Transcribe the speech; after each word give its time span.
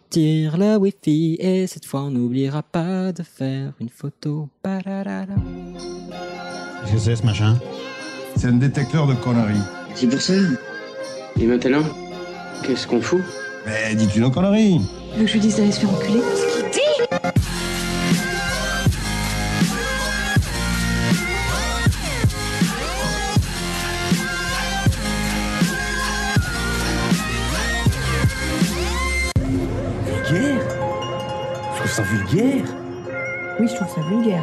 sortir 0.00 0.56
le 0.56 0.76
wifi 0.76 1.36
et 1.38 1.66
cette 1.66 1.84
fois 1.84 2.02
on 2.02 2.10
n'oubliera 2.10 2.62
pas 2.62 3.12
de 3.12 3.22
faire 3.22 3.72
une 3.80 3.88
photo. 3.90 4.48
Qu'est-ce 4.62 5.26
que 6.92 6.98
c'est 6.98 7.16
ce 7.16 7.24
machin 7.24 7.58
C'est 8.36 8.48
un 8.48 8.54
détecteur 8.54 9.06
de 9.06 9.14
conneries. 9.14 9.60
C'est 9.94 10.08
pour 10.08 10.20
ça. 10.20 10.34
Et 11.38 11.46
maintenant, 11.46 11.82
qu'est-ce 12.64 12.86
qu'on 12.86 13.00
fout? 13.00 13.20
Mais 13.66 13.94
dis-tu 13.94 14.20
nos 14.20 14.30
conneries 14.30 14.80
Tu 15.12 15.18
veux 15.18 15.24
que 15.24 15.28
je 15.28 15.34
lui 15.34 15.40
dise 15.40 15.56
d'aller 15.56 15.72
se 15.72 15.80
faire 15.80 15.90
enculer? 15.90 16.20
Vulgaire 32.30 32.64
Oui, 33.58 33.68
je 33.68 33.74
trouve 33.74 33.88
ça 33.88 34.00
vulgaire. 34.08 34.42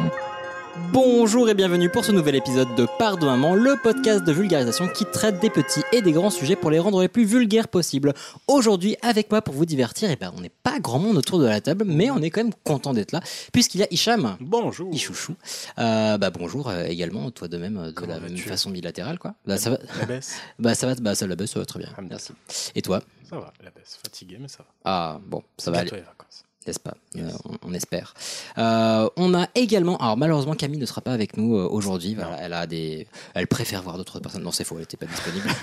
Bonjour 0.92 1.48
et 1.48 1.54
bienvenue 1.54 1.88
pour 1.88 2.04
ce 2.04 2.12
nouvel 2.12 2.34
épisode 2.34 2.74
de 2.76 2.86
Pardon 2.98 3.26
Maman, 3.26 3.54
le 3.54 3.76
podcast 3.82 4.24
de 4.24 4.32
vulgarisation 4.32 4.88
qui 4.88 5.04
traite 5.06 5.40
des 5.40 5.48
petits 5.48 5.82
et 5.92 6.02
des 6.02 6.12
grands 6.12 6.30
sujets 6.30 6.54
pour 6.54 6.70
les 6.70 6.78
rendre 6.78 7.00
les 7.00 7.08
plus 7.08 7.24
vulgaires 7.24 7.68
possibles. 7.68 8.12
Aujourd'hui, 8.46 8.96
avec 9.02 9.30
moi 9.30 9.40
pour 9.40 9.54
vous 9.54 9.64
divertir, 9.64 10.10
et 10.10 10.16
ben, 10.16 10.32
on 10.36 10.40
n'est 10.40 10.50
pas 10.50 10.78
grand 10.80 10.98
monde 10.98 11.16
autour 11.16 11.38
de 11.38 11.46
la 11.46 11.60
table, 11.60 11.84
mais 11.86 12.10
on 12.10 12.18
est 12.18 12.30
quand 12.30 12.44
même 12.44 12.54
content 12.62 12.92
d'être 12.92 13.12
là, 13.12 13.20
puisqu'il 13.52 13.80
y 13.80 13.84
a 13.84 13.88
Hicham. 13.90 14.36
Bonjour. 14.40 14.92
Ichouchou. 14.94 15.34
Euh, 15.78 16.18
bah 16.18 16.30
bonjour 16.30 16.68
euh, 16.68 16.84
également, 16.84 17.30
toi 17.30 17.48
de 17.48 17.56
même, 17.56 17.78
euh, 17.78 17.86
de 17.86 17.90
Comment 17.92 18.14
la 18.14 18.20
même 18.20 18.30
vas-tu 18.30 18.42
façon 18.48 18.70
bilatérale 18.70 19.18
quoi. 19.18 19.34
Bah, 19.46 19.56
ça 19.56 19.70
va, 19.70 19.78
La 19.98 20.04
baisse 20.04 20.36
bah 20.58 20.74
ça 20.74 20.86
va, 20.86 20.94
bah 20.96 21.14
ça 21.14 21.26
la 21.26 21.36
baisse, 21.36 21.52
ça 21.52 21.58
va 21.58 21.66
très 21.66 21.78
bien. 21.78 21.88
Ah, 21.96 22.02
Merci. 22.02 22.32
Et 22.74 22.82
toi? 22.82 23.00
Ça 23.28 23.38
va, 23.38 23.52
la 23.64 23.70
baisse. 23.70 23.98
Fatigué, 24.02 24.36
mais 24.38 24.48
ça 24.48 24.58
va. 24.58 24.68
Ah 24.84 25.20
bon, 25.26 25.42
ça 25.56 25.70
va 25.70 25.78
aller. 25.78 25.90
Les 25.90 26.00
vacances. 26.00 26.44
N'est-ce 26.68 26.78
pas? 26.80 26.94
Yes. 27.14 27.24
Euh, 27.34 27.36
on, 27.62 27.70
on 27.70 27.74
espère. 27.74 28.14
Euh, 28.58 29.08
on 29.16 29.34
a 29.34 29.48
également, 29.54 29.96
alors 29.96 30.16
malheureusement 30.16 30.54
Camille 30.54 30.78
ne 30.78 30.86
sera 30.86 31.00
pas 31.00 31.12
avec 31.12 31.36
nous 31.36 31.56
euh, 31.56 31.66
aujourd'hui. 31.68 32.14
Voilà, 32.14 32.36
elle 32.40 32.52
a 32.52 32.66
des, 32.66 33.08
elle 33.34 33.46
préfère 33.48 33.82
voir 33.82 33.96
d'autres 33.96 34.20
personnes. 34.20 34.42
Non, 34.42 34.52
c'est 34.52 34.64
faux, 34.64 34.76
elle 34.76 34.82
n'était 34.82 34.96
pas 34.96 35.06
disponible. 35.06 35.48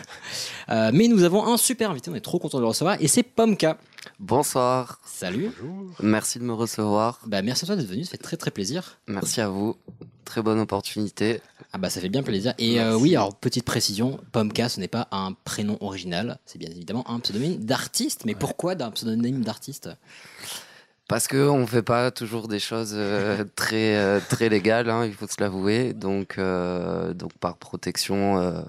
Euh, 0.70 0.90
mais 0.92 1.08
nous 1.08 1.22
avons 1.22 1.46
un 1.46 1.58
super 1.58 1.92
invité, 1.92 2.10
on 2.10 2.16
est 2.16 2.22
trop 2.22 2.40
content 2.40 2.58
de 2.58 2.64
le 2.64 2.68
recevoir 2.70 2.98
et 3.00 3.08
c'est 3.08 3.22
Pomka. 3.22 3.78
Bonsoir, 4.20 5.00
Salut. 5.06 5.52
Bonjour. 5.62 5.92
merci 6.02 6.40
de 6.40 6.44
me 6.44 6.54
recevoir. 6.54 7.20
Bah 7.28 7.44
merci 7.44 7.66
à 7.66 7.68
toi 7.68 7.76
d'être 7.76 7.86
venu, 7.88 8.04
ça 8.04 8.12
fait 8.12 8.18
très 8.18 8.36
très 8.36 8.50
plaisir. 8.50 8.98
Merci 9.08 9.42
à 9.42 9.48
vous. 9.50 9.76
Très 10.24 10.42
bonne 10.42 10.60
opportunité. 10.60 11.40
Ah 11.72 11.78
bah 11.78 11.92
ça 11.92 12.02
fait 12.02 12.10
bien 12.10 12.24
plaisir. 12.24 12.56
Et 12.58 12.80
euh, 12.82 12.98
oui, 12.98 13.16
alors 13.16 13.36
petite 13.36 13.64
précision, 13.64 14.20
Pomka, 14.32 14.70
ce 14.70 14.80
n'est 14.80 14.88
pas 14.88 15.08
un 15.12 15.34
prénom 15.46 15.78
original, 15.82 16.40
c'est 16.48 16.58
bien 16.58 16.70
évidemment 16.72 17.08
un 17.12 17.20
pseudonyme 17.20 17.58
d'artiste. 17.64 18.26
Mais 18.26 18.34
pourquoi 18.34 18.74
d'un 18.74 18.90
pseudonyme 18.90 19.44
d'artiste? 19.44 19.90
Parce 21.08 21.28
que 21.28 21.38
on 21.48 21.68
fait 21.68 21.84
pas 21.84 22.10
toujours 22.12 22.48
des 22.48 22.60
choses 22.60 22.94
euh, 22.96 23.44
très 23.56 23.96
euh, 23.96 24.20
très 24.28 24.50
légales, 24.50 24.90
hein, 24.90 25.06
il 25.06 25.14
faut 25.14 25.28
se 25.28 25.40
l'avouer. 25.40 25.94
Donc 25.94 26.38
euh, 26.38 27.14
donc 27.14 27.34
par 27.34 27.58
protection 27.58 28.40
euh, 28.40 28.62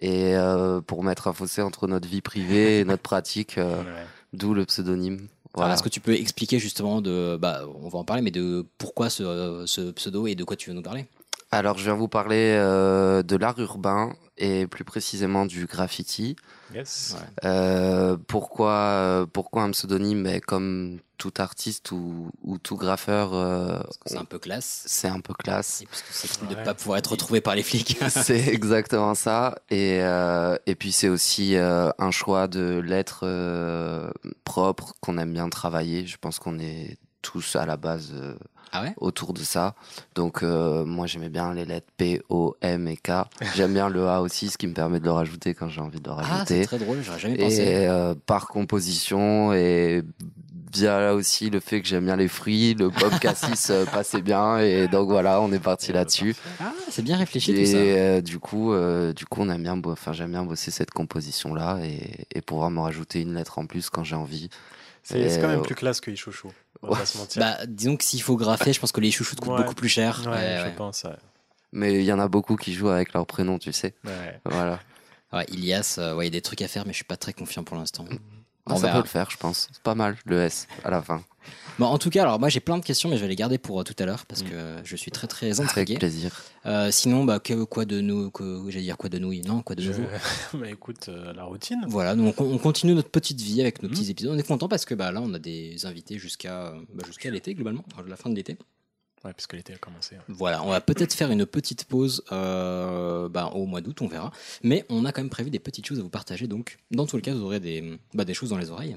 et 0.00 0.34
euh, 0.36 0.80
pour 0.80 1.04
mettre 1.04 1.28
un 1.28 1.32
fossé 1.32 1.60
entre 1.62 1.86
notre 1.86 2.08
vie 2.08 2.20
privée 2.22 2.80
et 2.80 2.84
notre 2.84 3.02
pratique, 3.02 3.58
euh, 3.58 3.76
Ouais. 3.82 4.06
d'où 4.32 4.54
le 4.54 4.64
pseudonyme. 4.64 5.14
Alors, 5.16 5.28
Voilà. 5.54 5.74
Est-ce 5.74 5.82
que 5.84 5.88
tu 5.88 6.00
peux 6.00 6.14
expliquer 6.14 6.58
justement 6.58 7.00
de, 7.00 7.36
bah, 7.40 7.60
on 7.80 7.88
va 7.88 7.98
en 8.00 8.04
parler, 8.04 8.22
mais 8.22 8.32
de 8.32 8.66
pourquoi 8.78 9.08
ce, 9.10 9.62
ce 9.66 9.92
pseudo 9.92 10.26
et 10.26 10.34
de 10.34 10.42
quoi 10.42 10.56
tu 10.56 10.70
veux 10.70 10.74
nous 10.74 10.82
parler? 10.82 11.06
Alors 11.52 11.78
je 11.78 11.84
viens 11.84 11.94
vous 11.94 12.08
parler 12.08 12.56
euh, 12.58 13.22
de 13.22 13.36
l'art 13.36 13.56
urbain 13.60 14.12
et 14.36 14.66
plus 14.66 14.82
précisément 14.82 15.46
du 15.46 15.66
graffiti. 15.66 16.34
Yes. 16.74 17.16
Euh, 17.44 18.16
pourquoi, 18.26 18.72
euh, 18.72 19.26
pourquoi 19.26 19.62
un 19.62 19.70
pseudonyme 19.70 20.22
Mais 20.22 20.40
Comme 20.40 20.98
tout 21.18 21.32
artiste 21.38 21.92
ou, 21.92 22.30
ou 22.42 22.58
tout 22.58 22.76
graffeur, 22.76 23.34
euh, 23.34 23.80
c'est 24.04 24.18
un 24.18 24.24
peu 24.24 24.38
classe. 24.38 24.82
c'est 24.86 25.08
un 25.08 25.20
peu 25.20 25.32
classe. 25.32 25.82
Et 25.82 25.86
parce 25.86 26.02
que 26.02 26.08
c'est 26.10 26.38
cool 26.38 26.48
de 26.48 26.54
ne 26.54 26.64
pas 26.64 26.74
pouvoir 26.74 26.98
être 26.98 27.12
retrouvé 27.12 27.40
par 27.40 27.54
les 27.54 27.62
flics. 27.62 27.98
c'est 28.08 28.48
exactement 28.48 29.14
ça. 29.14 29.54
Et, 29.70 30.00
euh, 30.02 30.56
et 30.66 30.74
puis 30.74 30.92
c'est 30.92 31.08
aussi 31.08 31.56
euh, 31.56 31.90
un 31.98 32.10
choix 32.10 32.48
de 32.48 32.78
lettres 32.84 33.20
euh, 33.22 34.10
propres 34.44 34.94
qu'on 35.00 35.18
aime 35.18 35.32
bien 35.32 35.48
travailler. 35.48 36.06
Je 36.06 36.16
pense 36.18 36.38
qu'on 36.38 36.58
est 36.58 36.98
tous 37.24 37.56
à 37.56 37.64
la 37.66 37.76
base 37.76 38.12
euh, 38.14 38.34
ah 38.72 38.82
ouais? 38.82 38.92
autour 38.98 39.32
de 39.32 39.40
ça. 39.40 39.74
Donc 40.14 40.42
euh, 40.42 40.84
moi 40.84 41.06
j'aimais 41.06 41.30
bien 41.30 41.54
les 41.54 41.64
lettres 41.64 41.90
P, 41.96 42.22
O, 42.28 42.54
M 42.60 42.86
et 42.88 42.96
K. 42.96 43.10
J'aime 43.56 43.72
bien 43.72 43.88
le 43.88 44.06
A 44.08 44.20
aussi, 44.20 44.48
ce 44.50 44.58
qui 44.58 44.66
me 44.66 44.74
permet 44.74 45.00
de 45.00 45.04
le 45.04 45.12
rajouter 45.12 45.54
quand 45.54 45.68
j'ai 45.68 45.80
envie 45.80 46.00
de 46.00 46.08
le 46.08 46.14
Ah, 46.18 46.22
rajouter. 46.22 46.60
c'est 46.62 46.66
très 46.66 46.78
drôle, 46.78 47.00
j'aurais 47.02 47.18
jamais 47.18 47.36
pensé. 47.36 47.56
Et 47.62 47.88
euh, 47.88 48.14
par 48.26 48.48
composition 48.48 49.52
et 49.52 50.02
via 50.72 50.98
là 50.98 51.14
aussi 51.14 51.50
le 51.50 51.60
fait 51.60 51.80
que 51.80 51.86
j'aime 51.86 52.04
bien 52.06 52.16
les 52.16 52.26
fruits, 52.26 52.74
le 52.74 52.90
pomme 52.90 53.16
cassis 53.20 53.70
passait 53.92 54.22
bien 54.22 54.58
et 54.58 54.88
donc 54.88 55.08
voilà, 55.08 55.40
on 55.40 55.52
est 55.52 55.60
parti 55.60 55.92
là-dessus. 55.92 56.34
Ah, 56.60 56.72
c'est 56.90 57.02
bien 57.02 57.16
réfléchi 57.16 57.52
tout 57.54 57.60
Et 57.60 57.66
ça. 57.66 57.76
euh, 57.78 58.20
du 58.20 58.40
coup, 58.40 58.72
euh, 58.72 59.12
du 59.12 59.24
coup, 59.24 59.40
on 59.42 59.48
aime 59.50 59.62
bien, 59.62 59.80
enfin 59.86 60.12
j'aime 60.12 60.32
bien 60.32 60.42
bosser 60.44 60.72
cette 60.72 60.90
composition 60.90 61.54
là 61.54 61.78
et, 61.84 62.26
et 62.34 62.40
pouvoir 62.42 62.70
me 62.70 62.80
rajouter 62.80 63.20
une 63.22 63.34
lettre 63.34 63.58
en 63.60 63.66
plus 63.66 63.88
quand 63.88 64.02
j'ai 64.02 64.16
envie. 64.16 64.48
C'est 65.04 65.28
c'est 65.28 65.40
quand 65.40 65.48
même 65.48 65.62
plus 65.62 65.74
classe 65.76 66.00
que 66.00 66.10
Ichouchou. 66.10 66.48
On 66.88 66.92
va 66.92 66.98
pas 67.00 67.06
se 67.06 67.18
mentir. 67.18 67.40
Bah, 67.40 67.58
disons 67.66 67.96
que 67.96 68.04
s'il 68.04 68.22
faut 68.22 68.36
graffer, 68.36 68.72
je 68.72 68.80
pense 68.80 68.92
que 68.92 69.00
les 69.00 69.10
chouchoutes 69.10 69.40
coûtent 69.40 69.52
Ouais. 69.52 69.62
beaucoup 69.62 69.74
plus 69.74 69.88
cher. 69.88 70.22
ouais, 70.26 70.30
Ouais, 70.32 70.56
je 70.60 70.64
ouais. 70.66 70.74
pense. 70.76 71.04
Ouais. 71.04 71.16
Mais 71.72 71.94
il 71.94 72.04
y 72.04 72.12
en 72.12 72.18
a 72.20 72.28
beaucoup 72.28 72.56
qui 72.56 72.72
jouent 72.72 72.88
avec 72.90 73.12
leur 73.12 73.26
prénom, 73.26 73.58
tu 73.58 73.72
sais. 73.72 73.94
Ouais. 74.04 74.40
Voilà. 74.44 74.78
Ouais, 75.32 75.44
Ilias, 75.48 75.96
euh, 75.98 76.14
ouais, 76.14 76.24
il 76.24 76.28
y 76.28 76.36
a 76.36 76.38
des 76.38 76.42
trucs 76.42 76.62
à 76.62 76.68
faire, 76.68 76.84
mais 76.86 76.92
je 76.92 76.96
suis 76.96 77.04
pas 77.04 77.16
très 77.16 77.32
confiant 77.32 77.64
pour 77.64 77.76
l'instant. 77.76 78.04
Ah, 78.66 78.72
On 78.72 78.76
ça 78.76 78.86
verra. 78.86 78.98
peut 79.00 79.04
le 79.04 79.08
faire, 79.10 79.30
je 79.30 79.36
pense. 79.36 79.68
C'est 79.72 79.82
pas 79.82 79.94
mal 79.94 80.16
le 80.24 80.40
S 80.40 80.66
à 80.84 80.90
la 80.90 81.02
fin. 81.02 81.22
Bon, 81.78 81.84
en 81.86 81.98
tout 81.98 82.08
cas, 82.08 82.22
alors 82.22 82.40
moi 82.40 82.48
j'ai 82.48 82.60
plein 82.60 82.78
de 82.78 82.84
questions, 82.84 83.10
mais 83.10 83.16
je 83.16 83.22
vais 83.22 83.28
les 83.28 83.36
garder 83.36 83.58
pour 83.58 83.78
euh, 83.78 83.84
tout 83.84 83.94
à 83.98 84.06
l'heure 84.06 84.24
parce 84.24 84.42
Mm. 84.42 84.48
que 84.48 84.76
je 84.84 84.96
suis 84.96 85.10
très 85.10 85.26
très 85.26 85.46
Avec 85.60 85.60
intrigué. 85.60 85.98
plaisir. 85.98 86.30
Euh, 86.64 86.90
sinon, 86.90 87.24
bah, 87.24 87.40
que- 87.40 87.64
quoi 87.64 87.84
de 87.84 88.00
nous 88.00 88.30
que, 88.30 88.64
J'allais 88.70 88.84
dire 88.84 88.96
quoi 88.96 89.10
de 89.10 89.18
nous 89.18 89.34
Non, 89.42 89.60
quoi 89.60 89.76
de 89.76 89.82
Je- 89.82 89.90
nouveau? 89.92 90.04
Bah 90.54 90.70
écoute, 90.70 91.08
euh, 91.10 91.34
la 91.34 91.44
routine. 91.44 91.82
Voilà, 91.88 92.14
donc 92.16 92.40
on, 92.40 92.44
on 92.54 92.56
continue 92.58 92.94
notre 92.94 93.10
petite 93.10 93.40
vie 93.42 93.60
avec 93.60 93.82
nos 93.82 93.88
Mhm. 93.90 93.94
petits 93.94 94.10
épisodes. 94.10 94.32
On 94.34 94.38
est 94.38 94.46
content 94.46 94.68
parce 94.68 94.86
que 94.86 94.94
bah, 94.94 95.12
là, 95.12 95.20
on 95.20 95.34
a 95.34 95.38
des 95.38 95.84
invités 95.84 96.18
jusqu'à 96.18 96.68
euh, 96.68 96.80
bah, 96.94 97.04
jusqu'à 97.06 97.30
l'été 97.30 97.52
globalement, 97.54 97.84
à 97.98 98.02
la 98.08 98.16
fin 98.16 98.30
de 98.30 98.34
l'été. 98.36 98.56
Ouais, 99.24 99.32
puisque 99.32 99.54
l'été 99.54 99.72
a 99.72 99.78
commencé. 99.78 100.16
ouais. 100.16 100.22
Voilà, 100.28 100.62
on 100.62 100.68
va 100.70 100.80
peut-être 100.82 101.14
faire 101.14 101.30
une 101.30 101.46
petite 101.46 101.84
pause 101.84 102.22
euh, 102.32 103.28
bah, 103.30 103.46
au 103.54 103.64
mois 103.64 103.80
d'août, 103.80 104.02
on 104.02 104.06
verra. 104.06 104.30
Mais 104.62 104.84
on 104.90 105.04
a 105.06 105.12
quand 105.12 105.22
même 105.22 105.30
prévu 105.30 105.48
des 105.50 105.58
petites 105.58 105.86
choses 105.86 105.98
à 105.98 106.02
vous 106.02 106.10
partager. 106.10 106.46
Donc, 106.46 106.76
dans 106.90 107.06
tous 107.06 107.16
les 107.16 107.22
cas, 107.22 107.32
vous 107.32 107.42
aurez 107.42 107.58
des, 107.60 107.98
bah, 108.12 108.24
des 108.26 108.34
choses 108.34 108.50
dans 108.50 108.58
les 108.58 108.70
oreilles, 108.70 108.96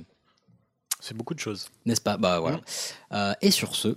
C'est 0.99 1.15
beaucoup 1.15 1.33
de 1.33 1.39
choses. 1.39 1.69
n'est-ce 1.85 2.01
pas? 2.01 2.17
Bah 2.17 2.39
voilà. 2.41 2.59
Euh, 3.13 3.33
et 3.41 3.51
sur 3.51 3.75
ce, 3.75 3.95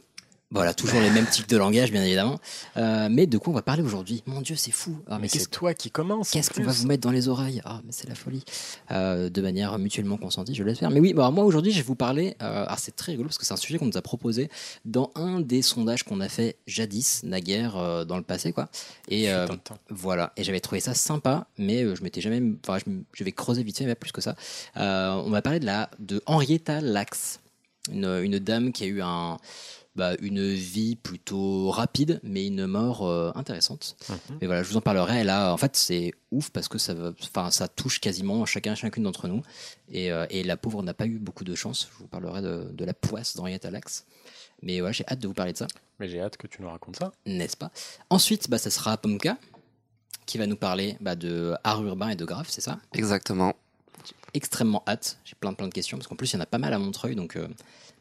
voilà, 0.52 0.74
toujours 0.74 1.00
les 1.00 1.10
mêmes 1.10 1.26
types 1.26 1.48
de 1.48 1.56
langage, 1.56 1.92
bien 1.92 2.02
évidemment. 2.02 2.40
Euh, 2.76 3.08
mais 3.08 3.26
de 3.28 3.38
quoi 3.38 3.52
on 3.52 3.54
va 3.54 3.62
parler 3.62 3.82
aujourd'hui? 3.82 4.24
Mon 4.26 4.40
Dieu, 4.40 4.56
c'est 4.56 4.72
fou. 4.72 4.98
Ah, 5.06 5.16
mais 5.16 5.22
mais 5.22 5.28
c'est 5.28 5.48
toi 5.48 5.74
qui 5.74 5.92
commence. 5.92 6.30
Qu'est-ce 6.30 6.50
qu'on 6.50 6.64
va 6.64 6.72
vous 6.72 6.88
mettre 6.88 7.02
dans 7.02 7.12
les 7.12 7.28
oreilles? 7.28 7.62
Ah, 7.64 7.80
mais 7.84 7.92
c'est 7.92 8.08
la 8.08 8.16
folie. 8.16 8.44
Euh, 8.90 9.30
de 9.30 9.42
manière 9.42 9.78
mutuellement 9.78 10.16
consentie, 10.16 10.54
je 10.56 10.64
l'espère. 10.64 10.90
Mais 10.90 10.98
oui, 10.98 11.14
bah, 11.14 11.30
moi 11.30 11.44
aujourd'hui, 11.44 11.70
je 11.70 11.76
vais 11.76 11.84
vous 11.84 11.94
parler. 11.94 12.34
Euh, 12.42 12.64
alors 12.64 12.80
c'est 12.80 12.96
très 12.96 13.12
rigolo 13.12 13.28
parce 13.28 13.38
que 13.38 13.44
c'est 13.44 13.54
un 13.54 13.58
sujet 13.58 13.78
qu'on 13.78 13.86
nous 13.86 13.96
a 13.96 14.02
proposé 14.02 14.50
dans 14.84 15.12
un 15.14 15.40
des 15.40 15.62
sondages 15.62 16.02
qu'on 16.02 16.20
a 16.20 16.28
fait 16.28 16.56
jadis, 16.66 17.22
naguère, 17.22 17.76
euh, 17.76 18.04
dans 18.04 18.16
le 18.16 18.24
passé, 18.24 18.52
quoi. 18.52 18.68
Et 19.08 19.28
voilà. 19.88 20.32
Et 20.36 20.42
j'avais 20.42 20.60
trouvé 20.60 20.80
ça 20.80 20.94
sympa, 20.94 21.46
mais 21.58 21.94
je 21.94 22.02
m'étais 22.02 22.20
jamais. 22.20 22.42
Enfin, 22.66 22.78
je, 23.14 23.24
vais 23.24 23.32
creuser 23.32 23.62
vite 23.62 23.78
fait, 23.78 23.86
mais 23.86 23.94
plus 23.94 24.10
que 24.10 24.20
ça. 24.20 24.34
On 24.74 25.28
m'a 25.28 25.42
parlé 25.42 25.60
de 25.60 25.66
la 25.66 25.90
de 26.00 26.20
Henrietta 26.26 26.80
Lacks, 26.80 27.38
une, 27.92 28.20
une 28.22 28.40
dame 28.40 28.72
qui 28.72 28.82
a 28.82 28.86
eu 28.88 29.00
un. 29.00 29.38
Bah, 30.00 30.14
une 30.20 30.52
vie 30.52 30.96
plutôt 30.96 31.70
rapide, 31.70 32.18
mais 32.24 32.46
une 32.46 32.66
mort 32.66 33.06
euh, 33.06 33.30
intéressante. 33.36 33.96
Mhm. 34.08 34.16
Mais 34.40 34.46
voilà, 34.48 34.62
je 34.64 34.68
vous 34.70 34.76
en 34.76 34.80
parlerai. 34.80 35.20
Et 35.20 35.24
là, 35.24 35.52
en 35.52 35.56
fait, 35.56 35.76
c'est 35.76 36.12
ouf 36.32 36.50
parce 36.50 36.66
que 36.68 36.78
ça, 36.78 36.94
va- 36.94 37.12
enfin, 37.22 37.50
ça 37.50 37.68
touche 37.68 38.00
quasiment 38.00 38.44
chacun, 38.46 38.74
chacune 38.74 39.04
d'entre 39.04 39.28
nous. 39.28 39.42
Et, 39.92 40.10
euh, 40.10 40.26
et 40.30 40.42
la 40.42 40.56
pauvre 40.56 40.82
n'a 40.82 40.94
pas 40.94 41.06
eu 41.06 41.18
beaucoup 41.18 41.44
de 41.44 41.54
chance. 41.54 41.88
Je 41.92 41.98
vous 41.98 42.08
parlerai 42.08 42.42
de, 42.42 42.70
de 42.72 42.84
la 42.84 42.94
poisse 42.94 43.36
d'Henrietta 43.36 43.70
Lacks. 43.70 44.04
Mais 44.62 44.80
voilà, 44.80 44.92
j'ai 44.92 45.04
hâte 45.08 45.20
de 45.20 45.28
vous 45.28 45.34
parler 45.34 45.52
de 45.52 45.58
ça, 45.58 45.66
Mais 46.00 46.08
j'ai 46.08 46.20
hâte 46.20 46.36
que 46.36 46.46
tu 46.46 46.60
nous 46.62 46.68
racontes 46.68 46.96
ça. 46.96 47.12
n'est-ce 47.26 47.56
pas? 47.56 47.70
Ensuite, 48.10 48.50
bah, 48.50 48.58
ça 48.58 48.70
sera 48.70 48.96
Pomka 48.98 49.38
qui 50.26 50.38
va 50.38 50.46
nous 50.46 50.56
parler 50.56 50.96
bah, 51.00 51.16
de 51.16 51.54
art 51.64 51.82
urbain 51.84 52.10
et 52.10 52.16
de 52.16 52.24
graphe, 52.24 52.48
c'est 52.50 52.60
ça? 52.60 52.78
Exactement. 52.92 53.54
Extrêmement 54.34 54.82
hâte. 54.86 55.18
J'ai 55.24 55.34
plein, 55.34 55.52
plein 55.54 55.66
de 55.66 55.72
questions 55.74 55.96
parce 55.98 56.06
qu'en 56.08 56.14
plus, 56.16 56.30
il 56.32 56.36
y 56.36 56.38
en 56.38 56.42
a 56.42 56.46
pas 56.46 56.58
mal 56.58 56.72
à 56.72 56.78
Montreuil, 56.78 57.16
donc 57.16 57.36
euh, 57.36 57.48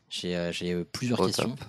j'ai 0.10 0.36
euh, 0.36 0.52
j'ai, 0.52 0.74
euh, 0.74 0.84
plusieurs 0.84 1.20
Au 1.22 1.26
questions. 1.26 1.50
top. 1.56 1.60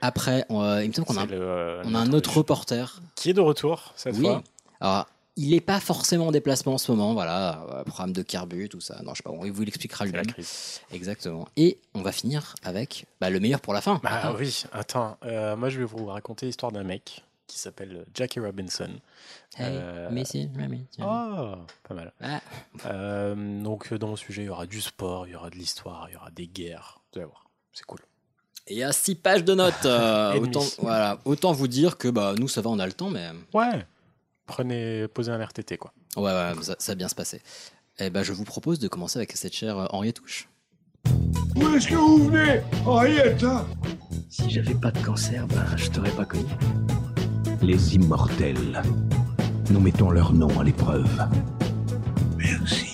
Après, 0.00 0.44
on, 0.48 0.62
euh, 0.62 0.82
il 0.84 0.88
me 0.88 0.92
semble 0.94 1.06
qu'on 1.06 1.16
a, 1.16 1.22
un- 1.22 1.26
le, 1.26 1.40
euh, 1.40 1.82
on 1.84 1.94
a 1.94 1.98
un 1.98 2.04
notre- 2.04 2.16
autre 2.16 2.36
reporter 2.38 3.00
Qui 3.16 3.30
est 3.30 3.34
de 3.34 3.40
retour 3.40 3.92
cette 3.96 4.16
Oui. 4.16 4.22
fois. 4.22 4.42
Alors, 4.80 5.06
il 5.36 5.50
n'est 5.50 5.60
pas 5.60 5.80
forcément 5.80 6.26
en 6.28 6.32
déplacement 6.32 6.74
en 6.74 6.78
ce 6.78 6.90
moment, 6.92 7.14
voilà, 7.14 7.62
euh, 7.70 7.84
programme 7.84 8.12
de 8.12 8.22
carbu, 8.22 8.68
tout 8.68 8.80
ça. 8.80 9.00
Non, 9.02 9.12
je 9.12 9.18
sais 9.18 9.22
pas, 9.22 9.30
on 9.30 9.50
vous 9.50 9.62
l'expliquera 9.62 10.06
C'est 10.06 10.12
la 10.12 10.22
lui. 10.22 10.32
crise. 10.32 10.80
Exactement. 10.92 11.48
Et 11.56 11.78
on 11.94 12.02
va 12.02 12.12
finir 12.12 12.54
avec 12.62 13.06
bah, 13.20 13.30
le 13.30 13.40
meilleur 13.40 13.60
pour 13.60 13.72
la 13.72 13.80
fin. 13.80 14.00
Bah 14.02 14.34
oui, 14.38 14.64
attends. 14.72 15.16
euh, 15.24 15.56
moi, 15.56 15.68
je 15.68 15.78
vais 15.78 15.84
vous 15.84 16.06
raconter 16.06 16.46
l'histoire 16.46 16.72
d'un 16.72 16.82
mec 16.84 17.22
qui 17.46 17.58
s'appelle 17.58 18.04
Jackie 18.14 18.38
Robinson. 18.40 18.90
Hey, 19.56 19.76
Remy, 20.08 20.86
tiens. 20.92 21.04
Oh, 21.06 21.54
pas 21.88 21.94
mal. 21.94 22.12
Ah, 22.20 22.40
donc, 23.34 23.92
dans 23.94 24.08
mon 24.08 24.16
sujet, 24.16 24.42
il 24.42 24.46
y 24.46 24.50
aura 24.50 24.66
du 24.66 24.80
sport, 24.80 25.26
il 25.26 25.32
y 25.32 25.36
aura 25.36 25.50
de 25.50 25.56
l'histoire, 25.56 26.06
il 26.08 26.12
y 26.12 26.16
aura 26.16 26.30
des 26.30 26.46
guerres, 26.46 27.00
Vous 27.12 27.18
allez 27.18 27.26
voir, 27.26 27.46
c'est 27.72 27.84
cool. 27.86 27.98
Et 28.70 28.74
il 28.74 28.78
y 28.78 28.82
a 28.84 28.92
6 28.92 29.16
pages 29.16 29.44
de 29.44 29.54
notes. 29.54 29.74
euh, 29.84 30.38
autant, 30.38 30.64
voilà, 30.78 31.18
autant 31.24 31.52
vous 31.52 31.66
dire 31.68 31.98
que 31.98 32.06
bah, 32.08 32.34
nous, 32.38 32.46
ça 32.48 32.60
va, 32.62 32.70
on 32.70 32.78
a 32.78 32.86
le 32.86 32.92
temps, 32.92 33.10
mais 33.10 33.28
Ouais. 33.52 33.84
Prenez, 34.46 35.06
posez 35.08 35.30
un 35.30 35.38
RTT 35.44 35.76
quoi. 35.76 35.92
ouais, 36.16 36.22
ouais, 36.24 36.52
ça, 36.62 36.74
ça 36.78 36.92
va 36.92 36.96
bien 36.96 37.08
se 37.08 37.14
passer. 37.14 37.40
Et 37.98 38.10
ben, 38.10 38.22
je 38.22 38.32
vous 38.32 38.44
propose 38.44 38.78
de 38.78 38.88
commencer 38.88 39.18
avec 39.18 39.32
cette 39.36 39.54
chère 39.54 39.76
euh, 39.78 39.86
Henriette 39.90 40.16
Touche. 40.16 40.48
Où 41.56 41.68
est-ce 41.74 41.88
que 41.88 41.94
vous 41.94 42.28
venez 42.28 42.60
Henriette 42.86 43.42
hein? 43.44 43.66
Si 44.28 44.48
j'avais 44.50 44.74
pas 44.74 44.90
de 44.90 44.98
cancer, 45.04 45.46
ben, 45.48 45.64
je 45.76 45.90
t'aurais 45.90 46.10
pas 46.12 46.24
connu. 46.24 46.44
Les 47.62 47.94
immortels. 47.94 48.82
Nous 49.70 49.80
mettons 49.80 50.10
leur 50.10 50.32
nom 50.32 50.58
à 50.60 50.64
l'épreuve. 50.64 51.08
Merci. 52.36 52.89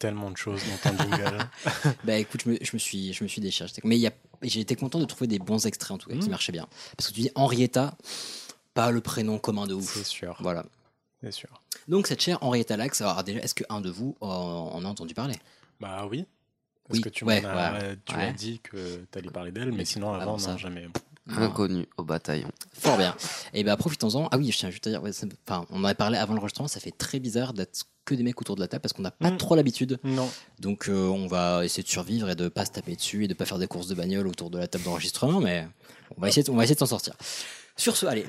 Tellement 0.00 0.32
de 0.32 0.36
choses 0.36 0.60
dans 0.68 0.90
ton 0.90 0.98
jingle. 0.98 1.38
Bah 2.04 2.16
écoute, 2.16 2.42
je 2.44 2.50
me, 2.50 2.58
je 2.60 2.70
me 2.72 2.78
suis, 2.78 3.12
je 3.12 3.22
me 3.22 3.28
suis 3.28 3.40
déchiré. 3.40 3.70
Mais 3.84 3.96
il 3.96 4.00
y 4.00 4.08
a- 4.08 4.12
j'ai 4.42 4.58
été 4.60 4.74
content 4.74 4.98
de 4.98 5.04
trouver 5.04 5.28
des 5.28 5.38
bons 5.38 5.66
extraits 5.66 5.92
en 5.92 5.98
tout 5.98 6.08
cas 6.08 6.16
qui 6.16 6.24
Mhm. 6.24 6.30
marchaient 6.30 6.50
bien. 6.52 6.66
Parce 6.96 7.08
que 7.08 7.14
tu 7.14 7.20
dis 7.20 7.30
Henrietta, 7.36 7.96
pas 8.74 8.90
le 8.90 9.00
prénom 9.00 9.38
commun 9.38 9.66
de 9.68 9.74
ouf. 9.74 9.94
c'est 9.94 10.04
sûr. 10.04 10.36
Voilà. 10.40 10.64
C'est 11.22 11.32
sûr. 11.32 11.48
Donc 11.86 12.06
cette 12.06 12.22
chère 12.22 12.38
Henrietta 12.42 12.76
Lacks, 12.76 13.00
alors 13.02 13.22
déjà, 13.22 13.40
est-ce 13.40 13.54
qu'un 13.54 13.80
de 13.80 13.90
vous 13.90 14.16
en, 14.20 14.26
en 14.72 14.84
a 14.84 14.88
entendu 14.88 15.14
parler? 15.14 15.36
Bah 15.80 16.06
oui. 16.10 16.24
Parce 16.88 16.98
Oui, 16.98 17.04
que 17.04 17.08
tu 17.10 17.24
ouais, 17.24 17.40
m'en 17.42 17.48
as, 17.50 17.72
ouais, 17.78 17.96
tu 18.04 18.16
ouais. 18.16 18.24
as 18.24 18.32
dit 18.32 18.58
que 18.60 19.04
t'allais 19.12 19.30
parler 19.30 19.52
d'elle, 19.52 19.70
mais 19.70 19.84
sinon 19.84 20.12
Avant 20.14 20.38
ça. 20.38 20.52
non, 20.52 20.58
jamais. 20.58 20.88
Inconnu 21.38 21.86
au 21.96 22.04
bataillon. 22.04 22.48
Fort 22.72 22.96
bien. 22.96 23.14
Et 23.54 23.62
ben 23.64 23.76
profitons-en. 23.76 24.28
Ah 24.30 24.38
oui, 24.38 24.50
je 24.50 24.58
tiens 24.58 24.70
juste 24.70 24.86
à 24.86 24.90
dire, 24.90 25.02
ouais, 25.02 25.12
ça- 25.12 25.26
enfin, 25.48 25.64
on 25.70 25.80
en 25.80 25.84
a 25.84 25.94
parlé 25.94 26.18
avant 26.18 26.34
l'enregistrement, 26.34 26.68
ça 26.68 26.80
fait 26.80 26.90
très 26.90 27.18
bizarre 27.20 27.52
d'être 27.52 27.84
que 28.04 28.14
des 28.14 28.22
mecs 28.22 28.40
autour 28.40 28.56
de 28.56 28.60
la 28.60 28.68
table 28.68 28.80
parce 28.82 28.92
qu'on 28.92 29.02
n'a 29.02 29.10
pas 29.10 29.30
Mm. 29.30 29.36
trop 29.36 29.54
l'habitude. 29.54 29.98
Non. 30.04 30.28
Donc 30.58 30.88
euh, 30.88 31.06
on 31.08 31.26
va 31.26 31.64
essayer 31.64 31.82
de 31.82 31.88
survivre 31.88 32.28
et 32.30 32.34
de 32.34 32.48
pas 32.48 32.64
se 32.64 32.72
taper 32.72 32.96
dessus 32.96 33.24
et 33.24 33.28
de 33.28 33.34
pas 33.34 33.44
faire 33.44 33.58
des 33.58 33.66
courses 33.68 33.86
de 33.88 33.94
bagnole 33.94 34.26
autour 34.26 34.50
de 34.50 34.58
la 34.58 34.66
table 34.66 34.84
d'enregistrement, 34.84 35.40
mais 35.40 35.68
on 36.16 36.20
va 36.20 36.28
essayer, 36.28 36.42
de- 36.42 36.50
on 36.50 36.56
va 36.56 36.64
essayer 36.64 36.74
de 36.74 36.80
s'en 36.80 36.86
sortir. 36.86 37.14
Sur 37.76 37.96
ce, 37.96 38.06
allez, 38.06 38.26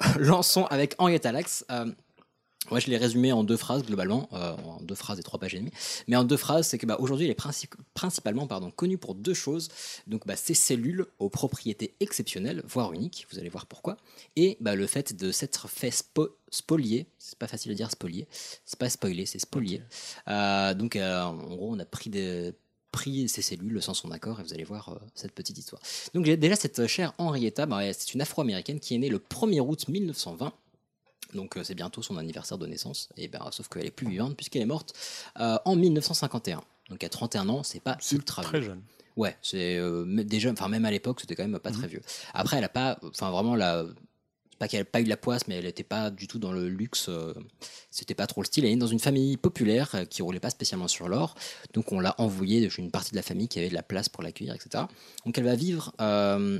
lançons 0.18 0.64
avec 0.66 0.94
Henrietta 0.98 1.32
Lacks. 1.32 1.64
Euh, 1.70 1.86
moi, 2.72 2.80
je 2.80 2.88
l'ai 2.88 2.96
résumé 2.96 3.32
en 3.32 3.44
deux 3.44 3.58
phrases 3.58 3.82
globalement, 3.84 4.28
euh, 4.32 4.56
en 4.56 4.80
deux 4.80 4.94
phrases 4.94 5.18
et 5.18 5.22
trois 5.22 5.38
pages 5.38 5.54
et 5.54 5.58
demie. 5.58 5.70
Mais 6.08 6.16
en 6.16 6.24
deux 6.24 6.38
phrases, 6.38 6.66
c'est 6.66 6.78
que 6.78 6.86
bah, 6.86 6.96
aujourd'hui, 6.98 7.26
il 7.26 7.30
est 7.30 7.38
princi- 7.38 7.68
principalement 7.92 8.46
pardon, 8.46 8.70
connu 8.70 8.96
pour 8.96 9.14
deux 9.14 9.34
choses. 9.34 9.68
Donc, 10.06 10.26
bah, 10.26 10.36
ses 10.36 10.54
cellules 10.54 11.06
aux 11.18 11.28
propriétés 11.28 11.94
exceptionnelles, 12.00 12.62
voire 12.66 12.94
uniques. 12.94 13.26
Vous 13.30 13.38
allez 13.38 13.50
voir 13.50 13.66
pourquoi. 13.66 13.98
Et 14.36 14.56
bah, 14.60 14.74
le 14.74 14.86
fait 14.86 15.14
de 15.14 15.30
s'être 15.32 15.68
fait 15.68 15.90
spo- 15.90 16.30
spolier. 16.50 17.06
C'est 17.18 17.38
pas 17.38 17.46
facile 17.46 17.72
à 17.72 17.74
dire 17.74 17.90
spolier. 17.90 18.26
C'est 18.64 18.78
pas 18.78 18.88
spoiler, 18.88 19.26
c'est 19.26 19.38
spolier. 19.38 19.82
Euh, 20.28 20.72
donc, 20.72 20.96
euh, 20.96 21.22
en 21.22 21.34
gros, 21.34 21.74
on 21.74 21.78
a 21.78 21.84
pris 21.84 22.08
des 22.08 22.54
pris 22.90 23.28
ses 23.28 23.40
cellules 23.42 23.80
sans 23.82 23.94
son 23.94 24.10
accord 24.10 24.38
et 24.40 24.42
vous 24.42 24.52
allez 24.52 24.64
voir 24.64 24.90
euh, 24.90 24.96
cette 25.14 25.32
petite 25.32 25.56
histoire. 25.56 25.80
Donc 26.12 26.26
déjà 26.26 26.56
cette 26.56 26.86
chère 26.86 27.14
Henrietta, 27.16 27.64
bah, 27.64 27.90
c'est 27.94 28.12
une 28.12 28.20
afro-américaine 28.20 28.80
qui 28.80 28.94
est 28.94 28.98
née 28.98 29.08
le 29.08 29.18
1er 29.18 29.60
août 29.60 29.88
1920 29.88 30.52
donc 31.32 31.56
euh, 31.56 31.64
c'est 31.64 31.74
bientôt 31.74 32.02
son 32.02 32.16
anniversaire 32.16 32.58
de 32.58 32.66
naissance, 32.66 33.08
et 33.16 33.28
ben, 33.28 33.40
sauf 33.50 33.68
qu'elle 33.68 33.86
est 33.86 33.90
plus 33.90 34.08
vivante 34.08 34.36
puisqu'elle 34.36 34.62
est 34.62 34.66
morte 34.66 34.94
euh, 35.40 35.58
en 35.64 35.76
1951. 35.76 36.62
Donc 36.90 37.04
à 37.04 37.08
31 37.08 37.48
ans, 37.48 37.62
c'est 37.62 37.80
pas 37.80 37.96
ultra 38.12 38.42
Très 38.42 38.60
vieux. 38.60 38.68
jeune. 38.68 38.82
Ouais, 39.16 39.36
c'est 39.42 39.76
euh, 39.76 40.04
déjà, 40.24 40.50
enfin 40.50 40.68
même 40.68 40.84
à 40.84 40.90
l'époque, 40.90 41.20
c'était 41.20 41.34
quand 41.34 41.46
même 41.46 41.58
pas 41.58 41.70
très 41.70 41.86
vieux. 41.86 42.00
Après, 42.32 42.56
elle 42.56 42.64
a 42.64 42.68
pas, 42.70 42.98
enfin 43.04 43.30
vraiment 43.30 43.54
la, 43.56 43.84
pas 44.58 44.68
qu'elle 44.68 44.82
a 44.82 44.84
pas 44.86 45.00
eu 45.00 45.04
de 45.04 45.08
la 45.10 45.18
poisse, 45.18 45.48
mais 45.48 45.56
elle 45.56 45.66
était 45.66 45.82
pas 45.84 46.10
du 46.10 46.26
tout 46.26 46.38
dans 46.38 46.52
le 46.52 46.68
luxe. 46.68 47.10
c'était 47.90 48.14
pas 48.14 48.26
trop 48.26 48.40
le 48.40 48.46
style. 48.46 48.64
Elle 48.64 48.72
est 48.72 48.76
dans 48.76 48.86
une 48.86 49.00
famille 49.00 49.36
populaire 49.36 50.08
qui 50.08 50.22
roulait 50.22 50.40
pas 50.40 50.50
spécialement 50.50 50.88
sur 50.88 51.08
l'or, 51.08 51.34
donc 51.74 51.92
on 51.92 52.00
l'a 52.00 52.14
envoyée 52.18 52.70
chez 52.70 52.80
une 52.80 52.90
partie 52.90 53.10
de 53.10 53.16
la 53.16 53.22
famille 53.22 53.48
qui 53.48 53.58
avait 53.58 53.68
de 53.68 53.74
la 53.74 53.82
place 53.82 54.08
pour 54.08 54.22
l'accueillir, 54.22 54.54
etc. 54.54 54.84
Donc 55.26 55.36
elle 55.36 55.44
va 55.44 55.56
vivre 55.56 55.92
euh, 56.00 56.58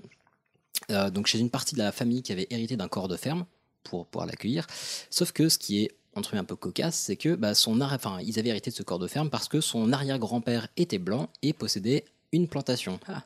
euh, 0.90 1.10
donc 1.10 1.26
chez 1.26 1.38
une 1.38 1.50
partie 1.50 1.74
de 1.74 1.80
la 1.80 1.92
famille 1.92 2.22
qui 2.22 2.32
avait 2.32 2.46
hérité 2.50 2.76
d'un 2.76 2.88
corps 2.88 3.08
de 3.08 3.16
ferme 3.16 3.46
pour 3.84 4.06
pouvoir 4.06 4.26
l'accueillir. 4.26 4.66
Sauf 5.10 5.32
que 5.32 5.48
ce 5.48 5.58
qui 5.58 5.84
est 5.84 5.90
entre 6.14 6.30
guillemets, 6.30 6.42
un 6.42 6.44
peu 6.44 6.56
cocasse, 6.56 6.96
c'est 6.96 7.16
que 7.16 7.34
bah, 7.34 7.54
son 7.54 7.80
enfin, 7.80 8.18
ils 8.20 8.38
avaient 8.38 8.50
hérité 8.50 8.70
de 8.70 8.74
ce 8.74 8.82
corps 8.82 8.98
de 8.98 9.06
ferme 9.08 9.30
parce 9.30 9.48
que 9.48 9.60
son 9.60 9.92
arrière-grand-père 9.92 10.68
était 10.76 10.98
blanc 10.98 11.30
et 11.42 11.52
possédait 11.52 12.04
une 12.32 12.48
plantation. 12.48 12.98
Ah, 13.08 13.24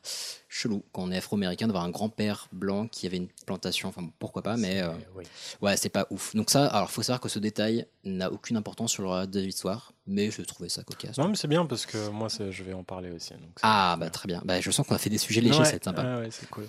chelou, 0.48 0.84
quand 0.92 1.02
on 1.02 1.10
est 1.10 1.16
afro-américain, 1.16 1.66
d'avoir 1.66 1.84
un 1.84 1.90
grand-père 1.90 2.48
blanc 2.52 2.86
qui 2.86 3.06
avait 3.06 3.16
une 3.16 3.28
plantation, 3.46 3.88
enfin 3.88 4.08
pourquoi 4.18 4.42
pas, 4.42 4.56
mais 4.56 4.80
euh, 4.80 4.90
oui. 5.16 5.24
ouais, 5.60 5.76
c'est 5.76 5.88
pas 5.88 6.06
ouf. 6.10 6.34
Donc 6.36 6.50
ça, 6.50 6.66
alors 6.66 6.90
faut 6.90 7.02
savoir 7.02 7.20
que 7.20 7.28
ce 7.28 7.38
détail 7.40 7.86
n'a 8.04 8.30
aucune 8.30 8.56
importance 8.56 8.92
sur 8.92 9.02
le 9.02 9.08
reste 9.08 9.30
de 9.30 9.40
l'histoire, 9.40 9.92
mais 10.06 10.30
je 10.30 10.42
trouvais 10.42 10.68
ça 10.68 10.84
cocasse. 10.84 11.18
Non, 11.18 11.28
mais 11.28 11.34
c'est 11.36 11.48
bien 11.48 11.66
parce 11.66 11.84
que 11.84 12.08
moi, 12.10 12.28
je 12.28 12.62
vais 12.62 12.72
en 12.74 12.84
parler 12.84 13.10
aussi. 13.10 13.30
donc 13.32 13.58
Ah 13.62 13.96
bah 13.98 14.08
très 14.08 14.28
bien. 14.28 14.40
Bah, 14.44 14.60
je 14.60 14.70
sens 14.70 14.86
qu'on 14.86 14.94
a 14.94 14.98
fait 14.98 15.10
des 15.10 15.18
sujets 15.18 15.40
légers, 15.40 15.58
Ouais, 15.58 15.64
c'est 15.64 15.82
sympa. 15.82 16.20
ouais, 16.20 16.28
cool. 16.50 16.66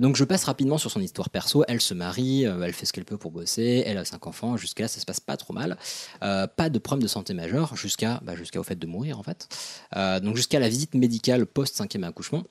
Donc 0.00 0.16
je 0.16 0.24
passe 0.24 0.44
rapidement 0.44 0.78
sur 0.78 0.90
son 0.90 1.00
histoire 1.00 1.28
perso. 1.28 1.64
Elle 1.68 1.82
se 1.82 1.92
marie, 1.92 2.46
euh, 2.46 2.62
elle 2.62 2.72
fait 2.72 2.86
ce 2.86 2.94
qu'elle 2.94 3.04
peut 3.04 3.18
pour 3.18 3.30
bosser, 3.30 3.82
elle 3.84 3.98
a 3.98 4.04
cinq 4.06 4.26
enfants. 4.26 4.56
Jusqu'à 4.56 4.84
là, 4.84 4.88
ça 4.88 5.00
se 5.00 5.06
passe 5.06 5.20
pas 5.20 5.36
trop 5.36 5.52
mal. 5.52 5.76
Euh, 6.22 6.46
pas 6.46 6.70
de 6.70 6.78
problème 6.78 7.02
de 7.02 7.08
santé 7.08 7.34
majeur 7.34 7.76
jusqu'à 7.76 8.20
bah, 8.22 8.34
jusqu'à 8.36 8.58
au 8.58 8.62
fait 8.64 8.76
de 8.76 8.86
mourir 8.86 9.18
en 9.18 9.22
fait. 9.22 9.48
Euh, 9.96 10.18
donc 10.20 10.36
jusqu'à 10.36 10.58
la 10.60 10.68
visite 10.70 10.94
médicale 10.94 11.44
post 11.44 11.76
cinquième 11.76 12.04
accouchement. 12.04 12.42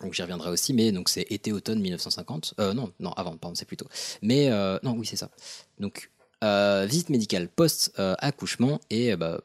Donc 0.00 0.14
j'y 0.14 0.22
reviendrai 0.22 0.50
aussi, 0.50 0.74
mais 0.74 0.92
donc 0.92 1.08
c'est 1.08 1.26
été-automne 1.30 1.80
1950. 1.80 2.54
Euh, 2.58 2.74
non, 2.74 2.92
non, 3.00 3.12
avant, 3.12 3.36
pardon, 3.36 3.54
c'est 3.54 3.64
plutôt. 3.64 3.86
Mais 4.22 4.50
euh, 4.50 4.78
non, 4.82 4.92
oui, 4.92 5.06
c'est 5.06 5.16
ça. 5.16 5.30
Donc 5.78 6.10
euh, 6.44 6.84
visite 6.86 7.08
médicale 7.08 7.48
post 7.48 7.92
euh, 7.98 8.14
accouchement 8.18 8.78
et 8.90 9.12
euh, 9.12 9.16
bah, 9.16 9.40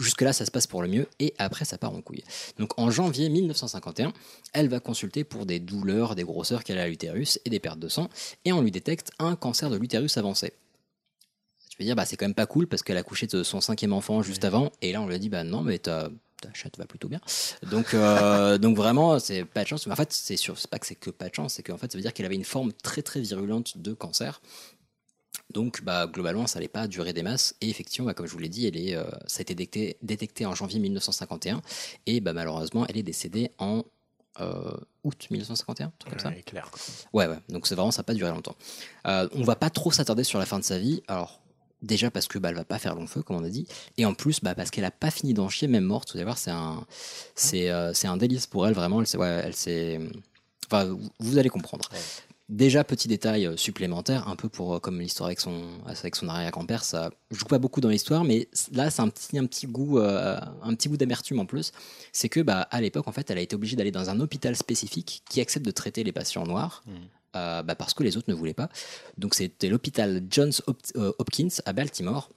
jusque 0.00 0.22
là 0.22 0.32
ça 0.32 0.46
se 0.46 0.50
passe 0.50 0.66
pour 0.66 0.80
le 0.80 0.88
mieux 0.88 1.06
et 1.18 1.34
après 1.36 1.66
ça 1.66 1.76
part 1.76 1.92
en 1.92 2.00
couille. 2.00 2.24
Donc 2.58 2.78
en 2.78 2.90
janvier 2.90 3.28
1951, 3.28 4.14
elle 4.54 4.68
va 4.68 4.80
consulter 4.80 5.22
pour 5.22 5.44
des 5.44 5.58
douleurs, 5.58 6.14
des 6.14 6.22
grosseurs 6.22 6.64
qu'elle 6.64 6.78
a 6.78 6.84
à 6.84 6.88
l'utérus 6.88 7.38
et 7.44 7.50
des 7.50 7.60
pertes 7.60 7.78
de 7.78 7.88
sang, 7.88 8.08
et 8.46 8.52
on 8.52 8.62
lui 8.62 8.70
détecte 8.70 9.10
un 9.18 9.36
cancer 9.36 9.68
de 9.68 9.76
l'utérus 9.76 10.16
avancé. 10.16 10.54
Tu 11.68 11.76
peux 11.76 11.84
dire, 11.84 11.94
bah, 11.96 12.06
c'est 12.06 12.16
quand 12.16 12.26
même 12.26 12.34
pas 12.34 12.46
cool 12.46 12.66
parce 12.66 12.82
qu'elle 12.82 12.96
a 12.96 13.02
couché 13.02 13.26
de 13.26 13.42
son 13.42 13.60
cinquième 13.60 13.92
enfant 13.92 14.22
juste 14.22 14.46
avant, 14.46 14.72
et 14.80 14.92
là 14.92 15.02
on 15.02 15.06
lui 15.06 15.14
a 15.14 15.18
dit, 15.18 15.28
bah 15.28 15.44
non, 15.44 15.60
mais 15.60 15.78
ta, 15.78 16.08
ta 16.40 16.52
chatte 16.54 16.78
va 16.78 16.86
plutôt 16.86 17.08
bien. 17.08 17.20
Donc, 17.70 17.94
euh, 17.94 18.58
donc 18.58 18.76
vraiment, 18.76 19.18
c'est 19.18 19.44
pas 19.44 19.62
de 19.62 19.68
chance. 19.68 19.86
Mais 19.86 19.92
en 19.92 19.96
fait, 19.96 20.12
c'est 20.12 20.36
sûr, 20.36 20.58
c'est 20.58 20.70
pas 20.70 20.78
que 20.78 20.86
c'est 20.86 20.94
que 20.94 21.10
pas 21.10 21.28
de 21.28 21.34
chance, 21.34 21.54
c'est 21.54 21.62
qu'en 21.62 21.76
fait, 21.76 21.90
ça 21.90 21.98
veut 21.98 22.02
dire 22.02 22.12
qu'elle 22.12 22.26
avait 22.26 22.34
une 22.34 22.44
forme 22.44 22.72
très 22.72 23.02
très 23.02 23.20
virulente 23.20 23.78
de 23.78 23.92
cancer. 23.92 24.40
Donc, 25.50 25.82
bah, 25.82 26.06
globalement, 26.06 26.46
ça 26.46 26.58
n'allait 26.58 26.68
pas 26.68 26.86
durer 26.86 27.12
des 27.12 27.22
masses. 27.22 27.54
Et 27.60 27.68
effectivement, 27.68 28.06
bah, 28.06 28.14
comme 28.14 28.26
je 28.26 28.32
vous 28.32 28.38
l'ai 28.38 28.48
dit, 28.48 28.66
elle 28.66 28.76
est, 28.76 28.94
euh, 28.94 29.04
ça 29.26 29.40
a 29.40 29.42
été 29.42 29.54
détecté, 29.54 29.96
détecté 30.02 30.46
en 30.46 30.54
janvier 30.54 30.78
1951. 30.78 31.60
Et 32.06 32.20
bah, 32.20 32.32
malheureusement, 32.32 32.86
elle 32.88 32.96
est 32.96 33.02
décédée 33.02 33.50
en 33.58 33.84
euh, 34.40 34.76
août 35.02 35.26
1951, 35.30 35.86
un 35.86 35.92
truc 35.98 36.12
comme 36.12 36.20
ça. 36.20 36.28
Ouais, 36.28 36.42
clair. 36.42 36.70
Ouais, 37.12 37.26
ouais. 37.26 37.38
Donc 37.48 37.66
c'est 37.66 37.74
vraiment, 37.74 37.90
ça 37.90 38.00
n'a 38.00 38.04
pas 38.04 38.14
duré 38.14 38.30
longtemps. 38.30 38.56
On 39.04 39.42
va 39.42 39.56
pas 39.56 39.70
trop 39.70 39.90
s'attarder 39.90 40.24
sur 40.24 40.38
la 40.38 40.46
fin 40.46 40.58
de 40.58 40.64
sa 40.64 40.78
vie. 40.78 41.02
Alors, 41.08 41.40
déjà 41.82 42.10
parce 42.10 42.28
que 42.28 42.38
bah, 42.38 42.50
elle 42.50 42.56
va 42.56 42.64
pas 42.64 42.78
faire 42.78 42.94
long 42.94 43.06
feu, 43.06 43.22
comme 43.22 43.36
on 43.36 43.44
a 43.44 43.48
dit. 43.48 43.66
Et 43.98 44.04
en 44.04 44.14
plus, 44.14 44.40
bah, 44.40 44.54
parce 44.54 44.70
qu'elle 44.70 44.84
a 44.84 44.90
pas 44.90 45.10
fini 45.10 45.34
d'en 45.34 45.48
chier, 45.48 45.68
même 45.68 45.84
morte. 45.84 46.12
Vous 46.12 46.18
allez 46.18 46.24
voir, 46.24 46.38
c'est 46.38 46.50
un, 46.50 46.84
c'est, 47.34 47.70
euh, 47.70 47.92
c'est 47.94 48.08
un 48.08 48.16
délice 48.16 48.46
pour 48.46 48.66
elle, 48.66 48.74
vraiment. 48.74 49.02
Elle, 49.02 49.18
ouais, 49.18 49.42
elle 49.44 49.54
s'est. 49.54 50.00
Enfin, 50.66 50.96
vous, 51.18 51.38
allez 51.38 51.48
comprendre. 51.48 51.88
Ouais. 51.92 51.98
Déjà, 52.50 52.82
petit 52.82 53.06
détail 53.06 53.46
euh, 53.46 53.56
supplémentaire, 53.56 54.26
un 54.26 54.34
peu 54.34 54.48
pour 54.48 54.74
euh, 54.74 54.78
comme 54.80 55.00
l'histoire 55.00 55.28
avec 55.28 55.38
son, 55.38 55.62
avec 55.86 56.16
son 56.16 56.28
arrière-grand-père, 56.28 56.82
ça 56.82 57.10
joue 57.30 57.44
pas 57.44 57.60
beaucoup 57.60 57.80
dans 57.80 57.88
l'histoire, 57.88 58.24
mais 58.24 58.48
là, 58.72 58.90
c'est 58.90 59.02
un 59.02 59.08
petit, 59.08 59.38
un 59.38 59.46
petit 59.46 59.68
goût, 59.68 60.00
euh, 60.00 60.36
un 60.64 60.74
petit 60.74 60.88
goût 60.88 60.96
d'amertume 60.96 61.38
en 61.38 61.46
plus. 61.46 61.70
C'est 62.12 62.28
que, 62.28 62.40
bah, 62.40 62.62
à 62.72 62.80
l'époque, 62.80 63.06
en 63.06 63.12
fait, 63.12 63.30
elle 63.30 63.38
a 63.38 63.40
été 63.40 63.54
obligée 63.54 63.76
d'aller 63.76 63.92
dans 63.92 64.10
un 64.10 64.18
hôpital 64.18 64.56
spécifique 64.56 65.22
qui 65.30 65.40
accepte 65.40 65.64
de 65.64 65.70
traiter 65.70 66.02
les 66.02 66.10
patients 66.10 66.44
noirs. 66.44 66.82
Mhm. 66.86 66.94
Euh, 67.36 67.62
bah, 67.62 67.74
parce 67.74 67.94
que 67.94 68.02
les 68.02 68.16
autres 68.16 68.28
ne 68.30 68.34
voulaient 68.34 68.54
pas. 68.54 68.68
Donc 69.18 69.34
c'était 69.34 69.68
l'hôpital 69.68 70.22
Johns 70.30 70.52
Hop- 70.66 70.80
euh, 70.96 71.12
Hopkins 71.18 71.48
à 71.64 71.72
Baltimore. 71.72 72.30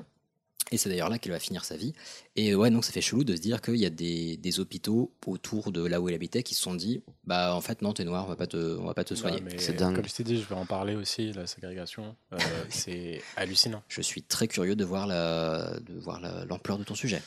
Et 0.72 0.78
c'est 0.78 0.90
d'ailleurs 0.90 1.10
là 1.10 1.20
qu'elle 1.20 1.34
va 1.34 1.40
finir 1.40 1.66
sa 1.66 1.76
vie. 1.78 1.94
Et 2.36 2.56
ouais, 2.56 2.72
donc 2.72 2.84
ça 2.84 2.92
fait 2.92 3.02
chelou 3.02 3.24
de 3.24 3.36
se 3.36 3.42
dire 3.42 3.62
qu'il 3.62 3.76
y 3.76 3.86
a 3.86 3.92
des, 3.92 4.38
des 4.38 4.60
hôpitaux 4.60 5.12
autour 5.28 5.72
de 5.72 5.86
là 5.86 6.02
où 6.02 6.10
elle 6.10 6.16
habitait 6.16 6.42
qui 6.42 6.56
se 6.56 6.62
sont 6.64 6.74
dit, 6.74 7.04
bah 7.26 7.54
en 7.54 7.62
fait 7.62 7.84
non, 7.84 7.94
t'es 7.94 8.06
noir, 8.06 8.26
on 8.26 8.30
va 8.30 8.36
pas 8.36 8.48
te, 8.48 8.58
on 8.80 8.86
va 8.86 8.96
pas 8.96 9.04
te 9.04 9.14
soigner. 9.14 9.38
Ouais, 9.38 9.44
mais 9.52 9.60
C'est 9.60 9.74
dingue. 9.74 9.96
Comme 9.98 10.08
je 10.08 10.14
t'ai 10.16 10.24
dit, 10.24 10.42
je 10.42 10.48
vais 10.48 10.56
en 10.56 10.66
parler 10.66 10.96
aussi, 10.96 11.32
la 11.34 11.46
ségrégation. 11.46 12.16
euh, 12.32 12.38
c'est 12.70 13.22
hallucinant. 13.36 13.84
Je 13.88 14.02
suis 14.02 14.24
très 14.24 14.48
curieux 14.48 14.76
de 14.76 14.84
voir 14.86 15.06
la, 15.06 15.78
de 15.82 15.94
voir 16.00 16.20
la- 16.22 16.46
l'ampleur 16.46 16.80
de 16.80 16.84
ton 16.86 16.96
sujet. 16.96 17.22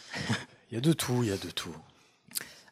Il 0.73 0.75
y 0.75 0.79
a 0.79 0.81
de 0.81 0.93
tout, 0.93 1.23
il 1.23 1.29
y 1.29 1.33
a 1.33 1.37
de 1.37 1.51
tout. 1.51 1.77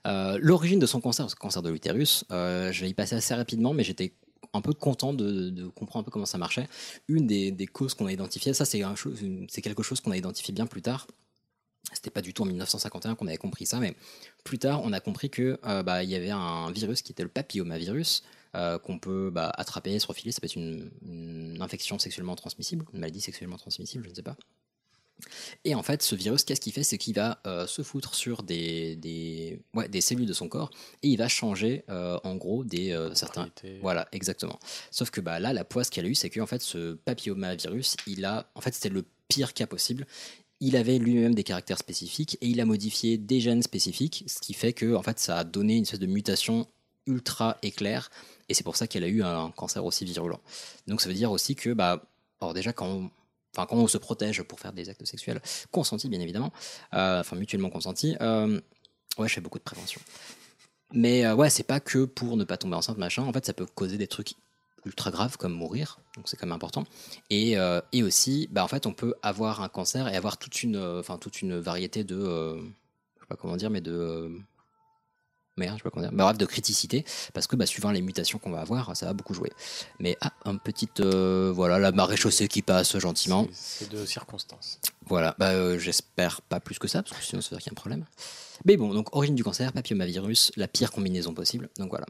Euh, 0.06 0.38
L'origine 0.40 0.78
de 0.80 0.86
son 0.86 1.00
cancer, 1.00 1.30
ce 1.30 1.36
cancer 1.36 1.62
de 1.62 1.70
l'utérus, 1.70 2.24
euh, 2.32 2.72
je 2.72 2.80
vais 2.80 2.90
y 2.90 2.94
passer 2.94 3.14
assez 3.14 3.34
rapidement, 3.34 3.72
mais 3.74 3.84
j'étais 3.84 4.12
un 4.54 4.60
peu 4.60 4.72
content 4.72 5.12
de, 5.12 5.68
comprendre 5.68 6.02
un 6.02 6.04
peu 6.04 6.10
comment 6.10 6.26
ça 6.26 6.38
marchait. 6.38 6.68
Une 7.08 7.26
des, 7.26 7.66
causes 7.66 7.94
qu'on 7.94 8.06
a 8.06 8.12
identifiées, 8.12 8.54
ça 8.54 8.64
c'est 8.64 8.80
quelque 9.62 9.82
chose 9.82 10.00
qu'on 10.00 10.10
a 10.10 10.16
identifié 10.16 10.52
bien 10.52 10.66
plus 10.66 10.82
tard. 10.82 11.06
C'était 11.92 12.10
pas 12.10 12.22
du 12.22 12.32
tout 12.32 12.42
en 12.42 12.46
1951 12.46 13.14
qu'on 13.14 13.26
avait 13.26 13.36
compris 13.36 13.66
ça, 13.66 13.78
mais 13.78 13.94
plus 14.42 14.58
tard 14.58 14.80
on 14.82 14.92
a 14.92 15.00
compris 15.00 15.28
que 15.28 15.60
euh, 15.64 15.82
bah, 15.82 16.02
il 16.02 16.10
y 16.10 16.14
avait 16.14 16.30
un 16.30 16.70
virus 16.70 17.02
qui 17.02 17.12
était 17.12 17.22
le 17.22 17.28
papillomavirus 17.28 18.22
euh, 18.56 18.78
qu'on 18.78 18.98
peut 18.98 19.30
bah, 19.30 19.52
attraper, 19.54 19.98
se 19.98 20.06
refiler. 20.06 20.32
Ça 20.32 20.40
peut 20.40 20.46
être 20.46 20.56
une 20.56 21.58
infection 21.60 21.98
sexuellement 21.98 22.36
transmissible, 22.36 22.86
une 22.94 23.00
maladie 23.00 23.20
sexuellement 23.20 23.58
transmissible, 23.58 24.04
je 24.04 24.10
ne 24.10 24.14
sais 24.14 24.22
pas. 24.22 24.36
Et 25.64 25.74
en 25.74 25.82
fait, 25.82 26.02
ce 26.02 26.14
virus, 26.14 26.44
qu'est-ce 26.44 26.60
qu'il 26.60 26.72
fait? 26.72 26.82
C'est 26.82 26.98
qu'il 26.98 27.14
va 27.14 27.40
euh, 27.46 27.66
se 27.66 27.82
foutre 27.82 28.14
sur 28.14 28.42
des, 28.42 28.96
des, 28.96 29.60
ouais, 29.74 29.88
des 29.88 30.00
cellules 30.00 30.26
de 30.26 30.32
son 30.32 30.48
corps 30.48 30.70
et 31.02 31.08
il 31.08 31.16
va 31.16 31.28
changer, 31.28 31.84
euh, 31.88 32.18
en 32.24 32.36
gros, 32.36 32.64
des 32.64 32.92
euh, 32.92 33.14
certains. 33.14 33.50
Voilà, 33.80 34.08
exactement. 34.12 34.58
Sauf 34.90 35.10
que 35.10 35.20
bah, 35.20 35.40
là, 35.40 35.52
la 35.52 35.64
poisse 35.64 35.90
qu'elle 35.90 36.06
a 36.06 36.08
eue, 36.08 36.14
c'est 36.14 36.30
que 36.30 36.40
en 36.40 36.46
fait, 36.46 36.62
ce 36.62 36.94
papillomavirus, 36.94 37.96
il 38.06 38.24
a, 38.24 38.46
en 38.54 38.60
fait, 38.60 38.74
c'était 38.74 38.88
le 38.88 39.04
pire 39.28 39.54
cas 39.54 39.66
possible. 39.66 40.06
Il 40.60 40.76
avait 40.76 40.98
lui-même 40.98 41.34
des 41.34 41.44
caractères 41.44 41.78
spécifiques 41.78 42.38
et 42.40 42.46
il 42.46 42.60
a 42.60 42.64
modifié 42.64 43.18
des 43.18 43.40
gènes 43.40 43.62
spécifiques, 43.62 44.24
ce 44.26 44.40
qui 44.40 44.54
fait 44.54 44.72
que 44.72 44.94
en 44.94 45.02
fait, 45.02 45.18
ça 45.18 45.38
a 45.38 45.44
donné 45.44 45.76
une 45.76 45.82
espèce 45.82 46.00
de 46.00 46.06
mutation 46.06 46.66
ultra 47.06 47.58
éclair 47.62 48.08
et 48.48 48.54
c'est 48.54 48.62
pour 48.62 48.76
ça 48.76 48.86
qu'elle 48.86 49.04
a 49.04 49.08
eu 49.08 49.22
un 49.22 49.50
cancer 49.50 49.84
aussi 49.84 50.04
virulent. 50.04 50.40
Donc 50.86 51.00
ça 51.00 51.08
veut 51.08 51.14
dire 51.14 51.32
aussi 51.32 51.54
que, 51.54 51.70
bah, 51.70 52.02
alors 52.40 52.54
déjà 52.54 52.72
quand 52.72 52.86
on, 52.86 53.10
enfin, 53.56 53.66
quand 53.66 53.76
on 53.76 53.86
se 53.86 53.98
protège 53.98 54.42
pour 54.42 54.60
faire 54.60 54.72
des 54.72 54.88
actes 54.88 55.04
sexuels 55.04 55.40
consentis 55.70 56.08
bien 56.08 56.20
évidemment, 56.20 56.52
euh, 56.94 57.20
enfin 57.20 57.36
mutuellement 57.36 57.70
consentis, 57.70 58.16
euh, 58.20 58.60
ouais, 59.18 59.28
je 59.28 59.34
fais 59.34 59.40
beaucoup 59.40 59.58
de 59.58 59.64
prévention. 59.64 60.00
Mais 60.92 61.24
euh, 61.24 61.34
ouais, 61.34 61.50
c'est 61.50 61.64
pas 61.64 61.80
que 61.80 62.04
pour 62.04 62.36
ne 62.36 62.44
pas 62.44 62.56
tomber 62.56 62.76
enceinte 62.76 62.98
machin. 62.98 63.22
En 63.22 63.32
fait, 63.32 63.44
ça 63.44 63.52
peut 63.52 63.66
causer 63.66 63.98
des 63.98 64.06
trucs 64.06 64.34
ultra 64.84 65.10
graves 65.10 65.38
comme 65.38 65.52
mourir, 65.52 65.98
donc 66.14 66.28
c'est 66.28 66.36
quand 66.36 66.46
même 66.46 66.54
important. 66.54 66.84
Et, 67.30 67.56
et 67.92 68.02
aussi, 68.02 68.48
bah 68.50 68.62
en 68.62 68.68
fait, 68.68 68.84
on 68.84 68.92
peut 68.92 69.14
avoir 69.22 69.62
un 69.62 69.70
cancer 69.70 70.08
et 70.08 70.16
avoir 70.16 70.36
toute 70.36 70.62
une, 70.62 70.76
enfin 70.76 71.16
toute 71.16 71.40
une 71.40 71.58
variété 71.58 72.04
de, 72.04 72.16
je 72.16 73.20
sais 73.20 73.26
pas 73.26 73.36
comment 73.36 73.56
dire, 73.56 73.70
mais 73.70 73.80
de 73.80 74.30
merde, 75.56 75.74
je 75.74 75.78
sais 75.78 75.82
pas 75.84 75.90
comment 75.90 76.06
dire, 76.06 76.16
bah, 76.16 76.24
bref, 76.24 76.38
de 76.38 76.46
criticité, 76.46 77.04
parce 77.32 77.46
que 77.46 77.56
bah, 77.56 77.66
suivant 77.66 77.90
les 77.90 78.02
mutations 78.02 78.38
qu'on 78.38 78.50
va 78.50 78.60
avoir, 78.60 78.96
ça 78.96 79.06
va 79.06 79.12
beaucoup 79.12 79.34
jouer. 79.34 79.52
Mais 80.00 80.16
ah, 80.20 80.32
un 80.44 80.56
petit, 80.56 80.88
euh, 81.00 81.52
voilà, 81.54 81.78
la 81.78 81.92
marée 81.92 82.16
chaussée 82.16 82.48
qui 82.48 82.62
passe 82.62 82.98
gentiment. 82.98 83.46
C'est 83.52 83.90
de 83.90 84.04
circonstances. 84.04 84.80
Voilà, 85.06 85.34
bah, 85.38 85.50
euh, 85.50 85.78
j'espère 85.78 86.40
pas 86.42 86.60
plus 86.60 86.78
que 86.78 86.88
ça, 86.88 87.02
parce 87.02 87.16
que 87.16 87.24
sinon 87.24 87.42
ça 87.42 87.50
veut 87.50 87.56
dire 87.56 87.64
qu'il 87.64 87.70
y 87.70 87.74
a 87.74 87.74
un 87.74 87.80
problème. 87.80 88.04
Mais 88.64 88.76
bon, 88.76 88.94
donc 88.94 89.14
origine 89.14 89.34
du 89.34 89.44
cancer, 89.44 89.72
papillomavirus, 89.72 90.52
la 90.56 90.68
pire 90.68 90.92
combinaison 90.92 91.34
possible. 91.34 91.68
Donc 91.78 91.90
voilà. 91.90 92.06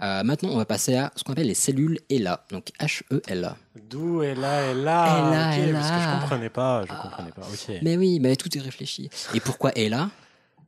Euh, 0.00 0.22
maintenant, 0.22 0.50
on 0.50 0.56
va 0.56 0.64
passer 0.64 0.94
à 0.94 1.10
ce 1.16 1.24
qu'on 1.24 1.32
appelle 1.32 1.48
les 1.48 1.54
cellules 1.54 1.98
ELA, 2.08 2.44
donc 2.50 2.70
H-E-L-A. 2.78 3.56
D'où 3.90 4.20
là, 4.20 4.70
ok, 4.70 5.58
est 5.58 5.72
Parce 5.72 5.90
que 5.90 6.00
je 6.00 6.20
comprenais 6.20 6.50
pas, 6.50 6.84
je 6.86 6.92
comprenais 6.92 7.32
pas. 7.32 7.42
Ok. 7.42 7.76
Mais 7.82 7.96
oui, 7.96 8.20
mais 8.20 8.36
tout 8.36 8.56
est 8.56 8.60
réfléchi. 8.60 9.10
Et 9.34 9.40
pourquoi 9.40 9.72
ELA 9.72 10.10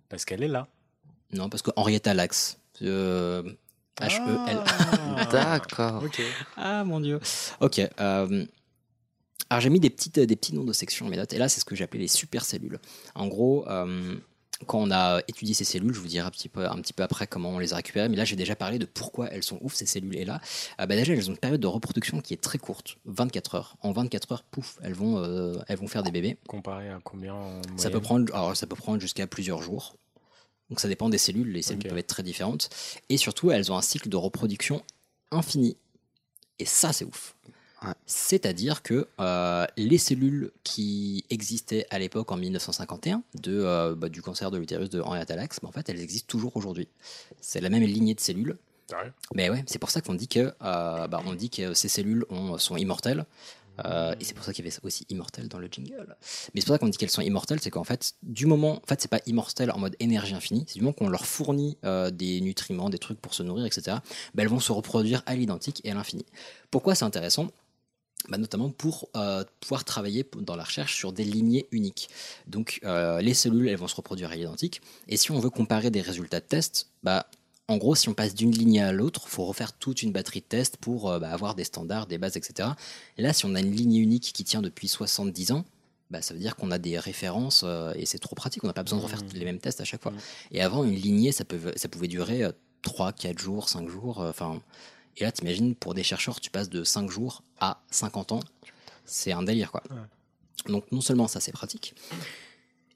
Parce 0.09 0.25
qu'elle 0.25 0.43
est 0.43 0.49
là. 0.49 0.67
Non, 1.33 1.49
parce 1.49 1.63
que 1.63 1.71
Henrietta 1.77 2.15
Lacks. 2.15 2.57
Euh, 2.83 3.43
H-E-L-A. 4.01 4.65
Ah. 4.67 5.25
D'accord. 5.31 6.03
Ah 6.57 6.85
mon 6.85 7.01
dieu. 7.01 7.21
Ok. 7.61 7.81
euh, 8.01 8.47
alors 9.51 9.61
j'ai 9.61 9.69
mis 9.69 9.81
des, 9.81 9.91
petites, 9.91 10.19
des 10.19 10.37
petits 10.37 10.55
noms 10.55 10.65
de 10.65 10.73
sections 10.73 11.05
dans 11.05 11.11
mes 11.11 11.17
notes. 11.17 11.33
Et 11.33 11.39
là, 11.39 11.49
c'est 11.49 11.61
ce 11.61 11.65
que 11.65 11.75
j'ai 11.75 11.85
appelé 11.85 12.01
les 12.03 12.09
supercellules. 12.09 12.79
En 13.15 13.27
gros, 13.27 13.69
euh, 13.69 14.15
quand 14.67 14.79
on 14.79 14.91
a 14.91 15.21
étudié 15.27 15.55
ces 15.55 15.65
cellules, 15.65 15.93
je 15.93 15.99
vous 16.01 16.07
dirai 16.07 16.27
un 16.27 16.31
petit 16.31 16.49
peu, 16.49 16.67
un 16.67 16.77
petit 16.77 16.93
peu 16.93 17.03
après 17.03 17.27
comment 17.27 17.51
on 17.51 17.59
les 17.59 17.73
a 17.73 17.77
récupérées. 17.77 18.09
Mais 18.09 18.17
là, 18.17 18.25
j'ai 18.25 18.37
déjà 18.37 18.55
parlé 18.55 18.79
de 18.79 18.87
pourquoi 18.87 19.29
elles 19.31 19.43
sont 19.43 19.59
ouf, 19.61 19.75
ces 19.75 19.87
cellules. 19.87 20.17
Et 20.17 20.25
là, 20.25 20.41
euh, 20.81 20.87
bah, 20.87 20.95
déjà, 20.95 21.13
elles 21.13 21.29
ont 21.29 21.33
une 21.33 21.39
période 21.39 21.61
de 21.61 21.67
reproduction 21.67 22.21
qui 22.21 22.33
est 22.33 22.41
très 22.41 22.59
courte, 22.59 22.97
24 23.07 23.55
heures. 23.57 23.77
En 23.83 23.93
24 23.93 24.33
heures, 24.33 24.43
pouf, 24.45 24.79
elles 24.83 24.95
vont, 24.95 25.19
euh, 25.19 25.57
elles 25.67 25.79
vont 25.79 25.89
faire 25.89 26.03
des 26.05 26.13
bébés. 26.13 26.37
Comparé 26.47 26.89
à 26.91 27.01
combien 27.03 27.35
en 27.35 27.61
Ça 27.77 27.91
peut 27.91 28.01
prendre, 28.01 28.33
alors 28.35 28.57
ça 28.57 28.67
peut 28.67 28.77
prendre 28.77 29.01
jusqu'à 29.01 29.27
plusieurs 29.27 29.63
jours. 29.63 29.97
Donc 30.71 30.81
ça 30.81 30.89
dépend 30.89 31.09
des 31.09 31.19
cellules. 31.19 31.53
Les 31.53 31.63
cellules 31.63 31.83
peuvent 31.89 31.99
être 31.99 32.07
très 32.07 32.23
différentes. 32.23 32.71
Et 33.09 33.17
surtout, 33.17 33.51
elles 33.51 33.71
ont 33.73 33.77
un 33.77 33.83
cycle 33.83 34.09
de 34.09 34.17
reproduction 34.17 34.83
infini. 35.31 35.77
Et 36.59 36.65
ça, 36.65 36.93
c'est 36.93 37.05
ouf. 37.05 37.35
Ouais. 37.83 37.93
C'est-à-dire 38.07 38.83
que 38.83 39.09
euh, 39.21 39.67
les 39.79 39.97
cellules 39.99 40.53
qui 40.65 41.25
existaient 41.31 41.87
à 41.91 41.99
l'époque 41.99 42.31
en 42.31 42.37
1951 42.37 43.23
de, 43.41 43.59
euh, 43.59 43.95
bah, 43.95 44.09
du 44.11 44.21
cancer 44.23 44.51
de 44.51 44.59
l'utérus 44.59 44.91
de 44.91 45.01
Henrietta 45.01 45.35
Lacks, 45.35 45.55
bah, 45.63 45.69
en 45.69 45.73
fait, 45.73 45.89
elles 45.89 46.01
existent 46.01 46.27
toujours 46.29 46.57
aujourd'hui. 46.57 46.89
C'est 47.41 47.61
la 47.63 47.71
même 47.71 47.83
lignée 47.83 48.15
de 48.15 48.21
cellules. 48.21 48.57
Ouais. 48.93 49.13
Mais 49.35 49.49
ouais, 49.51 49.65
c'est 49.67 49.79
pour 49.79 49.91
ça 49.91 50.01
qu'on 50.03 50.15
dit 50.15 50.29
que, 50.29 50.53
euh, 50.63 51.07
bah, 51.09 51.23
on 51.25 51.33
dit 51.35 51.49
que 51.49 51.73
ces 51.75 51.89
cellules 51.89 52.27
ont- 52.29 52.59
sont 52.59 52.77
immortelles. 52.77 53.25
Euh, 53.87 54.15
et 54.21 54.25
c'est 54.25 54.35
pour 54.35 54.45
ça 54.45 54.53
qu'il 54.53 54.65
y 54.65 54.69
avait 54.69 54.77
aussi 54.83 55.07
immortel 55.09 55.49
dans 55.49 55.59
le 55.59 55.69
jingle. 55.71 56.17
Mais 56.55 56.61
c'est 56.61 56.67
pour 56.67 56.75
ça 56.75 56.79
qu'on 56.79 56.89
dit 56.89 56.99
qu'elles 56.99 57.11
sont 57.11 57.23
immortelles, 57.23 57.61
c'est 57.61 57.71
qu'en 57.71 57.85
fait, 57.85 58.15
du 58.23 58.47
moment, 58.47 58.81
en 58.83 58.87
fait, 58.87 59.01
c'est 59.01 59.11
pas 59.11 59.21
immortel 59.27 59.71
en 59.71 59.79
mode 59.79 59.97
énergie 60.01 60.35
infinie, 60.35 60.65
c'est 60.67 60.75
du 60.75 60.81
moment 60.81 60.93
qu'on 60.93 61.09
leur 61.09 61.27
fournit 61.27 61.79
euh, 61.85 62.11
des 62.11 62.41
nutriments, 62.41 62.91
des 62.91 62.99
trucs 62.99 63.21
pour 63.21 63.35
se 63.35 63.43
nourrir, 63.43 63.67
etc. 63.67 63.99
bah, 64.35 64.43
elles 64.43 64.49
vont 64.49 64.61
se 64.61 64.73
reproduire 64.73 65.23
à 65.27 65.35
l'identique 65.35 65.81
et 65.85 65.91
à 65.91 65.95
l'infini. 65.95 66.25
Pourquoi 66.71 66.95
c'est 66.95 67.05
intéressant? 67.05 67.49
Bah, 68.29 68.37
notamment 68.37 68.71
pour 68.71 69.09
euh, 69.17 69.45
pouvoir 69.61 69.85
travailler 69.85 70.29
dans 70.37 70.55
la 70.55 70.65
recherche 70.65 70.95
sur 70.95 71.13
des 71.13 71.25
lignées 71.25 71.67
uniques. 71.73 72.11
Donc 72.47 72.81
les 72.85 73.35
cellules, 73.35 73.69
elles 73.69 73.79
vont 73.79 73.89
se 73.89 73.97
reproduire 73.97 74.31
à 74.31 74.37
l'identique. 74.37 74.83
Et 75.09 75.17
si 75.17 75.31
on 75.31 75.41
veut 75.41 75.51
comparer 75.51 75.91
des 75.91 76.03
résultats 76.03 76.41
de 76.41 76.45
tests, 76.45 76.91
bah, 77.03 77.27
en 77.71 77.77
gros, 77.77 77.95
si 77.95 78.09
on 78.09 78.15
passe 78.15 78.35
d'une 78.35 78.51
lignée 78.51 78.83
à 78.83 78.93
l'autre, 78.93 79.23
il 79.27 79.31
faut 79.31 79.45
refaire 79.45 79.73
toute 79.73 80.03
une 80.03 80.13
batterie 80.13 80.41
de 80.41 80.45
tests 80.47 80.77
pour 80.77 81.09
euh, 81.11 81.19
bah, 81.19 81.31
avoir 81.31 81.55
des 81.55 81.65
standards, 81.65 82.07
des 82.07 82.19
bases, 82.19 82.37
etc. 82.37 82.71
Et 83.17 83.23
là, 83.23 83.33
si 83.33 83.47
on 83.47 83.55
a 83.55 83.61
une 83.61 83.71
lignée 83.73 84.01
unique 84.01 84.33
qui 84.35 84.45
tient 84.45 84.61
depuis 84.61 84.89
70 84.89 85.53
ans, 85.53 85.65
bah, 86.11 86.21
ça 86.21 86.35
veut 86.35 86.41
dire 86.41 86.57
qu'on 86.57 86.73
a 86.73 86.79
des 86.79 86.99
références 86.99 87.63
euh, 87.65 87.93
et 87.97 88.05
c'est 88.07 88.19
trop 88.19 88.35
pratique. 88.35 88.65
On 88.65 88.67
n'a 88.67 88.73
pas 88.73 88.83
besoin 88.83 88.99
de 88.99 89.05
refaire 89.05 89.23
Mhm. 89.23 89.31
les 89.35 89.45
mêmes 89.45 89.59
tests 89.61 89.81
à 89.81 89.85
chaque 89.85 90.03
fois. 90.03 90.11
Mhm. 90.13 90.19
Et 90.53 90.61
avant, 90.63 90.85
une 90.85 90.95
lignée, 90.97 91.31
ça, 91.33 91.45
peut, 91.45 91.73
ça 91.77 91.89
pouvait 91.89 92.09
durer 92.09 92.43
euh, 92.43 92.53
3, 92.83 93.13
4 93.13 93.39
jours, 93.39 93.69
5 93.69 93.89
jours. 93.89 94.21
euh, 94.21 94.33
et 95.17 95.25
là, 95.25 95.31
t'imagines, 95.33 95.75
pour 95.77 95.95
des 95.95 96.03
chercheurs, 96.03 96.41
tu 96.41 96.51
passes 96.51 96.71
de 96.71 96.83
5 96.83 97.09
jours 97.11 97.43
à 97.61 97.81
50 97.91 98.33
ans. 98.33 98.41
C'est 99.05 99.33
un 99.33 99.43
délire, 99.43 99.71
quoi. 99.71 99.83
Donc, 100.67 100.85
non 100.93 101.01
seulement 101.01 101.29
ça, 101.29 101.39
c'est 101.41 101.53
pratique. 101.53 101.95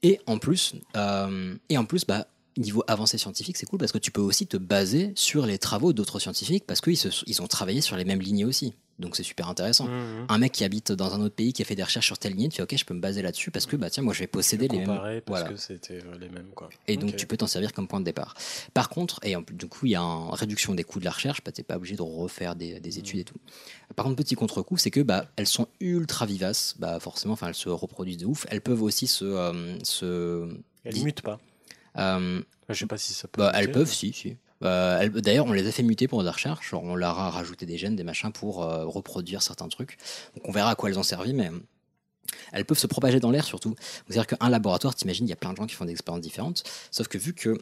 Et 0.03 0.19
en 0.27 0.37
plus, 0.37 0.73
euh, 0.95 1.55
et 1.69 1.77
en 1.77 1.85
plus 1.85 2.05
bah, 2.05 2.27
niveau 2.57 2.83
avancée 2.87 3.17
scientifique, 3.17 3.57
c'est 3.57 3.65
cool 3.65 3.79
parce 3.79 3.91
que 3.91 3.97
tu 3.97 4.11
peux 4.11 4.21
aussi 4.21 4.47
te 4.47 4.57
baser 4.57 5.11
sur 5.15 5.45
les 5.45 5.57
travaux 5.57 5.91
d'autres 5.93 6.19
scientifiques 6.19 6.65
parce 6.65 6.81
qu'ils 6.81 6.97
ils 7.27 7.41
ont 7.41 7.47
travaillé 7.47 7.81
sur 7.81 7.97
les 7.97 8.05
mêmes 8.05 8.21
lignées 8.21 8.45
aussi. 8.45 8.73
Donc 8.97 9.17
c'est 9.17 9.23
super 9.23 9.49
intéressant. 9.49 9.87
Mhm. 9.89 10.25
Un 10.29 10.37
mec 10.37 10.53
qui 10.53 10.63
habite 10.63 10.93
dans 10.93 11.13
un 11.15 11.19
autre 11.19 11.35
pays 11.35 11.51
qui 11.51 11.61
a 11.61 11.65
fait 11.65 11.75
des 11.75 11.83
recherches 11.83 12.05
sur 12.05 12.17
telle 12.17 12.31
lignée, 12.31 12.47
tu 12.47 12.55
fais 12.55 12.63
ok, 12.63 12.77
je 12.77 12.85
peux 12.85 12.93
me 12.93 13.01
baser 13.01 13.21
là-dessus 13.21 13.51
parce 13.51 13.65
que 13.65 13.75
bah 13.75 13.89
tiens, 13.89 14.03
moi 14.03 14.13
je 14.13 14.19
vais 14.21 14.27
posséder 14.27 14.69
les 14.69 14.77
mêmes. 14.77 14.87
Parce 14.87 15.21
Voilà. 15.27 15.49
que 15.49 15.57
c'était 15.57 15.95
euh, 16.01 16.17
les 16.17 16.29
mêmes 16.29 16.47
quoi. 16.55 16.69
Et 16.87 16.95
donc 16.95 17.17
tu 17.17 17.27
peux 17.27 17.35
t'en 17.35 17.45
servir 17.47 17.73
comme 17.73 17.89
point 17.89 17.99
de 17.99 18.05
départ. 18.05 18.35
Par 18.73 18.87
contre, 18.87 19.19
et 19.23 19.35
en 19.35 19.43
plus, 19.43 19.53
du 19.57 19.67
coup, 19.67 19.85
il 19.85 19.91
y 19.91 19.95
a 19.97 19.99
une 20.01 20.29
réduction 20.33 20.73
des 20.73 20.85
coûts 20.85 20.99
de 21.01 21.05
la 21.05 21.11
recherche, 21.11 21.43
bah, 21.43 21.51
tu 21.51 21.59
n'es 21.59 21.65
pas 21.65 21.75
obligé 21.75 21.97
de 21.97 22.01
refaire 22.03 22.55
des, 22.55 22.79
des 22.79 22.97
études 22.97 23.19
et 23.19 23.23
tout. 23.25 23.35
Par 23.97 24.05
contre, 24.05 24.15
petit 24.15 24.35
contre-coup, 24.35 24.77
c'est 24.77 24.91
que 24.91 25.01
bah, 25.01 25.25
elles 25.35 25.45
sont 25.47 25.67
ultra 25.81 26.25
vivaces, 26.25 26.75
bah, 26.79 26.97
forcément, 27.01 27.33
enfin, 27.33 27.49
elles 27.49 27.53
se 27.55 27.67
reproduisent 27.67 28.19
de 28.19 28.25
ouf. 28.25 28.45
Elles 28.49 28.61
peuvent 28.61 28.81
aussi 28.83 29.07
se. 29.07 29.25
euh, 29.25 29.77
se 29.83 30.47
Elles 30.85 31.03
mutent 31.03 31.21
pas. 31.21 31.37
Euh, 31.97 32.41
Je 32.69 32.73
sais 32.73 32.85
pas 32.87 32.97
si 32.97 33.13
ça 33.13 33.27
peut. 33.27 33.41
bah, 33.41 33.51
elles 33.55 33.71
peuvent, 33.71 33.91
si, 33.91 34.13
si. 34.13 34.37
Euh, 34.63 34.99
elles- 34.99 35.11
D'ailleurs, 35.11 35.45
on 35.45 35.51
les 35.53 35.67
a 35.67 35.71
fait 35.71 35.83
muter 35.83 36.07
pour 36.07 36.23
la 36.23 36.31
recherche. 36.31 36.73
On 36.73 36.95
leur 36.95 37.19
a 37.19 37.29
rajouté 37.29 37.65
des 37.65 37.77
gènes, 37.77 37.95
des 37.95 38.03
machins 38.03 38.31
pour 38.31 38.63
euh, 38.63 38.85
reproduire 38.85 39.41
certains 39.41 39.67
trucs. 39.67 39.97
Donc, 40.35 40.47
on 40.47 40.51
verra 40.51 40.71
à 40.71 40.75
quoi 40.75 40.89
elles 40.89 40.97
ont 40.99 41.03
servi, 41.03 41.33
mais 41.33 41.51
elles 42.53 42.65
peuvent 42.65 42.77
se 42.79 42.87
propager 42.87 43.19
dans 43.19 43.31
l'air 43.31 43.45
surtout. 43.45 43.75
C'est-à-dire 44.07 44.25
qu'un 44.27 44.49
laboratoire, 44.49 44.95
t'imagines, 44.95 45.25
il 45.27 45.29
y 45.29 45.33
a 45.33 45.37
plein 45.37 45.51
de 45.51 45.57
gens 45.57 45.67
qui 45.67 45.75
font 45.75 45.85
des 45.85 45.91
expériences 45.91 46.23
différentes. 46.23 46.63
Sauf 46.91 47.07
que 47.07 47.17
vu 47.17 47.33
que 47.33 47.57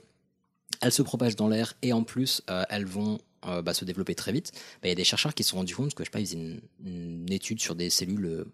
elles 0.82 0.92
se 0.92 1.02
propagent 1.02 1.36
dans 1.36 1.48
l'air 1.50 1.74
et 1.82 1.94
en 1.94 2.04
plus 2.04 2.42
euh, 2.50 2.64
elles 2.70 2.86
vont 2.86 3.20
euh, 3.48 3.62
bah, 3.62 3.74
se 3.74 3.86
développer 3.86 4.16
très 4.16 4.32
vite, 4.32 4.52
bah, 4.82 4.88
il 4.88 4.90
y 4.90 4.92
a 4.92 4.96
des 4.96 5.04
chercheurs 5.04 5.34
qui 5.34 5.44
se 5.44 5.50
sont 5.52 5.58
rendus 5.58 5.76
compte 5.76 5.94
que 5.94 6.04
je 6.04 6.08
sais 6.08 6.12
pas, 6.12 6.20
ils 6.20 6.28
faisaient 6.28 6.38
une, 6.38 6.62
une 6.86 7.32
étude 7.32 7.60
sur 7.60 7.76
des 7.76 7.90
cellules 7.90 8.46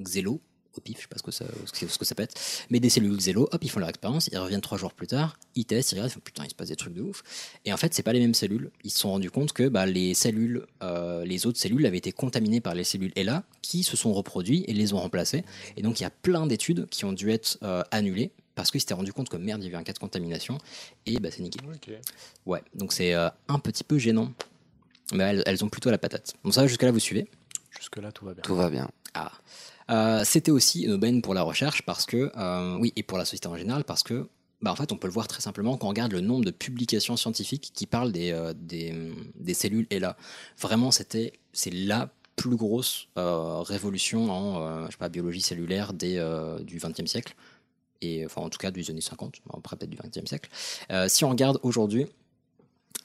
xélo 0.00 0.40
au 0.76 0.80
pif, 0.80 0.96
je 0.98 1.02
sais 1.02 1.08
pas 1.08 1.18
ce 1.18 1.22
que, 1.22 1.30
ça, 1.30 1.44
ce 1.72 1.98
que- 1.98 2.04
ça 2.04 2.14
peut 2.14 2.22
être, 2.22 2.34
mais 2.70 2.80
des 2.80 2.88
cellules 2.90 3.16
xélo, 3.16 3.48
hop, 3.52 3.62
ils 3.64 3.68
font 3.70 3.80
leur 3.80 3.88
expérience, 3.88 4.28
ils 4.32 4.38
reviennent 4.38 4.60
trois 4.60 4.78
jours 4.78 4.92
plus 4.92 5.06
tard, 5.06 5.36
ils 5.54 5.64
testent, 5.64 5.92
ils 5.92 5.94
regardent, 5.96 6.10
ils 6.10 6.14
font 6.14 6.20
putain, 6.20 6.44
il 6.44 6.50
se 6.50 6.54
passe 6.54 6.68
des 6.68 6.76
trucs 6.76 6.94
de 6.94 7.02
ouf. 7.02 7.22
Et 7.64 7.72
en 7.72 7.76
fait, 7.76 7.92
c'est 7.94 8.02
pas 8.02 8.12
les 8.12 8.20
mêmes 8.20 8.34
cellules. 8.34 8.70
Ils 8.84 8.90
se 8.90 8.98
sont 9.00 9.10
rendus 9.10 9.30
compte 9.30 9.52
que 9.52 9.68
bah, 9.68 9.86
les 9.86 10.14
cellules, 10.14 10.66
euh, 10.82 11.24
les 11.24 11.46
autres 11.46 11.58
cellules 11.58 11.84
avaient 11.86 11.98
été 11.98 12.12
contaminées 12.12 12.60
par 12.60 12.74
les 12.74 12.84
cellules 12.84 13.12
ELA 13.16 13.44
qui 13.60 13.82
se 13.82 13.96
sont 13.96 14.12
reproduits 14.12 14.64
et 14.66 14.72
les 14.72 14.92
ont 14.94 14.98
remplacées. 15.00 15.44
Et 15.76 15.82
donc, 15.82 16.00
il 16.00 16.02
y 16.02 16.06
a 16.06 16.10
plein 16.10 16.46
d'études 16.46 16.86
qui 16.90 17.04
ont 17.04 17.12
dû 17.12 17.30
être 17.30 17.58
euh, 17.62 17.82
annulées 17.90 18.30
parce 18.54 18.70
qu'ils 18.70 18.80
s'étaient 18.80 18.94
rendu 18.94 19.12
compte 19.12 19.28
que 19.30 19.36
merde, 19.36 19.62
il 19.62 19.66
y 19.66 19.68
avait 19.68 19.76
un 19.78 19.82
cas 19.82 19.92
de 19.94 19.98
contamination 19.98 20.58
et 21.06 21.18
bah, 21.18 21.30
c'est 21.30 21.42
niqué. 21.42 21.58
Ouais, 22.46 22.62
donc 22.74 22.92
c'est 22.92 23.14
euh, 23.14 23.28
un 23.48 23.58
petit 23.58 23.84
peu 23.84 23.98
gênant. 23.98 24.32
Mais 25.14 25.24
elles, 25.24 25.42
elles 25.46 25.64
ont 25.64 25.68
plutôt 25.68 25.90
la 25.90 25.98
patate. 25.98 26.34
Bon, 26.44 26.50
ça, 26.52 26.66
jusque-là, 26.66 26.90
vous 26.90 26.98
suivez? 26.98 27.28
Jusque 27.78 27.96
là 27.96 28.12
tout 28.12 28.24
va 28.24 28.34
bien. 28.34 28.42
Tout 28.42 28.54
va 28.54 28.70
bien. 28.70 28.90
Ah. 29.14 29.32
Euh, 29.92 30.22
C'était 30.24 30.50
aussi 30.50 30.82
une 30.82 30.92
aubaine 30.92 31.22
pour 31.22 31.34
la 31.34 31.42
recherche 31.42 31.82
parce 31.82 32.06
que, 32.06 32.32
euh, 32.36 32.76
oui, 32.78 32.92
et 32.96 33.02
pour 33.02 33.18
la 33.18 33.24
société 33.24 33.46
en 33.48 33.56
général, 33.56 33.84
parce 33.84 34.02
que, 34.02 34.28
bah, 34.62 34.72
en 34.72 34.76
fait, 34.76 34.90
on 34.92 34.96
peut 34.96 35.06
le 35.06 35.12
voir 35.12 35.28
très 35.28 35.42
simplement 35.42 35.76
quand 35.76 35.86
on 35.86 35.90
regarde 35.90 36.12
le 36.12 36.20
nombre 36.20 36.44
de 36.44 36.50
publications 36.50 37.16
scientifiques 37.16 37.70
qui 37.74 37.86
parlent 37.86 38.12
des, 38.12 38.30
euh, 38.32 38.54
des, 38.56 39.12
des 39.36 39.54
cellules 39.54 39.86
et 39.90 39.98
là. 39.98 40.16
Vraiment, 40.58 40.90
c'était, 40.90 41.34
c'est 41.52 41.72
la 41.72 42.10
plus 42.36 42.56
grosse 42.56 43.08
euh, 43.18 43.60
révolution 43.60 44.30
en 44.30 44.86
je 44.86 44.92
sais 44.92 44.96
pas, 44.96 45.08
biologie 45.10 45.42
cellulaire 45.42 45.92
des, 45.92 46.14
du 46.64 46.78
XXe 46.78 47.06
siècle. 47.06 47.34
Et 48.00 48.24
enfin, 48.24 48.40
en 48.40 48.48
tout 48.48 48.58
cas, 48.58 48.70
des 48.70 48.90
années 48.90 49.00
50, 49.00 49.42
après 49.52 49.76
peut-être 49.76 49.90
du 49.90 49.98
XXe 49.98 50.28
siècle. 50.28 50.50
Si 51.08 51.24
on 51.24 51.28
regarde 51.28 51.60
aujourd'hui, 51.62 52.06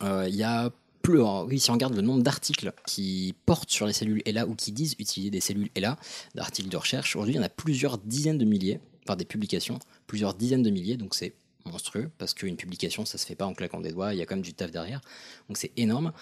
il 0.01 0.35
y 0.35 0.43
a 0.43 0.71
plus, 1.01 1.19
alors, 1.19 1.45
oui, 1.45 1.59
si 1.59 1.69
on 1.69 1.73
regarde 1.73 1.95
le 1.95 2.01
nombre 2.01 2.23
d'articles 2.23 2.73
qui 2.85 3.35
portent 3.45 3.69
sur 3.69 3.87
les 3.87 3.93
cellules 3.93 4.21
ELA 4.25 4.47
ou 4.47 4.55
qui 4.55 4.71
disent 4.71 4.95
utiliser 4.99 5.29
des 5.29 5.39
cellules 5.39 5.69
ELA, 5.75 5.97
d'articles 6.35 6.69
de 6.69 6.77
recherche, 6.77 7.15
aujourd'hui, 7.15 7.35
il 7.35 7.37
y 7.37 7.39
en 7.39 7.43
a 7.43 7.49
plusieurs 7.49 7.97
dizaines 7.97 8.37
de 8.37 8.45
milliers, 8.45 8.79
enfin 9.03 9.15
des 9.15 9.25
publications, 9.25 9.79
plusieurs 10.05 10.33
dizaines 10.33 10.63
de 10.63 10.69
milliers, 10.69 10.97
donc 10.97 11.15
c'est 11.15 11.33
monstrueux, 11.65 12.09
parce 12.17 12.33
qu'une 12.33 12.55
publication, 12.55 13.05
ça 13.05 13.17
se 13.17 13.25
fait 13.25 13.35
pas 13.35 13.45
en 13.45 13.53
claquant 13.53 13.81
des 13.81 13.91
doigts, 13.91 14.13
il 14.13 14.19
y 14.19 14.21
a 14.21 14.25
quand 14.25 14.35
même 14.35 14.43
du 14.43 14.53
taf 14.53 14.71
derrière, 14.71 15.01
donc 15.47 15.57
c'est 15.57 15.71
énorme. 15.77 16.13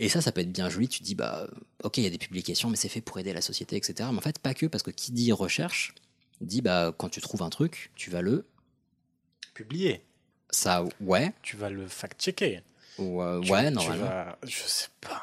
Et 0.00 0.08
ça, 0.08 0.20
ça 0.20 0.30
peut 0.30 0.42
être 0.42 0.52
bien 0.52 0.68
joli, 0.68 0.88
tu 0.88 1.00
te 1.00 1.04
dis, 1.04 1.16
bah, 1.16 1.48
ok, 1.82 1.98
il 1.98 2.04
y 2.04 2.06
a 2.06 2.10
des 2.10 2.18
publications, 2.18 2.70
mais 2.70 2.76
c'est 2.76 2.88
fait 2.88 3.00
pour 3.00 3.18
aider 3.18 3.32
la 3.32 3.40
société, 3.40 3.76
etc. 3.76 4.08
Mais 4.12 4.18
en 4.18 4.20
fait, 4.22 4.38
pas 4.38 4.54
que, 4.54 4.66
parce 4.66 4.84
que 4.84 4.92
qui 4.92 5.10
dit 5.10 5.32
recherche, 5.32 5.94
dit, 6.40 6.60
bah, 6.60 6.94
quand 6.96 7.08
tu 7.08 7.20
trouves 7.20 7.42
un 7.42 7.50
truc, 7.50 7.90
tu 7.96 8.10
vas 8.10 8.22
le, 8.22 8.46
Publié. 9.54 10.04
ça, 10.50 10.84
ouais, 11.00 11.32
Tu 11.42 11.56
vas 11.56 11.68
le 11.68 11.88
fact-checker. 11.88 12.62
Ou, 12.98 13.22
euh, 13.22 13.40
Tu- 13.40 13.52
ouais, 13.52 13.70
normalement. 13.70 14.04
vas- 14.06 14.38
Je 14.44 14.62
sais 14.66 14.88
pas. 15.00 15.22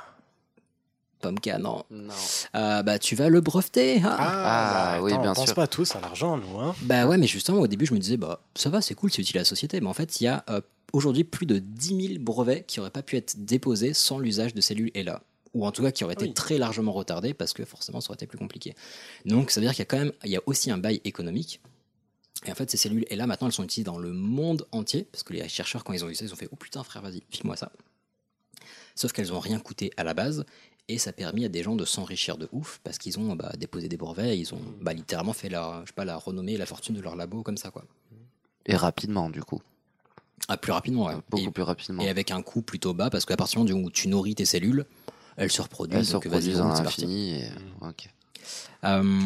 Pomka, 1.22 1.58
non. 1.58 1.84
Non. 1.89 2.13
Euh, 2.55 2.84
bah, 2.84 3.00
tu 3.00 3.15
vas 3.15 3.29
le 3.29 3.41
breveter. 3.41 4.01
ah. 4.03 4.17
Ah, 4.20 5.00
oui, 5.01 5.12
attends, 5.12 5.22
bien 5.22 5.32
on 5.32 5.36
pense 5.36 5.46
sûr. 5.46 5.55
pas 5.55 5.67
tous 5.67 5.96
à 5.96 6.00
l'argent, 6.01 6.38
nous. 6.38 6.60
Hein. 6.60 6.75
Bah 6.84 7.08
ouais, 7.08 7.17
mais 7.17 7.25
justement, 7.27 7.60
au 7.60 7.67
début, 7.67 7.86
je 7.86 7.94
me 7.94 8.00
disais, 8.00 8.17
bah, 8.17 8.41
ça 8.55 8.70
va, 8.70 8.82
c'est 8.82 8.94
cool, 8.96 9.12
c'est 9.12 9.22
utile 9.22 9.38
à 9.38 9.41
la 9.41 9.46
société. 9.46 9.79
Mais 9.82 9.88
en 9.88 9.94
fait, 9.94 10.22
il 10.22 10.25
y 10.25 10.27
a 10.27 10.44
euh, 10.50 10.62
aujourd'hui 10.94 11.24
plus 11.24 11.46
de 11.48 11.58
10 11.58 12.08
000 12.10 12.20
brevets 12.24 12.63
qui 12.67 12.79
n'auraient 12.79 12.91
pas 12.91 13.01
pu 13.01 13.17
être 13.17 13.44
déposés 13.46 13.94
sans 13.94 14.20
l'usage 14.20 14.53
de 14.53 14.62
cellules 14.62 14.91
ELA. 14.94 15.22
Ou 15.55 15.65
en 15.65 15.72
tout 15.72 15.82
cas, 15.84 15.91
qui 15.91 16.03
auraient 16.03 16.13
été 16.15 16.25
Oui. 16.25 16.34
très 16.34 16.58
largement 16.58 16.91
retardés 16.91 17.34
parce 17.34 17.53
que 17.53 17.63
forcément, 17.65 18.01
ça 18.01 18.10
aurait 18.10 18.15
été 18.15 18.27
plus 18.27 18.38
compliqué. 18.38 18.75
Donc, 19.25 19.51
ça 19.51 19.60
veut 19.62 19.65
dire 19.65 19.72
qu'il 19.74 19.79
y 19.79 19.84
a 19.84 19.86
quand 19.86 19.98
même, 19.98 20.12
il 20.25 20.32
y 20.32 20.36
a 20.38 20.41
aussi 20.46 20.70
un 20.70 20.77
bail 20.77 21.00
économique. 21.05 21.62
Et 22.46 22.51
en 22.51 22.56
fait, 22.56 22.70
ces 22.70 22.77
cellules 22.77 23.06
ELA, 23.10 23.25
maintenant, 23.27 23.48
elles 23.48 23.54
sont 23.54 23.63
utilisées 23.63 23.86
dans 23.86 23.98
le 23.98 24.12
monde 24.12 24.68
entier 24.72 25.08
parce 25.12 25.24
que 25.24 25.34
les 25.34 25.48
chercheurs, 25.48 25.84
quand 25.84 25.94
ils 25.94 26.04
ont 26.04 26.08
vu 26.08 26.15
ça, 26.15 26.25
ils 26.25 26.34
ont 26.34 26.36
fait, 26.36 26.50
oh 26.51 26.56
putain, 26.56 26.84
frère, 26.84 27.01
vas-y, 27.01 27.24
file-moi 27.30 27.56
ça. 27.56 27.72
Sauf 28.96 29.12
qu'elles 29.13 29.30
n'ont 29.30 29.39
rien 29.39 29.60
coûté 29.60 29.92
à 29.98 30.04
la 30.04 30.13
base. 30.13 30.46
Et 30.88 31.00
ça 31.00 31.10
a 31.10 31.13
permis 31.13 31.44
à 31.46 31.50
des 31.50 31.63
gens 31.63 31.75
de 31.75 31.84
s'enrichir 31.84 32.38
de 32.38 32.48
ouf 32.51 32.80
parce 32.84 33.00
qu'ils 33.00 33.18
ont 33.18 33.36
bah, 33.36 33.51
déposé 33.58 33.88
des 33.89 33.98
brevets, 33.98 34.36
et 34.36 34.38
ils 34.38 34.54
ont 34.54 34.62
bah, 34.82 34.94
littéralement 34.94 35.34
fait 35.34 35.50
la, 35.50 35.82
je 35.84 35.88
sais 35.88 35.94
pas, 35.96 36.06
la 36.06 36.15
renommée 36.15 36.54
et 36.54 36.58
la 36.58 36.68
fortune 36.68 36.94
de 36.94 37.01
leur 37.01 37.15
labo 37.15 37.42
comme 37.42 37.58
ça. 37.58 37.72
quoi. 37.72 37.84
Et 38.68 38.75
rapidement, 38.75 39.30
du 39.32 39.42
coup. 39.44 39.62
Ah, 40.48 40.58
plus 40.58 40.72
rapidement, 40.72 41.06
ouais. 41.08 41.15
Beaucoup 41.30 41.44
Et, 41.48 41.51
plus 41.51 41.63
rapidement. 41.63 42.04
et 42.04 42.10
avec 42.10 42.30
un 42.30 42.44
coût 42.44 42.62
plutôt 42.62 42.94
bas 42.94 43.10
parce 43.10 43.25
qu'à 43.25 43.36
partir 43.36 43.65
du 43.65 43.74
moment 43.74 43.88
où 43.88 43.89
tu 43.92 44.08
nourris 44.10 44.36
tes 44.36 44.46
cellules, 44.46 44.86
elles 45.38 45.51
se 45.51 45.62
reproduisent. 45.63 45.98
Elles 46.00 46.06
se 46.06 46.12
donc 46.12 46.27
vas-y, 46.27 46.51
reproduisent 46.54 46.80
à 46.80 46.84
l'infini. 46.84 47.39
et- 47.42 47.50
Mm. 47.50 47.88
ok. 47.89 48.10
Euh, 48.84 49.20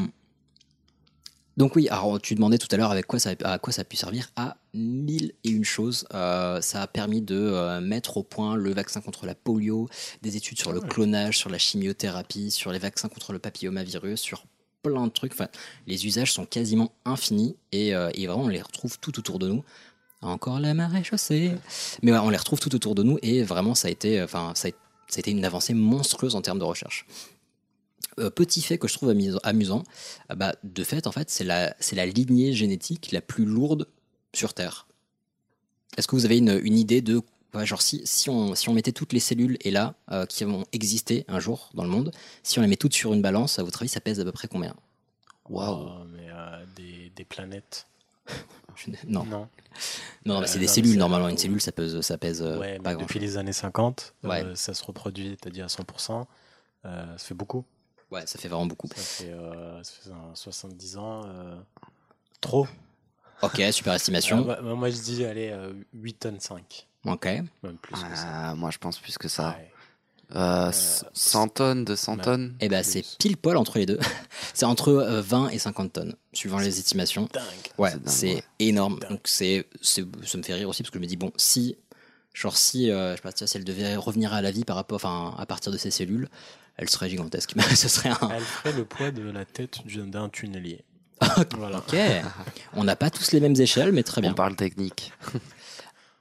donc 1.59 1.75
oui, 1.75 1.89
alors 1.89 2.19
tu 2.21 2.33
demandais 2.35 2.57
tout 2.57 2.69
à 2.71 2.77
l'heure 2.77 2.89
avec 2.91 3.05
quoi 3.05 3.19
ça, 3.19 3.31
à 3.43 3.59
quoi 3.59 3.73
ça 3.73 3.81
a 3.81 3.85
pu 3.85 3.97
servir 3.97 4.29
à 4.37 4.55
mille 4.73 5.33
et 5.43 5.49
une 5.49 5.65
choses. 5.65 6.07
Euh, 6.13 6.61
ça 6.61 6.81
a 6.81 6.87
permis 6.87 7.21
de 7.21 7.35
euh, 7.35 7.81
mettre 7.81 8.15
au 8.15 8.23
point 8.23 8.55
le 8.55 8.73
vaccin 8.73 9.01
contre 9.01 9.25
la 9.25 9.35
polio, 9.35 9.89
des 10.21 10.37
études 10.37 10.57
sur 10.57 10.71
le 10.71 10.79
Ouais. 10.79 10.87
clonage, 10.87 11.37
sur 11.37 11.49
la 11.49 11.57
chimiothérapie, 11.57 12.49
sur 12.49 12.71
les 12.71 12.79
vaccins 12.79 13.09
contre 13.09 13.33
le 13.33 13.39
papillomavirus, 13.39 14.19
sur 14.21 14.45
plein 14.83 15.05
de 15.05 15.11
trucs. 15.11 15.33
Enfin, 15.33 15.49
les 15.85 16.05
usages 16.07 16.31
sont 16.31 16.45
quasiment 16.45 16.93
infinis 17.03 17.57
et, 17.73 17.93
euh, 17.93 18.09
et 18.13 18.25
vraiment 18.25 18.45
on 18.45 18.47
les 18.47 18.61
retrouve 18.61 18.97
tout 18.99 19.19
autour 19.19 19.37
de 19.37 19.49
nous. 19.49 19.63
Encore 20.21 20.61
la 20.61 20.73
marée 20.73 21.03
chaussée. 21.03 21.51
Mais 22.01 22.13
ouais, 22.13 22.19
on 22.19 22.29
les 22.29 22.37
retrouve 22.37 22.59
tout 22.61 22.73
autour 22.73 22.95
de 22.95 23.03
nous 23.03 23.19
et 23.21 23.43
vraiment 23.43 23.75
ça 23.75 23.89
a 23.89 23.91
été, 23.91 24.21
enfin, 24.23 24.53
ça 24.55 24.69
a, 24.69 24.71
ça 25.09 25.17
a 25.17 25.19
été 25.19 25.31
une 25.31 25.43
avancée 25.43 25.73
monstrueuse 25.73 26.35
en 26.35 26.41
termes 26.41 26.59
de 26.59 26.63
recherche. 26.63 27.05
Euh, 28.19 28.29
petit 28.29 28.61
fait 28.61 28.77
que 28.77 28.87
je 28.87 28.93
trouve 28.95 29.09
amus- 29.11 29.39
amusant, 29.43 29.83
ah 30.29 30.35
bah, 30.35 30.55
de 30.63 30.83
fait, 30.83 31.07
en 31.07 31.11
fait, 31.11 31.29
c'est 31.29 31.43
la, 31.43 31.75
c'est 31.79 31.95
la 31.95 32.05
lignée 32.05 32.53
génétique 32.53 33.11
la 33.11 33.21
plus 33.21 33.45
lourde 33.45 33.87
sur 34.33 34.53
Terre. 34.53 34.87
Est-ce 35.97 36.07
que 36.07 36.15
vous 36.15 36.25
avez 36.25 36.37
une, 36.37 36.59
une 36.63 36.77
idée 36.77 37.01
de. 37.01 37.21
ouais, 37.53 37.65
genre, 37.65 37.81
si, 37.81 38.01
si, 38.05 38.29
on, 38.29 38.55
si 38.55 38.67
on 38.69 38.73
mettait 38.73 38.91
toutes 38.91 39.13
les 39.13 39.19
cellules 39.19 39.57
et 39.61 39.71
là, 39.71 39.95
euh, 40.11 40.25
qui 40.25 40.43
vont 40.43 40.65
exister 40.71 41.25
un 41.27 41.39
jour 41.39 41.69
dans 41.73 41.83
le 41.83 41.89
monde, 41.89 42.11
si 42.43 42.59
on 42.59 42.61
les 42.61 42.67
met 42.67 42.75
toutes 42.77 42.93
sur 42.93 43.13
une 43.13 43.21
balance, 43.21 43.57
à 43.59 43.63
votre 43.63 43.81
avis, 43.81 43.89
ça 43.89 44.01
pèse 44.01 44.19
à 44.19 44.23
peu 44.23 44.31
près 44.31 44.47
combien? 44.47 44.75
Waouh. 45.49 45.87
Oh, 45.89 46.03
mais 46.11 46.27
euh, 46.29 46.63
des, 46.75 47.11
des 47.15 47.25
planètes. 47.25 47.87
Non, 49.07 49.25
Non. 49.25 49.47
non, 50.25 50.37
Euh, 50.37 50.41
mais 50.41 50.47
c'est 50.47 50.59
des 50.59 50.67
non, 50.67 50.71
cellules 50.73 50.97
normalement. 50.97 51.27
Une 51.27 51.37
cellule, 51.37 51.59
ça 51.59 51.71
pèse, 51.73 51.99
ça 52.01 52.17
pèse 52.17 52.41
ouais, 52.41 52.79
pas 52.79 52.89
mais 52.91 52.95
grand 52.95 53.03
depuis 53.03 53.19
les 53.19 53.37
années 53.37 53.51
50, 53.53 54.13
euh, 54.23 54.27
Ouais. 54.29 54.45
ça 54.55 54.73
se 54.73 54.83
reproduit, 54.85 55.35
dit 55.51 55.61
à 55.61 55.67
100%. 55.67 56.25
Euh, 56.85 57.17
ça 57.17 57.25
fait 57.25 57.33
beaucoup. 57.35 57.65
Ouais, 58.11 58.25
ça 58.25 58.39
fait 58.39 58.47
vraiment 58.47 58.65
beaucoup. 58.65 58.87
Ça 58.95 59.01
fait, 59.01 59.31
euh, 59.31 59.83
ça 59.83 59.91
fait 60.03 60.11
un 60.11 60.35
70 60.35 60.97
ans. 60.97 61.21
euh, 61.25 61.55
trop. 62.41 62.67
Ok, 63.41 63.61
super 63.71 63.93
estimation. 63.93 64.49
Euh, 64.49 64.61
moi, 64.61 64.75
moi, 64.75 64.89
je 64.89 64.97
dis, 64.97 65.23
allez, 65.25 65.49
euh, 65.49 65.71
8 65.93 66.13
tonnes 66.15 66.39
5. 66.39 66.87
Ok. 67.05 67.25
Même 67.25 67.77
plus 67.81 67.93
que 67.95 68.15
ça. 68.15 68.25
Ah, 68.27 68.55
moi, 68.55 68.71
je 68.71 68.77
pense 68.77 68.99
plus 68.99 69.17
que 69.17 69.27
ça. 69.27 69.49
Ouais. 69.57 69.71
Euh, 70.35 70.71
100 70.71 71.47
tonnes, 71.47 71.85
200 71.85 72.17
bah, 72.17 72.23
tonnes. 72.23 72.55
Et 72.59 72.69
ben 72.69 72.83
Plus. 72.83 72.91
c'est 72.91 73.17
pile 73.17 73.35
poil 73.37 73.57
entre 73.57 73.79
les 73.79 73.85
deux. 73.87 73.99
c'est 74.53 74.65
entre 74.65 74.89
euh, 74.89 75.21
20 75.21 75.49
et 75.49 75.57
50 75.57 75.93
tonnes, 75.93 76.15
suivant 76.33 76.59
les 76.59 76.77
estimations. 76.77 77.27
Dingue. 77.33 77.43
Ouais, 77.79 77.93
C'est 78.05 78.35
ouais. 78.35 78.43
énorme. 78.59 78.99
Dingue. 78.99 79.09
Donc 79.11 79.21
c'est, 79.23 79.65
c'est, 79.81 80.05
ça 80.23 80.37
me 80.37 80.43
fait 80.43 80.53
rire 80.53 80.69
aussi 80.69 80.83
parce 80.83 80.91
que 80.91 80.99
je 80.99 81.01
me 81.01 81.07
dis 81.07 81.15
bon, 81.17 81.31
si, 81.37 81.77
genre 82.35 82.57
si, 82.57 82.91
euh, 82.91 83.11
je 83.13 83.15
sais 83.15 83.21
pas, 83.23 83.31
si 83.47 83.57
elle 83.57 83.63
devait 83.63 83.95
revenir 83.95 84.31
à 84.33 84.43
la 84.43 84.51
vie 84.51 84.65
par 84.65 84.75
rapport, 84.75 84.97
enfin, 84.97 85.33
à 85.39 85.45
partir 85.47 85.71
de 85.71 85.77
ces 85.77 85.89
cellules, 85.89 86.29
elle 86.79 86.89
serait 86.89 87.09
gigantesque. 87.09 87.53
Mais 87.55 87.63
ce 87.75 87.87
serait 87.87 88.09
un. 88.09 88.29
Elle 88.33 88.41
ferait 88.41 88.73
le 88.73 88.85
poids 88.85 89.11
de 89.11 89.21
la 89.29 89.45
tête 89.45 89.85
du- 89.85 89.97
d'un 90.01 90.29
tunnelier. 90.29 90.81
voilà. 91.57 91.79
Ok. 91.79 91.95
On 92.73 92.83
n'a 92.85 92.95
pas 92.95 93.09
tous 93.09 93.31
les 93.33 93.41
mêmes 93.41 93.59
échelles, 93.59 93.91
mais 93.91 94.03
très 94.03 94.21
bien. 94.21 94.31
On 94.31 94.35
parle 94.35 94.55
technique. 94.55 95.11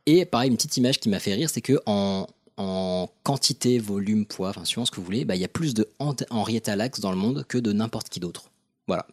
Et 0.06 0.24
pareil, 0.24 0.50
une 0.50 0.56
petite 0.56 0.76
image 0.76 0.98
qui 0.98 1.08
m'a 1.08 1.20
fait 1.20 1.34
rire, 1.34 1.48
c'est 1.48 1.60
que 1.60 1.78
en, 1.86 2.26
en 2.56 3.08
quantité, 3.22 3.78
volume, 3.78 4.26
poids, 4.26 4.48
enfin 4.50 4.64
suivant 4.64 4.84
ce 4.84 4.90
que 4.90 4.96
vous 4.96 5.04
voulez, 5.04 5.24
bah, 5.24 5.36
il 5.36 5.40
y 5.40 5.44
a 5.44 5.48
plus 5.48 5.74
de 5.74 5.88
Henrietta 6.30 6.74
Lacks 6.74 6.98
dans 7.00 7.10
le 7.10 7.16
monde 7.16 7.44
que 7.46 7.58
de 7.58 7.72
n'importe 7.72 8.08
qui 8.08 8.18
d'autre. 8.18 8.50
Voilà. 8.88 9.06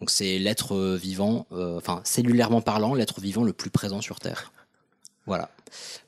Donc 0.00 0.10
c'est 0.10 0.38
l'être 0.38 0.94
vivant, 0.94 1.46
euh, 1.52 1.76
enfin 1.76 2.00
cellulairement 2.04 2.60
parlant, 2.60 2.94
l'être 2.94 3.20
vivant 3.20 3.42
le 3.44 3.52
plus 3.52 3.70
présent 3.70 4.00
sur 4.00 4.20
Terre. 4.20 4.52
Voilà. 5.26 5.50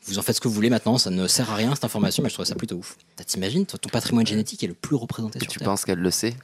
Vous 0.06 0.18
en 0.18 0.22
faites 0.22 0.36
ce 0.36 0.40
que 0.40 0.48
vous 0.48 0.54
voulez 0.54 0.70
maintenant, 0.70 0.96
ça 0.98 1.10
ne 1.10 1.26
sert 1.26 1.50
à 1.50 1.54
rien 1.56 1.74
cette 1.74 1.84
information, 1.84 2.22
mais 2.22 2.28
je 2.30 2.34
trouve 2.34 2.46
ça 2.46 2.54
plutôt 2.54 2.76
ouf. 2.76 2.96
T'imagines, 3.26 3.66
ton 3.66 3.76
patrimoine 3.90 4.26
génétique 4.26 4.62
est 4.64 4.66
le 4.68 4.74
plus 4.74 4.96
représenté 4.96 5.38
Et 5.38 5.40
sur 5.42 5.52
tu 5.52 5.58
Terre. 5.58 5.68
penses 5.68 5.84
qu'elle 5.84 5.98
le 5.98 6.10
sait 6.10 6.34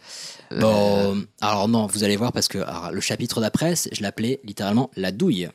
Euh, 0.53 0.61
Bon, 0.61 1.25
alors 1.41 1.69
non, 1.69 1.87
vous 1.87 2.05
allez 2.05 2.17
voir 2.17 2.33
parce 2.33 2.49
que 2.49 2.59
alors, 2.59 2.91
le 2.93 3.01
chapitre 3.01 3.41
d'après, 3.41 3.75
je 3.91 4.03
l'appelais 4.03 4.41
littéralement 4.45 4.91
la 4.97 5.13
douille. 5.13 5.49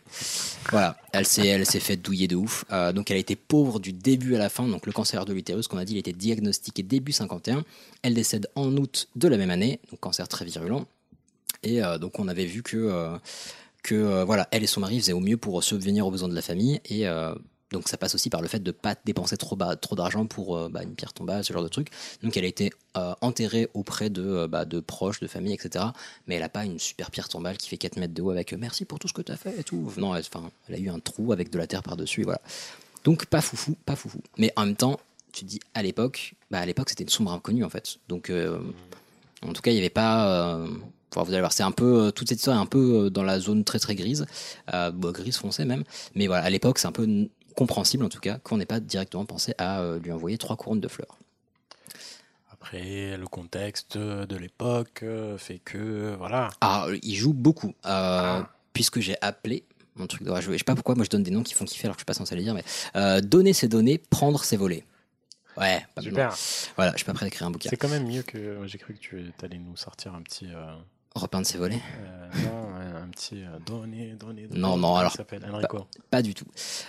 Voilà, 0.71 0.97
elle 1.11 1.25
s'est, 1.25 1.45
elle 1.47 1.65
s'est 1.65 1.79
fait 1.79 1.97
douiller 1.97 2.27
de 2.27 2.35
ouf. 2.35 2.65
Euh, 2.71 2.91
donc 2.93 3.11
elle 3.11 3.17
a 3.17 3.19
été 3.19 3.35
pauvre 3.35 3.79
du 3.79 3.93
début 3.93 4.35
à 4.35 4.39
la 4.39 4.49
fin. 4.49 4.67
Donc 4.67 4.85
le 4.85 4.91
cancer 4.91 5.25
de 5.25 5.33
l'utérus, 5.33 5.67
qu'on 5.67 5.77
a 5.77 5.85
dit, 5.85 5.93
il 5.93 5.99
était 5.99 6.13
diagnostiqué 6.13 6.81
début 6.83 7.11
51. 7.11 7.63
Elle 8.01 8.13
décède 8.13 8.47
en 8.55 8.75
août 8.77 9.07
de 9.15 9.27
la 9.27 9.37
même 9.37 9.51
année, 9.51 9.79
donc 9.91 9.99
cancer 9.99 10.27
très 10.27 10.45
virulent. 10.45 10.85
Et 11.63 11.83
euh, 11.83 11.97
donc 11.97 12.17
on 12.19 12.27
avait 12.27 12.45
vu 12.45 12.63
que, 12.63 12.77
euh, 12.77 13.17
que 13.89 13.95
euh, 13.95 14.23
voilà, 14.23 14.47
elle 14.51 14.63
et 14.63 14.67
son 14.67 14.81
mari 14.81 14.99
faisaient 14.99 15.13
au 15.13 15.19
mieux 15.19 15.37
pour 15.37 15.63
subvenir 15.63 16.05
aux 16.05 16.11
besoins 16.11 16.29
de 16.29 16.35
la 16.35 16.43
famille. 16.43 16.79
Et 16.85 17.07
euh, 17.07 17.33
donc 17.71 17.87
ça 17.87 17.97
passe 17.97 18.13
aussi 18.13 18.29
par 18.29 18.41
le 18.41 18.47
fait 18.47 18.59
de 18.59 18.71
pas 18.71 18.95
dépenser 19.03 19.35
trop, 19.35 19.57
trop 19.81 19.95
d'argent 19.95 20.27
pour 20.27 20.55
euh, 20.55 20.69
bah, 20.69 20.83
une 20.83 20.93
pierre 20.93 21.11
tombale, 21.11 21.43
ce 21.43 21.53
genre 21.53 21.63
de 21.63 21.69
truc. 21.69 21.89
Donc 22.21 22.37
elle 22.37 22.43
a 22.43 22.47
été 22.47 22.71
enterrée 23.21 23.67
auprès 23.73 24.09
de, 24.09 24.45
bah, 24.47 24.65
de 24.65 24.79
proches, 24.79 25.19
de 25.19 25.27
famille, 25.27 25.53
etc. 25.53 25.85
Mais 26.27 26.35
elle 26.35 26.41
n'a 26.41 26.49
pas 26.49 26.65
une 26.65 26.77
super 26.77 27.09
pierre 27.09 27.29
tombale 27.29 27.57
qui 27.57 27.67
fait 27.67 27.77
4 27.77 27.97
mètres 27.97 28.13
de 28.13 28.21
haut 28.21 28.29
avec 28.29 28.53
merci 28.53 28.85
pour 28.85 28.99
tout 28.99 29.07
ce 29.07 29.13
que 29.13 29.21
tu 29.23 29.31
as 29.31 29.37
fait 29.37 29.59
et 29.59 29.63
tout. 29.63 29.91
Non, 29.97 30.15
elle, 30.15 30.23
elle 30.67 30.75
a 30.75 30.77
eu 30.77 30.89
un 30.89 30.99
trou 30.99 31.31
avec 31.31 31.49
de 31.49 31.57
la 31.57 31.65
terre 31.65 31.81
par-dessus, 31.81 32.23
voilà. 32.23 32.41
Donc 33.03 33.25
pas 33.25 33.41
foufou, 33.41 33.75
pas 33.85 33.95
foufou. 33.95 34.21
Mais 34.37 34.53
en 34.55 34.65
même 34.65 34.75
temps, 34.75 34.99
tu 35.31 35.45
te 35.45 35.49
dis 35.49 35.59
à 35.73 35.81
l'époque, 35.81 36.35
bah 36.51 36.59
à 36.59 36.65
l'époque 36.65 36.89
c'était 36.89 37.03
une 37.03 37.09
sombre 37.09 37.31
inconnue 37.31 37.63
en 37.63 37.69
fait. 37.69 37.97
Donc 38.07 38.31
en 39.41 39.53
tout 39.53 39.61
cas, 39.61 39.71
il 39.71 39.75
n'y 39.75 39.79
avait 39.79 39.89
pas. 39.89 40.59
Enfin, 41.11 41.23
vous 41.23 41.31
allez 41.31 41.41
voir, 41.41 41.51
c'est 41.53 41.63
un 41.63 41.71
peu 41.71 42.05
euh, 42.07 42.11
toute 42.11 42.29
cette 42.29 42.37
histoire 42.39 42.57
est 42.57 42.61
un 42.61 42.65
peu 42.65 43.05
euh, 43.05 43.09
dans 43.09 43.23
la 43.23 43.39
zone 43.39 43.63
très 43.63 43.79
très 43.79 43.95
grise, 43.95 44.25
euh, 44.73 44.91
grise 44.91 45.37
foncée 45.37 45.65
même. 45.65 45.83
Mais 46.15 46.27
voilà, 46.27 46.43
à 46.45 46.49
l'époque, 46.49 46.79
c'est 46.79 46.87
un 46.87 46.91
peu 46.91 47.07
compréhensible 47.55 48.05
en 48.05 48.09
tout 48.09 48.19
cas 48.19 48.37
qu'on 48.39 48.57
n'ait 48.57 48.65
pas 48.65 48.79
directement 48.79 49.25
pensé 49.25 49.53
à 49.57 49.83
lui 50.01 50.11
envoyer 50.11 50.37
trois 50.37 50.55
couronnes 50.55 50.79
de 50.79 50.87
fleurs. 50.87 51.17
Après, 52.51 53.17
le 53.17 53.25
contexte 53.27 53.97
de 53.97 54.35
l'époque 54.35 55.03
fait 55.37 55.59
que, 55.59 56.15
voilà. 56.17 56.49
Ah, 56.61 56.87
il 57.03 57.15
joue 57.15 57.33
beaucoup. 57.33 57.73
euh, 57.85 58.41
Puisque 58.73 58.99
j'ai 58.99 59.15
appelé 59.21 59.63
mon 59.95 60.07
truc 60.07 60.23
de 60.23 60.29
rajouter. 60.29 60.53
Je 60.53 60.59
sais 60.59 60.63
pas 60.63 60.75
pourquoi 60.75 60.95
moi 60.95 61.03
je 61.03 61.09
donne 61.09 61.23
des 61.23 61.31
noms 61.31 61.43
qui 61.43 61.53
font 61.53 61.65
kiffer 61.65 61.87
alors 61.87 61.95
que 61.95 61.99
je 61.99 62.03
suis 62.03 62.05
pas 62.05 62.13
censé 62.13 62.35
les 62.35 62.43
dire, 62.43 62.53
mais 62.53 62.63
euh, 62.95 63.19
donner 63.21 63.51
ses 63.53 63.67
données, 63.67 63.97
prendre 63.97 64.43
ses 64.43 64.55
volets. 64.57 64.85
Ouais, 65.57 65.85
pas. 65.95 66.01
Super. 66.01 66.35
Voilà, 66.77 66.91
je 66.91 66.97
suis 66.97 67.05
pas 67.05 67.13
prêt 67.13 67.25
d'écrire 67.25 67.47
un 67.47 67.51
bouquin. 67.51 67.69
C'est 67.69 67.75
quand 67.77 67.89
même 67.89 68.07
mieux 68.07 68.23
que. 68.23 68.59
J'ai 68.65 68.77
cru 68.77 68.93
que 68.93 68.99
tu 68.99 69.33
allais 69.43 69.57
nous 69.57 69.75
sortir 69.75 70.13
un 70.15 70.21
petit. 70.21 70.45
euh, 70.47 70.75
Repeindre 71.15 71.45
ses 71.47 71.57
volets. 71.57 71.81
euh, 72.01 72.45
non, 72.45 73.01
un, 73.03 73.07
petit 73.09 73.41
donnez, 73.65 74.13
donnez, 74.19 74.47
donnez. 74.47 74.59
Non, 74.59 74.77
non, 74.77 74.95
alors, 74.95 75.11
s'appelle 75.11 75.45
Enrico. 75.51 75.87
Pas 76.11 76.21
du 76.21 76.33
tout. 76.33 76.45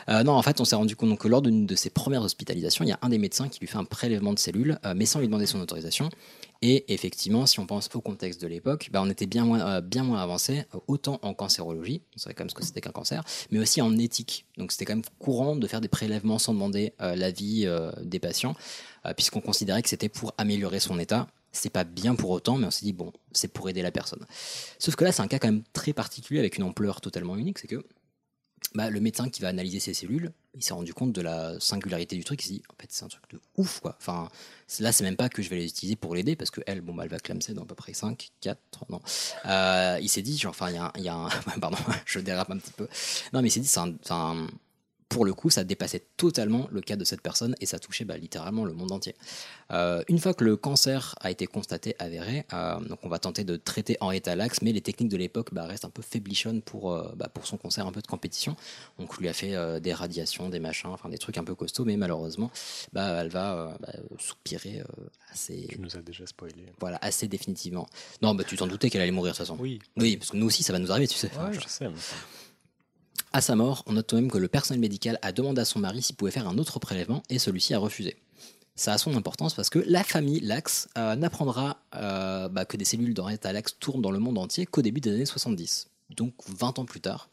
Euh, 0.09 0.23
non, 0.23 0.33
en 0.33 0.43
fait, 0.43 0.61
on 0.61 0.65
s'est 0.65 0.77
rendu 0.77 0.97
compte 0.97 1.19
que 1.19 1.29
lors 1.29 1.43
d'une 1.43 1.67
de 1.67 1.75
ses 1.75 1.91
premières 1.91 2.23
hospitalisations, 2.23 2.85
il 2.85 2.89
y 2.89 2.93
a 2.93 2.99
un 3.03 3.09
des 3.09 3.19
médecins 3.19 3.49
qui 3.49 3.61
lui 3.61 3.67
fait 3.67 3.79
un 3.79 3.85
prélèvement 3.85 4.33
de 4.33 4.39
cellules, 4.39 4.79
euh, 4.85 4.93
mais 4.95 5.07
sans 5.07 5.21
lui 5.21 5.27
demander 5.27 5.47
son 5.47 5.61
autorisation. 5.61 6.11
Et 6.63 6.93
effectivement, 6.93 7.47
si 7.47 7.59
on 7.59 7.67
pense 7.67 7.89
au 7.95 8.03
contexte 8.03 8.41
de 8.43 8.47
l'époque, 8.47 8.91
bah, 8.93 9.01
on 9.03 9.09
était 9.09 9.27
bien 9.27 9.45
moins, 9.47 9.61
euh, 9.61 9.81
bien 9.81 10.03
moins 10.03 10.21
avancé, 10.21 10.65
autant 10.89 11.19
en 11.23 11.33
cancérologie, 11.33 12.03
on 12.15 12.19
savait 12.19 12.35
quand 12.35 12.45
même 12.45 12.51
ce 12.51 12.55
que 12.55 12.65
c'était 12.65 12.83
qu'un 12.83 12.91
cancer, 12.91 13.25
mais 13.51 13.59
aussi 13.59 13.81
en 13.81 13.97
éthique. 13.97 14.45
Donc 14.59 14.73
c'était 14.73 14.85
quand 14.85 14.97
même 14.97 15.05
courant 15.19 15.57
de 15.57 15.67
faire 15.67 15.81
des 15.81 15.89
prélèvements 15.89 16.39
sans 16.39 16.53
demander 16.53 16.93
euh, 17.01 17.17
l'avis 17.17 17.67
euh, 17.67 17.91
des 18.03 18.19
patients, 18.19 18.55
puisqu'on 19.17 19.41
considérait 19.41 19.81
que 19.83 19.89
c'était 19.89 20.11
pour 20.11 20.35
améliorer 20.37 20.79
son 20.79 20.99
état. 20.99 21.27
C'est 21.53 21.71
pas 21.71 21.85
bien 21.85 22.15
pour 22.15 22.31
autant, 22.31 22.57
mais 22.59 22.67
on 22.67 22.71
s'est 22.71 22.85
dit, 22.87 22.93
bon, 22.93 23.13
c'est 23.33 23.49
pour 23.49 23.69
aider 23.69 23.83
la 23.83 23.91
personne. 23.91 24.25
Sauf 24.79 24.95
que 24.97 25.05
là, 25.05 25.13
c'est 25.13 25.23
un 25.23 25.29
cas 25.29 25.39
quand 25.39 25.49
même 25.49 25.65
très 25.73 25.93
particulier 25.93 26.39
avec 26.41 26.57
une 26.59 26.65
ampleur 26.65 27.01
totalement 27.01 27.37
unique, 27.37 27.59
c'est 27.59 27.67
que 27.69 27.85
bah, 28.75 28.89
le 28.89 29.01
médecin 29.01 29.29
qui 29.29 29.43
va 29.43 29.49
analyser 29.49 29.81
ses 29.81 29.95
cellules, 29.95 30.33
il 30.55 30.63
s'est 30.63 30.75
rendu 30.75 30.95
compte 30.95 31.13
de 31.13 31.21
la 31.23 31.59
singularité 31.59 32.15
du 32.15 32.23
truc. 32.23 32.41
Il 32.45 32.47
s'est 32.47 32.53
dit, 32.55 32.63
en 32.69 32.81
fait, 32.81 32.87
c'est 32.91 33.05
un 33.05 33.09
truc 33.09 33.25
de 33.31 33.41
ouf, 33.57 33.81
quoi. 33.81 33.97
Enfin, 33.99 34.29
là, 34.79 34.93
c'est 34.93 35.03
même 35.03 35.17
pas 35.17 35.29
que 35.29 35.43
je 35.43 35.49
vais 35.49 35.57
les 35.57 35.67
utiliser 35.67 35.97
pour 35.97 36.15
l'aider, 36.15 36.37
parce 36.37 36.53
que 36.53 36.61
elle, 36.67 36.81
bon, 36.83 36.95
bah, 36.95 37.03
elle 37.05 37.11
va 37.11 37.19
clamser 37.19 37.53
dans 37.53 37.63
à 37.63 37.67
peu 37.67 37.75
près 37.75 37.95
5, 37.95 38.31
4, 38.41 38.61
non. 38.89 39.01
Euh, 39.47 39.99
il 40.01 40.09
s'est 40.09 40.23
dit, 40.23 40.39
genre, 40.39 40.51
enfin, 40.51 40.69
il 40.71 40.75
y 40.75 40.79
a 40.79 40.85
un. 40.85 40.93
il 40.97 41.03
y 41.03 41.09
a 41.09 41.15
un- 41.17 41.29
pardon, 41.61 41.79
je 42.07 42.21
dérape 42.21 42.51
un 42.51 42.59
petit 42.59 42.73
peu. 42.73 42.87
Non, 43.33 43.43
mais 43.43 43.49
il 43.49 43.51
s'est 43.51 43.61
dit, 43.61 43.67
c'est 43.67 43.81
un- 43.81 44.47
pour 45.11 45.25
le 45.27 45.35
coup, 45.35 45.51
ça 45.51 45.65
dépassait 45.65 46.05
totalement 46.17 46.69
le 46.71 46.81
cas 46.81 46.95
de 46.97 47.05
cette 47.05 47.21
personne 47.21 47.55
et 47.61 47.67
ça 47.67 47.79
touchait 47.81 48.05
bah, 48.05 48.17
littéralement 48.17 48.65
le 48.65 48.73
monde 48.73 48.93
entier. 48.93 49.17
Euh, 49.73 50.03
une 50.09 50.19
fois 50.21 50.35
que 50.35 50.45
le 50.45 50.57
cancer 50.57 51.17
a 51.21 51.33
été 51.33 51.47
constaté, 51.49 51.97
avéré, 51.99 52.47
euh, 52.53 52.79
donc 52.81 53.01
on 53.03 53.09
va 53.09 53.19
tenter 53.19 53.43
de 53.43 53.57
traiter 53.57 53.97
Henrietta 54.01 54.37
Lacks, 54.37 54.63
mais 54.63 54.71
les 54.73 54.81
techniques 54.81 55.11
de 55.11 55.17
l'époque 55.17 55.53
bah, 55.53 55.65
restent 55.67 55.85
un 55.85 55.91
peu 55.91 56.01
faiblichonnes 56.01 56.63
pour, 56.63 56.93
euh, 56.93 57.13
bah, 57.17 57.29
pour 57.29 57.45
son 57.47 57.57
cancer 57.57 57.85
un 57.87 57.93
peu 57.93 58.01
de 58.01 58.07
compétition. 58.07 58.55
Donc 59.01 59.13
on 59.13 59.21
lui 59.21 59.29
a 59.29 59.33
fait 59.33 59.81
des 59.81 59.93
radiations, 59.93 60.49
des 60.49 60.61
machins, 60.61 60.91
enfin 60.91 61.09
des 61.09 61.19
trucs 61.19 61.39
un 61.39 61.45
peu 61.45 61.57
costauds, 61.57 61.85
mais 61.85 61.97
malheureusement, 61.97 62.53
bah, 62.93 63.21
elle 63.21 63.31
va 63.31 63.77
soupirer 64.19 64.83
assez, 65.33 65.67
Tu 65.71 65.81
nous 65.81 65.97
as 65.97 66.03
déjà 66.03 66.25
spoilé. 66.25 66.67
voilà, 66.79 66.99
assez 67.03 67.27
définitivement. 67.27 67.89
Non, 68.23 68.35
bah, 68.37 68.45
tu 68.45 68.57
t'en 68.57 68.69
doutais 68.69 68.91
qu'elle 68.91 69.03
allait 69.03 69.11
mourir 69.11 69.33
de 69.33 69.37
toute 69.39 69.45
façon. 69.47 69.57
Oui. 69.61 69.81
Oui, 69.97 70.17
parce 70.17 70.31
que 70.31 70.37
nous 70.37 70.47
aussi, 70.47 70.63
ça 70.63 70.73
va 70.73 70.79
nous 70.79 70.93
arriver, 70.93 71.09
tu 71.09 71.19
sais. 71.19 71.31
Ouais, 71.37 71.53
je- 71.53 71.61
je 71.61 71.69
sais. 71.69 71.89
mais- 71.89 71.95
à 73.33 73.41
sa 73.41 73.55
mort, 73.55 73.85
on 73.87 73.93
note 73.93 74.07
tout 74.07 74.17
de 74.17 74.21
même 74.21 74.31
que 74.31 74.39
le 74.39 74.49
personnel 74.49 74.81
médical 74.81 75.19
a 75.23 75.33
demandé 75.33 75.61
à 75.61 75.65
son 75.65 75.79
mari 75.79 76.03
s'il 76.03 76.17
pouvait 76.17 76.31
faire 76.31 76.49
un 76.49 76.59
autre 76.59 76.79
prélèvement 76.79 77.23
et 77.29 77.39
celui-ci 77.39 77.75
a 77.75 77.79
refusé. 77.79 78.17
Ça 78.75 78.95
a 78.95 78.99
son 78.99 79.15
importance 79.17 79.55
parce 79.55 79.69
que 79.69 79.79
la 79.79 80.03
famille 80.03 80.41
Lax 80.41 80.89
euh, 80.97 81.15
n'apprendra 81.15 81.79
euh, 81.95 82.49
bah, 82.49 82.65
que 82.65 82.77
des 82.77 82.85
cellules 82.85 83.15
d'Henrietta 83.15 83.53
Lacks 83.53 83.79
tournent 83.79 84.03
dans 84.03 84.11
le 84.11 84.19
monde 84.19 84.39
entier 84.39 84.67
qu'au 84.67 84.83
début 84.83 85.01
des 85.01 85.13
années 85.13 85.27
70, 85.27 85.89
donc 86.17 86.33
20 86.49 86.79
ans 86.79 86.85
plus 86.85 87.01
tard. 87.01 87.29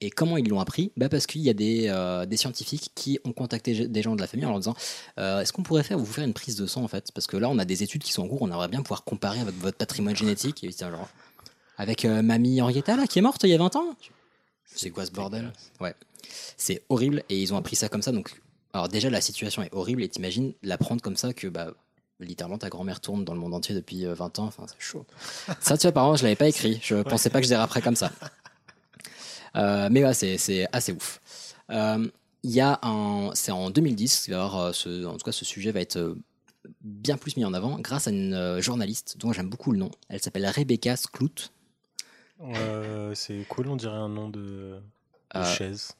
Et 0.00 0.10
comment 0.10 0.36
ils 0.36 0.46
l'ont 0.46 0.60
appris? 0.60 0.92
Bah 0.96 1.08
Parce 1.08 1.26
qu'il 1.26 1.40
y 1.40 1.48
a 1.48 1.54
des, 1.54 1.88
euh, 1.88 2.26
scientifiques 2.36 2.92
qui 2.94 3.18
ont 3.24 3.32
contacté 3.32 3.88
des 3.88 4.02
gens 4.02 4.14
de 4.14 4.20
la 4.20 4.26
famille 4.26 4.44
en 4.44 4.50
leur 4.50 4.58
disant 4.58 4.76
Est-ce 5.16 5.52
qu'on 5.54 5.62
pourrait 5.62 5.82
faire, 5.82 5.98
vous 5.98 6.04
faire 6.04 6.24
une 6.24 6.34
prise 6.34 6.54
de 6.54 6.66
sang 6.66 6.84
en 6.84 6.88
fait? 6.88 7.10
Parce 7.12 7.26
que 7.26 7.38
là, 7.38 7.48
on 7.48 7.58
a 7.58 7.64
des 7.64 7.82
études 7.82 8.02
qui 8.02 8.12
sont 8.12 8.22
en 8.22 8.28
cours, 8.28 8.42
on 8.42 8.48
aimerait 8.48 8.68
bien 8.68 8.82
pouvoir 8.82 9.04
comparer 9.04 9.40
avec 9.40 9.54
votre 9.56 9.78
patrimoine 9.78 10.14
génétique. 10.14 10.62
Avec 11.78 12.04
mamie 12.04 12.60
Henrietta 12.60 12.94
là, 12.94 13.06
qui 13.06 13.18
est 13.18 13.22
morte 13.22 13.42
il 13.44 13.50
y 13.50 13.54
a 13.54 13.58
20 13.58 13.76
ans? 13.76 13.96
C'est 14.74 14.90
quoi 14.90 15.06
ce 15.06 15.10
bordel 15.12 15.52
Ouais. 15.80 15.94
C'est 16.56 16.82
horrible 16.88 17.22
et 17.28 17.40
ils 17.40 17.54
ont 17.54 17.56
appris 17.56 17.76
ça 17.76 17.88
comme 17.88 18.02
ça. 18.02 18.12
Donc, 18.12 18.40
alors 18.72 18.88
déjà, 18.88 19.08
la 19.10 19.20
situation 19.20 19.62
est 19.62 19.72
horrible 19.72 20.02
et 20.02 20.08
t'imagines 20.08 20.52
l'apprendre 20.62 21.00
comme 21.00 21.16
ça 21.16 21.32
que 21.32 21.46
bah, 21.46 21.72
littéralement 22.20 22.58
ta 22.58 22.68
grand-mère 22.68 23.00
tourne 23.00 23.24
dans 23.24 23.34
le 23.34 23.40
monde 23.40 23.54
entier 23.54 23.74
depuis 23.74 24.04
euh, 24.04 24.14
20 24.14 24.38
ans. 24.38 24.44
Enfin, 24.44 24.64
c'est 24.66 24.80
chaud. 24.80 25.06
ça, 25.60 25.78
tu 25.78 25.82
vois, 25.82 25.92
par 25.92 26.04
exemple, 26.04 26.18
je 26.18 26.24
l'avais 26.24 26.36
pas 26.36 26.48
écrit. 26.48 26.78
Je 26.82 26.96
pensais 27.02 27.30
pas 27.30 27.38
que 27.40 27.44
je 27.44 27.50
déraperais 27.50 27.82
comme 27.82 27.96
ça. 27.96 28.12
Euh, 29.56 29.88
mais 29.90 30.04
ouais, 30.04 30.12
c'est, 30.12 30.68
assez 30.70 30.92
ouf. 30.92 31.20
Euh, 31.70 32.06
Il 32.42 32.50
y 32.50 32.60
a 32.60 32.78
un, 32.82 33.30
c'est 33.34 33.52
en 33.52 33.70
2010, 33.70 34.26
il 34.26 34.30
va 34.32 34.36
y 34.36 34.40
avoir 34.40 34.56
euh, 34.60 34.72
ce, 34.72 35.04
en 35.06 35.16
tout 35.16 35.24
cas, 35.24 35.32
ce 35.32 35.44
sujet 35.44 35.72
va 35.72 35.80
être 35.80 35.96
euh, 35.96 36.14
bien 36.80 37.16
plus 37.16 37.36
mis 37.36 37.44
en 37.44 37.54
avant 37.54 37.78
grâce 37.80 38.06
à 38.06 38.10
une 38.10 38.34
euh, 38.34 38.60
journaliste 38.60 39.16
dont 39.18 39.32
j'aime 39.32 39.48
beaucoup 39.48 39.72
le 39.72 39.78
nom. 39.78 39.90
Elle 40.08 40.20
s'appelle 40.20 40.46
Rebecca 40.46 40.96
Skloot. 40.96 41.50
Euh, 42.42 43.14
c'est 43.14 43.44
cool, 43.48 43.68
on 43.68 43.76
dirait 43.76 43.94
un 43.96 44.08
nom 44.08 44.28
de, 44.28 44.40
de 44.40 44.80
Euh, 45.36 45.44
chaise. 45.56 45.92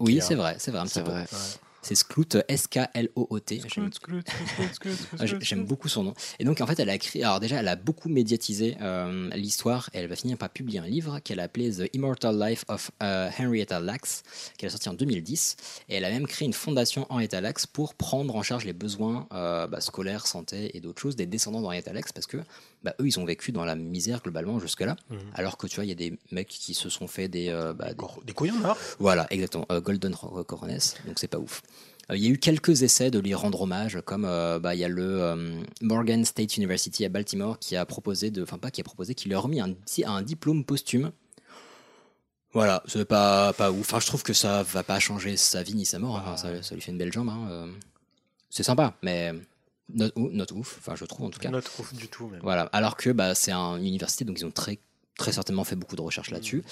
Oui, 0.00 0.20
c'est 0.22 0.34
vrai, 0.34 0.56
c'est 0.58 0.70
vrai 0.70 0.80
un 0.80 0.86
C'est 0.86 1.00
petit 1.02 1.04
peu. 1.06 1.10
vrai. 1.12 1.22
Ouais. 1.22 1.38
C'est 1.80 1.94
Skloot, 1.94 2.36
S-K-L-O-O-T. 2.48 3.62
J'aime 5.40 5.64
beaucoup 5.64 5.88
son 5.88 6.02
nom. 6.02 6.14
Et 6.38 6.44
donc, 6.44 6.60
en 6.60 6.66
fait, 6.66 6.78
elle 6.80 6.90
a 6.90 6.94
écrit. 6.94 7.22
Alors, 7.22 7.40
déjà, 7.40 7.60
elle 7.60 7.68
a 7.68 7.76
beaucoup 7.76 8.08
médiatisé 8.08 8.76
euh, 8.82 9.30
l'histoire 9.30 9.88
et 9.94 9.98
elle 9.98 10.08
va 10.08 10.16
finir 10.16 10.36
par 10.36 10.50
publier 10.50 10.80
un 10.80 10.86
livre 10.86 11.20
qu'elle 11.20 11.40
a 11.40 11.44
appelé 11.44 11.70
The 11.72 11.88
Immortal 11.94 12.38
Life 12.38 12.64
of 12.68 12.90
euh, 13.02 13.30
Henrietta 13.38 13.80
Lacks, 13.80 14.22
qu'elle 14.58 14.68
a 14.68 14.70
sorti 14.70 14.88
en 14.88 14.94
2010. 14.94 15.56
Et 15.88 15.94
elle 15.94 16.04
a 16.04 16.10
même 16.10 16.26
créé 16.26 16.46
une 16.46 16.52
fondation 16.52 17.06
Henrietta 17.10 17.40
Lacks 17.40 17.66
pour 17.68 17.94
prendre 17.94 18.34
en 18.34 18.42
charge 18.42 18.64
les 18.64 18.72
besoins 18.72 19.26
euh, 19.32 19.66
bah, 19.68 19.80
scolaires, 19.80 20.26
santé 20.26 20.76
et 20.76 20.80
d'autres 20.80 21.00
choses 21.00 21.16
des 21.16 21.26
descendants 21.26 21.62
d'Henrietta 21.62 21.92
Lacks 21.92 22.12
parce 22.12 22.26
que 22.26 22.38
bah, 22.82 22.94
eux, 23.00 23.06
ils 23.06 23.18
ont 23.18 23.24
vécu 23.24 23.50
dans 23.52 23.64
la 23.64 23.74
misère 23.74 24.20
globalement 24.22 24.58
jusque-là. 24.60 24.96
Mhm. 25.10 25.18
Alors 25.34 25.56
que 25.58 25.66
tu 25.66 25.76
vois, 25.76 25.84
il 25.84 25.88
y 25.88 25.92
a 25.92 25.96
des 25.96 26.18
mecs 26.30 26.48
qui 26.48 26.74
se 26.74 26.88
sont 26.88 27.08
fait 27.08 27.28
des. 27.28 27.48
euh, 27.48 27.72
bah, 27.72 27.92
des- 27.92 28.24
Des 28.24 28.32
couillons 28.32 28.58
noirs 28.58 28.76
voilà, 28.98 29.26
exactement. 29.30 29.66
Euh, 29.72 29.80
Golden 29.80 30.14
Ro- 30.14 30.44
Coronets, 30.44 30.78
donc 31.06 31.18
c'est 31.18 31.28
pas 31.28 31.38
ouf. 31.38 31.62
Euh, 32.10 32.16
Il 32.16 32.24
y 32.24 32.26
a 32.26 32.30
eu 32.30 32.38
quelques 32.38 32.82
essais 32.82 33.10
de 33.10 33.18
lui 33.18 33.34
rendre 33.34 33.60
hommage, 33.62 33.98
comme 34.04 34.24
euh, 34.24 34.58
bah, 34.58 34.74
il 34.74 34.78
y 34.80 34.84
a 34.84 34.88
le 34.88 35.02
euh, 35.22 35.60
Morgan 35.82 36.24
State 36.24 36.56
University 36.56 37.04
à 37.04 37.08
Baltimore 37.10 37.58
qui 37.58 37.76
a 37.76 37.84
proposé 37.84 38.30
de, 38.30 38.42
enfin 38.42 38.58
pas 38.58 38.70
qui 38.70 38.80
a 38.80 38.84
proposé, 38.84 39.14
qui 39.14 39.28
lui 39.28 39.34
a 39.34 39.38
remis 39.40 39.60
un, 39.60 39.68
di- 39.68 40.04
un 40.06 40.22
diplôme 40.22 40.64
posthume. 40.64 41.10
Voilà, 42.54 42.82
c'est 42.86 43.04
pas 43.04 43.52
pas 43.52 43.70
ouf. 43.70 43.80
Enfin, 43.80 44.00
je 44.00 44.06
trouve 44.06 44.22
que 44.22 44.32
ça 44.32 44.62
va 44.62 44.82
pas 44.82 44.98
changer 44.98 45.36
sa 45.36 45.62
vie 45.62 45.74
ni 45.74 45.84
sa 45.84 45.98
mort. 45.98 46.16
Enfin, 46.16 46.36
ça, 46.38 46.62
ça 46.62 46.74
lui 46.74 46.80
fait 46.80 46.92
une 46.92 46.98
belle 46.98 47.12
jambe. 47.12 47.28
hein. 47.28 47.68
C'est 48.50 48.62
sympa, 48.62 48.94
mais 49.02 49.34
not, 49.92 50.08
not 50.16 50.46
ouf. 50.52 50.76
Enfin, 50.78 50.94
je 50.96 51.04
trouve 51.04 51.26
en 51.26 51.30
tout 51.30 51.40
cas. 51.40 51.50
Notre 51.50 51.80
ouf 51.80 51.94
du 51.94 52.08
tout, 52.08 52.28
même. 52.28 52.40
Voilà. 52.42 52.62
Alors 52.72 52.96
que 52.96 53.10
bah, 53.10 53.34
c'est 53.34 53.52
un- 53.52 53.76
une 53.76 53.86
université, 53.86 54.24
donc 54.24 54.38
ils 54.40 54.44
ont 54.46 54.50
très, 54.50 54.78
très 55.16 55.32
certainement 55.32 55.64
fait 55.64 55.76
beaucoup 55.76 55.96
de 55.96 56.00
recherches 56.02 56.30
là-dessus. 56.30 56.62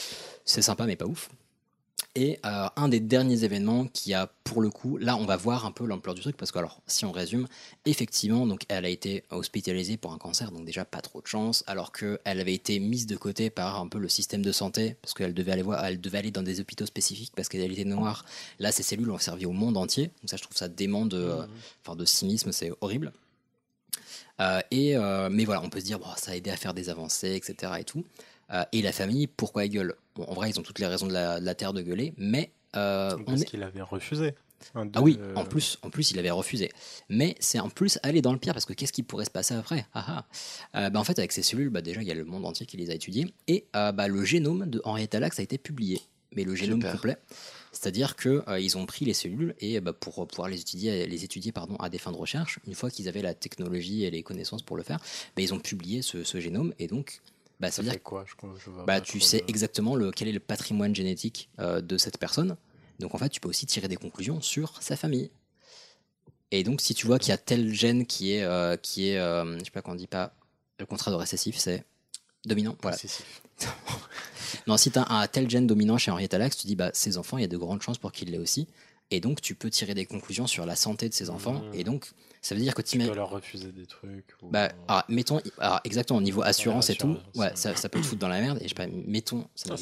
C'est 0.44 0.62
sympa, 0.62 0.86
mais 0.86 0.96
pas 0.96 1.06
ouf. 1.06 1.28
Et 2.16 2.40
euh, 2.46 2.66
un 2.76 2.88
des 2.88 2.98
derniers 2.98 3.44
événements 3.44 3.86
qui 3.86 4.14
a, 4.14 4.26
pour 4.42 4.62
le 4.62 4.70
coup, 4.70 4.96
là, 4.96 5.18
on 5.18 5.26
va 5.26 5.36
voir 5.36 5.66
un 5.66 5.70
peu 5.70 5.84
l'ampleur 5.84 6.14
du 6.14 6.22
truc, 6.22 6.34
parce 6.34 6.50
que, 6.50 6.58
alors, 6.58 6.80
si 6.86 7.04
on 7.04 7.12
résume, 7.12 7.46
effectivement, 7.84 8.46
donc, 8.46 8.62
elle 8.70 8.86
a 8.86 8.88
été 8.88 9.24
hospitalisée 9.28 9.98
pour 9.98 10.14
un 10.14 10.18
cancer, 10.18 10.50
donc 10.50 10.64
déjà 10.64 10.86
pas 10.86 11.02
trop 11.02 11.20
de 11.20 11.26
chance, 11.26 11.62
alors 11.66 11.92
qu'elle 11.92 12.18
avait 12.24 12.54
été 12.54 12.80
mise 12.80 13.06
de 13.06 13.16
côté 13.16 13.50
par 13.50 13.78
un 13.78 13.86
peu 13.86 13.98
le 13.98 14.08
système 14.08 14.40
de 14.40 14.50
santé, 14.50 14.96
parce 15.02 15.12
qu'elle 15.12 15.34
devait 15.34 15.52
aller 15.52 15.62
voir, 15.62 15.84
elle 15.84 16.00
devait 16.00 16.16
aller 16.16 16.30
dans 16.30 16.42
des 16.42 16.58
hôpitaux 16.58 16.86
spécifiques 16.86 17.34
parce 17.36 17.50
qu'elle 17.50 17.70
était 17.70 17.84
noire. 17.84 18.24
Là, 18.60 18.72
ces 18.72 18.82
cellules 18.82 19.10
ont 19.10 19.18
servi 19.18 19.44
au 19.44 19.52
monde 19.52 19.76
entier, 19.76 20.06
donc 20.06 20.30
ça, 20.30 20.38
je 20.38 20.42
trouve 20.42 20.56
ça 20.56 20.68
dément 20.68 21.04
de, 21.04 21.18
euh, 21.18 21.46
enfin, 21.84 21.96
de 21.96 22.06
cynisme, 22.06 22.50
c'est 22.50 22.72
horrible. 22.80 23.12
Euh, 24.40 24.60
et, 24.70 24.96
euh, 24.96 25.28
mais 25.30 25.44
voilà, 25.44 25.62
on 25.62 25.68
peut 25.68 25.80
se 25.80 25.84
dire, 25.84 25.98
bon, 25.98 26.06
ça 26.16 26.32
a 26.32 26.36
aidé 26.36 26.50
à 26.50 26.56
faire 26.56 26.74
des 26.74 26.88
avancées, 26.88 27.34
etc. 27.34 27.72
Et 27.78 27.84
tout. 27.84 28.04
Euh, 28.52 28.64
et 28.72 28.82
la 28.82 28.92
famille, 28.92 29.26
pourquoi 29.26 29.64
elle 29.64 29.70
gueule? 29.70 29.94
Bon, 30.14 30.24
En 30.24 30.34
vrai, 30.34 30.50
ils 30.50 30.58
ont 30.58 30.62
toutes 30.62 30.78
les 30.78 30.86
raisons 30.86 31.06
de 31.06 31.12
la, 31.12 31.40
de 31.40 31.44
la 31.44 31.54
terre 31.54 31.72
de 31.72 31.82
gueuler, 31.82 32.14
mais 32.16 32.52
euh, 32.76 33.16
on 33.18 33.24
Parce 33.24 33.42
est... 33.42 33.44
qu'il 33.46 33.62
avait 33.62 33.82
refusé. 33.82 34.34
Ah 34.74 35.02
oui, 35.02 35.18
en 35.34 35.44
plus, 35.44 35.78
en 35.82 35.90
plus, 35.90 36.10
il 36.12 36.18
avait 36.18 36.30
refusé. 36.30 36.70
Mais 37.10 37.36
c'est 37.40 37.60
en 37.60 37.68
plus 37.68 37.98
aller 38.02 38.22
dans 38.22 38.32
le 38.32 38.38
pire, 38.38 38.54
parce 38.54 38.64
que 38.64 38.72
qu'est-ce 38.72 38.92
qui 38.92 39.02
pourrait 39.02 39.26
se 39.26 39.30
passer 39.30 39.54
après? 39.54 39.86
Ah, 39.92 40.04
ah. 40.08 40.24
Euh, 40.86 40.90
bah, 40.90 40.98
En 40.98 41.04
fait, 41.04 41.18
avec 41.18 41.32
ces 41.32 41.42
cellules, 41.42 41.68
bah, 41.68 41.82
déjà, 41.82 42.00
il 42.00 42.08
y 42.08 42.10
a 42.10 42.14
le 42.14 42.24
monde 42.24 42.46
entier 42.46 42.64
qui 42.66 42.76
les 42.78 42.90
a 42.90 42.94
étudiées, 42.94 43.32
et 43.48 43.66
euh, 43.76 43.92
bah, 43.92 44.08
le 44.08 44.24
génome 44.24 44.66
de 44.66 44.80
Henrietta 44.84 45.20
Lacks 45.20 45.38
a 45.38 45.42
été 45.42 45.58
publié, 45.58 46.00
mais 46.34 46.44
le 46.44 46.54
génome 46.54 46.80
Super. 46.80 46.92
complet. 46.92 47.16
C'est-à-dire 47.70 48.16
que 48.16 48.42
euh, 48.48 48.58
ils 48.58 48.78
ont 48.78 48.86
pris 48.86 49.04
les 49.04 49.12
cellules 49.12 49.54
et 49.60 49.80
bah, 49.80 49.92
pour 49.92 50.26
pouvoir 50.26 50.48
les 50.48 50.60
étudier, 50.60 51.06
les 51.06 51.24
étudier 51.24 51.52
pardon, 51.52 51.76
à 51.76 51.90
des 51.90 51.98
fins 51.98 52.12
de 52.12 52.16
recherche, 52.16 52.58
une 52.66 52.74
fois 52.74 52.90
qu'ils 52.90 53.08
avaient 53.08 53.22
la 53.22 53.34
technologie 53.34 54.04
et 54.04 54.10
les 54.10 54.22
connaissances 54.22 54.62
pour 54.62 54.78
le 54.78 54.82
faire, 54.82 54.98
bah, 55.36 55.42
ils 55.42 55.52
ont 55.52 55.58
publié 55.58 56.00
ce, 56.00 56.24
ce 56.24 56.40
génome 56.40 56.72
et 56.78 56.86
donc 56.86 57.20
bah, 57.60 57.70
ça 57.70 57.76
Ça 57.76 57.82
veut 57.82 57.90
dire 57.90 58.02
quoi? 58.02 58.24
Je, 58.26 58.34
je 58.64 58.70
vois 58.70 58.84
bah, 58.84 59.00
tu 59.00 59.20
sais 59.20 59.44
exactement 59.48 59.94
le, 59.94 60.10
quel 60.10 60.28
est 60.28 60.32
le 60.32 60.40
patrimoine 60.40 60.94
génétique 60.94 61.50
euh, 61.58 61.80
de 61.80 61.96
cette 61.98 62.18
personne. 62.18 62.56
Donc 62.98 63.14
en 63.14 63.18
fait, 63.18 63.28
tu 63.28 63.40
peux 63.40 63.48
aussi 63.48 63.66
tirer 63.66 63.88
des 63.88 63.96
conclusions 63.96 64.40
sur 64.40 64.82
sa 64.82 64.96
famille. 64.96 65.30
Et 66.50 66.64
donc 66.64 66.80
si 66.80 66.94
tu 66.94 67.06
vois 67.06 67.18
qu'il 67.18 67.30
y 67.30 67.32
a 67.32 67.38
tel 67.38 67.72
gène 67.72 68.06
qui 68.06 68.32
est, 68.32 68.44
euh, 68.44 68.76
qui 68.76 69.10
est 69.10 69.18
euh, 69.18 69.58
je 69.58 69.64
sais 69.64 69.70
pas 69.70 69.82
qu'on 69.82 69.94
dit 69.94 70.06
pas, 70.06 70.34
le 70.78 70.86
contrat 70.86 71.10
de 71.10 71.16
récessif, 71.16 71.56
c'est 71.56 71.84
dominant. 72.44 72.76
Voilà. 72.82 72.96
Non, 74.68 74.76
si 74.76 74.90
tu 74.90 74.98
as 74.98 75.06
un 75.10 75.26
tel 75.26 75.50
gène 75.50 75.66
dominant 75.66 75.98
chez 75.98 76.10
Henrietta 76.10 76.38
Lacks, 76.38 76.56
tu 76.56 76.66
dis 76.66 76.76
bah 76.76 76.90
ces 76.92 77.18
enfants, 77.18 77.38
il 77.38 77.42
y 77.42 77.44
a 77.44 77.48
de 77.48 77.56
grandes 77.56 77.82
chances 77.82 77.98
pour 77.98 78.12
qu'ils 78.12 78.30
l'aient 78.30 78.38
aussi. 78.38 78.68
Et 79.10 79.20
donc 79.20 79.40
tu 79.40 79.54
peux 79.54 79.70
tirer 79.70 79.94
des 79.94 80.06
conclusions 80.06 80.46
sur 80.46 80.66
la 80.66 80.76
santé 80.76 81.08
de 81.08 81.14
ces 81.14 81.30
enfants. 81.30 81.62
Mhm. 81.62 81.74
Et 81.74 81.84
donc 81.84 82.10
ça 82.46 82.54
veut 82.54 82.60
dire 82.60 82.74
que 82.74 82.82
Tu 82.82 82.98
tu 82.98 83.06
peux 83.08 83.14
leur 83.14 83.30
refuser 83.30 83.72
des 83.72 83.86
trucs. 83.86 84.24
ou- 84.42 84.48
bah, 84.50 84.70
alors, 84.88 85.02
mettons, 85.08 85.40
alors, 85.58 85.80
exactement, 85.84 86.18
au 86.18 86.22
niveau 86.22 86.42
assurance 86.42 86.90
et 86.90 86.94
tout, 86.94 87.16
ouais, 87.34 87.50
ça- 87.50 87.56
ça, 87.56 87.76
ça 87.76 87.88
peut 87.88 88.00
te 88.00 88.06
foutre 88.06 88.20
dans 88.20 88.28
la 88.28 88.40
merde. 88.40 88.58
Et 88.60 88.64
je 88.64 88.68
sais 88.68 88.74
pas, 88.74 88.86
mettons, 88.86 89.46
ça 89.54 89.64
Ah, 89.68 89.72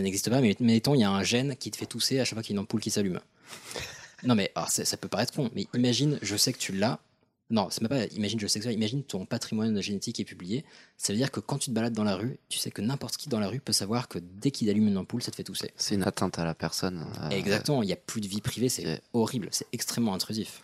n'existe 0.00 0.24
ça 0.26 0.30
pas, 0.30 0.40
mais 0.40 0.54
mettons, 0.60 0.94
il 0.94 1.00
y 1.00 1.04
a 1.04 1.10
un 1.10 1.22
gène 1.24 1.56
qui 1.56 1.70
te 1.70 1.76
fait 1.76 1.86
tousser 1.86 2.20
à 2.20 2.24
chaque 2.24 2.34
fois 2.34 2.42
qu'il 2.42 2.54
y 2.54 2.54
a 2.54 2.58
une 2.58 2.62
ampoule 2.64 2.80
qui 2.80 2.90
s'allume. 2.90 3.20
non, 4.24 4.34
mais 4.34 4.52
alors, 4.54 4.68
ça, 4.70 4.84
ça 4.84 4.96
peut 4.96 5.08
paraître 5.08 5.32
con, 5.32 5.50
mais 5.54 5.66
imagine, 5.74 6.18
je 6.22 6.36
sais 6.36 6.52
que 6.52 6.58
tu 6.58 6.72
l'as, 6.72 6.98
Non, 7.52 7.66
c'est 7.68 7.80
même 7.80 7.88
pas 7.88 8.04
imagine 8.14 8.38
jeu 8.38 8.46
sexuel, 8.46 8.72
imagine 8.74 9.02
ton 9.02 9.26
patrimoine 9.26 9.82
génétique 9.82 10.20
est 10.20 10.24
publié. 10.24 10.64
Ça 10.96 11.12
veut 11.12 11.16
dire 11.16 11.32
que 11.32 11.40
quand 11.40 11.58
tu 11.58 11.70
te 11.70 11.74
balades 11.74 11.92
dans 11.92 12.04
la 12.04 12.14
rue, 12.14 12.38
tu 12.48 12.60
sais 12.60 12.70
que 12.70 12.80
n'importe 12.80 13.16
qui 13.16 13.28
dans 13.28 13.40
la 13.40 13.48
rue 13.48 13.58
peut 13.58 13.72
savoir 13.72 14.06
que 14.06 14.20
dès 14.20 14.52
qu'il 14.52 14.70
allume 14.70 14.86
une 14.86 14.96
ampoule, 14.98 15.20
ça 15.20 15.32
te 15.32 15.36
fait 15.36 15.42
tousser. 15.42 15.72
C'est 15.74 15.96
une 15.96 16.04
atteinte 16.04 16.38
à 16.38 16.44
la 16.44 16.54
personne. 16.54 17.04
euh, 17.22 17.30
Exactement, 17.30 17.82
il 17.82 17.86
n'y 17.86 17.92
a 17.92 17.96
plus 17.96 18.20
de 18.20 18.28
vie 18.28 18.40
privée, 18.40 18.68
c'est 18.68 18.82
c'est- 18.84 19.02
horrible, 19.14 19.48
c'est 19.50 19.66
extrêmement 19.72 20.14
intrusif. 20.14 20.62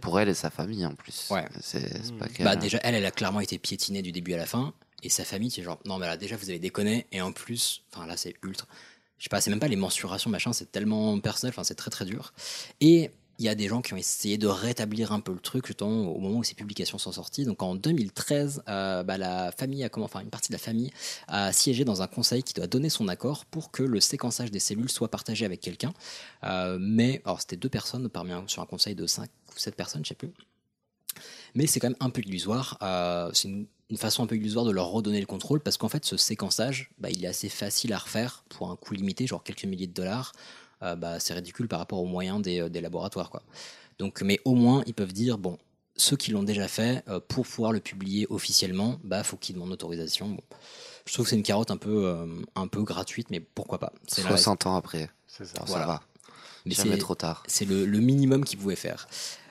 Pour 0.00 0.18
elle 0.18 0.28
et 0.28 0.34
sa 0.34 0.50
famille 0.50 0.84
en 0.86 0.94
plus. 0.94 1.28
Ouais. 1.30 1.46
C'est 1.60 2.04
c'est 2.04 2.16
pas 2.16 2.28
qu'elle. 2.28 2.44
Bah 2.44 2.56
déjà, 2.56 2.78
elle, 2.82 2.94
elle 2.94 3.06
a 3.06 3.10
clairement 3.10 3.40
été 3.40 3.58
piétinée 3.58 4.02
du 4.02 4.12
début 4.12 4.34
à 4.34 4.36
la 4.36 4.46
fin, 4.46 4.72
et 5.02 5.08
sa 5.08 5.24
famille, 5.24 5.50
c'est 5.50 5.62
genre, 5.62 5.78
non 5.84 5.98
mais 5.98 6.06
là 6.06 6.16
déjà 6.16 6.36
vous 6.36 6.48
avez 6.50 6.58
déconné, 6.58 7.06
et 7.12 7.20
en 7.20 7.32
plus, 7.32 7.82
enfin 7.92 8.06
là 8.06 8.16
c'est 8.16 8.34
ultra, 8.42 8.66
je 9.18 9.24
sais 9.24 9.28
pas, 9.28 9.40
c'est 9.40 9.50
même 9.50 9.60
pas 9.60 9.68
les 9.68 9.76
mensurations 9.76 10.30
machin, 10.30 10.52
c'est 10.52 10.70
tellement 10.72 11.18
personnel, 11.20 11.52
enfin 11.54 11.64
c'est 11.64 11.74
très 11.74 11.90
très 11.90 12.04
dur. 12.04 12.32
Et 12.80 13.10
il 13.38 13.44
y 13.44 13.48
a 13.48 13.54
des 13.54 13.68
gens 13.68 13.82
qui 13.82 13.94
ont 13.94 13.96
essayé 13.96 14.38
de 14.38 14.46
rétablir 14.46 15.12
un 15.12 15.20
peu 15.20 15.32
le 15.32 15.40
truc 15.40 15.66
justement 15.66 16.14
au 16.14 16.18
moment 16.18 16.38
où 16.38 16.44
ces 16.44 16.54
publications 16.54 16.98
sont 16.98 17.12
sorties. 17.12 17.44
Donc 17.44 17.62
en 17.62 17.74
2013, 17.74 18.62
euh, 18.68 19.02
bah, 19.02 19.18
la 19.18 19.52
famille 19.52 19.82
a 19.84 19.88
comment, 19.88 20.06
enfin 20.06 20.20
une 20.20 20.30
partie 20.30 20.48
de 20.50 20.54
la 20.54 20.58
famille 20.58 20.92
a 21.28 21.52
siégé 21.52 21.84
dans 21.84 22.02
un 22.02 22.06
conseil 22.06 22.42
qui 22.42 22.54
doit 22.54 22.66
donner 22.66 22.90
son 22.90 23.08
accord 23.08 23.44
pour 23.46 23.70
que 23.70 23.82
le 23.82 24.00
séquençage 24.00 24.50
des 24.50 24.60
cellules 24.60 24.90
soit 24.90 25.08
partagé 25.08 25.44
avec 25.44 25.60
quelqu'un. 25.60 25.92
Euh, 26.44 26.78
mais 26.80 27.22
alors 27.24 27.40
c'était 27.40 27.56
deux 27.56 27.68
personnes 27.68 28.08
parmi 28.08 28.32
un, 28.32 28.44
sur 28.46 28.62
un 28.62 28.66
conseil 28.66 28.94
de 28.94 29.06
5 29.06 29.28
ou 29.54 29.58
7 29.58 29.74
personnes, 29.76 30.04
je 30.04 30.10
sais 30.10 30.14
plus. 30.14 30.32
Mais 31.54 31.66
c'est 31.66 31.80
quand 31.80 31.88
même 31.88 31.96
un 32.00 32.10
peu 32.10 32.22
illusoire. 32.22 32.78
euh, 32.82 33.30
c'est 33.34 33.48
une, 33.48 33.66
une 33.90 33.98
façon 33.98 34.22
un 34.22 34.26
peu 34.26 34.36
illusoire 34.36 34.64
de 34.64 34.70
leur 34.70 34.86
redonner 34.86 35.20
le 35.20 35.26
contrôle 35.26 35.60
parce 35.60 35.76
qu'en 35.76 35.90
fait, 35.90 36.06
ce 36.06 36.16
séquençage, 36.16 36.90
bah, 36.98 37.10
il 37.10 37.22
est 37.24 37.28
assez 37.28 37.50
facile 37.50 37.92
à 37.92 37.98
refaire 37.98 38.42
pour 38.48 38.70
un 38.70 38.76
coût 38.76 38.94
limité, 38.94 39.26
genre 39.26 39.42
quelques 39.44 39.64
milliers 39.64 39.86
de 39.86 39.92
dollars. 39.92 40.32
Euh, 40.82 40.96
bah, 40.96 41.20
c'est 41.20 41.34
ridicule 41.34 41.68
par 41.68 41.78
rapport 41.78 42.00
aux 42.00 42.06
moyens 42.06 42.42
des, 42.42 42.60
euh, 42.60 42.68
des 42.68 42.80
laboratoires. 42.80 43.30
Quoi. 43.30 43.42
Donc, 43.98 44.22
mais 44.22 44.40
au 44.44 44.54
moins, 44.54 44.82
ils 44.86 44.94
peuvent 44.94 45.12
dire 45.12 45.38
bon, 45.38 45.58
ceux 45.96 46.16
qui 46.16 46.30
l'ont 46.32 46.42
déjà 46.42 46.66
fait, 46.68 47.04
euh, 47.08 47.20
pour 47.20 47.46
pouvoir 47.46 47.72
le 47.72 47.80
publier 47.80 48.26
officiellement, 48.30 48.98
bah, 49.04 49.22
faut 49.22 49.36
qu'ils 49.36 49.54
demandent 49.54 49.72
autorisation. 49.72 50.28
Bon. 50.28 50.42
Je 51.06 51.12
trouve 51.12 51.26
que 51.26 51.30
c'est 51.30 51.36
une 51.36 51.42
carotte 51.42 51.70
un 51.70 51.76
peu, 51.76 52.06
euh, 52.06 52.26
un 52.56 52.66
peu 52.66 52.82
gratuite, 52.82 53.30
mais 53.30 53.40
pourquoi 53.40 53.78
pas? 53.78 53.92
C'est 54.06 54.22
la- 54.22 54.28
60 54.30 54.66
ans 54.66 54.76
après. 54.76 55.08
C'est 55.26 55.44
ça. 55.44 55.52
Alors, 55.56 55.66
Voilà. 55.68 55.84
Ça 55.84 55.92
va. 55.92 56.00
mais 56.66 56.74
Jamais 56.74 56.92
c'est- 56.92 56.98
trop 56.98 57.14
tard. 57.14 57.42
c'est 57.46 57.64
le, 57.64 57.84
le 57.86 57.98
minimum 58.00 58.44
qu'ils 58.44 58.58
pouvaient 58.58 58.76
faire. 58.76 59.06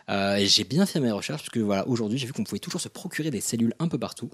Euh, 0.09 0.35
et 0.35 0.47
j'ai 0.47 0.63
bien 0.65 0.85
fait 0.85 0.99
mes 0.99 1.11
recherches 1.11 1.41
parce 1.43 1.49
que 1.51 1.59
voilà, 1.59 1.87
aujourd'hui, 1.87 2.17
j'ai 2.17 2.25
vu 2.27 2.33
qu'on 2.33 2.43
pouvait 2.43 2.59
toujours 2.59 2.81
se 2.81 2.89
procurer 2.89 3.31
des 3.31 3.39
cellules 3.41 3.73
un 3.79 3.87
peu 3.87 3.97
partout. 3.97 4.29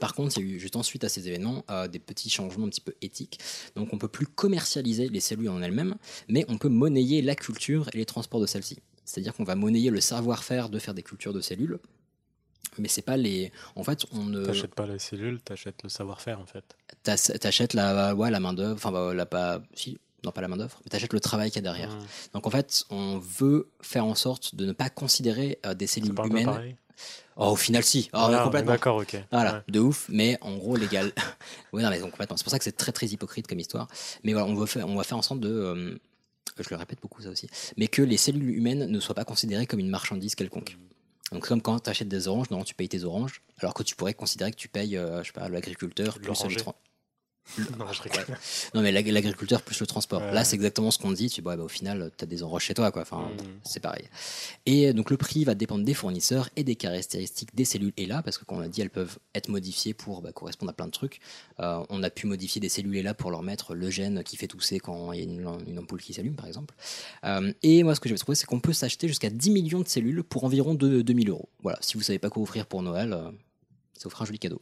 Par 0.00 0.14
contre, 0.14 0.38
il 0.38 0.46
y 0.46 0.52
a 0.52 0.56
eu 0.56 0.60
juste 0.60 0.76
ensuite 0.76 1.04
à 1.04 1.08
ces 1.08 1.28
événements 1.28 1.64
euh, 1.70 1.88
des 1.88 1.98
petits 1.98 2.30
changements 2.30 2.66
un 2.66 2.70
petit 2.70 2.80
peu 2.80 2.94
éthiques. 3.02 3.38
Donc, 3.74 3.92
on 3.92 3.98
peut 3.98 4.08
plus 4.08 4.26
commercialiser 4.26 5.08
les 5.08 5.20
cellules 5.20 5.48
en 5.48 5.62
elles-mêmes, 5.62 5.96
mais 6.28 6.44
on 6.48 6.58
peut 6.58 6.68
monnayer 6.68 7.22
la 7.22 7.34
culture 7.34 7.88
et 7.92 7.98
les 7.98 8.06
transports 8.06 8.40
de 8.40 8.46
celles-ci. 8.46 8.78
C'est-à-dire 9.04 9.34
qu'on 9.34 9.44
va 9.44 9.54
monnayer 9.54 9.90
le 9.90 10.00
savoir-faire 10.00 10.68
de 10.68 10.78
faire 10.78 10.94
des 10.94 11.02
cultures 11.02 11.32
de 11.32 11.40
cellules, 11.40 11.78
mais 12.78 12.88
c'est 12.88 13.02
pas 13.02 13.16
les. 13.16 13.52
En 13.74 13.84
fait, 13.84 14.04
on 14.12 14.24
ne. 14.24 14.44
T'achètes 14.44 14.74
pas 14.74 14.86
les 14.86 14.98
cellules, 14.98 15.40
t'achètes 15.40 15.82
le 15.82 15.88
savoir-faire 15.88 16.40
en 16.40 16.46
fait. 16.46 16.76
T'achètes 17.02 17.74
la, 17.74 18.14
ouais, 18.14 18.30
la 18.30 18.40
main 18.40 18.52
d'œuvre, 18.52 18.74
enfin 18.74 18.92
bah, 18.92 19.14
la 19.14 19.26
pas, 19.26 19.62
si, 19.74 19.98
non 20.24 20.30
pas 20.30 20.40
la 20.40 20.48
main 20.48 20.56
d'œuvre, 20.56 20.80
mais 20.84 20.90
t'achètes 20.90 21.12
le 21.12 21.20
travail 21.20 21.50
qu'il 21.50 21.56
y 21.56 21.66
a 21.66 21.70
derrière. 21.72 21.94
Mmh. 21.94 22.06
Donc 22.34 22.46
en 22.46 22.50
fait, 22.50 22.84
on 22.90 23.18
veut 23.18 23.70
faire 23.80 24.04
en 24.04 24.14
sorte 24.14 24.54
de 24.54 24.66
ne 24.66 24.72
pas 24.72 24.90
considérer 24.90 25.58
euh, 25.66 25.74
des 25.74 25.86
cellules 25.86 26.14
humaines. 26.24 26.76
Oh, 27.36 27.50
au 27.50 27.56
final, 27.56 27.84
si. 27.84 28.10
Oh, 28.12 28.30
complètement. 28.44 28.72
D'accord, 28.72 28.96
ok. 28.96 29.16
Voilà, 29.30 29.54
Ouais. 29.56 29.60
de 29.68 29.80
ouf, 29.80 30.06
mais 30.08 30.36
en 30.40 30.56
gros 30.56 30.76
légal. 30.76 31.12
oui, 31.72 31.82
non, 31.82 31.90
mais 31.90 32.00
donc, 32.00 32.10
complètement. 32.10 32.36
C'est 32.36 32.42
pour 32.44 32.50
ça 32.50 32.58
que 32.58 32.64
c'est 32.64 32.76
très 32.76 32.92
très 32.92 33.06
hypocrite 33.06 33.46
comme 33.46 33.60
histoire. 33.60 33.86
Mais 34.24 34.32
voilà, 34.32 34.48
on 34.48 34.54
va 34.54 34.66
faire, 34.66 34.88
on 34.88 34.96
va 34.96 35.04
faire 35.04 35.18
en 35.18 35.22
sorte 35.22 35.40
de. 35.40 35.48
euh, 35.48 35.98
je 36.58 36.68
le 36.70 36.76
répète 36.76 36.98
beaucoup 37.00 37.22
ça 37.22 37.28
aussi, 37.30 37.48
mais 37.76 37.86
que 37.86 38.02
les 38.02 38.16
cellules 38.16 38.50
humaines 38.50 38.86
ne 38.86 38.98
soient 39.00 39.14
pas 39.14 39.24
considérées 39.24 39.66
comme 39.66 39.78
une 39.78 39.90
marchandise 39.90 40.34
quelconque. 40.34 40.76
Donc 41.30 41.44
c'est 41.44 41.50
comme 41.50 41.62
quand 41.62 41.78
tu 41.78 41.90
achètes 41.90 42.08
des 42.08 42.26
oranges, 42.26 42.50
normalement 42.50 42.64
tu 42.64 42.74
payes 42.74 42.88
tes 42.88 43.04
oranges, 43.04 43.42
alors 43.58 43.74
que 43.74 43.84
tu 43.84 43.94
pourrais 43.94 44.14
considérer 44.14 44.50
que 44.50 44.56
tu 44.56 44.68
payes, 44.68 44.96
euh, 44.96 45.22
je 45.22 45.28
sais 45.28 45.32
pas, 45.32 45.48
l'agriculteur 45.48 46.18
plus 46.18 46.26
le 46.48 46.56
Non, 47.78 47.86
je 47.92 48.02
rigole. 48.02 48.26
Non 48.74 48.82
mais 48.82 48.92
l'ag- 48.92 49.08
l'agriculteur 49.08 49.62
plus 49.62 49.80
le 49.80 49.86
transport. 49.86 50.20
Ouais. 50.22 50.32
Là 50.32 50.44
c'est 50.44 50.54
exactement 50.56 50.90
ce 50.90 50.98
qu'on 50.98 51.12
dit. 51.12 51.28
Tu 51.30 51.42
bah, 51.42 51.56
au 51.56 51.68
final 51.68 52.10
tu 52.16 52.24
as 52.24 52.26
des 52.26 52.42
oranges 52.42 52.64
chez 52.64 52.74
toi 52.74 52.90
quoi. 52.92 53.02
Enfin 53.02 53.18
Mm. 53.28 53.36
c'est 53.64 53.80
pareil. 53.80 54.04
Et 54.66 54.92
donc 54.92 55.10
le 55.10 55.16
prix 55.16 55.44
va 55.44 55.54
dépendre 55.54 55.84
des 55.84 55.94
fournisseurs 55.94 56.48
et 56.56 56.64
des 56.64 56.76
caractéristiques 56.76 57.54
des 57.54 57.64
cellules 57.64 57.92
ELA 57.96 58.22
parce 58.22 58.38
que 58.38 58.44
comme 58.44 58.58
on 58.58 58.60
l'a 58.60 58.68
dit 58.68 58.80
elles 58.80 58.90
peuvent 58.90 59.18
être 59.34 59.48
modifiées 59.48 59.94
pour 59.94 60.22
bah, 60.22 60.32
correspondre 60.32 60.70
à 60.70 60.72
plein 60.74 60.86
de 60.86 60.92
trucs. 60.92 61.20
Euh, 61.60 61.82
on 61.88 62.02
a 62.02 62.10
pu 62.10 62.26
modifier 62.26 62.60
des 62.60 62.68
cellules 62.68 62.96
ELA 62.96 63.14
pour 63.14 63.30
leur 63.30 63.42
mettre 63.42 63.74
le 63.74 63.90
gène 63.90 64.22
qui 64.24 64.36
fait 64.36 64.46
tousser 64.48 64.78
quand 64.78 65.12
il 65.12 65.18
y 65.18 65.22
a 65.22 65.24
une, 65.24 65.46
une 65.66 65.78
ampoule 65.78 66.00
qui 66.02 66.12
s'allume 66.14 66.34
par 66.36 66.46
exemple. 66.46 66.74
Euh, 67.24 67.52
et 67.62 67.82
moi 67.82 67.94
ce 67.94 68.00
que 68.00 68.08
j'avais 68.08 68.18
trouvé 68.18 68.36
c'est 68.36 68.46
qu'on 68.46 68.60
peut 68.60 68.72
s'acheter 68.72 69.08
jusqu'à 69.08 69.30
10 69.30 69.50
millions 69.50 69.80
de 69.80 69.88
cellules 69.88 70.22
pour 70.22 70.44
environ 70.44 70.74
2, 70.74 71.02
2000 71.02 71.30
euros. 71.30 71.48
Voilà. 71.62 71.78
Si 71.80 71.96
vous 71.96 72.02
savez 72.02 72.18
pas 72.18 72.30
quoi 72.30 72.42
offrir 72.42 72.66
pour 72.66 72.82
Noël, 72.82 73.12
euh, 73.12 73.30
ça 73.94 74.04
vous 74.04 74.10
fera 74.10 74.24
un 74.24 74.26
joli 74.26 74.38
cadeau. 74.38 74.58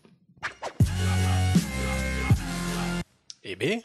Eh 3.49 3.55
ben, 3.57 3.81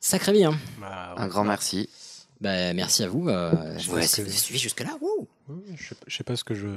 Sacré 0.00 0.32
bien. 0.32 0.58
bah, 0.80 1.14
Un 1.18 1.26
grand 1.28 1.44
merci. 1.44 1.90
Bah, 2.40 2.72
merci 2.72 3.02
à 3.02 3.08
vous. 3.08 3.28
Euh, 3.28 3.52
je 3.78 3.90
vous 3.90 3.96
vous 3.96 4.02
suivi 4.32 4.58
jusque-là. 4.58 4.96
Je 5.74 5.88
sais, 5.88 5.94
pas- 5.94 6.04
je 6.06 6.16
sais 6.16 6.24
pas 6.24 6.36
ce 6.36 6.44
que 6.44 6.54
je, 6.54 6.68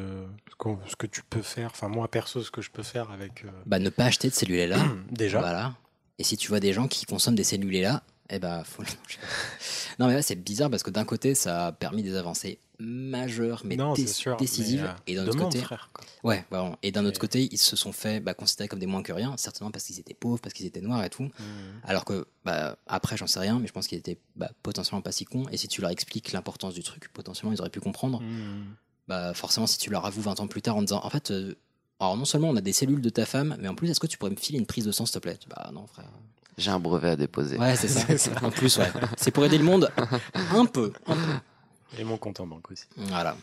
ce 0.88 0.96
que 0.98 1.08
tu 1.08 1.22
peux 1.24 1.42
faire. 1.42 1.70
Enfin, 1.72 1.88
moi 1.88 2.10
perso, 2.10 2.44
ce 2.44 2.52
que 2.52 2.62
je 2.62 2.72
peux 2.72 2.84
faire 2.84 3.10
avec. 3.12 3.46
euh, 3.46 3.50
Bah, 3.66 3.80
ne 3.80 3.90
pas 3.90 4.06
acheter 4.06 4.30
de 4.30 4.34
cellules 4.34 4.68
là. 4.70 4.80
déjà. 5.12 5.40
Voilà. 5.40 5.76
Et 6.18 6.24
si 6.26 6.36
tu 6.36 6.50
vois 6.50 6.60
des 6.60 6.74
gens 6.74 6.88
qui 6.90 7.06
consomment 7.06 7.36
des 7.36 7.44
cellules 7.46 7.82
là, 7.82 8.04
eh 8.30 8.40
ben, 8.40 8.64
faut... 8.64 8.84
non 10.00 10.08
mais 10.08 10.14
là 10.14 10.22
c'est 10.22 10.36
bizarre 10.36 10.70
parce 10.70 10.84
que 10.84 10.90
d'un 10.92 11.06
côté 11.06 11.36
ça 11.36 11.68
a 11.68 11.72
permis 11.72 12.04
des 12.04 12.16
avancées 12.16 12.60
majeures 12.80 13.62
mais 13.66 13.76
non, 13.76 13.94
dé- 13.94 14.08
sûr. 14.08 14.38
décisives 14.38 14.84
mais, 14.84 14.88
euh, 14.90 14.94
et 15.08 15.16
d'un 15.16 15.28
autre 15.28 15.38
côté 15.38 15.60
frère. 15.60 15.90
ouais 16.24 16.46
vraiment. 16.50 16.78
et 16.82 16.92
d'un 16.92 17.06
autre 17.06 17.20
côté 17.20 17.50
ils 17.52 17.58
se 17.58 17.76
sont 17.76 17.92
fait 17.92 18.20
bah, 18.22 18.34
considérer 18.34 18.68
comme 18.70 18.80
des 18.80 18.86
moins 18.86 19.04
que 19.04 19.12
rien 19.12 19.36
certainement 19.38 19.70
parce 19.72 19.84
qu'ils 19.86 20.00
étaient 20.00 20.14
pauvres 20.14 20.40
parce 20.40 20.54
qu'ils 20.54 20.66
étaient 20.66 20.82
noirs 20.82 21.04
et 21.04 21.10
tout 21.10 21.24
Mmh. 21.24 21.44
alors 21.84 22.06
que 22.06 22.26
bah, 22.46 22.78
après 22.88 23.18
j'en 23.18 23.28
sais 23.28 23.40
rien 23.40 23.60
mais 23.60 23.68
je 23.68 23.74
pense 23.74 23.88
qu'ils 23.88 23.98
étaient 23.98 24.18
bah, 24.36 24.50
potentiellement 24.64 25.02
pas 25.02 25.12
si 25.12 25.26
cons 25.26 25.46
et 25.52 25.58
si 25.58 25.68
tu 25.68 25.82
leur 25.82 25.90
expliques 25.90 26.32
l'importance 26.32 26.74
du 26.74 26.84
truc 26.84 27.12
potentiellement 27.12 27.52
ils 27.54 27.60
auraient 27.60 27.70
pu 27.70 27.82
comprendre 27.82 28.22
Mmh. 28.22 28.64
bah 29.10 29.34
forcément 29.34 29.68
si 29.68 29.78
tu 29.78 29.90
leur 29.90 30.06
avoues 30.06 30.22
20 30.22 30.40
ans 30.40 30.48
plus 30.48 30.62
tard 30.62 30.78
en 30.78 30.82
disant 30.82 31.02
en 31.04 31.10
fait 31.10 31.32
euh, 31.32 31.56
alors 32.00 32.16
non 32.16 32.24
seulement 32.26 32.50
on 32.50 32.56
a 32.56 32.62
des 32.62 32.72
cellules 32.74 33.02
de 33.02 33.10
ta 33.10 33.26
femme 33.26 33.58
mais 33.60 33.68
en 33.68 33.76
plus 33.76 33.90
est-ce 33.90 34.00
que 34.00 34.08
tu 34.08 34.18
pourrais 34.18 34.32
me 34.32 34.38
filer 34.38 34.58
une 34.60 34.66
prise 34.66 34.86
de 34.86 34.92
sang 34.94 35.06
s'il 35.06 35.16
te 35.16 35.20
plaît? 35.20 35.38
Bah 35.50 35.70
non 35.74 35.86
frère 35.88 36.10
J'ai 36.60 36.70
un 36.72 36.80
brevet 36.80 37.10
à 37.10 37.16
déposer. 37.16 37.58
Ouais, 37.58 37.76
c'est 37.76 37.88
ça. 37.88 38.06
En 38.44 38.52
plus, 38.52 38.78
ouais. 38.78 38.92
C'est 39.18 39.32
pour 39.32 39.44
aider 39.46 39.58
le 39.58 39.64
monde 39.64 39.90
un 39.98 40.66
peu. 40.66 40.92
un 41.08 41.16
peu. 41.16 41.98
Et 41.98 42.04
mon 42.04 42.18
compte 42.18 42.40
en 42.40 42.46
banque 42.48 42.70
aussi. 42.72 42.84
Voilà. 42.98 43.36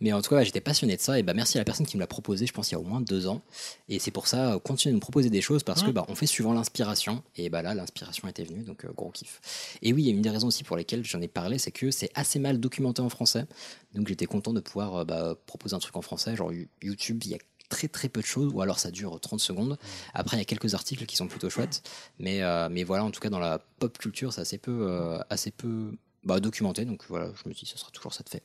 Mais 0.00 0.12
en 0.12 0.20
tout 0.20 0.30
cas, 0.30 0.36
ouais, 0.36 0.44
j'étais 0.44 0.60
passionné 0.60 0.96
de 0.96 1.00
ça. 1.00 1.16
Et 1.18 1.22
bah, 1.22 1.32
merci 1.32 1.58
à 1.58 1.60
la 1.60 1.64
personne 1.64 1.86
qui 1.86 1.96
me 1.96 2.00
l'a 2.00 2.08
proposé, 2.08 2.44
je 2.46 2.52
pense, 2.52 2.70
il 2.70 2.72
y 2.72 2.74
a 2.74 2.80
au 2.80 2.84
moins 2.84 3.00
deux 3.00 3.28
ans. 3.28 3.40
Et 3.88 4.00
c'est 4.00 4.10
pour 4.10 4.26
ça, 4.26 4.54
euh, 4.54 4.58
continuez 4.58 4.90
de 4.92 4.96
me 4.96 5.00
proposer 5.00 5.30
des 5.30 5.40
choses 5.40 5.62
parce 5.62 5.84
que 5.84 5.92
bah, 5.92 6.04
on 6.08 6.16
fait 6.16 6.26
suivant 6.26 6.52
l'inspiration. 6.52 7.22
Et 7.36 7.48
bah 7.50 7.62
là, 7.62 7.72
l'inspiration 7.72 8.26
était 8.26 8.42
venue, 8.42 8.62
donc 8.64 8.84
euh, 8.84 8.88
gros 8.96 9.10
kiff. 9.10 9.78
Et 9.80 9.92
oui, 9.92 10.02
il 10.02 10.06
y 10.06 10.10
a 10.10 10.12
une 10.12 10.22
des 10.22 10.30
raisons 10.30 10.48
aussi 10.48 10.64
pour 10.64 10.76
lesquelles 10.76 11.04
j'en 11.04 11.20
ai 11.20 11.28
parlé, 11.28 11.58
c'est 11.58 11.70
que 11.70 11.92
c'est 11.92 12.10
assez 12.16 12.40
mal 12.40 12.58
documenté 12.58 13.00
en 13.00 13.08
français. 13.10 13.46
Donc 13.94 14.08
j'étais 14.08 14.26
content 14.26 14.52
de 14.52 14.60
pouvoir 14.60 14.96
euh, 14.96 15.04
bah, 15.04 15.36
proposer 15.46 15.76
un 15.76 15.78
truc 15.78 15.96
en 15.96 16.02
français. 16.02 16.34
Genre 16.34 16.52
You- 16.52 16.66
YouTube, 16.82 17.22
il 17.24 17.30
y 17.30 17.34
a 17.34 17.38
très 17.72 17.88
très 17.88 18.10
peu 18.10 18.20
de 18.20 18.26
choses, 18.26 18.52
ou 18.52 18.60
alors 18.60 18.78
ça 18.78 18.90
dure 18.90 19.18
30 19.18 19.40
secondes. 19.40 19.78
Après, 20.12 20.36
il 20.36 20.40
y 20.40 20.42
a 20.42 20.44
quelques 20.44 20.74
articles 20.74 21.06
qui 21.06 21.16
sont 21.16 21.26
plutôt 21.26 21.48
chouettes. 21.48 21.82
Mais, 22.18 22.42
euh, 22.42 22.68
mais 22.70 22.84
voilà, 22.84 23.02
en 23.04 23.10
tout 23.10 23.20
cas, 23.20 23.30
dans 23.30 23.38
la 23.38 23.60
pop 23.78 23.96
culture, 23.96 24.32
c'est 24.34 24.42
assez 24.42 24.58
peu, 24.58 24.86
euh, 24.90 25.18
assez 25.30 25.50
peu 25.50 25.96
bah, 26.22 26.38
documenté. 26.38 26.84
Donc 26.84 27.04
voilà, 27.08 27.30
je 27.42 27.48
me 27.48 27.54
dis, 27.54 27.64
ce 27.64 27.78
sera 27.78 27.90
toujours 27.90 28.12
ça 28.12 28.22
de 28.24 28.28
fait. 28.28 28.42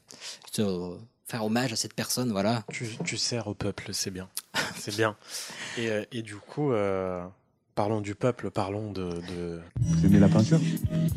Euh, 0.59 0.97
faire 1.25 1.43
hommage 1.43 1.73
à 1.73 1.75
cette 1.75 1.93
personne, 1.93 2.31
voilà. 2.31 2.63
Tu, 2.71 2.87
tu 3.03 3.17
sers 3.17 3.47
au 3.47 3.53
peuple, 3.53 3.93
c'est 3.93 4.11
bien. 4.11 4.29
C'est 4.77 4.95
bien. 4.95 5.17
Et, 5.77 5.89
euh, 5.89 6.05
et 6.11 6.21
du 6.21 6.37
coup, 6.37 6.71
parlons 7.77 8.01
du 8.01 8.15
peuple, 8.15 8.49
parlons 8.51 8.91
de. 8.91 9.05
de- 9.29 9.61
Vous 9.79 10.05
aimez 10.05 10.19
la 10.19 10.27
peinture 10.27 10.59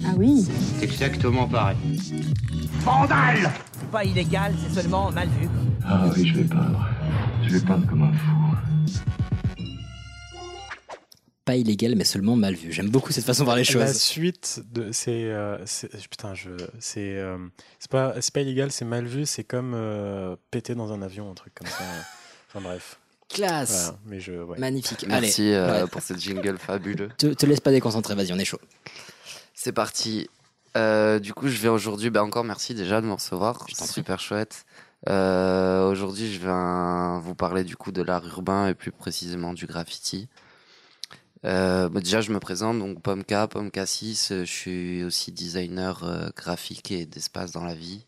Ah 0.05 0.12
oui 0.16 0.46
Exactement 0.83 1.49
pareil. 1.49 1.77
C'est 1.99 3.90
pas 3.90 4.05
illégal, 4.05 4.55
c'est 4.62 4.81
seulement 4.83 5.11
mal 5.11 5.29
vu. 5.29 5.49
Ah 5.85 6.05
oui, 6.14 6.29
je 6.29 6.35
vais 6.35 6.44
peindre. 6.44 6.87
Je 7.42 7.49
vais 7.57 7.66
peindre 7.66 7.87
comme 7.88 8.03
un 8.03 8.12
fou. 8.12 8.37
Pas 11.46 11.57
illégal, 11.57 11.96
mais 11.96 12.05
seulement 12.05 12.37
mal 12.37 12.55
vu. 12.55 12.70
J'aime 12.70 12.90
beaucoup 12.90 13.11
cette 13.12 13.25
façon 13.25 13.42
de 13.42 13.46
voir 13.46 13.57
les 13.57 13.64
La 13.64 13.87
choses. 13.87 13.96
suite 13.99 14.62
de 14.73 14.92
c'est 14.92 15.25
euh, 15.25 15.59
c'est- 15.66 15.90
putain 16.09 16.35
je 16.35 16.51
c'est 16.79 17.16
euh, 17.16 17.38
c'est 17.79 17.90
pas 17.90 18.14
c'est 18.20 18.33
pas 18.33 18.42
illégal 18.42 18.70
c'est 18.70 18.85
mal 18.85 19.07
vu 19.07 19.25
c'est 19.27 19.42
comme 19.44 19.73
euh, 19.75 20.37
péter 20.53 20.75
dans 20.77 20.92
un 20.92 21.03
avion 21.03 21.29
un 21.31 21.35
truc 21.35 21.55
comme 21.55 21.66
ça 21.66 21.83
enfin 22.49 22.61
bref 22.62 22.99
Classe 23.32 23.84
voilà 23.86 23.98
mais 24.06 24.20
je 24.20 24.32
ouais. 24.32 24.58
Magnifique. 24.58 25.06
Merci 25.08 25.42
Allez, 25.42 25.54
euh, 25.54 25.82
ouais. 25.84 25.88
pour 25.88 26.02
ce 26.02 26.14
jingle 26.14 26.58
fabuleux. 26.58 27.08
te, 27.16 27.26
te 27.28 27.46
laisse 27.46 27.60
pas 27.60 27.70
déconcentrer, 27.70 28.14
vas-y, 28.14 28.32
on 28.32 28.38
est 28.38 28.44
chaud. 28.44 28.60
C'est 29.54 29.72
parti. 29.72 30.28
Euh, 30.76 31.18
du 31.18 31.32
coup, 31.34 31.48
je 31.48 31.58
vais 31.58 31.68
aujourd'hui, 31.68 32.10
bah 32.10 32.22
encore 32.22 32.44
merci 32.44 32.74
déjà 32.74 33.00
de 33.00 33.06
me 33.06 33.12
recevoir, 33.12 33.64
c'est 33.68 33.76
prie. 33.84 33.92
super 33.92 34.20
chouette. 34.20 34.64
Euh, 35.08 35.88
aujourd'hui, 35.90 36.32
je 36.32 36.38
vais 36.40 36.48
euh, 36.48 37.18
vous 37.20 37.34
parler 37.34 37.64
du 37.64 37.76
coup 37.76 37.90
de 37.92 38.02
l'art 38.02 38.26
urbain 38.26 38.68
et 38.68 38.74
plus 38.74 38.92
précisément 38.92 39.52
du 39.52 39.66
graffiti. 39.66 40.28
Euh, 41.46 41.88
bah, 41.88 42.00
déjà, 42.00 42.20
je 42.20 42.32
me 42.32 42.38
présente 42.38 42.78
donc 42.78 43.00
Pomka, 43.02 43.48
Pomka 43.48 43.86
6. 43.86 44.30
euh, 44.32 44.44
Je 44.44 44.50
suis 44.50 45.02
aussi 45.04 45.32
designer 45.32 46.04
euh, 46.04 46.28
graphique 46.36 46.90
et 46.92 47.06
d'espace 47.06 47.50
dans 47.52 47.64
la 47.64 47.74
vie. 47.74 48.04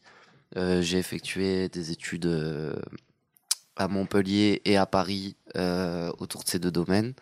Euh, 0.56 0.82
j'ai 0.82 0.98
effectué 0.98 1.68
des 1.70 1.92
études 1.92 2.26
euh, 2.26 2.76
à 3.76 3.88
Montpellier 3.88 4.60
et 4.64 4.76
à 4.76 4.86
Paris 4.86 5.36
euh, 5.56 6.10
autour 6.18 6.44
de 6.44 6.48
ces 6.48 6.58
deux 6.58 6.70
domaines. 6.70 7.14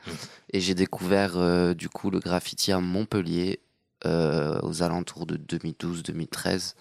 Et 0.52 0.60
j'ai 0.60 0.74
découvert 0.74 1.32
euh, 1.36 1.74
du 1.74 1.88
coup 1.88 2.10
le 2.10 2.18
graffiti 2.18 2.72
à 2.72 2.80
Montpellier 2.80 3.60
euh, 4.06 4.60
aux 4.62 4.82
alentours 4.82 5.26
de 5.26 5.36
2012-2013. 5.36 6.74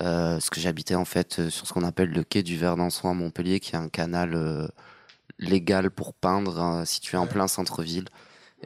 Euh, 0.00 0.34
parce 0.34 0.48
que 0.48 0.60
j'habitais 0.60 0.94
en 0.94 1.04
fait 1.04 1.50
sur 1.50 1.66
ce 1.66 1.72
qu'on 1.72 1.84
appelle 1.84 2.10
le 2.10 2.24
quai 2.24 2.42
du 2.42 2.56
Verdançon 2.56 3.10
à 3.10 3.14
Montpellier, 3.14 3.60
qui 3.60 3.72
est 3.72 3.78
un 3.78 3.88
canal 3.88 4.70
légal 5.38 5.90
pour 5.90 6.14
peindre 6.14 6.60
hein, 6.60 6.84
situé 6.84 7.18
en 7.18 7.26
plein 7.26 7.48
centre-ville. 7.48 8.06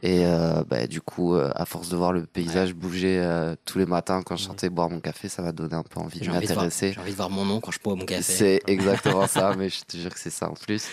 Et 0.03 0.25
euh, 0.25 0.63
bah, 0.63 0.85
du 0.85 1.01
coup, 1.01 1.33
euh, 1.35 1.51
à 1.55 1.65
force 1.65 1.89
de 1.89 1.95
voir 1.95 2.13
le 2.13 2.25
paysage 2.25 2.73
bouger 2.75 3.19
euh, 3.19 3.55
tous 3.65 3.79
les 3.79 3.85
matins 3.87 4.21
quand 4.23 4.35
je 4.35 4.43
sortais 4.43 4.69
boire 4.69 4.89
mon 4.89 4.99
café, 4.99 5.27
ça 5.27 5.41
m'a 5.41 5.51
donné 5.51 5.73
un 5.73 5.81
peu 5.83 5.99
envie 5.99 6.19
de 6.19 6.25
J'ai 6.25 6.29
envie, 6.31 6.41
de 6.41 6.45
voir- 6.53 6.57
m'intéresser. 6.65 6.93
j'ai 6.93 6.99
envie 6.99 7.11
de 7.11 7.15
voir 7.17 7.29
mon 7.31 7.45
nom 7.45 7.59
quand 7.59 7.71
je 7.71 7.79
bois 7.79 7.95
mon 7.95 8.05
café. 8.05 8.21
C'est 8.21 8.61
exactement 8.67 9.25
ça, 9.27 9.55
mais 9.57 9.69
je 9.69 9.81
te 9.83 9.97
jure 9.97 10.13
que 10.13 10.19
c'est 10.19 10.29
ça 10.29 10.49
en 10.49 10.53
plus. 10.53 10.85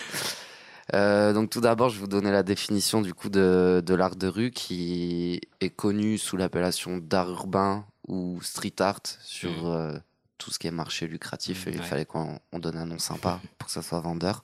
Euh, 0.93 1.33
donc 1.33 1.49
tout 1.49 1.61
d'abord, 1.61 1.89
je 1.89 1.95
vais 1.95 2.01
vous 2.01 2.07
donner 2.07 2.31
la 2.31 2.43
définition 2.43 3.01
du 3.01 3.13
coup 3.13 3.29
de, 3.29 3.81
de 3.85 3.93
l'art 3.95 4.15
de 4.15 4.27
rue 4.27 4.51
qui 4.51 5.41
est 5.61 5.69
connu 5.69 6.17
sous 6.17 6.37
l'appellation 6.37 6.97
d'art 6.97 7.29
urbain 7.29 7.85
ou 8.07 8.39
street 8.41 8.73
art 8.79 9.01
sur 9.23 9.51
Mhm. 9.51 9.65
euh, 9.65 9.99
tout 10.37 10.51
ce 10.51 10.59
qui 10.59 10.67
est 10.67 10.71
marché 10.71 11.07
lucratif 11.07 11.65
et 11.67 11.71
il 11.71 11.79
Ouais. 11.79 11.85
fallait 11.85 12.05
qu'on 12.05 12.39
on 12.51 12.59
donne 12.59 12.77
un 12.77 12.85
nom 12.85 12.99
sympa 12.99 13.39
pour 13.57 13.67
que 13.67 13.71
ça 13.73 13.81
soit 13.81 13.99
vendeur. 13.99 14.43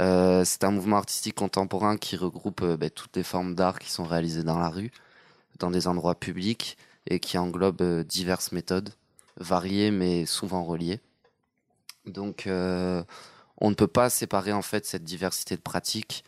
Euh, 0.00 0.44
c'est 0.44 0.64
un 0.64 0.70
mouvement 0.70 0.96
artistique 0.96 1.34
contemporain 1.34 1.96
qui 1.96 2.16
regroupe 2.16 2.62
euh, 2.62 2.76
ben, 2.76 2.90
toutes 2.90 3.16
les 3.16 3.22
formes 3.22 3.54
d'art 3.54 3.78
qui 3.78 3.90
sont 3.90 4.04
réalisées 4.04 4.42
dans 4.42 4.58
la 4.58 4.68
rue, 4.68 4.90
dans 5.58 5.70
des 5.70 5.86
endroits 5.86 6.14
publics 6.14 6.78
et 7.06 7.20
qui 7.20 7.36
englobe 7.36 7.82
euh, 7.82 8.04
diverses 8.04 8.52
méthodes 8.52 8.94
variées 9.36 9.90
mais 9.90 10.24
souvent 10.26 10.64
reliées. 10.64 11.00
Donc, 12.06 12.44
on 12.48 13.70
ne 13.70 13.74
peut 13.74 13.86
pas 13.86 14.10
séparer 14.10 14.52
en 14.52 14.62
fait 14.62 14.84
cette 14.84 15.04
diversité 15.04 15.56
de 15.56 15.60
pratiques 15.60 16.24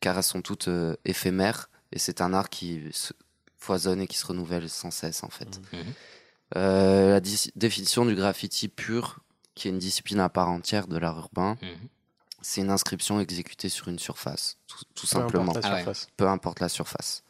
car 0.00 0.16
elles 0.16 0.22
sont 0.22 0.40
toutes 0.40 0.70
éphémères 1.04 1.68
et 1.92 1.98
c'est 1.98 2.20
un 2.22 2.32
art 2.32 2.48
qui 2.48 2.82
se 2.92 3.12
foisonne 3.58 4.00
et 4.00 4.06
qui 4.06 4.16
se 4.16 4.26
renouvelle 4.26 4.68
sans 4.70 4.90
cesse 4.90 5.22
en 5.22 5.28
fait. 5.28 5.60
Mhm. 5.72 5.80
Euh, 6.56 7.10
la 7.10 7.20
définition 7.56 8.06
du 8.06 8.14
graffiti 8.14 8.68
pur, 8.68 9.18
qui 9.54 9.68
est 9.68 9.70
une 9.70 9.78
discipline 9.78 10.20
à 10.20 10.28
part 10.28 10.48
entière 10.48 10.86
de 10.86 10.96
l'art 10.96 11.18
urbain, 11.18 11.58
Mhm. 11.60 11.88
C'est 12.48 12.62
une 12.62 12.70
inscription 12.70 13.20
exécutée 13.20 13.68
sur 13.68 13.88
une 13.88 13.98
surface, 13.98 14.56
tout, 14.66 14.76
importe 14.78 15.06
simplement 15.06 15.52
la 15.52 15.60
Ah 15.64 15.70
ouais. 15.72 15.76
surface. 15.82 16.06
peu 16.16 16.26
importe 16.28 16.60
la 16.60 16.68
surface. 16.68 17.22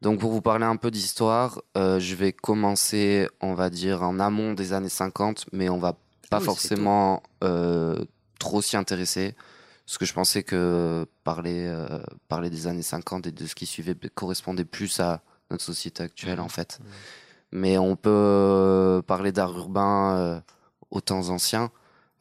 Donc 0.00 0.20
pour 0.20 0.32
vous 0.32 0.40
parler 0.40 0.64
un 0.64 0.76
peu 0.76 0.90
d'histoire, 0.90 1.60
euh, 1.76 2.00
je 2.00 2.14
vais 2.14 2.32
commencer, 2.32 3.28
on 3.40 3.54
va 3.54 3.68
dire, 3.70 4.02
en 4.02 4.18
amont 4.18 4.54
des 4.54 4.72
années 4.72 4.88
50, 4.88 5.46
mais 5.52 5.68
on 5.68 5.78
va 5.78 5.96
pas 6.30 6.38
oui, 6.38 6.44
forcément 6.46 7.22
euh, 7.44 8.04
trop 8.38 8.62
s'y 8.62 8.76
intéresser, 8.76 9.36
parce 9.86 9.98
que 9.98 10.06
je 10.06 10.14
pensais 10.14 10.42
que 10.42 11.06
parler, 11.24 11.66
euh, 11.66 12.02
parler 12.28 12.48
des 12.50 12.66
années 12.66 12.82
50 12.82 13.26
et 13.26 13.32
de 13.32 13.46
ce 13.46 13.54
qui 13.54 13.66
suivait 13.66 13.94
correspondait 14.14 14.64
plus 14.64 14.98
à 14.98 15.20
notre 15.50 15.62
société 15.62 16.02
actuelle 16.02 16.38
Mhm. 16.38 16.44
en 16.44 16.48
fait. 16.48 16.80
Mais 17.52 17.76
on 17.76 17.96
peut 17.96 19.02
parler 19.06 19.30
d'art 19.30 19.56
urbain 19.56 20.16
euh, 20.16 20.40
aux 20.90 21.02
temps 21.02 21.28
anciens, 21.28 21.70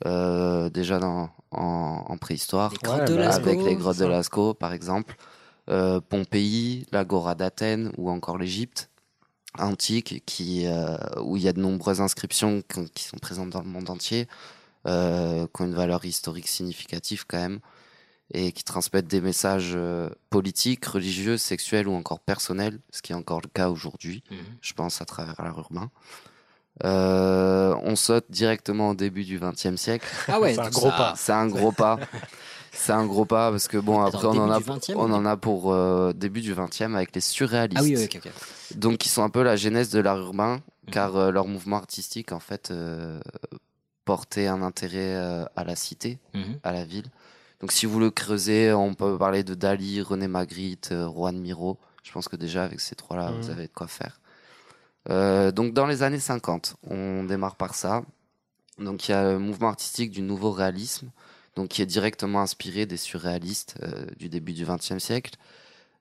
euh, 0.06 0.70
déjà 0.70 1.00
dans, 1.00 1.30
en, 1.52 2.06
en 2.08 2.18
préhistoire 2.18 2.72
Les 2.72 2.78
grottes 2.78 3.00
Ouais, 3.02 3.06
de 3.08 3.16
bah, 3.18 3.30
avec 3.34 3.62
les 3.64 3.76
grottes 3.76 3.98
de. 3.98 4.06
Lascaux, 4.06 4.54
par 4.54 4.74
exemple, 4.74 5.16
euh, 5.70 6.00
Pompéi, 6.02 6.86
l'Agora 6.92 7.36
d'Athènes 7.36 7.92
ou 7.98 8.10
encore 8.10 8.38
l'Égypte 8.38 8.90
antique, 9.60 10.24
qui, 10.26 10.66
euh, 10.66 10.98
où 11.22 11.36
il 11.38 11.44
y 11.44 11.48
a 11.48 11.54
de 11.54 11.60
nombreuses 11.60 12.02
inscriptions 12.02 12.62
qui, 12.68 12.90
qui 12.92 13.04
sont 13.04 13.18
présentes 13.18 13.50
dans 13.50 13.62
le 13.62 13.68
monde 13.68 13.90
entier, 13.90 14.28
euh, 14.88 15.46
qui 15.54 15.62
ont 15.62 15.66
une 15.66 15.74
valeur 15.76 16.06
historique 16.06 16.48
significative 16.48 17.26
quand 17.28 17.38
même, 17.38 17.60
et 18.34 18.54
qui 18.54 18.64
transmettent 18.64 19.08
des 19.08 19.20
messages 19.20 19.74
euh, 19.76 20.10
politiques, 20.30 20.86
religieux, 20.86 21.38
sexuels 21.38 21.88
ou 21.90 21.94
encore 21.94 22.22
personnels, 22.22 22.80
ce 22.92 23.02
qui 23.02 23.12
est 23.12 23.16
encore 23.16 23.42
le 23.42 23.50
cas 23.50 23.70
aujourd'hui, 23.70 24.24
Mhm. 24.32 24.38
je 24.62 24.74
pense, 24.74 25.02
à 25.02 25.06
travers 25.06 25.36
l'art 25.44 25.60
urbain. 25.60 25.92
Euh, 26.84 27.76
on 27.84 27.96
saute 27.96 28.26
directement 28.30 28.90
au 28.92 28.96
début 28.96 29.24
du 29.24 29.40
XXe 29.40 29.76
siècle. 29.76 30.08
Ah 30.28 30.40
ouais, 30.40 30.54
C'est 30.56 30.62
un 30.62 30.70
gros 30.70 30.90
ça- 30.90 30.98
pas. 30.98 31.14
C'est 31.18 31.32
un 31.34 31.48
gros 31.48 31.72
pas. 31.72 32.00
C'est 32.74 32.94
un 32.94 33.06
gros 33.06 33.26
pas 33.26 33.52
parce 33.52 33.68
que 33.68 33.78
bon 33.78 34.02
Attends, 34.02 34.18
après 34.18 34.28
on 34.30 34.42
en 34.42 34.58
début 34.58 34.72
a 34.72 34.76
du 34.78 34.82
20e, 34.94 34.96
on 34.98 35.12
ou 35.12 35.14
en 35.14 35.26
a 35.26 35.36
pour 35.38 35.74
euh, 35.74 36.14
début 36.14 36.40
du 36.42 36.54
20e 36.54 36.96
avec 36.96 37.14
les 37.14 37.20
surréalistes. 37.22 37.78
Ah 37.80 37.84
oui, 37.84 37.96
oui, 37.98 38.06
ok, 38.06 38.22
ok. 38.26 38.78
Donc 38.78 38.98
qui 39.00 39.10
sont 39.10 39.24
un 39.24 39.30
peu 39.30 39.44
la 39.44 39.58
genèse 39.58 39.90
de 39.90 40.00
l'art 40.00 40.18
urbain 40.18 40.62
Mhm. 40.88 40.94
car 40.94 41.16
euh, 41.18 41.32
leur 41.32 41.48
mouvement 41.48 41.76
artistique 41.76 42.32
en 42.32 42.40
fait 42.40 42.72
euh, 42.72 43.20
portait 44.06 44.48
un 44.48 44.62
intérêt 44.64 45.16
euh, 45.16 45.44
à 45.58 45.64
la 45.66 45.76
cité, 45.76 46.18
Mhm. 46.34 46.60
à 46.64 46.72
la 46.72 46.86
ville. 46.86 47.06
Donc 47.60 47.72
si 47.74 47.86
vous 47.86 48.00
le 48.00 48.10
creusez, 48.10 48.72
on 48.74 48.94
peut 48.96 49.18
parler 49.18 49.44
de 49.44 49.54
Dali, 49.54 50.02
René 50.02 50.28
Magritte, 50.30 50.90
euh, 50.94 51.08
Juan 51.10 51.38
Miro. 51.38 51.78
Je 52.04 52.12
pense 52.14 52.28
que 52.30 52.38
déjà 52.38 52.64
avec 52.64 52.80
ces 52.80 52.96
trois-là, 52.96 53.32
Mhm. 53.32 53.42
vous 53.42 53.50
avez 53.52 53.68
de 53.68 53.74
quoi 53.74 53.88
faire. 53.88 54.21
Euh, 55.10 55.52
donc 55.52 55.74
dans 55.74 55.88
les 55.88 56.04
années 56.04 56.20
50, 56.20 56.76
on 56.84 57.24
démarre 57.24 57.56
par 57.56 57.76
ça. 57.76 58.04
Donc 58.78 59.08
il 59.08 59.12
y 59.12 59.14
a 59.14 59.32
le 59.34 59.40
mouvement 59.40 59.70
artistique 59.70 60.12
du 60.12 60.22
nouveau 60.22 60.52
réalisme, 60.52 61.12
donc 61.56 61.70
qui 61.70 61.82
est 61.82 61.86
directement 61.88 62.42
inspiré 62.42 62.86
des 62.86 62.98
surréalistes 62.98 63.76
euh, 63.84 64.06
du 64.18 64.30
début 64.30 64.54
du 64.54 64.66
XXe 64.66 65.00
siècle. 65.00 65.34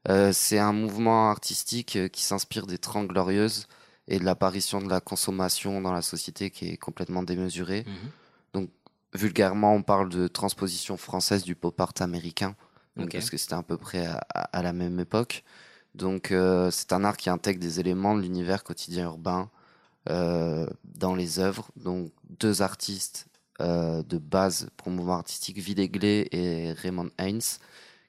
Euh, 0.08 0.32
c'est 0.32 0.58
un 0.58 0.72
mouvement 0.72 1.30
artistique 1.30 1.98
qui 2.10 2.22
s'inspire 2.22 2.66
des 2.66 2.78
Trente 2.78 3.08
Glorieuses 3.08 3.66
et 4.08 4.18
de 4.18 4.24
l'apparition 4.24 4.80
de 4.80 4.88
la 4.88 5.00
consommation 5.00 5.80
dans 5.80 5.92
la 5.92 6.02
société 6.02 6.50
qui 6.50 6.68
est 6.70 6.76
complètement 6.76 7.22
démesurée. 7.22 7.84
Mhm. 7.86 8.66
Vulgairement, 9.12 9.74
on 9.74 9.82
parle 9.82 10.08
de 10.08 10.28
transposition 10.28 10.96
française 10.96 11.42
du 11.42 11.56
pop 11.56 11.78
art 11.80 11.92
américain, 11.98 12.54
donc, 12.96 13.06
parce 13.18 13.28
que 13.30 13.36
c'était 13.36 13.54
à 13.56 13.62
peu 13.64 13.76
près 13.76 14.06
à, 14.06 14.20
à- 14.32 14.58
à 14.58 14.62
la 14.62 14.72
même 14.72 15.00
époque. 15.00 15.42
Donc 15.94 16.30
euh, 16.30 16.70
c'est 16.70 16.92
un 16.92 17.04
art 17.04 17.16
qui 17.16 17.30
intègre 17.30 17.60
des 17.60 17.80
éléments 17.80 18.14
de 18.14 18.22
l'univers 18.22 18.62
quotidien 18.62 19.04
urbain 19.04 19.50
euh, 20.08 20.66
dans 20.84 21.14
les 21.14 21.38
œuvres. 21.38 21.70
Donc 21.76 22.12
deux 22.38 22.62
artistes 22.62 23.26
euh, 23.60 24.02
de 24.02 24.18
base 24.18 24.68
pour 24.76 24.90
le 24.90 24.96
mouvement 24.96 25.16
artistique, 25.16 25.58
Villeglé 25.58 26.28
et 26.32 26.72
Raymond 26.72 27.10
Haynes, 27.18 27.40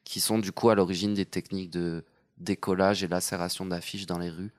qui 0.03 0.19
sont 0.19 0.39
du 0.39 0.51
coup 0.51 0.69
à 0.69 0.75
l'origine 0.75 1.13
des 1.13 1.25
techniques 1.25 1.71
de 1.71 2.03
décollage 2.37 3.03
et 3.03 3.07
lacération 3.07 3.65
d'affiches 3.65 4.05
dans 4.05 4.17
les 4.17 4.29
rues 4.29 4.51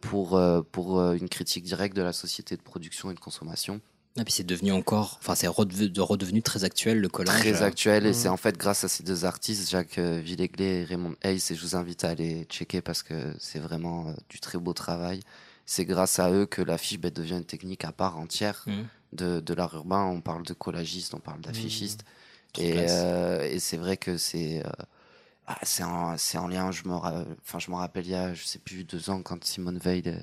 pour, 0.00 0.40
pour 0.72 1.12
une 1.12 1.28
critique 1.28 1.64
directe 1.64 1.94
de 1.96 2.02
la 2.02 2.12
société 2.12 2.56
de 2.56 2.62
production 2.62 3.10
et 3.10 3.14
de 3.14 3.20
consommation. 3.20 3.80
Et 4.18 4.24
puis 4.24 4.32
c'est 4.32 4.44
devenu 4.44 4.72
encore, 4.72 5.18
enfin 5.20 5.34
c'est 5.36 5.46
redevenu, 5.46 5.88
de- 5.88 6.00
redevenu 6.00 6.42
très 6.42 6.64
actuel 6.64 6.98
le 7.00 7.08
collage. 7.08 7.38
Très 7.40 7.62
euh, 7.62 7.66
actuel 7.66 8.06
et 8.06 8.08
Mhm. 8.08 8.14
c'est 8.14 8.28
en 8.28 8.36
fait 8.36 8.58
grâce 8.58 8.82
à 8.84 8.88
ces 8.88 9.02
deux 9.04 9.24
artistes, 9.24 9.70
Jacques 9.70 9.98
euh, 9.98 10.20
Villeglé 10.20 10.80
et 10.80 10.84
Raymond 10.84 11.14
Hayes, 11.22 11.40
et 11.50 11.54
je 11.54 11.60
vous 11.62 11.76
invite 11.76 12.02
à 12.04 12.08
aller 12.10 12.44
checker 12.50 12.80
parce 12.82 13.02
que 13.04 13.34
c'est 13.38 13.60
vraiment 13.60 14.08
euh, 14.08 14.12
du 14.28 14.40
très 14.40 14.58
beau 14.58 14.72
travail. 14.72 15.20
C'est 15.64 15.84
grâce 15.84 16.18
à 16.18 16.30
eux 16.32 16.44
que 16.46 16.60
l'affiche 16.60 16.98
ben, 16.98 17.12
devient 17.12 17.36
une 17.36 17.44
technique 17.44 17.84
à 17.84 17.92
part 17.92 18.18
entière 18.18 18.64
Mhm. 18.66 18.86
de, 19.12 19.40
de 19.40 19.54
l'art 19.54 19.74
urbain. 19.74 20.04
On 20.04 20.20
parle 20.20 20.44
de 20.44 20.54
collagiste, 20.54 21.14
on 21.14 21.20
parle 21.20 21.40
d'affichiste. 21.40 22.00
Trop 22.52 22.64
Et, 22.64 22.74
euh, 22.90 23.58
c'est 23.60 23.76
vrai 23.76 23.96
que 23.96 24.16
c'est 24.16 24.66
euh, 24.66 24.70
ah, 25.46 25.58
c'est 25.62 25.84
en, 25.84 26.16
c'est 26.18 26.36
en 26.38 26.48
lien. 26.48 26.72
Je 26.72 26.82
me, 26.88 26.94
ra- 26.94 27.24
enfin, 27.44 27.60
je 27.60 27.70
me 27.70 27.76
rappelle 27.76 28.06
il 28.06 28.10
y 28.10 28.14
a, 28.16 28.34
je 28.34 28.44
sais 28.44 28.58
plus, 28.58 28.82
deux 28.82 29.08
ans 29.10 29.22
quand 29.22 29.44
Simone 29.44 29.78
Veil 29.78 30.02
euh, 30.06 30.18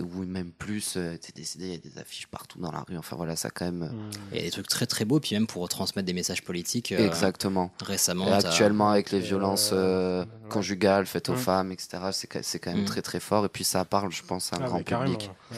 ou 0.00 0.24
même 0.24 0.50
plus, 0.52 0.96
euh, 0.96 1.12
était 1.14 1.32
décédée. 1.32 1.66
Il 1.66 1.72
y 1.72 1.74
a 1.74 1.78
des 1.78 1.98
affiches 1.98 2.26
partout 2.26 2.58
dans 2.58 2.72
la 2.72 2.80
rue. 2.88 2.96
Enfin 2.96 3.16
voilà, 3.16 3.36
ça 3.36 3.50
quand 3.50 3.66
même. 3.66 3.82
euh. 3.82 4.18
Il 4.32 4.36
y 4.38 4.40
a 4.40 4.42
des 4.44 4.50
trucs 4.50 4.66
très 4.68 4.86
très 4.86 5.04
beaux, 5.04 5.20
puis 5.20 5.34
même 5.34 5.46
pour 5.46 5.68
transmettre 5.68 6.06
des 6.06 6.14
messages 6.14 6.42
politiques. 6.42 6.92
euh, 6.92 7.06
Exactement. 7.06 7.70
Récemment, 7.84 8.26
Et 8.28 8.32
actuellement, 8.32 8.90
avec 8.90 9.10
les 9.10 9.20
violences 9.20 9.70
euh, 9.72 10.24
conjugales 10.48 11.06
faites 11.06 11.28
aux 11.28 11.34
Mm. 11.34 11.36
femmes, 11.36 11.72
etc., 11.72 11.98
c'est 12.12 12.58
quand 12.58 12.70
même 12.72 12.82
Mm. 12.82 12.86
très 12.86 13.02
très 13.02 13.20
fort. 13.20 13.44
Et 13.44 13.48
puis 13.50 13.64
ça 13.64 13.84
parle, 13.84 14.10
je 14.10 14.22
pense, 14.22 14.52
à 14.52 14.56
un 14.56 14.60
Ah, 14.62 14.66
grand 14.66 14.82
public. 14.82 15.30
ouais. 15.50 15.56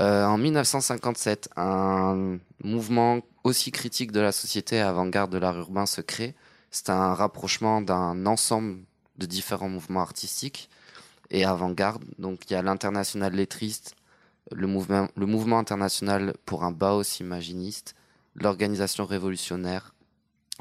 Euh, 0.00 0.24
en 0.26 0.36
1957, 0.38 1.48
un 1.56 2.38
mouvement 2.62 3.20
aussi 3.44 3.70
critique 3.70 4.10
de 4.12 4.20
la 4.20 4.32
société 4.32 4.80
avant-garde 4.80 5.30
de 5.32 5.38
l'art 5.38 5.56
urbain 5.56 5.86
se 5.86 6.00
crée. 6.00 6.34
C'est 6.70 6.90
un 6.90 7.14
rapprochement 7.14 7.80
d'un 7.80 8.26
ensemble 8.26 8.80
de 9.18 9.26
différents 9.26 9.68
mouvements 9.68 10.00
artistiques 10.00 10.68
et 11.34 11.44
avant-garde. 11.44 12.04
Donc 12.18 12.48
il 12.48 12.52
y 12.52 12.56
a 12.56 12.62
l'international 12.62 13.34
lettriste, 13.34 13.96
le 14.52 14.66
mouvement, 14.66 15.58
international 15.58 16.34
pour 16.46 16.62
un 16.64 16.70
Baos 16.70 17.18
imaginiste, 17.20 17.94
l'organisation 18.36 19.04
révolutionnaire, 19.04 19.94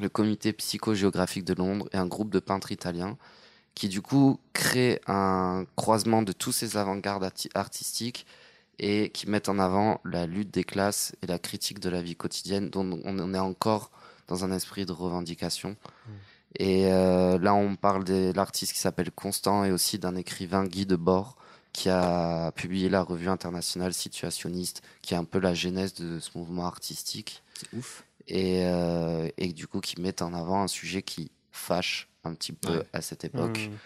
le 0.01 0.09
comité 0.09 0.51
psychogéographique 0.51 1.45
de 1.45 1.53
Londres 1.53 1.87
et 1.93 1.97
un 1.97 2.07
groupe 2.07 2.31
de 2.31 2.39
peintres 2.39 2.71
italiens 2.71 3.17
qui 3.75 3.87
du 3.87 4.01
coup 4.01 4.39
créent 4.53 4.99
un 5.07 5.65
croisement 5.75 6.23
de 6.23 6.31
tous 6.31 6.51
ces 6.51 6.75
avant-gardes 6.77 7.23
arti- 7.23 7.49
artistiques 7.53 8.25
et 8.79 9.09
qui 9.11 9.29
mettent 9.29 9.49
en 9.49 9.59
avant 9.59 10.01
la 10.03 10.25
lutte 10.25 10.51
des 10.51 10.63
classes 10.63 11.15
et 11.21 11.27
la 11.27 11.37
critique 11.37 11.79
de 11.79 11.89
la 11.89 12.01
vie 12.01 12.15
quotidienne 12.15 12.69
dont 12.69 12.99
on 13.03 13.33
est 13.33 13.39
encore 13.39 13.91
dans 14.27 14.43
un 14.43 14.51
esprit 14.51 14.85
de 14.85 14.91
revendication. 14.91 15.75
Et 16.59 16.91
euh, 16.91 17.37
là, 17.39 17.53
on 17.55 17.75
parle 17.75 18.03
de 18.03 18.31
l'artiste 18.35 18.73
qui 18.73 18.79
s'appelle 18.79 19.11
Constant 19.11 19.65
et 19.65 19.71
aussi 19.71 19.97
d'un 19.99 20.15
écrivain 20.15 20.65
Guy 20.65 20.85
Debord 20.85 21.35
qui 21.71 21.89
a 21.89 22.51
publié 22.51 22.87
la 22.87 23.01
revue 23.01 23.29
internationale 23.29 23.93
situationniste, 23.95 24.83
qui 25.01 25.15
est 25.15 25.17
un 25.17 25.23
peu 25.23 25.39
la 25.39 25.55
genèse 25.55 25.95
de 25.95 26.19
ce 26.19 26.37
mouvement 26.37 26.67
artistique. 26.67 27.41
C'est 27.55 27.75
ouf. 27.75 28.03
Et, 28.27 28.65
euh, 28.67 29.27
et 29.37 29.51
du 29.53 29.65
coup, 29.67 29.79
qui 29.81 29.99
met 29.99 30.21
en 30.21 30.33
avant 30.35 30.61
un 30.61 30.67
sujet 30.67 31.01
qui 31.01 31.31
fâche 31.51 32.09
un 32.23 32.35
petit 32.35 32.53
peu 32.53 32.77
Ouais. 32.77 32.87
à 32.93 33.01
cette 33.01 33.25
époque. 33.25 33.69
Hmm. 33.71 33.77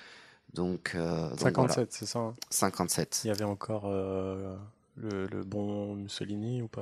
Donc, 0.53 0.91
euh, 0.95 1.30
donc 1.30 1.39
57, 1.39 1.76
voilà. 1.76 1.88
c'est 1.91 2.05
ça 2.05 2.20
hein? 2.20 2.34
57. 2.49 3.22
Il 3.24 3.28
y 3.28 3.32
avait 3.32 3.43
encore 3.45 3.84
euh, 3.86 4.55
le, 5.01 5.27
le 5.27 5.43
bon 5.43 5.95
Mussolini 5.95 6.61
ou 6.61 6.67
pas 6.67 6.81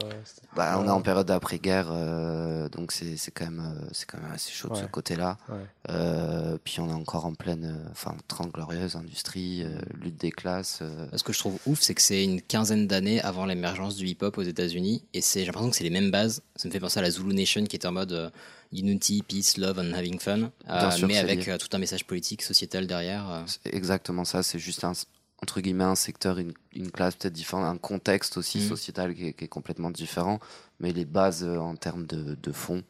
Bah, 0.56 0.78
on 0.80 0.86
est 0.86 0.88
Euh, 0.88 0.92
en 0.92 1.02
période 1.02 1.28
d'après-guerre, 1.28 1.88
euh, 1.92 2.70
donc 2.70 2.92
c'est 2.92 3.18
c'est 3.18 3.32
quand 3.32 3.46
même 3.46 3.60
euh, 3.60 3.88
c'est 3.92 4.06
quand 4.06 4.20
même 4.22 4.32
assez 4.32 4.52
chaud 4.52 4.70
de 4.70 4.76
ce 4.76 4.86
côté-là. 4.86 5.38
Ouais. 5.50 5.58
Euh, 5.90 6.58
puis 6.64 6.80
on 6.80 6.90
est 6.90 6.94
encore 6.94 7.26
en 7.26 7.34
pleine, 7.34 7.66
euh, 7.66 7.90
enfin, 7.92 8.16
30 8.28 8.52
glorieuses, 8.54 8.96
industrie, 8.96 9.64
euh, 9.64 9.78
lutte 10.02 10.18
des 10.20 10.32
classes. 10.32 10.80
euh, 10.82 11.08
Ce 11.16 11.24
que 11.24 11.34
je 11.34 11.40
trouve 11.40 11.60
ouf, 11.66 11.82
c'est 11.82 11.94
que 11.94 12.02
c'est 12.02 12.24
une 12.24 12.42
quinzaine 12.42 12.88
d'années 12.88 13.22
avant 13.22 13.46
l'émergence 13.46 13.96
du 13.96 14.06
hip-hop 14.08 14.38
aux 14.38 14.44
États-Unis, 14.44 15.04
et 15.14 15.22
c'est 15.22 15.42
j'ai 15.42 15.46
l'impression 15.48 15.70
que 15.70 15.76
c'est 15.76 15.84
les 15.84 15.90
mêmes 15.90 16.12
bases. 16.12 16.42
Ça 16.56 16.68
me 16.68 16.74
fait 16.74 16.80
penser 16.80 17.00
à 17.00 17.04
la 17.04 17.12
Zulu 17.12 17.34
Nation 17.34 17.64
qui 17.66 17.76
était 17.76 17.88
en 17.88 17.92
mode 17.92 18.12
euh, 18.14 18.30
unity, 18.72 19.24
peace, 19.28 19.58
love 19.58 19.78
and 19.80 19.94
having 19.94 20.20
fun, 20.20 20.50
euh, 20.70 20.92
sûr, 20.92 21.08
mais 21.08 21.18
avec 21.18 21.48
euh, 21.48 21.58
tout 21.58 21.68
un 21.74 21.78
message 21.80 22.06
politique, 22.06 22.42
sociétal 22.42 22.88
derrière. 22.88 23.30
euh. 23.30 23.42
C'est 23.46 23.74
exactement 23.74 24.26
ça, 24.26 24.42
c'est 24.44 24.60
juste 24.60 24.84
un, 24.84 24.94
entre 25.42 25.60
guillemets 25.62 25.84
un 25.84 25.96
secteur, 25.96 26.38
une, 26.40 26.54
une 26.74 26.92
classe 26.92 27.16
peut-être 27.16 27.34
différente, 27.34 27.66
un 27.66 27.78
contexte 27.78 28.38
aussi 28.38 28.60
Mhm. 28.60 28.68
sociétal 28.70 29.14
qui 29.16 29.28
est, 29.28 29.34
qui 29.34 29.46
est 29.46 29.48
complètement 29.50 29.92
différent, 29.92 30.40
mais 30.80 30.92
les 30.94 31.06
bases 31.06 31.44
euh, 31.44 31.58
en 31.60 31.76
termes 31.76 32.06
de, 32.06 32.36
de 32.36 32.52
fond 32.52 32.84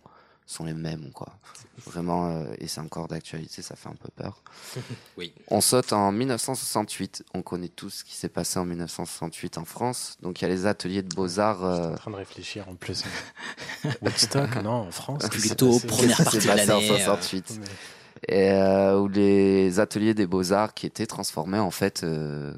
sont 0.47 0.63
les 0.65 0.75
mêmes, 0.75 1.09
quoi. 1.11 1.33
Vraiment, 1.87 2.27
euh, 2.29 2.45
et 2.59 2.67
c'est 2.67 2.79
encore 2.79 3.07
d'actualité, 3.07 3.63
ça 3.63 3.75
fait 3.75 3.89
un 3.89 3.95
peu 3.95 4.09
peur. 4.15 4.43
Oui. 5.17 5.33
On 5.47 5.59
saute 5.59 5.91
en 5.91 6.11
1968, 6.11 7.23
on 7.33 7.41
connaît 7.41 7.67
tous 7.67 7.89
ce 7.89 8.03
qui 8.03 8.13
s'est 8.15 8.29
passé 8.29 8.59
en 8.59 8.65
1968 8.65 9.57
en 9.57 9.65
France, 9.65 10.17
donc 10.21 10.39
il 10.39 10.43
y 10.43 10.45
a 10.45 10.49
les 10.49 10.67
ateliers 10.67 11.01
de 11.01 11.13
beaux-arts. 11.15 11.65
Euh, 11.65 11.93
en 11.93 11.95
train 11.95 12.11
de 12.11 12.15
réfléchir 12.17 12.69
en 12.69 12.75
plus. 12.75 13.03
Woodstock, 14.03 14.55
non, 14.63 14.71
en 14.87 14.91
France. 14.91 15.27
Plutôt 15.29 15.79
première 15.79 16.17
Qu'est-ce 16.17 16.29
qui 16.29 16.41
s'est 16.41 16.47
partie 16.47 16.47
de 16.47 16.47
passé 16.47 16.71
en 16.71 16.75
l'année, 16.75 16.91
euh, 16.91 16.97
68 17.05 17.57
Mais- 17.59 17.65
et 18.27 18.51
euh, 18.51 18.99
où 18.99 19.07
les 19.07 19.79
ateliers 19.79 20.13
des 20.13 20.27
beaux-arts 20.27 20.73
qui 20.73 20.85
étaient 20.85 21.05
transformés 21.05 21.59
en 21.59 21.71
fait 21.71 22.03
euh, 22.03 22.53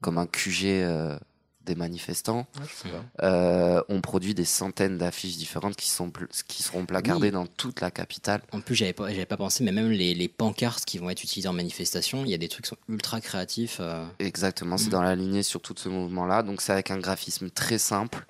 comme 0.00 0.18
un 0.18 0.26
QG 0.26 0.64
euh, 0.66 1.18
des 1.64 1.76
manifestants 1.76 2.46
Ouais, 2.58 2.90
euh, 3.22 3.80
ont 3.88 4.00
produit 4.00 4.34
des 4.34 4.44
centaines 4.44 4.98
d'affiches 4.98 5.36
différentes 5.36 5.76
qui, 5.76 5.88
sont 5.88 6.10
qui 6.48 6.62
seront 6.64 6.86
placardées 6.86 7.26
Oui. 7.28 7.30
dans 7.32 7.46
toute 7.46 7.80
la 7.80 7.92
capitale. 7.92 8.42
En 8.50 8.60
plus, 8.60 8.74
j'avais 8.74 8.92
pas, 8.92 9.10
j'avais 9.10 9.26
pas 9.26 9.36
pensé, 9.36 9.62
mais 9.62 9.70
même 9.70 9.90
les, 9.90 10.12
les 10.14 10.26
pancartes 10.26 10.84
qui 10.84 10.98
vont 10.98 11.08
être 11.08 11.22
utilisées 11.22 11.48
en 11.48 11.52
manifestation, 11.52 12.24
il 12.24 12.32
y 12.32 12.34
a 12.34 12.38
des 12.38 12.48
trucs 12.48 12.64
qui 12.64 12.70
sont 12.70 12.76
ultra 12.88 13.20
créatifs. 13.20 13.76
euh. 13.80 14.04
Exactement, 14.18 14.76
c'est 14.76 14.90
dans 14.90 15.02
la 15.02 15.14
lignée 15.14 15.44
sur 15.44 15.60
tout 15.62 15.74
ce 15.76 15.88
mouvement-là. 15.88 16.42
Donc 16.42 16.62
c'est 16.62 16.72
avec 16.72 16.90
un 16.90 16.98
graphisme 16.98 17.48
très 17.48 17.78
simple. 17.78 18.26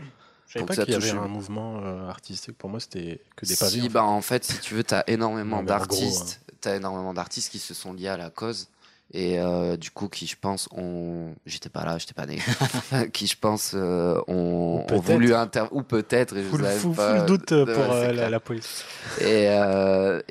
Je 0.46 0.58
savais 0.58 0.60
Pour 0.60 0.66
pas 0.66 0.74
que 0.74 0.80
ça 0.82 0.84
qu'il 0.84 0.92
y 0.92 0.96
avait 0.96 1.18
un 1.18 1.28
mouvement 1.28 1.80
euh, 1.82 2.10
artistique. 2.10 2.58
Pour 2.58 2.68
moi, 2.68 2.80
c'était 2.80 3.22
que 3.36 3.46
des 3.46 3.56
pavés. 3.56 3.70
Si, 3.72 3.80
en 3.80 3.82
fait. 3.84 3.88
bah, 3.88 4.04
en 4.04 4.20
fait, 4.20 4.44
si 4.44 4.58
tu 4.58 4.74
veux, 4.74 4.84
tu 4.84 4.92
as 4.92 5.08
énormément 5.08 5.62
d'artistes. 5.62 6.41
T'as 6.62 6.76
énormément 6.76 7.12
d'artistes 7.12 7.50
qui 7.50 7.58
se 7.58 7.74
sont 7.74 7.92
liés 7.92 8.08
à 8.08 8.16
la 8.16 8.30
cause. 8.30 8.68
Et 9.14 9.38
euh, 9.38 9.76
du 9.76 9.90
coup, 9.90 10.08
qui 10.08 10.26
je 10.26 10.36
pense 10.40 10.70
ont. 10.72 11.34
J'étais 11.44 11.68
pas 11.68 11.84
là, 11.84 11.98
j'étais 11.98 12.14
pas 12.14 12.24
né. 12.24 12.38
qui 13.12 13.26
je 13.26 13.36
pense 13.38 13.72
euh, 13.74 14.18
ont, 14.26 14.86
voulu 15.00 15.34
inter. 15.34 15.64
Ou 15.72 15.82
peut-être, 15.82 16.34
et 16.34 16.42
je 16.44 16.48
Full, 16.48 16.64
full- 16.64 16.94
pas. 16.94 17.18
full 17.18 17.26
doute 17.26 17.52
euh, 17.52 17.66
pour 17.66 17.92
euh, 17.92 18.10
la, 18.12 18.30
la 18.30 18.40
police. 18.40 18.84
Et, 19.20 19.48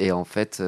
et 0.04 0.12
en 0.12 0.26
fait, 0.26 0.64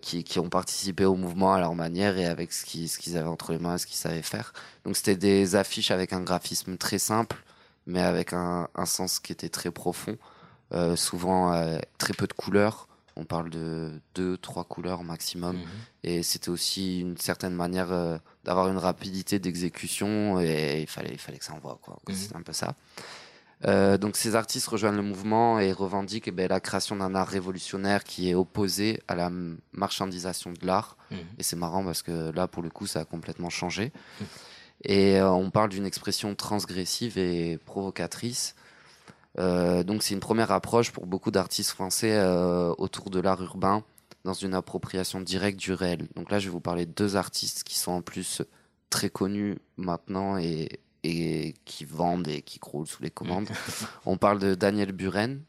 qui, 0.00 0.24
qui 0.24 0.38
ont 0.38 0.48
participé 0.48 1.04
au 1.04 1.16
mouvement 1.16 1.52
à 1.52 1.60
leur 1.60 1.74
manière 1.74 2.16
et 2.16 2.24
avec 2.26 2.50
ce 2.52 2.64
qu'ils 2.64 2.88
ce 2.88 2.98
qu'ils 2.98 3.18
avaient 3.18 3.28
entre 3.28 3.52
les 3.52 3.58
mains, 3.58 3.76
ce 3.76 3.86
qu'ils 3.86 3.96
savaient 3.98 4.22
faire. 4.22 4.54
Donc 4.86 4.96
c'était 4.96 5.16
des 5.16 5.54
affiches 5.54 5.90
avec 5.90 6.14
un 6.14 6.20
graphisme 6.22 6.78
très 6.78 6.98
simple, 6.98 7.36
mais 7.86 8.00
avec 8.00 8.32
un, 8.32 8.68
un 8.74 8.86
sens 8.86 9.18
qui 9.18 9.32
était 9.32 9.50
très 9.50 9.70
profond. 9.70 10.16
Souvent 10.96 11.52
très 11.98 12.14
peu 12.14 12.26
de 12.26 12.32
couleurs. 12.32 12.88
On 13.16 13.24
parle 13.24 13.50
de 13.50 14.00
deux, 14.14 14.36
trois 14.36 14.64
couleurs 14.64 15.04
maximum. 15.04 15.56
Mhm. 15.56 15.64
Et 16.02 16.22
c'était 16.22 16.48
aussi 16.48 17.00
une 17.00 17.16
certaine 17.16 17.54
manière 17.54 17.92
euh, 17.92 18.18
d'avoir 18.44 18.68
une 18.68 18.78
rapidité 18.78 19.38
d'exécution 19.38 20.40
et 20.40 20.80
il 20.80 20.88
fallait, 20.88 21.12
il 21.12 21.18
fallait 21.18 21.38
que 21.38 21.44
ça 21.44 21.54
envoie. 21.54 21.78
Quoi. 21.82 21.98
Mhm. 22.08 22.14
C'est 22.14 22.36
un 22.36 22.42
peu 22.42 22.52
ça. 22.52 22.74
Euh, 23.66 23.96
donc 23.96 24.16
ces 24.16 24.34
artistes 24.34 24.66
rejoignent 24.66 24.96
le 24.96 25.02
mouvement 25.02 25.58
et 25.58 25.72
revendiquent 25.72 26.28
eh 26.28 26.32
ben, 26.32 26.48
la 26.48 26.60
création 26.60 26.96
d'un 26.96 27.14
art 27.14 27.28
révolutionnaire 27.28 28.04
qui 28.04 28.28
est 28.28 28.34
opposé 28.34 29.00
à 29.08 29.14
la 29.14 29.30
marchandisation 29.72 30.52
de 30.52 30.66
l'art. 30.66 30.96
Mhm. 31.10 31.18
Et 31.38 31.42
c'est 31.42 31.56
marrant 31.56 31.84
parce 31.84 32.02
que 32.02 32.30
là, 32.32 32.48
pour 32.48 32.62
le 32.62 32.70
coup, 32.70 32.86
ça 32.86 33.00
a 33.00 33.04
complètement 33.04 33.50
changé. 33.50 33.92
Et 34.82 35.18
euh, 35.18 35.30
on 35.30 35.50
parle 35.50 35.70
d'une 35.70 35.86
expression 35.86 36.34
transgressive 36.34 37.16
et 37.16 37.58
provocatrice. 37.64 38.54
Euh, 39.38 39.82
donc 39.82 40.02
c'est 40.02 40.14
une 40.14 40.20
première 40.20 40.52
approche 40.52 40.92
pour 40.92 41.06
beaucoup 41.06 41.30
d'artistes 41.30 41.70
français 41.70 42.12
euh, 42.12 42.72
autour 42.78 43.10
de 43.10 43.20
l'art 43.20 43.42
urbain 43.42 43.82
dans 44.24 44.32
une 44.32 44.54
appropriation 44.54 45.20
directe 45.20 45.58
du 45.58 45.72
réel. 45.72 46.08
Donc 46.14 46.30
là, 46.30 46.38
je 46.38 46.46
vais 46.46 46.52
vous 46.52 46.60
parler 46.60 46.86
de 46.86 46.92
deux 46.92 47.16
artistes 47.16 47.62
qui 47.64 47.76
sont 47.76 47.92
en 47.92 48.02
plus 48.02 48.42
très 48.90 49.10
connus 49.10 49.58
maintenant 49.76 50.38
et, 50.38 50.80
et 51.02 51.54
qui 51.64 51.84
vendent 51.84 52.28
et 52.28 52.42
qui 52.42 52.58
croulent 52.58 52.86
sous 52.86 53.02
les 53.02 53.10
commandes. 53.10 53.48
On 54.06 54.16
parle 54.16 54.38
de 54.38 54.54
Daniel 54.54 54.92
Buren. 54.92 55.42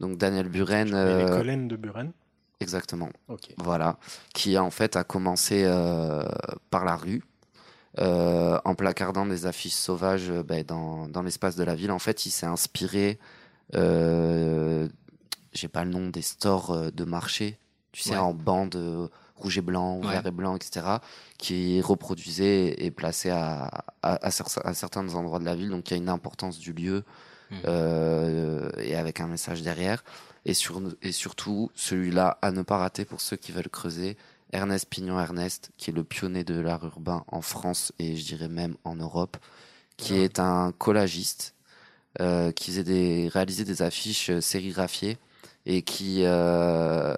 Donc 0.00 0.18
Daniel 0.18 0.48
Buren, 0.48 0.88
les 0.88 0.94
euh, 0.94 1.36
collènes 1.36 1.68
de 1.68 1.76
Buren. 1.76 2.12
exactement. 2.60 3.10
Ok. 3.28 3.54
Voilà, 3.58 3.98
qui 4.34 4.58
en 4.58 4.70
fait 4.70 4.96
a 4.96 5.04
commencé 5.04 5.64
euh, 5.64 6.22
par 6.70 6.84
la 6.84 6.96
rue, 6.96 7.22
euh, 7.98 8.58
en 8.64 8.74
placardant 8.74 9.26
des 9.26 9.46
affiches 9.46 9.74
sauvages 9.74 10.30
euh, 10.30 10.42
ben, 10.42 10.62
dans, 10.64 11.08
dans 11.08 11.22
l'espace 11.22 11.56
de 11.56 11.64
la 11.64 11.74
ville. 11.74 11.90
En 11.90 11.98
fait, 11.98 12.26
il 12.26 12.30
s'est 12.30 12.46
inspiré, 12.46 13.18
euh, 13.74 14.88
j'ai 15.52 15.68
pas 15.68 15.84
le 15.84 15.90
nom, 15.90 16.08
des 16.08 16.22
stores 16.22 16.70
euh, 16.72 16.90
de 16.90 17.04
marché, 17.04 17.58
tu 17.92 18.02
sais, 18.02 18.10
Ouais. 18.10 18.16
en 18.18 18.34
bande 18.34 18.76
euh, 18.76 19.08
rouge 19.36 19.58
et 19.58 19.62
blanc, 19.62 20.00
Ouais. 20.02 20.10
vert 20.12 20.26
et 20.26 20.30
blanc, 20.30 20.56
etc., 20.56 20.86
qui 21.38 21.80
reproduisaient 21.80 22.74
et 22.78 22.90
plaçaient 22.90 23.30
à, 23.30 23.70
à, 24.02 24.26
à 24.26 24.28
cer- 24.30 24.60
à 24.64 24.74
certains 24.74 25.14
endroits 25.14 25.38
de 25.38 25.44
la 25.44 25.54
ville. 25.54 25.70
Donc 25.70 25.90
il 25.90 25.94
y 25.94 25.94
a 25.94 26.02
une 26.02 26.08
importance 26.08 26.58
du 26.58 26.72
lieu 26.72 27.02
euh, 27.66 28.70
et 28.78 28.96
avec 28.96 29.20
un 29.20 29.26
message 29.26 29.62
derrière. 29.62 30.04
Et, 30.44 30.54
sur, 30.54 30.80
et 31.02 31.12
surtout, 31.12 31.70
celui-là 31.74 32.38
à 32.42 32.50
ne 32.52 32.62
pas 32.62 32.76
rater 32.78 33.04
pour 33.04 33.20
ceux 33.20 33.36
qui 33.36 33.50
veulent 33.52 33.68
creuser, 33.68 34.16
Ernest 34.52 34.88
Pignon-Ernest, 34.90 35.70
qui 35.76 35.90
est 35.90 35.92
le 35.92 36.04
pionnier 36.04 36.44
de 36.44 36.58
l'art 36.58 36.84
urbain 36.84 37.24
en 37.28 37.40
France 37.42 37.92
et 37.98 38.16
je 38.16 38.24
dirais 38.24 38.48
même 38.48 38.76
en 38.84 38.96
Europe, 38.96 39.36
qui 39.96 40.14
Ouais. 40.14 40.24
est 40.24 40.38
un 40.40 40.72
collagiste, 40.72 41.54
euh, 42.20 42.52
qui 42.52 42.70
faisait 42.70 42.84
des, 42.84 43.28
réalisait 43.28 43.64
des 43.64 43.82
affiches 43.82 44.30
euh, 44.30 44.40
sérigraphiées 44.40 45.18
et 45.66 45.82
qui, 45.82 46.20
euh, 46.24 47.14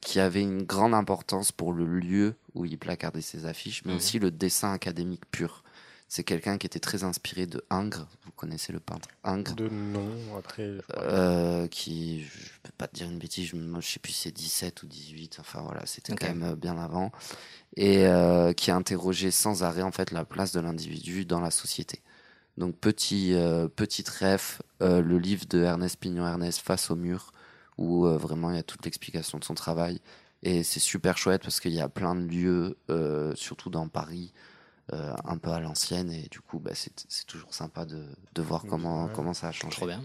qui 0.00 0.20
avait 0.20 0.42
une 0.42 0.62
grande 0.62 0.94
importance 0.94 1.52
pour 1.52 1.72
le 1.72 1.84
lieu 1.86 2.34
où 2.54 2.64
il 2.64 2.78
placardait 2.78 3.20
ses 3.22 3.46
affiches, 3.46 3.84
mais 3.84 3.92
aussi 3.92 4.18
le 4.18 4.30
dessin 4.30 4.72
académique 4.72 5.24
pur. 5.30 5.61
C'est 6.14 6.24
quelqu'un 6.24 6.58
qui 6.58 6.66
était 6.66 6.78
très 6.78 7.04
inspiré 7.04 7.46
de 7.46 7.64
Ingres, 7.70 8.06
vous 8.26 8.32
connaissez 8.32 8.70
le 8.70 8.80
peintre 8.80 9.08
Ingres, 9.24 9.54
De 9.54 9.70
nom, 9.70 10.10
après. 10.36 10.70
euh, 10.98 11.66
qui, 11.68 12.24
je 12.24 12.50
peux 12.62 12.72
pas 12.76 12.86
te 12.86 12.96
dire 12.96 13.08
une 13.08 13.18
bêtise, 13.18 13.46
je, 13.46 13.56
je 13.56 13.86
sais 13.88 13.98
plus 13.98 14.12
si 14.12 14.24
c'est 14.24 14.30
17 14.30 14.82
ou 14.82 14.86
18, 14.88 15.38
enfin 15.40 15.62
voilà, 15.62 15.86
c'était 15.86 16.14
quand 16.14 16.26
même 16.26 16.42
euh, 16.42 16.54
bien 16.54 16.76
avant, 16.76 17.12
et 17.78 18.06
euh, 18.06 18.52
qui 18.52 18.70
a 18.70 18.76
interrogé 18.76 19.30
sans 19.30 19.62
arrêt 19.62 19.80
en 19.80 19.90
fait 19.90 20.10
la 20.10 20.26
place 20.26 20.52
de 20.52 20.60
l'individu 20.60 21.24
dans 21.24 21.40
la 21.40 21.50
société. 21.50 22.02
Donc 22.58 22.76
petit, 22.76 23.32
euh, 23.32 23.68
petite 23.68 24.10
ref, 24.10 24.60
euh, 24.82 25.00
le 25.00 25.18
livre 25.18 25.46
de 25.48 25.62
Ernest 25.62 25.96
Pignon-Ernest 25.98 26.60
Face 26.60 26.90
au 26.90 26.94
mur, 26.94 27.32
où 27.78 28.04
euh, 28.04 28.18
vraiment 28.18 28.50
il 28.50 28.56
y 28.56 28.60
a 28.60 28.62
toute 28.62 28.84
l'explication 28.84 29.38
de 29.38 29.44
son 29.44 29.54
travail, 29.54 29.98
et 30.42 30.62
c'est 30.62 30.78
super 30.78 31.16
chouette 31.16 31.40
parce 31.40 31.58
qu'il 31.58 31.72
y 31.72 31.80
a 31.80 31.88
plein 31.88 32.14
de 32.14 32.26
lieux, 32.26 32.76
euh, 32.90 33.34
surtout 33.34 33.70
dans 33.70 33.88
Paris, 33.88 34.34
euh, 34.92 35.14
un 35.24 35.36
peu 35.38 35.50
à 35.50 35.60
l'ancienne, 35.60 36.10
et 36.12 36.28
du 36.30 36.40
coup 36.40 36.58
bah, 36.58 36.72
c'est 36.74 37.26
toujours 37.26 37.54
sympa 37.54 37.84
de, 37.84 38.04
de 38.34 38.42
voir 38.42 38.64
comment, 38.68 39.06
Ouais. 39.06 39.12
comment 39.14 39.34
ça 39.34 39.48
a 39.48 39.52
changé. 39.52 39.76
Trop 39.76 39.86
bien. 39.86 40.02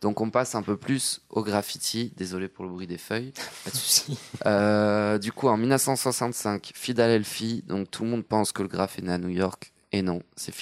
Donc 0.00 0.20
on 0.20 0.28
passe 0.30 0.54
un 0.54 0.62
peu 0.62 0.76
plus 0.76 1.22
au 1.30 1.42
graffiti. 1.42 2.12
Désolé 2.16 2.48
pour 2.48 2.64
le 2.66 2.70
bruit 2.70 2.86
des 2.86 2.98
feuilles. 2.98 3.32
Pas 3.64 3.70
de 3.70 3.76
souci. 3.76 4.18
Euh, 4.46 5.16
du 5.18 5.32
coup, 5.32 5.48
en 5.48 5.56
1965, 5.56 6.72
Philadelphie. 6.74 7.64
Donc 7.66 7.90
tout 7.90 8.04
le 8.04 8.10
monde 8.10 8.24
pense 8.24 8.52
que 8.52 8.60
le 8.62 8.68
graphe 8.68 8.98
est 8.98 9.02
né 9.02 9.12
à 9.12 9.18
New 9.18 9.28
York. 9.30 9.72
Et 9.92 10.02
non, 10.02 10.20
c'est 10.36 10.52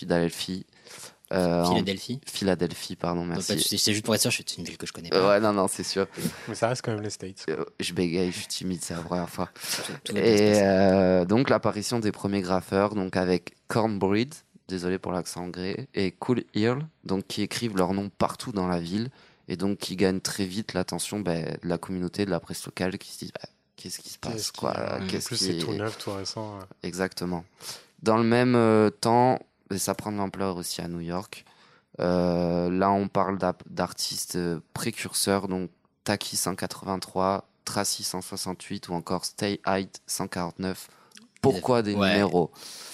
Philadelphie. 1.32 1.48
Euh, 1.50 1.64
en- 1.64 1.70
Philadelphie. 1.74 2.20
Philadelphie, 2.26 2.96
pardon, 2.96 3.24
merci. 3.24 3.60
C'est 3.78 3.92
juste 3.92 4.04
pour 4.04 4.14
être 4.14 4.20
sûr, 4.20 4.32
c'est 4.32 4.58
une 4.58 4.64
ville 4.64 4.76
que 4.78 4.86
je 4.86 4.92
connais 4.92 5.08
pas. 5.08 5.28
ouais, 5.28 5.40
non, 5.40 5.52
non, 5.52 5.68
c'est 5.68 5.82
sûr. 5.84 6.06
Mais 6.48 6.54
ça 6.54 6.68
reste 6.68 6.82
quand 6.84 6.92
même 6.92 7.02
les 7.02 7.10
States. 7.10 7.44
Euh, 7.48 7.64
Je 7.80 7.92
bégaye, 7.94 8.30
je 8.32 8.38
suis 8.38 8.46
timide, 8.46 8.80
c'est 8.82 8.94
la 8.94 9.00
première 9.00 9.28
fois. 9.30 9.48
Et 10.14 10.60
euh, 10.62 11.24
donc 11.24 11.50
l'apparition 11.50 11.98
des 12.00 12.12
premiers 12.12 12.40
graffeurs, 12.42 12.94
donc 12.94 13.16
avec 13.16 13.54
Cornbreed, 13.68 14.34
désolé 14.68 14.98
pour 14.98 15.12
l'accent 15.12 15.42
anglais, 15.44 15.88
et 15.94 16.12
Cool 16.12 16.44
Earl, 16.54 16.86
donc 17.04 17.26
qui 17.26 17.42
écrivent 17.42 17.76
leur 17.76 17.92
nom 17.94 18.08
partout 18.10 18.52
dans 18.52 18.68
la 18.68 18.78
ville, 18.80 19.10
et 19.48 19.56
donc 19.56 19.78
qui 19.78 19.96
gagnent 19.96 20.20
très 20.20 20.44
vite 20.44 20.72
l'attention 20.72 21.20
ben, 21.20 21.56
de 21.62 21.68
la 21.68 21.78
communauté, 21.78 22.24
de 22.24 22.30
la 22.30 22.40
presse 22.40 22.64
locale, 22.64 22.96
qui 22.98 23.12
se 23.12 23.18
disent 23.18 23.32
bah, 23.32 23.48
qu'est-ce 23.76 23.98
qui 23.98 24.10
se 24.10 24.18
passe 24.18 24.32
Qu'est-ce 24.34 24.52
qui- 24.52 24.60
quoi 24.60 24.74
En 25.00 25.06
plus, 25.06 25.28
qui 25.28 25.36
c'est 25.36 25.58
tout 25.58 25.72
neuf, 25.74 25.98
tout 25.98 26.12
récent. 26.12 26.58
Exactement. 26.82 27.44
Dans 28.02 28.16
le 28.16 28.24
même 28.24 28.54
euh, 28.56 28.90
temps, 28.90 29.38
ça 29.78 29.94
prend 29.94 30.12
de 30.12 30.16
l'ampleur 30.16 30.56
aussi 30.56 30.80
à 30.80 30.88
New 30.88 31.00
York. 31.00 31.44
euh, 32.00 32.70
là, 32.70 32.90
on 32.90 33.06
parle 33.08 33.38
d'artistes 33.68 34.36
euh, 34.36 34.60
précurseurs, 34.72 35.46
donc 35.46 35.70
Taki 36.04 36.36
183, 36.36 37.46
Tracy 37.66 38.02
168 38.02 38.88
ou 38.88 38.94
encore 38.94 39.24
Stay 39.26 39.60
Height 39.66 40.00
149. 40.06 40.88
Pourquoi 41.42 41.82
des 41.82 41.94
Ouais. 41.94 42.12
numéros? 42.12 42.50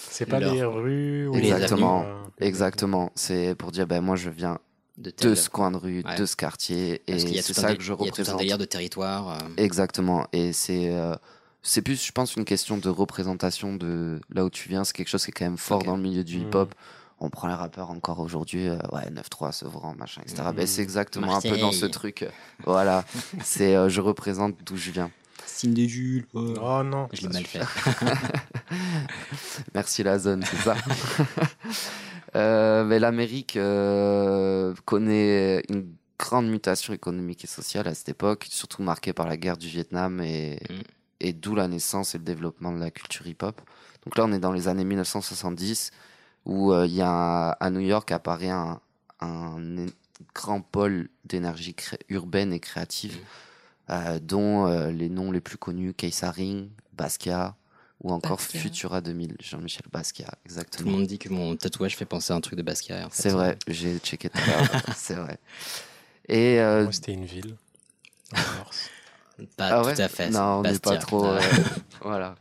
C'est 0.09 0.25
pas 0.25 0.39
Leur- 0.39 0.53
les 0.53 0.63
rues 0.65 1.27
ou 1.29 1.35
Exactement. 1.35 2.03
euh, 2.03 2.23
Exactement. 2.39 3.11
C'est 3.15 3.55
pour 3.55 3.71
dire, 3.71 3.87
ben 3.87 4.01
moi, 4.01 4.15
je 4.15 4.29
viens 4.29 4.59
De, 4.97 5.33
ce 5.33 5.49
coin 5.49 5.71
de 5.71 5.77
rue, 5.77 6.03
Ouais. 6.05 6.15
de 6.17 6.25
ce 6.25 6.35
quartier, 6.35 7.01
et 7.07 7.11
Parce 7.13 7.23
qu'il 7.23 7.35
y 7.35 7.39
a 7.39 7.41
c'est 7.41 7.53
ça 7.53 7.73
que 7.73 7.81
je 7.81 7.85
Il 7.85 7.89
y 7.91 7.93
a 7.93 7.95
tout 7.95 8.03
un 8.03 8.05
représente. 8.09 8.37
délire 8.39 8.57
de 8.57 8.65
territoire. 8.65 9.29
euh, 9.29 9.37
Exactement. 9.55 10.27
Et 10.33 10.51
c'est 10.51 10.89
euh, 10.93 11.15
c'est 11.61 11.81
plus, 11.81 12.03
je 12.05 12.11
pense, 12.11 12.35
une 12.35 12.45
question 12.45 12.77
de 12.77 12.89
représentation 12.89 13.75
de 13.75 14.19
là 14.33 14.45
où 14.45 14.49
tu 14.49 14.69
viens. 14.69 14.83
C'est 14.83 14.93
quelque 14.93 15.09
chose 15.09 15.23
qui 15.25 15.31
est 15.31 15.33
quand 15.33 15.45
même 15.45 15.57
fort 15.57 15.83
dans 15.83 15.95
le 15.97 16.01
milieu 16.01 16.23
du 16.23 16.37
Mhm. 16.39 16.47
hip-hop. 16.47 16.73
On 17.21 17.29
prend 17.29 17.49
les 17.49 17.53
rappeurs 17.53 17.89
encore 17.91 18.19
aujourd'hui, 18.19 18.69
euh, 18.69 18.77
ouais, 18.93 19.09
9-3, 19.11 19.51
Sevran, 19.51 19.93
machin, 19.97 20.21
etc. 20.21 20.41
Mhm. 20.47 20.55
Ben, 20.55 20.65
c'est 20.67 20.81
exactement 20.81 21.35
un 21.35 21.41
peu 21.41 21.57
dans 21.57 21.73
ce 21.73 21.85
truc. 21.85 22.23
euh, 22.23 22.29
voilà. 22.65 23.03
c'est 23.43 23.75
euh, 23.75 23.89
je 23.89 23.99
représente 23.99 24.55
d'où 24.65 24.77
je 24.77 24.91
viens. 24.91 25.11
Signe 25.45 25.73
de 25.73 25.83
Jules. 25.85 26.25
oh. 26.33 26.53
Oh 26.61 26.83
non. 26.83 27.09
Je 27.11 27.23
l'ai 27.23 27.33
mal 27.33 27.45
fait. 27.45 27.59
Merci 29.73 30.03
la 30.03 30.19
zone, 30.19 30.43
c'est 30.45 30.57
ça. 30.57 30.75
Euh, 32.35 32.83
mais 32.83 32.99
l'Amérique 32.99 33.57
euh, 33.57 34.75
connaît 34.85 35.63
une 35.67 35.87
grande 36.19 36.47
mutation 36.47 36.93
économique 36.93 37.43
et 37.43 37.47
sociale 37.47 37.87
à 37.87 37.95
cette 37.95 38.09
époque, 38.09 38.45
surtout 38.51 38.83
marquée 38.83 39.13
par 39.13 39.27
la 39.27 39.35
guerre 39.35 39.57
du 39.57 39.67
Vietnam 39.67 40.21
et, 40.21 40.59
Mm. 40.69 40.73
Et 41.19 41.33
d'où 41.33 41.55
la 41.55 41.67
naissance 41.67 42.15
et 42.15 42.17
le 42.17 42.23
développement 42.23 42.71
de 42.71 42.79
la 42.79 42.91
culture 42.91 43.27
hip-hop. 43.27 43.59
Donc 44.05 44.17
là, 44.17 44.23
on 44.25 44.31
est 44.31 44.39
dans 44.39 44.53
les 44.53 44.67
années 44.67 44.85
1970 44.85 45.91
où 46.45 46.71
euh, 46.71 46.85
il 46.87 46.93
y 46.93 47.01
a 47.01 47.09
un- 47.51 47.55
à 47.59 47.69
New 47.69 47.81
York 47.81 48.11
apparaît 48.11 48.49
un, 48.49 48.79
un 49.19 49.57
grand 50.33 50.61
pôle 50.61 51.09
d'énergie 51.25 51.75
urbaine 52.09 52.53
et 52.53 52.59
créative, 52.59 53.17
euh, 53.89 54.19
dont 54.19 54.67
euh, 54.67 54.91
les 54.91 55.09
noms 55.09 55.31
les 55.31 55.41
plus 55.41 55.57
connus 55.57 55.93
Ring, 56.23 56.69
Basquiat 56.93 57.55
ou 58.01 58.11
encore 58.13 58.37
Basquiat. 58.37 58.61
Futura 58.61 59.01
2000, 59.01 59.35
Jean-Michel 59.41 59.83
Basquiat, 59.91 60.25
Tout 60.27 60.31
le 60.45 60.45
exactement. 60.45 60.91
monde 60.91 61.07
dit 61.07 61.19
que 61.19 61.27
mon 61.29 61.55
tatouage 61.57 61.97
fait 61.97 62.05
penser 62.05 62.31
à 62.31 62.37
un 62.37 62.41
truc 62.41 62.55
de 62.57 62.63
Basquiat. 62.63 63.05
en 63.05 63.09
fait. 63.09 63.21
C'est 63.21 63.29
vrai, 63.31 63.57
j'ai 63.67 63.97
checké 63.99 64.29
tout 64.29 64.39
à 64.39 64.45
l'heure, 64.47 64.69
c'est 64.95 65.15
vrai. 65.15 65.37
Et 66.29 66.59
euh, 66.61 66.83
Moi, 66.83 66.91
c'était 66.93 67.13
une 67.13 67.25
ville. 67.25 67.55
en 68.33 68.57
Corse. 68.63 68.89
Pas 69.57 69.69
ah 69.71 69.81
tout 69.81 69.87
ouais? 69.87 70.01
à 70.01 70.07
fait. 70.07 70.29
Non, 70.29 70.59
on 70.59 70.61
n'est 70.63 70.79
pas 70.79 70.97
trop. 70.97 71.25
Euh, 71.25 71.39
voilà. 72.01 72.35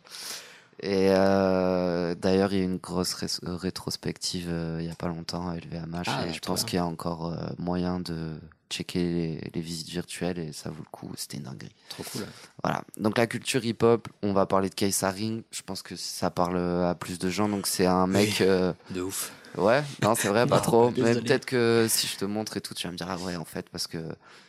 Et 0.81 1.09
euh, 1.11 2.15
d'ailleurs, 2.15 2.53
il 2.53 2.59
y 2.59 2.61
a 2.61 2.65
eu 2.65 2.67
une 2.67 2.77
grosse 2.77 3.15
ré- 3.15 3.27
rétrospective 3.43 4.47
euh, 4.49 4.77
il 4.81 4.87
n'y 4.87 4.93
a 4.93 4.95
pas 4.95 5.09
longtemps 5.09 5.49
à 5.49 5.57
LVMH. 5.57 6.05
Ah, 6.07 6.27
et 6.29 6.33
je 6.33 6.39
pense 6.41 6.65
qu'il 6.65 6.77
y 6.77 6.81
a 6.81 6.85
encore 6.87 7.35
moyen 7.59 7.99
de 8.01 8.39
checker 8.71 9.03
les, 9.03 9.51
les 9.55 9.61
visites 9.61 9.89
virtuelles 9.89 10.39
et 10.39 10.53
ça 10.53 10.71
vaut 10.71 10.77
le 10.85 10.91
coup. 10.93 11.11
C'était 11.17 11.39
une 11.39 11.45
dinguerie. 11.45 11.75
Trop 11.89 12.05
cool. 12.13 12.27
Voilà. 12.63 12.85
Donc 12.97 13.19
la 13.19 13.27
culture 13.27 13.65
hip-hop, 13.65 14.07
on 14.23 14.33
va 14.33 14.47
parler 14.47 14.69
de 14.69 14.75
Kaisaring. 14.75 15.43
Je 15.51 15.63
pense 15.63 15.83
que 15.83 15.97
ça 15.97 16.31
parle 16.31 16.59
à 16.85 16.95
plus 16.95 17.19
de 17.19 17.29
gens. 17.29 17.49
Donc 17.49 17.67
c'est 17.67 17.87
un 17.87 18.07
mec. 18.07 18.41
euh, 18.41 18.73
De 18.91 19.01
ouf. 19.01 19.33
Ouais, 19.57 19.83
non, 20.03 20.15
c'est 20.15 20.29
vrai, 20.29 20.47
pas 20.47 20.57
Non, 20.59 20.63
trop. 20.63 20.91
Mais 20.97 21.15
peut-être 21.15 21.47
que 21.47 21.87
si 21.89 22.07
je 22.07 22.17
te 22.19 22.25
montre 22.25 22.57
et 22.59 22.61
tout, 22.61 22.75
tu 22.75 22.87
vas 22.87 22.93
me 22.93 22.97
dire, 22.99 23.09
ah 23.11 23.17
ouais, 23.17 23.35
en 23.35 23.45
fait, 23.47 23.69
parce 23.71 23.89
que 23.89 23.99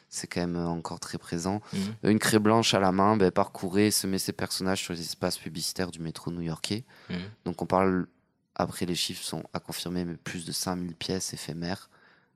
c'est 0.09 0.27
quand 0.27 0.41
même 0.41 0.57
encore 0.57 0.99
très 0.99 1.17
présent. 1.17 1.61
Mhm. 1.73 2.11
Une 2.11 2.19
craie 2.19 2.39
blanche 2.39 2.73
à 2.73 2.79
la 2.79 2.91
main, 2.91 3.15
ben, 3.17 3.31
parcourait 3.31 3.87
et 3.87 3.91
semait 3.91 4.19
ses 4.19 4.33
personnages 4.33 4.83
sur 4.83 4.93
les 4.93 5.01
espaces 5.01 5.37
publicitaires 5.37 5.91
du 5.91 5.99
métro 5.99 6.31
new-yorkais. 6.31 6.83
Mhm. 7.09 7.17
Donc 7.45 7.61
on 7.61 7.65
parle, 7.65 8.07
après 8.55 8.85
les 8.85 8.95
chiffres 8.95 9.23
sont 9.23 9.43
à 9.53 9.59
confirmer, 9.59 10.05
mais 10.05 10.15
plus 10.15 10.45
de 10.45 10.51
5000 10.51 10.95
pièces 10.95 11.33
éphémères, 11.33 11.89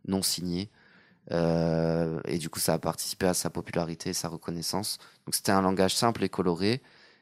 non 0.07 0.21
signées. 0.21 0.69
Euh, 1.31 2.19
et 2.25 2.37
du 2.37 2.49
coup, 2.49 2.59
ça 2.59 2.73
a 2.73 2.79
participé 2.79 3.27
à 3.27 3.33
sa 3.33 3.49
popularité 3.49 4.09
et 4.09 4.13
sa 4.13 4.27
reconnaissance. 4.27 4.97
Donc 5.25 5.35
c'était 5.35 5.51
un 5.51 5.61
langage 5.61 5.95
simple 5.95 6.23
et 6.23 6.29
coloré. 6.29 6.81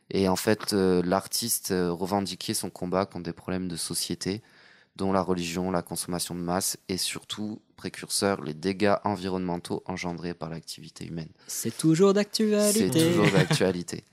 Et 0.09 0.27
en 0.27 0.35
fait, 0.35 0.73
euh, 0.73 1.01
l'artiste 1.05 1.71
euh, 1.71 1.91
revendiquait 1.91 2.53
son 2.53 2.69
combat 2.69 3.05
contre 3.05 3.23
des 3.23 3.33
problèmes 3.33 3.67
de 3.67 3.77
société, 3.77 4.41
dont 4.95 5.11
la 5.13 5.21
religion, 5.21 5.71
la 5.71 5.81
consommation 5.81 6.35
de 6.35 6.41
masse 6.41 6.77
et 6.89 6.97
surtout, 6.97 7.61
précurseur, 7.77 8.41
les 8.41 8.53
dégâts 8.53 8.95
environnementaux 9.03 9.81
engendrés 9.85 10.33
par 10.33 10.49
l'activité 10.49 11.05
humaine. 11.07 11.29
C'est 11.47 11.75
toujours 11.75 12.09
C'est 12.09 12.13
d'actualité. 12.15 12.89
toujours 12.91 13.31
d'actualité. 13.31 14.03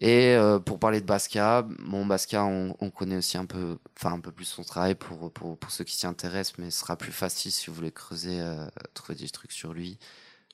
Et 0.00 0.34
euh, 0.34 0.58
pour 0.58 0.78
parler 0.78 1.00
de 1.00 1.06
Basquiat, 1.06 1.66
mon 1.78 2.04
Basquiat, 2.04 2.44
on, 2.44 2.76
on 2.80 2.90
connaît 2.90 3.16
aussi 3.16 3.38
un 3.38 3.46
peu, 3.46 3.78
enfin 3.96 4.12
un 4.12 4.20
peu 4.20 4.30
plus 4.30 4.44
son 4.44 4.62
travail 4.62 4.94
pour, 4.94 5.32
pour, 5.32 5.56
pour 5.58 5.70
ceux 5.70 5.84
qui 5.84 5.96
s'y 5.96 6.06
intéressent, 6.06 6.58
mais 6.58 6.70
ce 6.70 6.80
sera 6.80 6.96
plus 6.96 7.12
facile 7.12 7.50
si 7.50 7.68
vous 7.68 7.76
voulez 7.76 7.92
creuser, 7.92 8.40
euh, 8.40 8.66
trouver 8.92 9.14
des 9.18 9.28
trucs 9.30 9.52
sur 9.52 9.72
lui. 9.72 9.98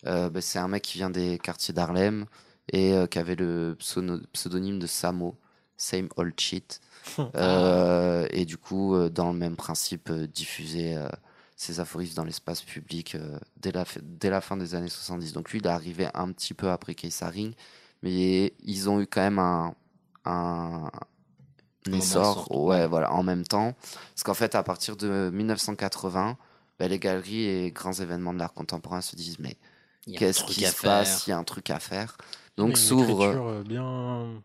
Euh, 0.07 0.31
bah, 0.31 0.41
c'est 0.41 0.59
un 0.61 0.69
mec 0.69 0.83
qui 0.83 0.99
vient 0.99 1.11
des 1.11 1.39
quartiers 1.39 1.75
d'Harlem 1.75 2.27
et 2.73 2.93
euh, 2.93 3.07
qui 3.07 3.19
avait 3.19 3.35
le 3.35 3.77
pseudo- 3.81 4.23
pseudonyme 4.33 4.79
de 4.79 4.87
Samo, 4.87 5.37
Same 5.77 6.09
Old 6.17 6.39
Shit. 6.39 6.81
Euh, 7.37 8.27
et 8.31 8.45
du 8.45 8.59
coup, 8.59 8.95
euh, 8.95 9.09
dans 9.09 9.33
le 9.33 9.39
même 9.39 9.57
principe, 9.57 10.11
euh, 10.11 10.27
diffuser 10.27 10.97
euh, 10.97 11.09
ses 11.57 11.81
aphorismes 11.81 12.15
dans 12.17 12.25
l'espace 12.25 12.63
public 12.63 13.15
euh, 13.15 13.39
dès, 13.57 13.73
la, 13.73 13.85
fi- 13.87 14.01
dès 14.03 14.31
la 14.31 14.41
fin 14.41 14.57
des 14.57 14.75
années 14.75 14.89
70. 14.89 15.33
Donc 15.33 15.51
lui, 15.51 15.59
il 15.61 15.67
est 15.67 15.71
arrivé 15.71 16.09
un 16.15 16.31
petit 16.33 16.55
peu 16.55 16.71
après 16.71 16.95
Keisaring, 16.95 17.55
mais 18.03 18.53
ils 18.63 18.91
ont 18.91 19.01
eu 19.01 19.07
quand 19.07 19.23
même 19.23 19.39
un, 19.39 19.75
un, 20.27 20.91
essor 21.93 22.51
ouais, 22.51 22.87
voilà, 22.87 23.13
en 23.13 23.23
même 23.23 23.45
temps. 23.47 23.75
Parce 24.15 24.23
qu'en 24.25 24.35
fait, 24.35 24.55
à 24.55 24.63
partir 24.63 24.97
de 24.97 25.31
1980, 25.33 26.37
ben, 26.79 26.89
les 26.89 26.99
galeries 26.99 27.47
et 27.47 27.71
grands 27.73 27.93
événements 27.93 28.33
de 28.33 28.39
l'art 28.39 28.53
contemporain 28.55 29.01
se 29.01 29.17
disent 29.17 29.39
mais 29.39 29.57
qu'est-ce 30.15 30.45
qui 30.45 30.65
se 30.65 30.83
passe? 30.83 31.27
Il 31.27 31.31
y 31.31 31.33
a 31.33 31.39
un 31.39 31.45
truc 31.45 31.71
à 31.71 31.81
faire. 31.81 32.17
Donc 32.57 32.79
s'ouvre. 32.79 33.63
bien 33.65 34.43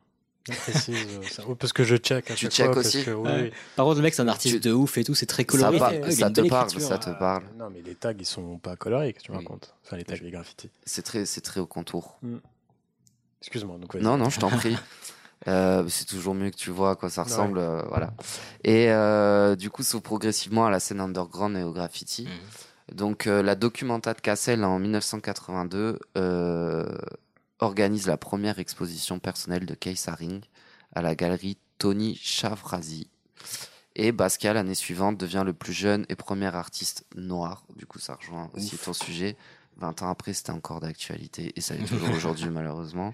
précise. 0.56 0.96
euh, 1.20 1.24
ça. 1.30 1.44
Parce 1.60 1.74
que 1.74 1.84
je 1.84 1.96
check 1.98 2.32
à 2.32 2.36
Tu 2.36 2.46
chaque 2.46 2.52
check 2.52 2.66
fois, 2.68 2.78
aussi 2.78 3.04
que, 3.04 3.12
oui, 3.12 3.28
Ouais. 3.30 3.42
oui. 3.44 3.52
Par 3.76 3.86
contre, 3.86 3.98
le 3.98 4.04
mec, 4.04 4.14
c'est 4.14 4.22
un 4.22 4.28
artiste 4.28 4.56
Tu- 4.62 4.70
de 4.70 4.74
ouf 4.74 4.98
et 4.98 5.04
tout, 5.04 5.16
c'est 5.16 5.26
très 5.26 5.44
Ça, 5.44 5.48
coloré. 5.48 5.78
par- 5.80 5.90
ça 6.12 6.28
une 6.28 6.34
te 6.34 6.42
parle, 6.48 6.68
écriture. 6.68 6.88
ça 6.88 6.98
te 6.98 7.10
parle. 7.18 7.44
Non, 7.58 7.70
mais 7.74 7.82
les 7.82 7.96
tags, 7.96 8.14
ils 8.18 8.26
sont 8.26 8.58
pas 8.58 8.76
colorés, 8.76 9.14
que 9.14 9.20
tu 9.22 9.32
me 9.32 9.38
Oui. 9.38 9.44
racontes. 9.44 9.74
Enfin, 9.86 9.98
les 9.98 10.04
tags, 10.04 10.16
les 10.22 10.32
graffitis. 10.32 10.70
C'est 10.86 11.02
très, 11.04 11.26
c'est 11.26 11.42
très 11.42 11.60
au 11.60 11.66
contour. 11.68 12.20
Excuse-moi. 13.42 13.78
Donc, 13.78 13.94
vas-y. 13.94 14.04
Non, 14.04 14.18
non, 14.18 14.30
je 14.30 14.40
t'en 14.40 14.50
prie. 14.50 14.76
Euh, 15.48 15.86
c'est 15.88 16.06
toujours 16.06 16.34
mieux 16.34 16.50
que 16.50 16.56
tu 16.56 16.72
vois 16.72 16.90
à 16.92 16.96
quoi 16.96 17.12
ça 17.12 17.22
Ouais. 17.22 17.28
ressemble, 17.30 17.60
euh, 17.60 17.84
voilà. 17.90 18.12
Et 18.64 18.90
euh, 18.92 19.56
du 19.56 19.70
coup, 19.70 19.84
s'ouvre 19.84 20.02
progressivement 20.02 20.66
à 20.66 20.72
la 20.72 20.80
scène 20.80 21.00
underground 21.00 21.56
et 21.56 21.62
au 21.62 21.72
graffiti. 21.72 22.24
Mhm. 22.24 22.96
Donc, 22.98 23.28
euh, 23.28 23.44
la 23.44 23.54
Documenta 23.54 24.16
de 24.16 24.20
Cassel 24.20 24.64
en 24.66 24.80
1982 24.80 26.00
euh, 26.18 26.86
organise 27.60 28.08
la 28.08 28.18
première 28.18 28.60
exposition 28.60 29.20
personnelle 29.20 29.66
de 29.66 29.74
Keith 29.74 30.06
Haring 30.08 30.42
à 30.94 31.02
la 31.02 31.16
galerie 31.16 31.58
Tony 31.78 32.16
Chavrasi. 32.16 33.10
Et 33.96 34.12
Basquiat, 34.12 34.54
l'année 34.54 34.76
suivante, 34.76 35.18
devient 35.18 35.44
le 35.46 35.54
plus 35.54 35.74
jeune 35.74 36.06
et 36.10 36.16
premier 36.16 36.54
artiste 36.56 37.06
noir. 37.16 37.64
Du 37.76 37.88
coup, 37.88 38.00
ça 38.00 38.16
rejoint 38.16 38.50
aussi 38.54 38.78
ton 38.78 38.94
sujet. 38.94 39.36
20 39.78 40.04
ans 40.04 40.10
après, 40.10 40.34
c'était 40.34 40.52
encore 40.52 40.80
d'actualité 40.80 41.52
et 41.56 41.62
ça 41.62 41.76
l'est 41.76 41.86
toujours 41.88 42.12
aujourd'hui, 42.12 42.50
malheureusement. 42.50 43.14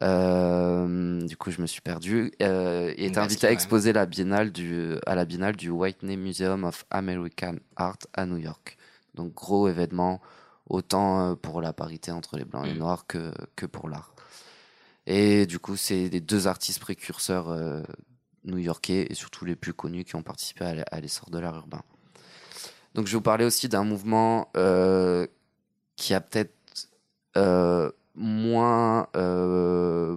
Euh, 0.00 1.20
du 1.26 1.36
coup, 1.36 1.50
je 1.50 1.60
me 1.60 1.66
suis 1.66 1.80
perdu. 1.80 2.32
Euh, 2.40 2.94
il 2.96 3.04
est 3.04 3.18
invité 3.18 3.46
à 3.46 3.50
ouais. 3.50 3.54
exposer 3.54 3.92
la 3.92 4.06
biennale 4.06 4.52
du, 4.52 4.94
à 5.06 5.14
la 5.14 5.24
biennale 5.24 5.56
du 5.56 5.70
Whitney 5.70 6.16
Museum 6.16 6.64
of 6.64 6.86
American 6.90 7.56
Art 7.76 7.98
à 8.14 8.24
New 8.24 8.38
York. 8.38 8.78
Donc, 9.14 9.34
gros 9.34 9.68
événement, 9.68 10.20
autant 10.68 11.30
euh, 11.30 11.34
pour 11.34 11.60
la 11.60 11.72
parité 11.72 12.10
entre 12.10 12.36
les 12.36 12.44
blancs 12.44 12.64
et 12.64 12.68
les 12.68 12.74
Mm. 12.74 12.78
noirs 12.78 13.06
que, 13.06 13.32
que 13.56 13.66
pour 13.66 13.88
l'art. 13.88 14.14
Et 15.06 15.46
du 15.46 15.58
coup, 15.58 15.76
c'est 15.76 16.08
les 16.08 16.20
deux 16.20 16.46
artistes 16.46 16.78
précurseurs 16.80 17.48
euh, 17.50 17.82
new-yorkais 18.44 19.06
et 19.10 19.14
surtout 19.14 19.44
les 19.44 19.56
plus 19.56 19.72
connus 19.74 20.04
qui 20.04 20.16
ont 20.16 20.22
participé 20.22 20.84
à 20.90 21.00
l'essor 21.00 21.30
de 21.30 21.38
l'art 21.38 21.56
urbain. 21.56 21.82
Donc, 22.94 23.06
je 23.06 23.12
vais 23.12 23.16
vous 23.16 23.22
parler 23.22 23.44
aussi 23.44 23.68
d'un 23.68 23.84
mouvement 23.84 24.50
euh, 24.56 25.26
qui 25.96 26.14
a 26.14 26.20
peut-être 26.20 26.54
euh, 27.36 27.90
moins, 28.14 29.08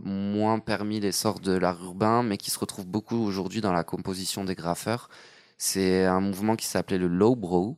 moins 0.04 0.60
permis 0.60 1.00
l'essor 1.00 1.39
de 1.39 1.54
l'art 1.54 1.84
urbain, 1.84 2.22
mais 2.22 2.38
qui 2.38 2.52
se 2.52 2.60
retrouve 2.60 2.86
beaucoup 2.86 3.18
aujourd'hui 3.18 3.62
dans 3.62 3.74
la 3.74 3.84
composition 3.84 4.43
des 4.43 4.56
graffeurs. 4.56 5.10
C'est 5.58 6.06
un 6.06 6.20
mouvement 6.20 6.56
qui 6.56 6.66
s'appelait 6.68 6.98
le 6.98 7.08
lowbrow, 7.08 7.78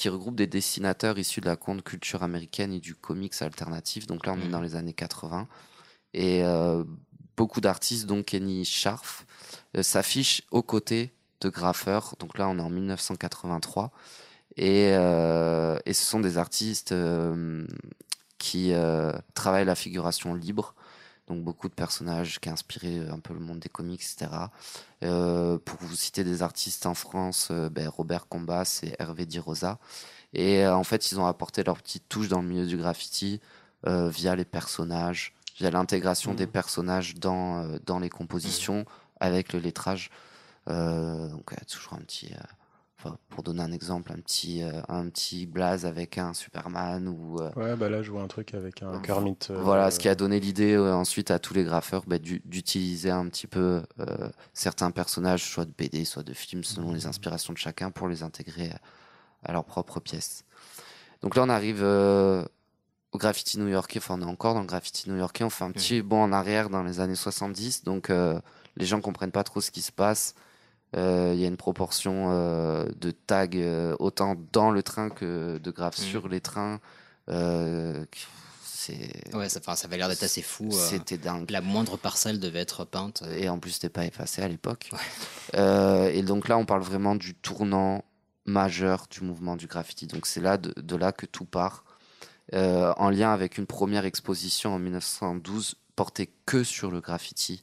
qui 0.00 0.08
regroupe 0.08 0.34
des 0.36 0.46
dessinateurs 0.46 1.18
issus 1.18 1.42
de 1.42 1.46
la 1.46 1.56
conte 1.56 1.82
culture 1.82 2.22
américaine 2.22 2.72
et 2.72 2.80
du 2.80 2.94
comics 2.94 3.34
alternatif. 3.42 4.06
Donc 4.06 4.26
là, 4.26 4.32
on 4.32 4.40
est 4.40 4.46
Mhm. 4.46 4.50
dans 4.50 4.62
les 4.62 4.74
années 4.74 4.94
80. 4.94 5.46
Et 6.14 6.42
euh, 6.42 6.84
beaucoup 7.36 7.60
d'artistes, 7.60 8.06
dont 8.06 8.22
Kenny 8.22 8.64
Scharf, 8.64 9.26
euh, 9.76 9.82
s'affichent 9.82 10.42
aux 10.52 10.62
côtés 10.62 11.12
de 11.42 11.50
graffeurs. 11.50 12.14
Donc 12.18 12.38
là, 12.38 12.48
on 12.48 12.58
est 12.58 12.62
en 12.62 12.70
1983. 12.70 13.92
Et, 14.56 14.88
euh, 14.94 15.78
et 15.84 15.92
ce 15.92 16.02
sont 16.02 16.20
des 16.20 16.38
artistes 16.38 16.94
qui 18.38 18.72
travaillent 19.34 19.66
la 19.66 19.74
figuration 19.74 20.34
libre. 20.34 20.74
Donc 21.30 21.44
beaucoup 21.44 21.68
de 21.68 21.74
personnages 21.74 22.40
qui 22.40 22.48
a 22.48 22.52
inspiré 22.52 22.98
euh, 22.98 23.12
un 23.12 23.20
peu 23.20 23.32
le 23.32 23.40
monde 23.40 23.60
des 23.60 23.68
comics, 23.68 24.00
etc. 24.00 24.30
Euh, 25.02 25.58
pour 25.58 25.78
vous 25.80 25.94
citer 25.94 26.24
des 26.24 26.42
artistes 26.42 26.86
en 26.86 26.94
France, 26.94 27.48
euh, 27.50 27.70
ben, 27.70 27.88
Robert 27.88 28.26
Combas 28.28 28.80
et 28.82 28.94
Hervé 28.98 29.26
Di 29.26 29.38
Rosa. 29.38 29.78
Et 30.34 30.64
euh, 30.64 30.74
en 30.74 30.84
fait, 30.84 31.12
ils 31.12 31.20
ont 31.20 31.26
apporté 31.26 31.62
leur 31.62 31.78
petite 31.78 32.08
touche 32.08 32.28
dans 32.28 32.42
le 32.42 32.48
milieu 32.48 32.66
du 32.66 32.76
graffiti 32.76 33.40
via 33.86 34.36
les 34.36 34.44
personnages, 34.44 35.32
via 35.56 35.70
l'intégration 35.70 36.34
des 36.34 36.46
personnages 36.46 37.14
dans, 37.14 37.66
dans 37.86 37.98
les 37.98 38.10
compositions 38.10 38.84
avec 39.20 39.54
le 39.54 39.58
lettrage. 39.58 40.10
Donc, 40.66 41.54
toujours 41.66 41.94
un 41.94 42.02
petit. 42.02 42.34
Euh, 43.06 43.08
enfin, 43.08 43.18
pour 43.30 43.42
donner 43.42 43.62
un 43.62 43.72
exemple, 43.72 44.12
un 44.12 44.20
petit, 44.20 44.62
euh, 44.62 44.80
un 44.88 45.08
petit 45.08 45.46
blaze 45.46 45.86
avec 45.86 46.18
un 46.18 46.34
Superman 46.34 47.08
ou. 47.08 47.40
euh, 47.40 47.50
Ouais, 47.56 47.76
bah 47.76 47.88
là, 47.88 48.02
je 48.02 48.10
vois 48.10 48.22
un 48.22 48.28
truc 48.28 48.54
avec 48.54 48.82
un 48.82 49.00
Kermit. 49.00 49.36
euh, 49.50 49.60
voilà, 49.62 49.90
ce 49.90 49.98
qui 49.98 50.08
a 50.08 50.14
donné 50.14 50.40
l'idée 50.40 50.74
euh, 50.74 50.94
ensuite 50.94 51.30
à 51.30 51.38
tous 51.38 51.54
les 51.54 51.64
graffeurs 51.64 52.04
bah, 52.06 52.18
d'u- 52.18 52.42
d'utiliser 52.44 53.10
un 53.10 53.26
petit 53.28 53.46
peu 53.46 53.82
euh, 54.00 54.30
certains 54.54 54.90
personnages, 54.90 55.44
soit 55.44 55.64
de 55.64 55.72
BD, 55.76 56.04
soit 56.04 56.22
de 56.22 56.32
films, 56.34 56.64
selon 56.64 56.92
les 56.92 57.06
inspirations 57.06 57.52
de 57.52 57.58
chacun, 57.58 57.90
pour 57.90 58.08
les 58.08 58.22
intégrer 58.22 58.70
à, 58.70 58.80
à 59.50 59.52
leur 59.52 59.64
propre 59.64 60.00
pièce. 60.00 60.44
Donc 61.22 61.36
là, 61.36 61.42
on 61.42 61.48
arrive 61.48 61.82
euh, 61.82 62.44
au 63.12 63.18
graffiti 63.18 63.58
new-yorkais, 63.58 63.98
enfin, 63.98 64.16
on 64.18 64.22
est 64.22 64.30
encore 64.30 64.54
dans 64.54 64.60
le 64.60 64.66
graffiti 64.66 65.08
new-yorkais, 65.10 65.44
on 65.44 65.50
fait 65.50 65.64
un 65.64 65.72
petit 65.72 66.00
bond 66.02 66.22
en 66.22 66.32
arrière 66.32 66.70
dans 66.70 66.82
les 66.82 67.00
années 67.00 67.14
70, 67.16 67.84
donc 67.84 68.08
euh, 68.10 68.40
les 68.76 68.86
gens 68.86 69.00
comprennent 69.00 69.32
pas 69.32 69.44
trop 69.44 69.60
ce 69.60 69.70
qui 69.70 69.82
se 69.82 69.92
passe. 69.92 70.34
Euh, 70.96 71.32
Il 71.34 71.40
y 71.40 71.44
a 71.44 71.48
une 71.48 71.56
proportion 71.56 72.28
euh, 72.32 72.84
de 73.00 73.10
tags 73.12 73.46
euh, 73.54 73.94
autant 73.98 74.36
dans 74.52 74.70
le 74.70 74.82
train 74.82 75.08
que 75.10 75.58
de 75.58 75.70
graphes 75.70 75.98
Mhm. 75.98 76.04
sur 76.04 76.28
les 76.28 76.40
trains. 76.40 76.80
Euh, 77.28 78.04
c'est 78.62 79.10
Ouais, 79.34 79.48
ça, 79.48 79.60
enfin, 79.60 79.76
ça 79.76 79.86
avait 79.86 79.98
l'air 79.98 80.08
d'être 80.08 80.22
assez 80.22 80.42
fou. 80.42 80.68
euh, 80.72 80.88
c'était 80.88 81.18
dingue. 81.18 81.50
La 81.50 81.60
moindre 81.60 81.96
parcelle 81.96 82.40
devait 82.40 82.60
être 82.60 82.84
peinte. 82.84 83.22
euh. 83.26 83.36
Et 83.36 83.48
en 83.48 83.58
plus, 83.58 83.72
c'était 83.72 83.88
pas 83.88 84.04
effacé 84.06 84.42
à 84.42 84.48
l'époque. 84.48 84.90
Euh, 85.54 86.08
et 86.10 86.22
donc 86.22 86.48
là, 86.48 86.56
on 86.58 86.64
parle 86.64 86.82
vraiment 86.82 87.14
du 87.14 87.34
tournant 87.34 88.04
majeur 88.46 89.06
du 89.10 89.20
mouvement 89.22 89.54
du 89.56 89.66
graffiti. 89.66 90.06
Donc 90.06 90.26
c'est 90.26 90.40
là 90.40 90.56
de, 90.56 90.72
de 90.80 90.96
là 90.96 91.12
que 91.12 91.26
tout 91.26 91.44
part, 91.44 91.84
euh, 92.54 92.92
en 92.96 93.10
lien 93.10 93.32
avec 93.32 93.58
une 93.58 93.66
première 93.66 94.04
exposition 94.06 94.74
en 94.74 94.78
1912 94.80 95.76
portée 95.94 96.30
que 96.46 96.64
sur 96.64 96.90
le 96.90 97.00
graffiti 97.00 97.62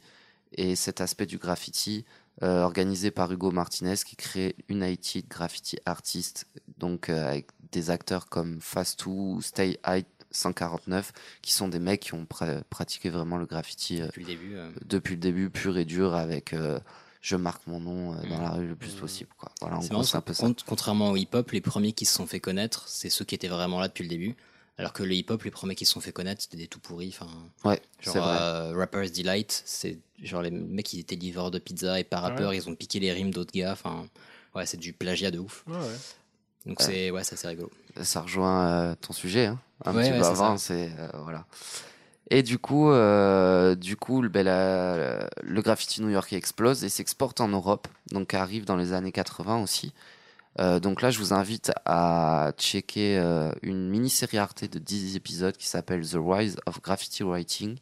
et 0.54 0.76
cet 0.76 1.02
aspect 1.02 1.26
du 1.26 1.40
graffiti 1.40 2.06
euh, 2.44 2.64
organisé 2.64 3.12
par 3.12 3.32
Hugo 3.32 3.52
Martinez 3.52 3.96
qui 4.06 4.16
crée 4.16 4.56
United 4.70 5.28
Graffiti 5.28 5.78
Artists, 5.86 6.46
donc 6.78 7.10
euh, 7.10 7.28
avec 7.28 7.48
des 7.72 7.90
acteurs 7.90 8.28
comme 8.30 8.60
Fast2 8.60 9.06
ou 9.08 9.42
Stay 9.42 9.80
High 9.86 10.06
149, 10.32 11.14
qui 11.42 11.52
sont 11.54 11.68
des 11.68 11.80
mecs 11.80 12.02
qui 12.02 12.14
ont 12.14 12.26
pra- 12.26 12.62
pratiqué 12.70 13.10
vraiment 13.10 13.38
le 13.38 13.46
graffiti 13.46 14.02
euh, 14.02 14.06
Depuis 14.08 14.22
le 14.24 14.28
début. 14.28 14.56
euh. 14.56 14.70
depuis 14.86 15.16
le 15.16 15.22
début, 15.22 15.50
pur 15.50 15.78
et 15.78 15.86
dur, 15.86 16.14
avec 16.16 16.54
euh, 16.54 16.80
je 17.22 17.36
marque 17.36 17.66
mon 17.68 17.80
nom 17.80 18.14
dans 18.30 18.42
la 18.42 18.52
rue 18.52 18.68
le 18.68 18.76
plus 18.76 18.94
possible. 18.94 19.30
Quoi. 19.38 19.52
Voilà, 19.62 19.78
en 19.78 19.80
gros, 19.80 19.90
marrant, 20.00 20.16
un 20.16 20.22
peu 20.22 20.34
ça. 20.34 20.48
contrairement 20.66 21.12
au 21.12 21.16
hip-hop, 21.18 21.52
les 21.52 21.62
premiers 21.62 21.92
qui 21.94 22.06
se 22.06 22.14
sont 22.14 22.28
fait 22.28 22.40
connaître, 22.40 22.88
c'est 22.88 23.10
ceux 23.10 23.26
qui 23.26 23.36
étaient 23.36 23.48
vraiment 23.48 23.80
là 23.80 23.88
depuis 23.88 24.04
le 24.04 24.10
début. 24.10 24.36
Alors 24.80 24.94
que 24.94 25.02
le 25.04 25.14
hip-hop, 25.14 25.42
les 25.44 25.52
premiers 25.52 25.76
qui 25.76 25.86
se 25.86 25.94
sont 25.94 26.02
fait 26.02 26.12
connaître, 26.12 26.42
c'était 26.42 26.58
des 26.58 26.68
tout 26.68 26.80
pourris. 26.80 27.10
Enfin, 27.10 27.32
Ouais, 27.66 27.82
genre 28.00 28.14
c'est 28.14 28.20
vrai. 28.20 28.38
euh, 28.40 28.74
Rapper's 28.76 29.12
Delight, 29.12 29.64
c'est 29.66 29.98
genre 30.22 30.42
les 30.44 30.52
mecs 30.52 30.86
qui 30.86 31.00
étaient 31.00 31.16
livreurs 31.16 31.50
de 31.52 31.58
pizza 31.60 32.00
et 32.00 32.04
pas 32.04 32.20
rappeurs, 32.20 32.54
ils 32.54 32.70
ont 32.70 32.76
piqué 32.76 33.00
les 33.00 33.12
rimes 33.12 33.32
d'autres 33.32 33.54
gars. 33.54 33.72
Enfin, 33.72 34.06
ouais, 34.56 34.66
c'est 34.68 34.78
du 34.78 34.94
plagiat 34.94 35.32
de 35.32 35.40
ouf. 35.40 35.64
Ouais, 35.68 35.76
ouais. 35.78 35.82
Donc 36.68 36.80
Ouais. 36.80 36.86
c'est 36.86 37.12
ouais, 37.12 37.24
ça 37.24 37.36
c'est 37.36 37.48
rigolo. 37.48 37.72
Ça 38.04 38.22
rejoint 38.22 38.68
euh, 38.70 38.96
ton 39.02 39.14
sujet, 39.14 39.48
hein, 39.48 39.60
un 39.86 39.96
Ouais, 39.96 40.02
petit 40.04 40.12
ouais, 40.12 40.18
peu 40.18 40.24
c'est 40.24 40.30
avant. 40.30 40.58
C'est 40.58 40.92
euh, 41.00 41.10
voilà. 41.24 41.46
Et 42.30 42.44
du 42.44 42.60
coup, 42.60 42.92
euh, 42.92 43.74
du 43.76 43.96
coup, 43.96 44.22
le, 44.22 44.28
ben, 44.30 44.44
la- 44.44 45.30
le 45.42 45.62
graffiti 45.62 46.02
new-yorkais 46.02 46.36
explose 46.36 46.84
et 46.84 46.90
s'exporte 46.90 47.40
en 47.40 47.48
Europe, 47.48 47.88
donc 48.12 48.34
arrive 48.34 48.66
dans 48.66 48.76
les 48.76 48.92
années 48.94 49.14
80 49.14 49.64
aussi. 49.64 49.94
Euh, 50.60 50.80
donc 50.80 51.02
là, 51.02 51.12
je 51.12 51.20
vous 51.20 51.34
invite 51.34 51.72
à 51.86 52.52
checker 52.58 53.18
euh, 53.20 53.52
une 53.62 53.90
mini-série 53.90 54.38
Arte 54.38 54.64
de 54.66 54.80
10 54.80 55.16
épisodes 55.16 55.56
qui 55.56 55.68
s'appelle 55.68 56.08
The 56.08 56.18
Rise 56.20 56.58
of 56.66 56.82
Graffiti 56.82 57.24
Writing 57.24 57.78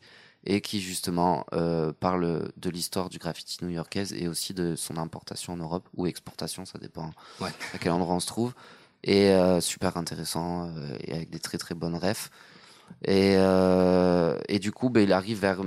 et 0.46 0.62
qui 0.62 0.80
justement 0.82 1.46
euh, 1.54 1.92
parle 2.00 2.52
de 2.58 2.70
l'histoire 2.70 3.10
du 3.10 3.18
graffiti 3.18 3.58
new-yorkaise 3.64 4.14
et 4.14 4.28
aussi 4.28 4.54
de 4.54 4.76
son 4.76 4.98
importation 4.98 5.54
en 5.54 5.58
Europe 5.58 5.88
ou 5.96 6.06
exportation, 6.06 6.66
ça 6.66 6.78
dépend 6.78 7.12
Ouais. 7.40 7.50
à 7.74 7.78
quel 7.80 7.92
endroit 7.94 8.14
on 8.16 8.20
se 8.20 8.28
trouve. 8.28 8.54
Et 9.04 9.32
super 9.62 9.98
intéressant 9.98 10.72
et 11.02 11.14
avec 11.14 11.30
des 11.30 11.38
très 11.38 11.60
très 11.60 11.76
bonnes 11.76 11.96
refs. 11.96 12.32
Et, 13.04 13.34
et 13.36 14.58
du 14.60 14.72
coup, 14.72 14.90
ben, 14.90 15.02
il 15.04 15.14
arrive 15.14 15.40
vers 15.40 15.62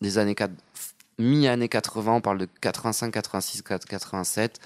les 0.00 0.18
années 0.18 0.36
4 0.36 0.52
mi-années 1.18 1.68
80, 1.68 2.12
on 2.12 2.20
parle 2.20 2.38
de 2.38 2.48
85, 2.60 3.10
86, 3.10 3.62
87. 3.62 4.60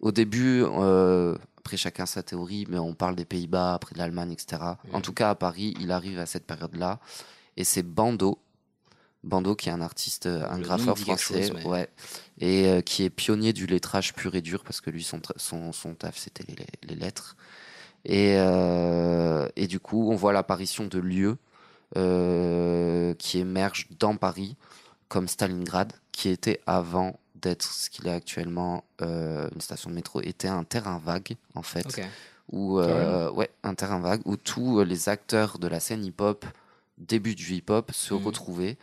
Au 0.00 0.12
début, 0.12 0.62
euh, 0.64 1.36
après 1.58 1.76
chacun 1.76 2.06
sa 2.06 2.22
théorie, 2.22 2.66
mais 2.68 2.78
on 2.78 2.94
parle 2.94 3.16
des 3.16 3.24
Pays-Bas, 3.24 3.74
après 3.74 3.94
de 3.94 3.98
l'Allemagne, 3.98 4.32
etc. 4.32 4.62
En 4.92 5.00
tout 5.00 5.12
cas, 5.12 5.30
à 5.30 5.34
Paris, 5.34 5.74
il 5.80 5.90
arrive 5.90 6.18
à 6.18 6.26
cette 6.26 6.46
période-là. 6.46 7.00
Et 7.56 7.64
c'est 7.64 7.82
Bando. 7.82 8.38
Bando, 9.24 9.56
qui 9.56 9.68
est 9.68 9.72
un 9.72 9.80
artiste, 9.80 10.26
euh, 10.26 10.48
un 10.48 10.58
Le 10.58 10.62
graffeur 10.62 10.96
français, 10.96 11.42
chose, 11.48 11.52
mais- 11.56 11.66
ouais, 11.66 11.88
et 12.38 12.68
euh, 12.68 12.80
qui 12.82 13.02
est 13.02 13.10
pionnier 13.10 13.52
du 13.52 13.66
lettrage 13.66 14.14
pur 14.14 14.36
et 14.36 14.40
dur, 14.40 14.62
parce 14.62 14.80
que 14.80 14.90
lui, 14.90 15.02
son, 15.02 15.20
son, 15.36 15.72
son 15.72 15.94
taf, 15.94 16.16
c'était 16.16 16.44
les, 16.48 16.56
les 16.88 16.94
lettres. 16.94 17.36
Et, 18.04 18.36
euh, 18.38 19.48
et 19.56 19.66
du 19.66 19.80
coup, 19.80 20.08
on 20.12 20.14
voit 20.14 20.32
l'apparition 20.32 20.86
de 20.86 21.00
lieux 21.00 21.36
euh, 21.96 23.12
qui 23.14 23.38
émergent 23.40 23.88
dans 23.98 24.16
Paris, 24.16 24.56
comme 25.08 25.26
Stalingrad, 25.26 25.92
qui 26.12 26.28
était 26.28 26.60
avant 26.66 27.18
d'être 27.40 27.72
ce 27.72 27.90
qu'il 27.90 28.06
est 28.06 28.12
actuellement, 28.12 28.84
euh, 29.02 29.48
une 29.54 29.60
station 29.60 29.90
de 29.90 29.94
métro, 29.94 30.20
était 30.20 30.48
un 30.48 30.64
terrain 30.64 31.00
vague, 31.04 31.36
en 31.54 31.62
fait. 31.62 31.86
Ok. 31.86 32.02
Où, 32.50 32.78
euh, 32.80 33.30
ouais, 33.30 33.50
un 33.62 33.74
terrain 33.74 34.00
vague, 34.00 34.22
où 34.24 34.36
tous 34.36 34.82
les 34.82 35.08
acteurs 35.08 35.58
de 35.58 35.68
la 35.68 35.80
scène 35.80 36.04
hip-hop, 36.04 36.44
début 36.96 37.34
du 37.34 37.54
hip-hop, 37.54 37.90
se 37.92 38.14
Mhm. 38.14 38.24
retrouvaient. 38.24 38.76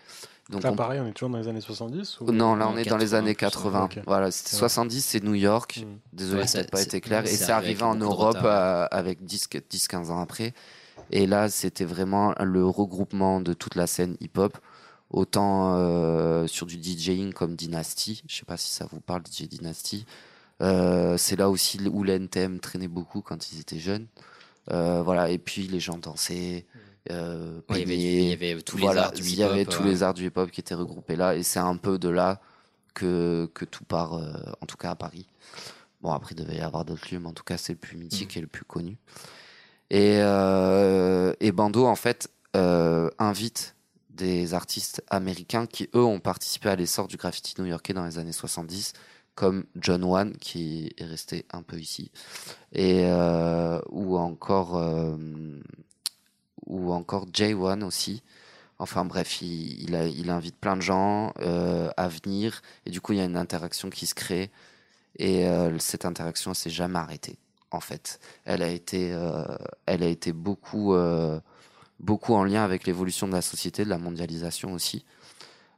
Donc 0.52 0.62
Là, 0.62 0.72
on- 0.72 0.76
pareil, 0.76 1.00
on 1.00 1.08
est 1.08 1.12
toujours 1.14 1.32
dans 1.32 1.40
les 1.40 1.48
années 1.48 1.60
70 1.62 2.20
ou... 2.22 2.32
non, 2.32 2.56
là 2.56 2.68
on 2.70 2.78
est 2.78 2.86
dans 2.88 2.98
les 2.98 3.06
80 3.06 3.18
années 3.18 3.34
plus, 3.34 3.40
80. 3.48 3.86
ok. 3.86 4.00
Voilà, 4.06 4.30
c'était 4.30 4.54
Ouais. 4.54 4.60
70, 4.60 5.02
c'est 5.04 5.24
New 5.24 5.34
York. 5.34 5.84
Mm. 5.84 5.98
Désolé, 6.14 6.42
Ouais, 6.42 6.48
ça 6.48 6.60
n'a 6.62 6.68
pas 6.68 6.84
été 6.84 7.02
clair. 7.02 7.26
Et 7.26 7.30
c'est 7.30 7.52
arrivé 7.52 7.82
en 7.82 7.96
Europe 7.96 8.38
euh, 8.44 8.88
avec 8.92 9.26
10-15 9.26 10.12
ans 10.12 10.20
après. 10.22 10.54
Et 11.10 11.26
là, 11.26 11.50
c'était 11.50 11.86
vraiment 11.86 12.36
le 12.40 12.64
regroupement 12.66 13.42
de 13.42 13.54
toute 13.54 13.74
la 13.74 13.88
scène 13.88 14.16
hip-hop. 14.22 14.56
Autant 15.16 15.76
euh, 15.78 16.46
sur 16.46 16.66
du 16.66 16.76
DJing 16.76 17.32
comme 17.32 17.56
Dynasty. 17.56 18.22
Je 18.28 18.36
sais 18.36 18.44
pas 18.46 18.58
si 18.58 18.70
ça 18.70 18.86
vous 18.92 19.00
parle, 19.00 19.22
DJ 19.26 19.44
Dynasty. 19.48 20.06
Euh, 20.62 21.16
c'est 21.18 21.38
là 21.38 21.50
aussi 21.50 21.80
où 21.88 22.04
l'NTM 22.04 22.60
traînait 22.60 22.90
beaucoup 22.90 23.22
quand 23.22 23.50
ils 23.50 23.62
étaient 23.62 23.80
jeunes. 23.80 24.08
Euh, 24.72 25.02
voilà, 25.04 25.30
et 25.30 25.38
puis 25.38 25.68
les 25.68 25.80
gens 25.80 25.98
dansaient. 25.98 26.66
Euh, 27.12 27.62
Ouais, 27.70 27.80
il 27.80 27.80
y 27.80 27.84
avait 27.84 27.96
du- 27.96 28.02
peignaient. 28.04 28.24
il 28.24 28.30
y 28.30 28.34
avait 28.52 28.62
tous 28.62 28.78
les 28.78 28.88
arts 28.88 29.12
du 29.14 29.22
Il 29.22 29.36
y 29.36 29.44
avait 29.44 29.62
hip-hop, 29.62 29.74
tous 29.74 29.84
les 29.84 30.04
arts 30.04 30.14
du 30.16 30.26
hip-hop 30.28 30.52
qui 30.52 30.60
étaient 30.60 30.74
regroupés 30.76 31.16
là. 31.16 31.36
Et 31.38 31.44
c'est 31.44 31.60
un 31.60 31.78
peu 31.78 31.98
de 31.98 32.10
là 32.10 32.42
que, 32.94 33.50
que 33.54 33.64
tout 33.64 33.86
part, 33.86 34.16
euh, 34.16 34.34
en 34.62 34.66
tout 34.66 34.76
cas 34.78 34.92
à 34.92 34.96
Paris. 34.96 35.28
Bon, 36.02 36.12
après, 36.12 36.36
il 36.36 36.44
devait 36.44 36.58
y 36.58 36.62
avoir 36.62 36.84
d'autres 36.84 37.08
lieux, 37.10 37.20
mais 37.20 37.30
en 37.30 37.34
tout 37.34 37.44
cas, 37.46 37.58
c'est 37.58 37.72
le 37.74 37.80
plus 37.80 37.96
mythique 37.98 38.36
et 38.36 38.42
le 38.42 38.48
plus 38.48 38.66
connu. 38.66 38.98
Et, 39.92 40.18
et 40.18 41.52
Bando, 41.54 41.86
en 41.86 41.96
fait, 41.96 42.30
invite 42.54 43.76
des 44.16 44.54
artistes 44.54 45.04
américains 45.10 45.66
qui, 45.66 45.90
eux, 45.94 46.04
ont 46.04 46.20
participé 46.20 46.70
à 46.70 46.76
l'essor 46.76 47.08
du 47.08 47.18
graffiti 47.18 47.54
new-yorkais 47.60 47.94
dans 47.94 48.06
les 48.06 48.18
années 48.18 48.32
70, 48.32 48.94
comme 49.36 49.66
John 49.76 50.04
Wan, 50.04 50.36
qui 50.38 50.94
est 50.98 51.06
resté 51.06 51.46
un 51.52 51.62
peu 51.62 51.78
ici, 51.78 52.10
et 52.72 53.02
euh, 53.06 53.80
ou 53.90 54.18
encore 54.18 54.78
euh, 54.78 55.18
ou 56.66 56.92
encore 56.94 57.28
Jay 57.34 57.54
One 57.54 57.84
aussi. 57.84 58.24
Enfin 58.80 59.06
bref, 59.06 59.42
il, 59.42 59.96
invite 60.30 60.58
plein 60.58 60.76
de 60.76 60.82
gens 60.82 61.34
euh, 61.40 61.90
à 61.96 62.10
venir 62.10 62.62
et 62.86 62.90
du 62.90 63.00
coup 63.00 63.14
il 63.14 63.20
y 63.20 63.22
a 63.22 63.26
une 63.26 63.38
interaction 63.38 63.90
qui 63.90 64.06
se 64.06 64.14
crée 64.14 64.52
et 65.18 65.48
cette 65.80 66.04
interaction 66.04 66.54
s'est 66.54 66.70
jamais 66.70 67.00
arrêtée 67.00 67.38
en 67.72 67.80
fait. 67.80 68.20
Elle 68.44 68.62
a 68.62 68.68
été, 68.68 69.18
elle 69.86 70.04
a 70.04 70.08
été 70.08 70.34
beaucoup, 70.34 70.94
beaucoup 72.00 72.34
en 72.34 72.44
lien 72.44 72.64
avec 72.64 72.86
l'évolution 72.86 73.28
de 73.28 73.34
la 73.34 73.42
société, 73.42 73.84
de 73.84 73.90
la 73.90 73.98
mondialisation 73.98 74.74
aussi. 74.74 75.06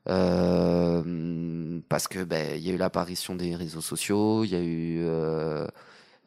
Euh, 0.09 1.81
parce 1.89 2.07
que 2.07 2.23
ben 2.23 2.55
il 2.55 2.65
y 2.65 2.69
a 2.69 2.73
eu 2.73 2.77
l'apparition 2.77 3.35
des 3.35 3.55
réseaux 3.55 3.81
sociaux, 3.81 4.45
il 4.45 4.51
y 4.51 4.55
a 4.55 4.61
eu 4.61 4.99
euh, 5.01 5.67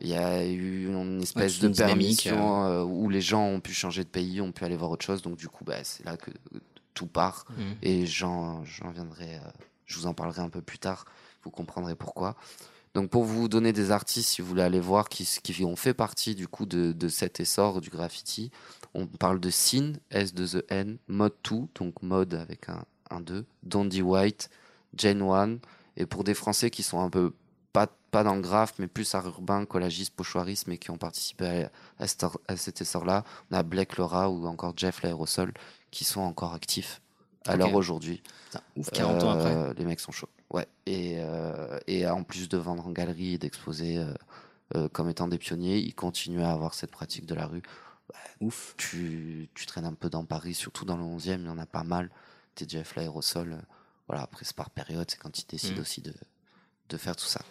il 0.01 0.09
y 0.09 0.15
a 0.15 0.45
eu 0.45 0.87
une 0.89 1.23
espèce 1.23 1.61
de 1.61 1.69
une 1.69 1.75
permission 1.75 2.67
euh, 2.67 2.83
où 2.83 3.09
les 3.09 3.23
gens 3.23 3.45
ont 3.45 3.61
pu 3.61 3.73
changer 3.73 4.05
de 4.05 4.09
pays, 4.09 4.41
ont 4.41 4.53
pu 4.53 4.65
aller 4.65 4.77
voir 4.77 4.91
autre 4.91 5.05
chose. 5.05 5.23
Donc 5.23 5.37
du 5.37 5.49
coup, 5.49 5.65
bah, 5.65 5.83
c'est 5.83 6.05
là 6.05 6.19
que 6.19 6.31
tout 6.93 7.07
part. 7.07 7.47
Mhm. 7.57 7.75
Et 7.83 8.07
j'en 8.07 8.65
j'en 8.65 8.91
viendrai, 8.91 9.41
je 9.87 9.99
vous 9.99 10.07
en 10.07 10.13
parlerai 10.13 10.43
un 10.43 10.51
peu 10.51 10.61
plus 10.61 10.79
tard. 10.79 11.07
Vous 11.43 11.51
comprendrez 11.51 11.95
pourquoi. 11.95 12.37
Donc 12.95 13.09
pour 13.11 13.25
vous 13.25 13.49
donner 13.49 13.73
des 13.73 13.93
artistes, 13.93 14.31
si 14.31 14.43
vous 14.43 14.49
voulez 14.49 14.63
aller 14.63 14.81
voir, 14.81 15.09
qui, 15.09 15.25
qui 15.25 15.65
ont 15.65 15.77
fait 15.77 15.95
partie 15.95 16.35
du 16.35 16.49
coup 16.49 16.67
de, 16.67 16.93
de 16.93 17.09
cet 17.09 17.39
essor 17.39 17.81
du 17.81 17.89
graffiti, 17.89 18.51
on 18.95 19.07
parle 19.07 19.39
de 19.39 19.51
Sin, 19.51 19.93
S 20.11 20.35
2 20.35 20.57
E 20.57 20.67
N, 20.71 20.99
Mode 21.07 21.35
2, 21.49 21.57
donc 21.77 22.03
mode 22.03 22.35
avec 22.35 22.69
un, 22.69 22.85
un 23.11 23.21
d'eux, 23.21 23.47
Dondi 23.63 24.03
White, 24.03 24.51
Jane 24.97 25.23
One, 25.23 25.61
et 25.97 26.07
pour 26.07 26.25
des 26.25 26.35
Français 26.35 26.71
qui 26.71 26.83
sont 26.83 27.01
un 27.01 27.11
peu 27.11 27.33
pas, 27.73 27.87
pas 28.11 28.25
dans 28.25 28.35
le 28.35 28.41
graphe, 28.41 28.75
mais 28.81 28.89
plus 28.89 29.15
art 29.15 29.27
urbain, 29.27 29.65
collagiste, 29.67 30.13
pochoirisme, 30.15 30.73
et 30.73 30.79
qui 30.79 30.91
ont 30.91 30.99
participé 30.99 31.69
à, 31.99 32.03
à 32.03 32.07
cet, 32.09 32.25
cet 32.57 32.81
essor-là, 32.81 33.23
on 33.53 33.57
a 33.57 33.63
Blake 33.63 33.97
Laura 33.97 34.29
ou 34.31 34.47
encore 34.47 34.73
Jeff 34.77 35.03
l'Aérosol, 35.03 35.53
qui 35.93 36.05
sont 36.05 36.21
encore 36.23 36.55
actifs 36.55 37.01
à 37.47 37.57
l'heure 37.57 37.75
aujourd'hui. 37.75 38.23
Ouf, 38.77 38.91
40 38.91 39.23
ans 39.23 39.31
après. 39.31 39.55
Euh, 39.55 39.73
Les 39.75 39.85
mecs 39.85 40.01
sont 40.01 40.11
chauds. 40.13 40.29
Ouais. 40.51 40.67
Et, 40.87 41.17
euh, 41.19 41.79
et 41.87 42.07
en 42.07 42.23
plus 42.25 42.49
de 42.49 42.59
vendre 42.59 42.87
en 42.87 42.91
galerie 42.91 43.35
et 43.35 43.39
d'exposer 43.39 43.99
euh, 43.99 44.13
euh, 44.75 44.89
comme 44.89 45.09
étant 45.09 45.29
des 45.29 45.39
pionniers, 45.39 45.79
ils 45.79 45.95
continuent 45.95 46.43
à 46.43 46.51
avoir 46.53 46.75
cette 46.75 46.91
pratique 46.91 47.27
de 47.27 47.35
la 47.35 47.47
rue. 47.47 47.63
Ouf. 48.41 48.75
Tu, 48.77 49.49
tu 49.55 49.67
traînes 49.67 49.85
un 49.85 49.95
peu 49.95 50.11
dans 50.11 50.25
Paris, 50.25 50.55
surtout 50.55 50.85
dans 50.85 50.97
le 50.97 51.05
11e, 51.05 51.41
il 51.41 51.47
y 51.47 51.49
en 51.49 51.59
a 51.59 51.67
pas 51.67 51.85
mal. 51.85 52.11
T'es 52.55 52.67
Jeff 52.69 52.97
l'aérosol. 52.97 53.59
Voilà, 54.09 54.23
après 54.25 54.45
c'est 54.45 54.57
par 54.57 54.71
période, 54.71 55.09
c'est 55.09 55.19
quand 55.19 55.39
ils 55.39 55.47
décident 55.47 55.77
Mhm. 55.77 55.81
aussi 55.83 56.01
de, 56.01 56.13
de 56.89 56.97
faire 56.97 57.15
tout 57.15 57.27
ça. 57.27 57.43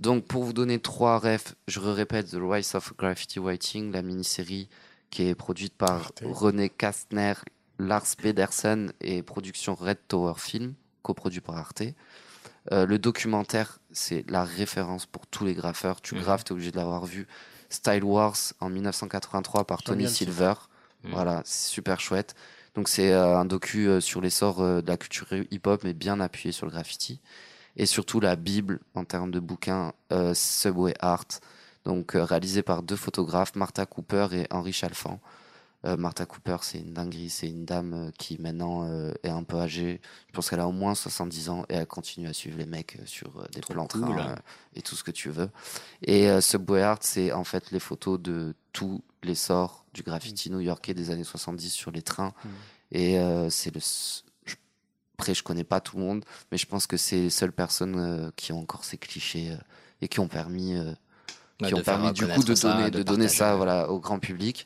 Donc 0.00 0.24
pour 0.24 0.44
vous 0.44 0.54
donner 0.54 0.78
trois 0.78 1.18
refs, 1.18 1.54
je 1.66 1.80
répète 1.80 2.30
The 2.30 2.38
Rise 2.40 2.74
of 2.74 2.94
Graffiti 2.96 3.38
Writing, 3.38 3.92
la 3.92 4.00
mini-série 4.00 4.68
qui 5.10 5.24
est 5.24 5.34
produite 5.34 5.74
par. 5.74 6.12
René 6.22 6.70
Kastner, 6.70 7.34
Lars 7.78 8.16
Pedersen 8.16 8.92
et 9.02 9.22
production 9.22 9.74
Red 9.74 9.98
Tower 10.08 10.34
Film, 10.38 10.74
coproduit 11.02 11.40
par 11.42 11.56
Arte. 11.56 11.82
Euh, 12.72 12.86
le 12.86 12.98
documentaire, 12.98 13.78
c'est 13.92 14.24
la 14.30 14.44
référence 14.44 15.06
pour 15.06 15.26
tous 15.26 15.44
les 15.44 15.54
graffeurs. 15.54 16.00
Tu 16.00 16.14
Mhm. 16.14 16.22
graffes, 16.22 16.44
t'es 16.44 16.52
obligé 16.52 16.70
de 16.70 16.76
l'avoir 16.76 17.04
vu. 17.06 17.26
Style 17.70 18.04
Wars 18.04 18.36
en 18.60 18.68
1983 18.70 19.64
par 19.66 19.82
Tony. 19.82 20.08
Silver. 20.08 20.54
Mhm. 21.04 21.12
Voilà, 21.12 21.42
c'est 21.44 21.68
super 21.70 22.00
chouette. 22.00 22.34
Donc 22.74 22.88
c'est 22.88 23.12
euh, 23.12 23.36
un 23.38 23.44
docu 23.44 23.88
euh, 23.88 24.00
sur 24.00 24.20
l'essor 24.20 24.60
euh, 24.60 24.80
de 24.82 24.86
la 24.88 24.96
culture 24.96 25.26
hip-hop, 25.50 25.82
mais 25.84 25.94
bien 25.94 26.20
appuyé 26.20 26.52
sur 26.52 26.66
le 26.66 26.72
graffiti. 26.72 27.20
Et 27.76 27.86
surtout 27.86 28.20
la 28.20 28.36
Bible 28.36 28.80
en 28.94 29.04
termes 29.04 29.30
de 29.30 29.40
bouquins, 29.40 29.92
euh, 30.12 30.34
Subway 30.34 30.94
Art, 31.00 31.24
donc 31.84 32.14
euh, 32.16 32.24
réalisé 32.24 32.62
par 32.62 32.82
deux 32.82 32.96
photographes, 32.96 33.54
Martha 33.54 33.86
Cooper 33.86 34.28
et 34.32 34.46
Henri 34.50 34.72
Chalfant. 34.72 35.20
Euh, 35.84 35.96
Martha 35.96 36.26
Cooper, 36.26 36.56
c'est 36.62 36.78
une 36.78 36.92
dinguerie, 36.92 37.30
c'est 37.30 37.46
une 37.48 37.64
dame 37.64 37.94
euh, 37.94 38.10
qui 38.18 38.36
maintenant 38.40 38.84
euh, 38.84 39.12
est 39.22 39.28
un 39.28 39.44
peu 39.44 39.58
âgée. 39.58 40.00
Je 40.28 40.32
pense 40.32 40.50
qu'elle 40.50 40.58
a 40.58 40.66
au 40.66 40.72
moins 40.72 40.96
70 40.96 41.50
ans 41.50 41.64
et 41.68 41.74
elle 41.74 41.86
continue 41.86 42.26
à 42.26 42.32
suivre 42.32 42.58
les 42.58 42.66
mecs 42.66 42.98
sur 43.04 43.38
euh, 43.38 43.46
des 43.52 43.60
Trop 43.60 43.74
plans 43.74 43.86
cool. 43.86 44.00
train 44.02 44.30
euh, 44.30 44.36
et 44.74 44.82
tout 44.82 44.96
ce 44.96 45.04
que 45.04 45.12
tu 45.12 45.30
veux. 45.30 45.50
Et 46.02 46.28
Subway 46.40 46.82
Art, 46.82 46.98
c'est 47.02 47.30
en 47.30 47.44
fait 47.44 47.70
les 47.70 47.78
photos 47.78 48.18
de 48.20 48.54
tout 48.72 49.02
l'essor 49.22 49.84
du 49.94 50.02
graffiti 50.02 50.50
new-yorkais 50.50 50.94
des 50.94 51.10
années 51.10 51.22
70 51.24 51.70
sur 51.70 51.92
les 51.92 52.02
trains. 52.02 52.32
Mm. 52.44 52.48
Et 52.92 53.46
c'est 53.50 53.72
le. 53.72 53.80
je- 54.46 54.54
Après, 55.14 55.34
je 55.34 55.42
connais 55.44 55.62
pas 55.64 55.80
tout 55.80 55.96
le 55.96 56.02
monde, 56.02 56.24
mais 56.50 56.58
je 56.58 56.66
pense 56.66 56.86
que 56.88 56.96
c'est 56.96 57.16
les 57.20 57.30
seules 57.30 57.52
personnes 57.52 58.32
qui 58.34 58.52
ont 58.52 58.60
encore 58.60 58.82
ces 58.84 58.98
clichés 58.98 59.56
et 60.00 60.08
qui 60.08 60.18
ont 60.20 60.28
permis, 60.28 60.76
Ouais, 61.60 61.68
qui 61.68 61.74
ont 61.74 61.82
permis 61.82 62.12
du 62.12 62.24
coup 62.26 62.44
de 62.44 62.54
ça, 62.54 62.72
donner, 62.74 62.90
de 62.90 62.98
de 62.98 63.02
donner 63.02 63.28
ça 63.28 63.56
voilà, 63.56 63.90
au 63.90 63.98
grand 64.00 64.18
public. 64.20 64.64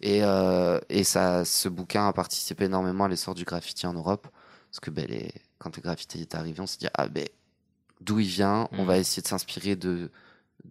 Et, 0.00 0.22
euh, 0.22 0.78
et 0.88 1.02
ça, 1.04 1.44
ce 1.44 1.68
bouquin 1.68 2.06
a 2.08 2.12
participé 2.12 2.64
énormément 2.66 3.04
à 3.04 3.08
l'essor 3.08 3.34
du 3.34 3.44
graffiti 3.44 3.86
en 3.86 3.94
Europe. 3.94 4.28
Parce 4.70 4.80
que 4.80 4.90
ben, 4.90 5.06
les, 5.08 5.32
quand 5.58 5.74
le 5.76 5.82
graffiti 5.82 6.20
est 6.20 6.34
arrivé, 6.34 6.60
on 6.60 6.66
s'est 6.66 6.78
dit, 6.78 6.88
ah 6.94 7.08
ben, 7.08 7.26
d'où 8.00 8.20
il 8.20 8.28
vient, 8.28 8.68
on 8.72 8.82
Mhm. 8.82 8.86
va 8.86 8.98
essayer 8.98 9.22
de 9.22 9.28
s'inspirer 9.28 9.74
de, 9.76 10.10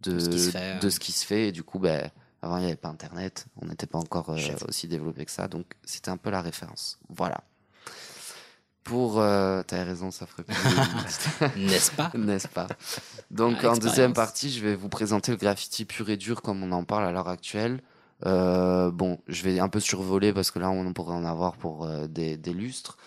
de, 0.01 0.19
Ce 0.19 0.30
qui 0.30 0.39
se 0.39 0.51
fait, 0.51 0.80
de 0.80 0.89
ce 0.89 0.99
qui 0.99 1.11
se 1.11 1.25
fait. 1.25 1.47
Et 1.49 1.51
du 1.51 1.63
coup, 1.63 1.80
ben, 1.80 2.09
avant, 2.41 2.57
il 2.57 2.61
n'y 2.61 2.67
avait 2.67 2.75
pas 2.75 2.89
Internet, 2.89 3.47
on 3.61 3.65
n'était 3.65 3.88
pas 3.88 3.97
encore 3.97 4.30
euh, 4.30 4.38
aussi 4.67 4.88
développé 4.88 5.25
que 5.25 5.32
ça. 5.32 5.47
Donc, 5.47 5.65
c'était 5.84 6.09
un 6.11 6.17
peu 6.17 6.30
la 6.30 6.41
référence. 6.41 6.99
Voilà. 7.09 7.41
Pour. 8.84 9.19
Euh, 9.19 9.63
T'as 9.67 9.84
raison, 9.84 10.11
ça 10.11 10.25
ferait 10.25 10.43
plus. 10.43 10.55
N'est-ce 11.57 11.91
pas? 11.91 12.11
N'est-ce 12.15 12.47
pas? 12.47 12.67
Donc 13.32 13.57
Ah, 13.63 13.71
en 13.71 13.78
deuxième 13.78 14.13
partie, 14.13 14.49
je 14.51 14.63
vais 14.63 14.75
vous 14.75 14.88
présenter 14.88 15.32
le 15.32 15.38
graffiti 15.38 15.84
pur 15.84 16.09
et 16.09 16.15
dur 16.15 16.41
comme 16.41 16.63
on 16.63 16.71
en 16.71 16.86
parle 16.86 17.03
à 17.05 17.11
l'heure 17.11 17.28
actuelle. 17.28 17.82
Euh, 18.26 18.89
bon, 18.91 19.20
je 19.28 19.43
vais 19.43 19.59
un 19.59 19.70
peu 19.70 19.80
survoler 19.80 20.34
parce 20.34 20.49
que 20.51 20.59
là, 20.59 20.70
on 20.70 20.91
pourrait 20.93 21.13
en 21.13 21.26
avoir 21.26 21.55
pour 21.57 21.86
euh, 21.86 22.07
des, 22.07 22.38
des 22.38 22.53
lustres. 22.53 22.97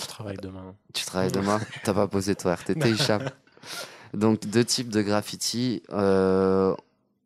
Je 0.00 0.06
travaille 0.06 0.36
demain. 0.36 0.74
Tu 0.94 1.04
travailles 1.04 1.32
demain? 1.32 1.60
T'as 1.84 1.94
pas 1.94 2.06
posé 2.06 2.34
toi 2.36 2.52
RTT, 2.54 2.90
Hicham? 2.92 3.28
Donc 4.14 4.46
deux 4.46 4.64
types 4.64 4.88
de 4.90 5.02
graffiti. 5.02 5.82
Euh, 5.90 6.74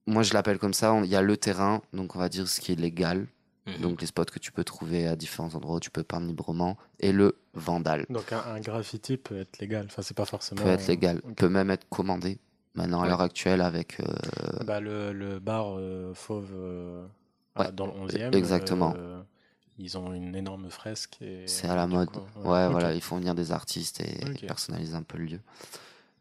moi, 0.06 0.22
je 0.22 0.32
l'appelle 0.34 0.58
comme 0.58 0.74
ça. 0.74 0.98
Il 1.04 1.10
y 1.10 1.16
a 1.16 1.22
le 1.22 1.36
terrain, 1.36 1.82
donc 1.92 2.16
on 2.16 2.18
va 2.18 2.28
dire 2.28 2.48
ce 2.48 2.60
qui 2.60 2.72
est 2.72 2.76
légal. 2.76 3.26
Mhm. 3.66 3.78
Donc 3.80 4.00
les 4.00 4.06
spots 4.06 4.24
que 4.26 4.38
tu 4.38 4.52
peux 4.52 4.62
trouver 4.64 5.06
à 5.08 5.16
différents 5.16 5.52
endroits 5.54 5.76
où 5.76 5.80
tu 5.80 5.90
peux 5.90 6.04
peindre 6.04 6.26
librement. 6.28 6.76
Et 7.00 7.12
le 7.12 7.36
vandal 7.54 8.06
Donc 8.08 8.32
un, 8.32 8.38
un 8.38 8.60
graffiti 8.60 9.16
peut 9.16 9.40
être 9.40 9.58
légal. 9.58 9.86
Enfin, 9.86 10.02
c'est 10.02 10.16
pas 10.16 10.24
forcément. 10.24 10.62
peut 10.62 10.68
être 10.70 10.86
légal, 10.86 11.20
Ok. 11.24 11.34
peut 11.34 11.48
même 11.48 11.70
être 11.70 11.86
commandé. 11.90 12.38
Maintenant, 12.74 13.00
à 13.00 13.02
Ouais. 13.04 13.08
l'heure 13.08 13.22
actuelle, 13.22 13.60
avec 13.62 13.98
euh, 14.00 14.64
Bah, 14.64 14.80
le, 14.80 15.12
le 15.12 15.38
bar 15.40 15.78
euh, 15.78 16.12
fauve 16.14 16.50
euh, 16.54 17.04
Ouais, 17.58 17.66
à- 17.66 17.70
dans 17.72 17.86
le 17.86 17.92
11e. 17.92 18.34
exactement. 18.34 18.94
euh, 18.96 19.20
ils 19.78 19.98
ont 19.98 20.12
une 20.12 20.34
énorme 20.34 20.70
fresque. 20.70 21.18
C'est 21.46 21.68
à 21.68 21.74
la 21.76 21.86
mode. 21.86 22.08
Ouais, 22.36 22.68
voilà, 22.68 22.94
ils 22.94 23.02
font 23.02 23.16
venir 23.18 23.34
des 23.34 23.52
artistes 23.52 24.00
et 24.00 24.24
Ok. 24.30 24.46
personnaliser 24.46 24.94
un 24.94 25.02
peu 25.02 25.18
le 25.18 25.24
lieu. 25.24 25.40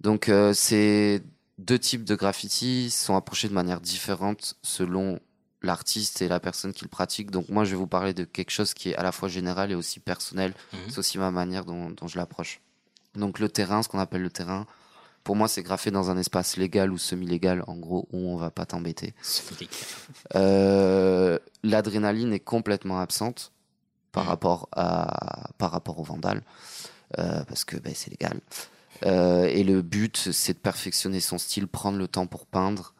Donc, 0.02 0.28
euh, 0.30 0.54
ces 0.54 1.24
deux 1.58 1.80
types 1.80 2.04
de 2.04 2.16
graffiti 2.16 2.90
sont 2.92 3.16
approchés 3.16 3.48
de 3.48 3.54
manière 3.54 3.80
différente 3.80 4.56
selon 4.62 5.20
l'artiste 5.62 6.22
et 6.22 6.28
la 6.28 6.40
personne 6.42 6.74
qui 6.74 6.84
le 6.84 6.90
pratique. 6.90 7.32
Donc, 7.32 7.48
moi, 7.50 7.64
je 7.64 7.72
vais 7.72 7.78
vous 7.78 7.88
parler 7.88 8.14
de 8.14 8.24
quelque 8.26 8.52
chose 8.52 8.74
qui 8.74 8.90
est 8.90 8.96
à 8.98 9.04
la 9.04 9.12
fois 9.14 9.30
général 9.30 9.72
et 9.72 9.76
aussi 9.76 10.00
personnel. 10.00 10.54
Mhm. 10.74 10.80
C'est 10.90 10.98
aussi 11.00 11.18
ma 11.18 11.32
manière 11.32 11.64
dont, 11.66 11.90
dont 11.92 12.08
je 12.08 12.18
l'approche. 12.18 12.60
Donc, 13.16 13.40
le 13.40 13.48
terrain, 13.50 13.82
ce 13.82 13.88
qu'on 13.88 14.00
appelle 14.00 14.22
le 14.22 14.30
terrain, 14.30 14.68
pour 15.26 15.36
moi, 15.36 15.49
c'est 15.49 15.63
graffé 15.63 15.91
dans 15.91 16.09
un 16.09 16.17
espace 16.17 16.55
légal 16.55 16.91
ou 16.93 16.97
semi-légal, 16.97 17.63
en 17.67 17.76
gros, 17.76 18.07
où 18.13 18.30
on 18.30 18.38
va 18.38 18.51
pas 18.51 18.65
t'embêter. 18.65 19.13
Euh, 20.36 21.38
L'adrénaline 21.63 22.32
est 22.34 22.39
complètement 22.39 22.99
absente 22.99 23.51
par 24.11 24.23
Mhm. 24.23 24.30
rapport 24.30 24.69
à 24.71 25.49
par 25.57 25.71
rapport 25.71 25.99
au 25.99 26.03
vandal 26.03 26.41
euh, 27.17 27.43
parce 27.45 27.65
que 27.65 27.76
ben, 27.78 27.93
c'est 27.95 28.11
légal. 28.11 28.39
Euh, 29.05 29.45
et 29.45 29.63
le 29.63 29.82
but, 29.82 30.30
c'est 30.32 30.53
de 30.53 30.57
perfectionner 30.59 31.19
son 31.19 31.38
style, 31.38 31.67
prendre 31.67 31.97
le 31.97 32.07
temps 32.07 32.28
pour 32.28 32.45
peindre. 32.45 32.93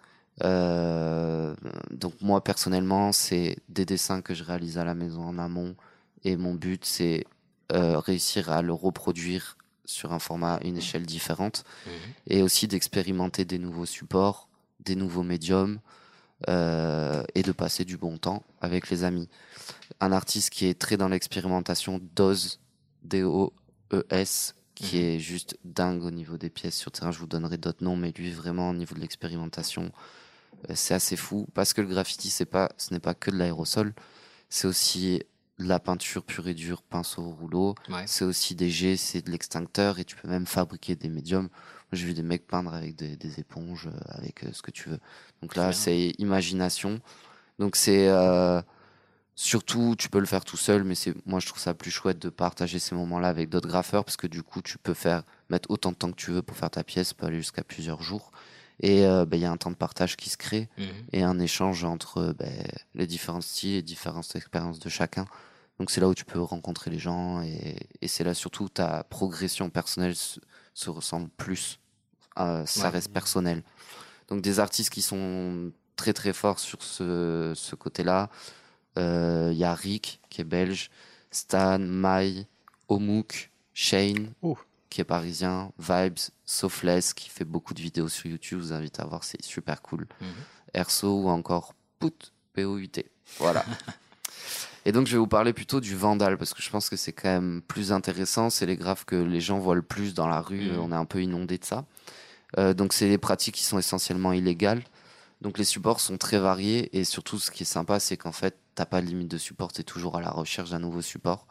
Euh, 0.43 1.55
donc 1.91 2.13
moi 2.21 2.43
personnellement, 2.43 3.11
c'est 3.13 3.57
des 3.69 3.86
dessins 3.86 4.21
que 4.21 4.34
je 4.34 4.43
réalise 4.43 4.78
à 4.78 4.84
la 4.84 4.93
maison 4.95 5.23
en 5.23 5.38
amont, 5.38 5.76
et 6.23 6.36
mon 6.38 6.53
but 6.53 6.84
c'est 6.86 7.23
réussir 7.71 8.51
à 8.51 8.61
le 8.61 8.73
reproduire 8.73 9.57
sur 9.86 10.14
un 10.14 10.20
format, 10.20 10.60
une 10.64 10.78
échelle 10.78 11.06
différente, 11.06 11.64
Mhm. 11.86 11.92
et 12.28 12.42
aussi 12.42 12.68
d'expérimenter 12.68 13.46
des 13.46 13.58
nouveaux 13.60 13.86
supports, 13.86 14.50
des 14.80 14.96
nouveaux 14.96 15.24
médiums, 15.24 15.80
euh, 16.50 17.24
et 17.34 17.44
de 17.44 17.52
passer 17.54 17.86
du 17.86 17.98
bon 17.98 18.18
temps 18.18 18.44
avec 18.62 18.90
les 18.90 19.04
amis. 19.04 19.30
Un 20.02 20.12
artiste 20.12 20.50
qui 20.50 20.66
est 20.68 20.78
très 20.78 20.98
dans 20.98 21.08
l'expérimentation, 21.08 22.02
Doz, 22.16 22.60
D-O-E-S, 23.04 24.56
qui 24.76 24.98
Mhm. 24.98 25.04
est 25.04 25.20
juste 25.20 25.58
dingue 25.64 26.04
au 26.04 26.12
niveau 26.12 26.38
des 26.38 26.50
pièces 26.50 26.76
sur 26.76 26.92
terrain. 26.92 27.12
Je 27.12 27.20
vous 27.20 27.28
donnerai 27.28 27.58
d'autres 27.58 27.84
noms, 27.84 27.96
mais 27.96 28.12
lui, 28.18 28.32
vraiment, 28.32 28.70
au 28.72 28.74
niveau 28.74 28.94
de 28.96 29.00
l'expérimentation, 29.00 29.92
euh, 30.70 30.74
c'est 30.76 30.94
assez 30.94 31.16
fou. 31.16 31.48
Parce 31.54 31.74
que 31.74 31.82
le 31.82 31.88
graffiti, 31.88 32.30
c'est 32.30 32.46
pas, 32.46 32.70
ce 32.78 32.94
n'est 32.94 33.00
pas 33.00 33.14
que 33.14 33.32
de 33.32 33.38
l'aérosol, 33.38 33.94
c'est 34.50 34.68
aussi 34.68 35.24
la 35.58 35.80
peinture 35.80 36.24
pure 36.24 36.47
et 36.47 36.53
dure, 36.53 36.82
pinceau, 36.82 37.24
rouleau. 37.24 37.76
Ouais. 37.89 38.03
C'est 38.08 38.26
aussi 38.26 38.56
des 38.56 38.70
jets, 38.70 38.97
c'est 38.97 39.22
de 39.22 39.32
l'extincteur, 39.32 39.99
et 39.99 40.06
tu 40.06 40.16
peux 40.16 40.28
même 40.28 40.45
fabriquer 40.45 40.95
des 40.95 41.10
médiums. 41.10 41.43
Moi, 41.43 41.93
j'ai 41.93 42.06
vu 42.08 42.14
des 42.14 42.24
mecs 42.24 42.45
peindre 42.45 42.74
avec 42.74 42.95
des, 42.95 43.16
des 43.16 43.39
éponges, 43.39 43.88
euh, 43.88 43.97
avec 44.10 44.43
euh, 44.43 44.49
ce 44.51 44.62
que 44.62 44.72
tu 44.72 44.89
veux. 44.89 44.99
Donc 45.41 45.56
là, 45.56 45.72
c'est 45.72 46.14
imagination. 46.18 46.99
Donc 47.60 47.76
c'est 47.76 48.10
euh, 48.10 48.62
surtout, 49.36 49.95
tu 49.97 50.10
peux 50.10 50.20
le 50.20 50.26
faire 50.26 50.43
tout 50.43 50.58
seul, 50.58 50.84
mais 50.84 50.95
c'est 50.95 51.14
moi 51.26 51.39
je 51.39 51.47
trouve 51.47 51.62
ça 51.62 51.74
plus 51.74 51.91
chouette 51.91 52.20
de 52.20 52.30
partager 52.30 52.80
ces 52.80 52.95
moments-là 52.95 53.30
avec 53.30 53.49
d'autres 53.49 53.68
graffeurs 53.68 54.03
parce 54.03 54.18
que 54.18 54.28
du 54.28 54.43
coup, 54.43 54.62
tu 54.62 54.78
peux 54.78 54.93
faire 54.93 55.24
mettre 55.49 55.72
autant 55.72 55.91
de 55.91 55.95
temps 55.97 56.12
que 56.12 56.18
tu 56.18 56.32
veux 56.32 56.41
pour 56.41 56.58
faire 56.58 56.70
ta 56.70 56.84
pièce, 56.84 57.14
peut 57.14 57.28
aller 57.28 57.38
jusqu'à 57.38 57.64
plusieurs 57.64 58.01
jours. 58.01 58.32
Et 58.82 59.05
euh, 59.05 59.26
ben, 59.26 59.38
il 59.38 59.41
y 59.41 59.45
a 59.45 59.51
un 59.51 59.57
temps 59.57 59.71
de 59.71 59.76
partage 59.76 60.17
qui 60.17 60.30
se 60.30 60.38
crée 60.38 60.69
Mhm. 60.78 60.86
et 61.13 61.23
un 61.23 61.39
échange 61.39 61.84
entre 61.86 62.34
ben, 62.38 62.51
les 62.93 63.07
différents 63.07 63.41
styles 63.41 63.76
et 63.78 63.82
différentes 63.82 64.36
expériences 64.36 64.80
de 64.80 64.89
chacun. 64.89 65.26
Donc 65.80 65.91
c'est 65.91 65.99
là 66.01 66.07
où 66.07 66.13
tu 66.13 66.26
peux 66.26 66.41
rencontrer 66.41 66.89
les 66.91 66.99
gens 66.99 67.41
et, 67.41 67.78
et 68.01 68.07
c'est 68.07 68.23
là 68.23 68.34
surtout 68.34 68.65
où 68.65 68.69
ta 68.69 69.03
progression 69.03 69.69
personnelle 69.69 70.15
se, 70.15 70.39
se 70.73 70.89
ressemble 70.89 71.30
plus. 71.38 71.80
Euh, 72.39 72.65
ça 72.65 72.84
Ouais. 72.84 72.89
reste 72.89 73.11
personnel. 73.11 73.63
Donc 74.28 74.41
des 74.41 74.59
artistes 74.59 74.89
qui 74.89 75.01
sont 75.01 75.71
très 75.95 76.11
très 76.13 76.34
forts 76.34 76.59
sur 76.59 76.82
ce, 76.84 77.53
ce 77.55 77.76
côté-là. 77.76 78.30
Euh, 78.97 79.49
Il 79.53 79.57
y 79.57 79.63
a 79.63 79.73
Rick 79.73 80.19
qui 80.30 80.41
est 80.41 80.45
belge, 80.45 80.89
Stan, 81.32 81.80
Mai, 81.80 82.45
Omouk, 82.89 83.51
Shane 83.73 84.32
Oh. 84.41 84.57
Qui 84.96 85.02
est 85.02 85.04
parisien, 85.04 85.74
Vibes, 85.78 86.20
Sofless 86.46 87.14
qui 87.14 87.30
fait 87.30 87.43
beaucoup 87.43 87.74
de 87.74 87.82
vidéos 87.82 88.08
sur 88.08 88.28
YouTube. 88.28 88.60
Je 88.62 88.68
vous 88.68 88.74
invite 88.74 89.02
à 89.02 89.06
voir, 89.06 89.26
c'est 89.26 89.43
super 89.43 89.82
cool. 89.82 90.08
Mhm. 90.22 90.28
Erso 90.74 91.24
ou 91.24 91.28
encore 91.28 91.76
Put, 92.00 92.32
P-O-U-T. 92.54 93.12
Voilà. 93.39 93.66
Et 94.86 94.93
donc, 94.93 95.08
je 95.08 95.12
vais 95.12 95.18
vous 95.18 95.28
parler 95.28 95.52
plutôt 95.52 95.82
du 95.82 95.98
Vandal, 95.98 96.38
parce 96.38 96.54
que 96.54 96.62
je 96.62 96.70
pense 96.70 96.89
que 96.89 96.96
c'est 96.96 97.12
quand 97.12 97.28
même 97.28 97.62
plus 97.62 97.91
intéressant. 97.91 98.50
C'est 98.50 98.66
les 98.66 98.78
graphes 98.78 99.04
que 99.04 99.18
les 99.18 99.41
gens 99.41 99.60
voient 99.60 99.76
le 99.76 99.82
plus 99.82 100.14
dans 100.14 100.30
la 100.30 100.39
rue. 100.39 100.72
Mhm. 100.72 100.80
On 100.80 100.91
est 100.93 100.96
un 100.96 101.04
peu 101.04 101.22
inondé 101.22 101.58
de 101.58 101.66
ça. 101.66 101.86
Euh, 102.58 102.74
donc, 102.74 102.93
c'est 102.93 103.10
des 103.10 103.18
pratiques 103.18 103.56
qui 103.56 103.66
sont 103.66 103.78
essentiellement 103.78 104.32
illégales. 104.32 104.84
Donc, 105.41 105.58
les 105.58 105.66
supports 105.66 106.00
sont 106.00 106.18
très 106.18 106.39
variés. 106.39 106.98
Et 106.98 107.04
surtout, 107.04 107.38
ce 107.38 107.52
qui 107.52 107.64
est 107.64 107.66
sympa, 107.66 108.00
c'est 108.00 108.16
qu'en 108.16 108.32
fait, 108.32 108.58
t'as 108.76 108.86
pas 108.86 109.02
de 109.02 109.08
limite 109.08 109.30
de 109.30 109.38
support. 109.38 109.74
Tu 109.74 109.82
es 109.82 109.84
toujours 109.84 110.16
à 110.16 110.22
la 110.22 110.30
recherche 110.30 110.70
d'un 110.70 110.80
nouveau 110.80 111.02
support. 111.02 111.48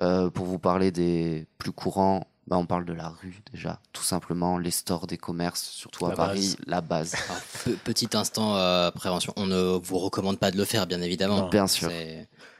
Euh, 0.00 0.30
pour 0.30 0.46
vous 0.46 0.58
parler 0.58 0.90
des 0.90 1.46
plus 1.58 1.70
courants, 1.70 2.26
bah, 2.52 2.58
on 2.58 2.66
parle 2.66 2.84
de 2.84 2.92
la 2.92 3.08
rue 3.08 3.40
déjà, 3.50 3.80
tout 3.94 4.02
simplement, 4.02 4.58
les 4.58 4.70
stores 4.70 5.06
des 5.06 5.16
commerces, 5.16 5.62
surtout 5.62 6.04
à 6.04 6.10
La 6.10 6.16
Paris, 6.16 6.54
base. 6.58 6.66
la 6.66 6.80
base. 6.82 7.14
Alors, 7.64 7.78
petit 7.82 8.10
instant 8.12 8.56
euh, 8.56 8.90
prévention, 8.90 9.32
on 9.36 9.46
ne 9.46 9.78
vous 9.82 9.96
recommande 9.98 10.38
pas 10.38 10.50
de 10.50 10.58
le 10.58 10.66
faire, 10.66 10.86
bien 10.86 11.00
évidemment. 11.00 11.38
Non. 11.44 11.48
Bien 11.48 11.66
sûr. 11.66 11.90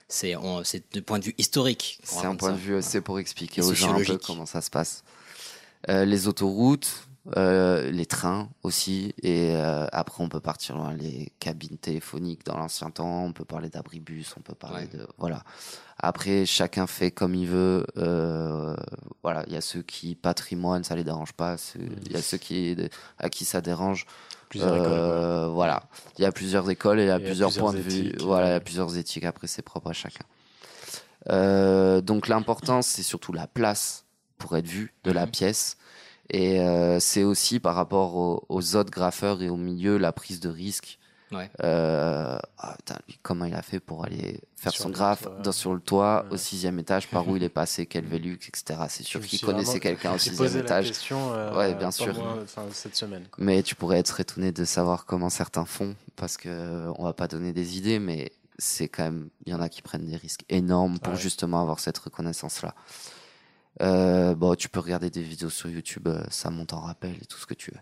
C'est- 0.08 0.84
de 0.94 1.00
point 1.00 1.18
de 1.18 1.24
vue 1.24 1.34
historique. 1.36 1.98
C'est 2.04 2.24
un 2.24 2.36
point 2.36 2.48
ça. 2.50 2.54
de 2.54 2.60
vue, 2.60 2.78
c'est 2.80 3.02
pour 3.02 3.18
expliquer 3.18 3.60
Et 3.60 3.64
aux 3.64 3.74
gens 3.74 3.92
un 3.94 4.02
peu 4.02 4.16
comment 4.16 4.46
ça 4.46 4.62
se 4.62 4.70
passe. 4.70 5.04
Euh, 5.90 6.06
les 6.06 6.26
autoroutes, 6.26 7.06
euh, 7.36 7.90
les 7.90 8.04
trains 8.06 8.48
aussi, 8.64 9.14
et 9.22 9.52
euh, 9.54 9.86
après 9.92 10.24
on 10.24 10.28
peut 10.28 10.40
partir 10.40 10.76
loin, 10.76 10.92
les 10.92 11.32
cabines 11.38 11.78
téléphoniques 11.78 12.44
dans 12.44 12.56
l'ancien 12.58 12.90
temps, 12.90 13.24
on 13.24 13.32
peut 13.32 13.44
parler 13.44 13.68
d'abribus, 13.68 14.34
on 14.36 14.40
peut 14.40 14.54
parler 14.56 14.86
Ouais. 14.92 14.98
de 14.98 15.06
voilà. 15.18 15.44
Après 15.98 16.46
chacun 16.46 16.86
fait 16.88 17.12
comme 17.12 17.34
il 17.36 17.46
veut. 17.46 17.86
euh, 17.96 18.74
voilà, 19.22 19.44
il 19.46 19.52
y 19.52 19.56
a 19.56 19.60
ceux 19.60 19.82
qui 19.82 20.16
patrimoine, 20.16 20.82
ça 20.82 20.96
les 20.96 21.04
dérange 21.04 21.32
pas. 21.32 21.56
ceux- 21.56 21.78
Il 22.06 22.12
y 22.12 22.16
a 22.16 22.22
ceux 22.22 22.38
qui 22.38 22.76
à 23.18 23.28
qui 23.30 23.44
ça 23.44 23.60
dérange. 23.60 24.06
Plusieurs 24.48 24.74
écoles, 24.74 25.50
Voilà, 25.54 25.84
il 26.18 26.22
y 26.22 26.26
a 26.26 26.32
plusieurs 26.32 26.68
écoles 26.68 26.98
et 27.00 27.04
il 27.04 27.06
y 27.06 27.10
a 27.10 27.16
Il 27.18 27.22
y 27.22 27.24
a 27.24 27.28
plusieurs, 27.28 27.52
points 27.54 27.72
de 27.72 27.78
vue. 27.78 28.12
Voilà, 28.20 28.48
il 28.48 28.52
y 28.52 28.54
a 28.56 28.60
plusieurs 28.60 28.98
éthiques. 28.98 29.24
Après, 29.24 29.46
c'est 29.46 29.62
propre 29.62 29.88
à 29.90 29.92
chacun. 29.94 30.24
Euh, 31.30 32.00
donc 32.00 32.28
l'important, 32.28 32.82
c'est 32.82 33.02
surtout 33.02 33.32
la 33.32 33.46
place 33.46 34.04
pour 34.38 34.56
être 34.56 34.66
vu 34.66 34.92
de 35.04 35.12
la 35.12 35.24
Mhm. 35.26 35.30
pièce. 35.30 35.76
Et 36.32 36.60
euh, 36.60 36.98
c'est 36.98 37.24
aussi 37.24 37.60
par 37.60 37.74
rapport 37.74 38.16
aux, 38.16 38.44
aux 38.48 38.76
autres 38.76 38.90
graffeurs 38.90 39.42
et 39.42 39.48
au 39.50 39.56
milieu, 39.56 39.98
la 39.98 40.12
prise 40.12 40.40
de 40.40 40.48
risque. 40.48 40.98
Ouais. 41.30 41.50
Euh, 41.62 42.38
ah, 42.58 42.74
putain, 42.76 42.96
lui, 43.08 43.18
comment 43.22 43.46
il 43.46 43.54
a 43.54 43.62
fait 43.62 43.80
pour 43.80 44.04
aller 44.04 44.40
faire 44.56 44.72
Sur 44.72 44.82
son 44.84 44.90
graphe 44.90 45.22
toit. 45.22 45.38
dans, 45.42 45.52
sur 45.52 45.72
le 45.74 45.80
toit, 45.80 46.24
Ouais. 46.28 46.34
au 46.34 46.36
sixième 46.36 46.78
étage, 46.78 47.08
par 47.08 47.26
où 47.28 47.36
il 47.36 47.42
est 47.42 47.48
passé, 47.48 47.86
quel 47.86 48.04
Velux, 48.06 48.34
etc. 48.48 48.80
C'est 48.88 49.02
sûr 49.02 49.20
qu'il 49.22 49.40
connaissait 49.40 49.80
quelqu'un 49.80 50.14
au 50.14 50.18
sixième 50.18 50.52
la 50.52 50.60
étage. 50.60 50.88
question, 50.88 51.32
euh, 51.32 51.56
Ouais, 51.56 51.74
bien 51.74 51.90
sûr. 51.90 52.14
moins, 52.14 52.38
enfin, 52.42 52.64
cette 52.72 52.96
semaine. 52.96 53.24
quoi. 53.30 53.42
Mais 53.44 53.62
tu 53.62 53.74
pourrais 53.74 53.98
être 53.98 54.20
étonné 54.20 54.52
de 54.52 54.64
savoir 54.66 55.06
comment 55.06 55.30
certains 55.30 55.64
font, 55.64 55.94
parce 56.16 56.36
que 56.36 56.88
on 56.98 57.04
va 57.04 57.14
pas 57.14 57.28
donner 57.28 57.54
des 57.54 57.78
idées, 57.78 57.98
mais 57.98 58.32
c'est 58.58 58.88
quand 58.88 59.04
même, 59.04 59.28
il 59.46 59.52
y 59.52 59.54
en 59.56 59.60
a 59.62 59.70
qui 59.70 59.80
prennent 59.80 60.04
des 60.06 60.16
risques 60.16 60.44
énormes 60.50 60.98
pour 60.98 61.14
Ouais. 61.14 61.18
justement 61.18 61.62
avoir 61.62 61.80
cette 61.80 61.96
reconnaissance-là. 61.96 62.74
Euh, 63.80 64.34
bon, 64.34 64.54
tu 64.54 64.68
peux 64.68 64.80
regarder 64.80 65.10
des 65.10 65.22
vidéos 65.22 65.50
sur 65.50 65.68
YouTube, 65.70 66.08
euh, 66.08 66.22
ça 66.30 66.50
monte 66.50 66.72
en 66.72 66.80
rappel 66.80 67.16
et 67.20 67.24
tout 67.24 67.38
ce 67.38 67.46
que 67.46 67.54
tu 67.54 67.70
veux. 67.70 67.80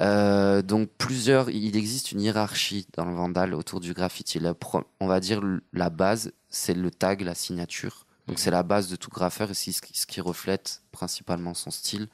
Euh, 0.00 0.62
donc 0.62 0.88
plusieurs, 0.98 1.50
il 1.50 1.76
existe 1.76 2.12
une 2.12 2.20
hiérarchie 2.20 2.86
dans 2.96 3.04
le 3.04 3.14
Vandal 3.14 3.54
autour 3.54 3.80
du 3.80 3.92
graffiti. 3.92 4.38
La 4.40 4.54
on 5.00 5.06
va 5.06 5.20
dire 5.20 5.40
la 5.72 5.90
base, 5.90 6.32
c'est 6.48 6.74
le 6.74 6.90
tag, 6.90 7.20
la 7.20 7.34
signature. 7.34 8.06
Donc 8.26 8.38
Mhm. 8.38 8.42
c'est 8.42 8.50
la 8.50 8.62
base 8.62 8.88
de 8.88 8.96
tout 8.96 9.10
graffeur 9.10 9.50
et 9.50 9.54
c'est 9.54 9.72
ce 9.72 10.06
qui, 10.06 10.20
reflète 10.20 10.82
principalement 10.92 11.54
son 11.54 11.70
style. 11.70 12.08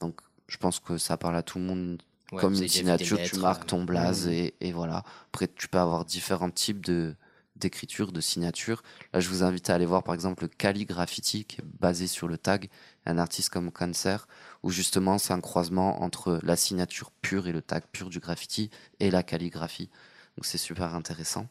Donc 0.00 0.20
je 0.48 0.56
pense 0.56 0.80
que 0.80 0.98
ça 0.98 1.16
parle 1.16 1.36
à 1.36 1.42
tout 1.42 1.58
le 1.58 1.64
monde 1.64 2.02
Ouais, 2.30 2.42
comme 2.42 2.52
une 2.52 2.68
signature, 2.68 3.18
tu 3.22 3.38
marques 3.38 3.66
ton 3.66 3.84
blaze 3.84 4.28
et, 4.28 4.52
et 4.60 4.72
voilà. 4.72 5.02
Après, 5.32 5.48
tu 5.48 5.66
peux 5.66 5.78
avoir 5.78 6.04
différents 6.04 6.50
types 6.50 6.84
de 6.84 7.14
d'écriture, 7.58 8.12
de 8.12 8.20
signature. 8.20 8.82
Là, 9.12 9.20
je 9.20 9.28
vous 9.28 9.42
invite 9.42 9.70
à 9.70 9.74
aller 9.74 9.86
voir 9.86 10.02
par 10.02 10.14
exemple 10.14 10.44
le 10.44 10.48
calligraffiti 10.48 11.44
qui 11.44 11.60
est 11.60 11.64
basé 11.80 12.06
sur 12.06 12.28
le 12.28 12.38
tag, 12.38 12.68
un 13.06 13.18
artiste 13.18 13.50
comme 13.50 13.70
Cancer, 13.70 14.28
où 14.62 14.70
justement 14.70 15.18
c'est 15.18 15.32
un 15.32 15.40
croisement 15.40 16.02
entre 16.02 16.40
la 16.42 16.56
signature 16.56 17.10
pure 17.22 17.48
et 17.48 17.52
le 17.52 17.62
tag 17.62 17.82
pur 17.92 18.10
du 18.10 18.20
graffiti 18.20 18.70
et 19.00 19.10
la 19.10 19.22
calligraphie. 19.22 19.90
Donc 20.36 20.46
c'est 20.46 20.58
super 20.58 20.94
intéressant. 20.94 21.48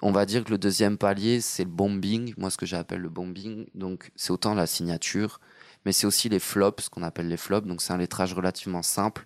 On 0.00 0.12
va 0.12 0.26
dire 0.26 0.44
que 0.44 0.50
le 0.50 0.58
deuxième 0.58 0.96
palier, 0.96 1.40
c'est 1.40 1.64
le 1.64 1.70
bombing. 1.70 2.32
Moi, 2.36 2.50
ce 2.50 2.56
que 2.56 2.66
j'appelle 2.66 3.00
le 3.00 3.08
bombing, 3.08 3.66
donc 3.74 4.12
c'est 4.14 4.30
autant 4.30 4.54
la 4.54 4.66
signature, 4.66 5.40
mais 5.84 5.92
c'est 5.92 6.06
aussi 6.06 6.28
les 6.28 6.38
flops, 6.38 6.84
ce 6.84 6.90
qu'on 6.90 7.02
appelle 7.02 7.28
les 7.28 7.36
flops. 7.36 7.66
Donc 7.66 7.82
c'est 7.82 7.92
un 7.92 7.98
lettrage 7.98 8.32
relativement 8.32 8.82
simple 8.82 9.24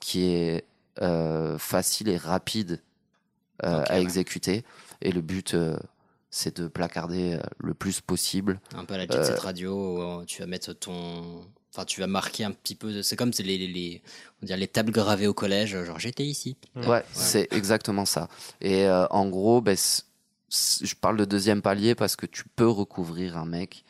qui 0.00 0.26
est 0.26 0.64
euh, 1.00 1.58
facile 1.58 2.08
et 2.08 2.16
rapide 2.16 2.80
euh, 3.64 3.82
à 3.88 3.94
ouais. 3.94 4.02
exécuter. 4.02 4.64
Et 5.02 5.12
le 5.12 5.20
but, 5.20 5.54
euh, 5.54 5.76
c'est 6.30 6.56
de 6.60 6.68
placarder 6.68 7.34
euh, 7.34 7.42
le 7.58 7.74
plus 7.74 8.00
possible. 8.00 8.60
Un 8.74 8.84
peu 8.84 8.94
à 8.94 8.98
la 8.98 9.06
jet 9.06 9.12
set 9.24 9.38
radio, 9.40 9.98
où 9.98 10.02
euh, 10.20 10.24
tu 10.24 10.40
vas 10.40 10.46
mettre 10.46 10.72
ton. 10.72 11.44
Enfin, 11.74 11.84
tu 11.86 12.00
vas 12.00 12.06
marquer 12.06 12.44
un 12.44 12.50
petit 12.52 12.74
peu. 12.74 12.92
de- 12.92 13.02
C'est 13.02 13.16
comme 13.16 13.32
c'est 13.32 13.42
les, 13.42 13.58
les, 13.58 13.66
les- 13.68 14.02
on 14.42 14.46
dirait 14.46 14.58
les 14.58 14.68
tables 14.68 14.92
gravées 14.92 15.26
au 15.26 15.34
collège, 15.34 15.76
genre 15.84 15.98
j'étais 15.98 16.24
ici. 16.24 16.56
Ouais, 16.88 17.02
c'est 17.12 17.48
exactement 17.52 18.04
ça. 18.04 18.28
Et 18.60 18.86
euh, 18.86 19.06
en 19.08 19.28
gros, 19.28 19.60
ben, 19.60 19.74
c- 19.76 20.02
c- 20.50 20.84
je 20.86 20.94
parle 20.94 21.16
de 21.16 21.24
deuxième 21.24 21.62
palier 21.62 21.94
parce 21.94 22.14
que 22.16 22.26
tu 22.26 22.44
peux 22.56 22.68
recouvrir 22.68 23.36
un 23.38 23.46
mec 23.46 23.84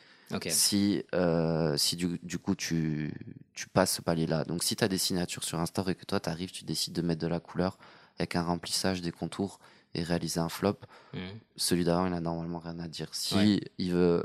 si, 0.49 1.03
euh, 1.13 1.75
si 1.77 1.95
du, 1.97 2.19
du 2.23 2.39
coup 2.39 2.55
tu, 2.55 3.13
tu 3.53 3.67
passes 3.67 3.95
ce 3.95 4.01
palier-là. 4.01 4.45
Donc 4.45 4.63
si 4.63 4.75
tu 4.77 4.83
as 4.83 4.87
des 4.87 4.97
signatures 4.97 5.43
sur 5.43 5.59
store 5.67 5.89
et 5.89 5.95
que 5.95 6.05
toi 6.05 6.19
tu 6.21 6.29
arrives, 6.29 6.51
tu 6.51 6.63
décides 6.63 6.93
de 6.93 7.01
mettre 7.01 7.21
de 7.21 7.27
la 7.27 7.39
couleur 7.41 7.77
avec 8.17 8.35
un 8.37 8.43
remplissage 8.43 9.01
des 9.01 9.11
contours 9.11 9.59
et 9.95 10.03
réaliser 10.03 10.39
un 10.39 10.49
flop, 10.49 10.77
Mhm. 11.13 11.21
celui 11.55 11.83
d'avant 11.83 12.05
il 12.07 12.13
a 12.13 12.19
normalement 12.19 12.59
rien 12.59 12.79
à 12.79 12.87
dire. 12.87 13.09
Si 13.13 13.35
Ouais. 13.35 13.61
il 13.77 13.91
veut 13.93 14.23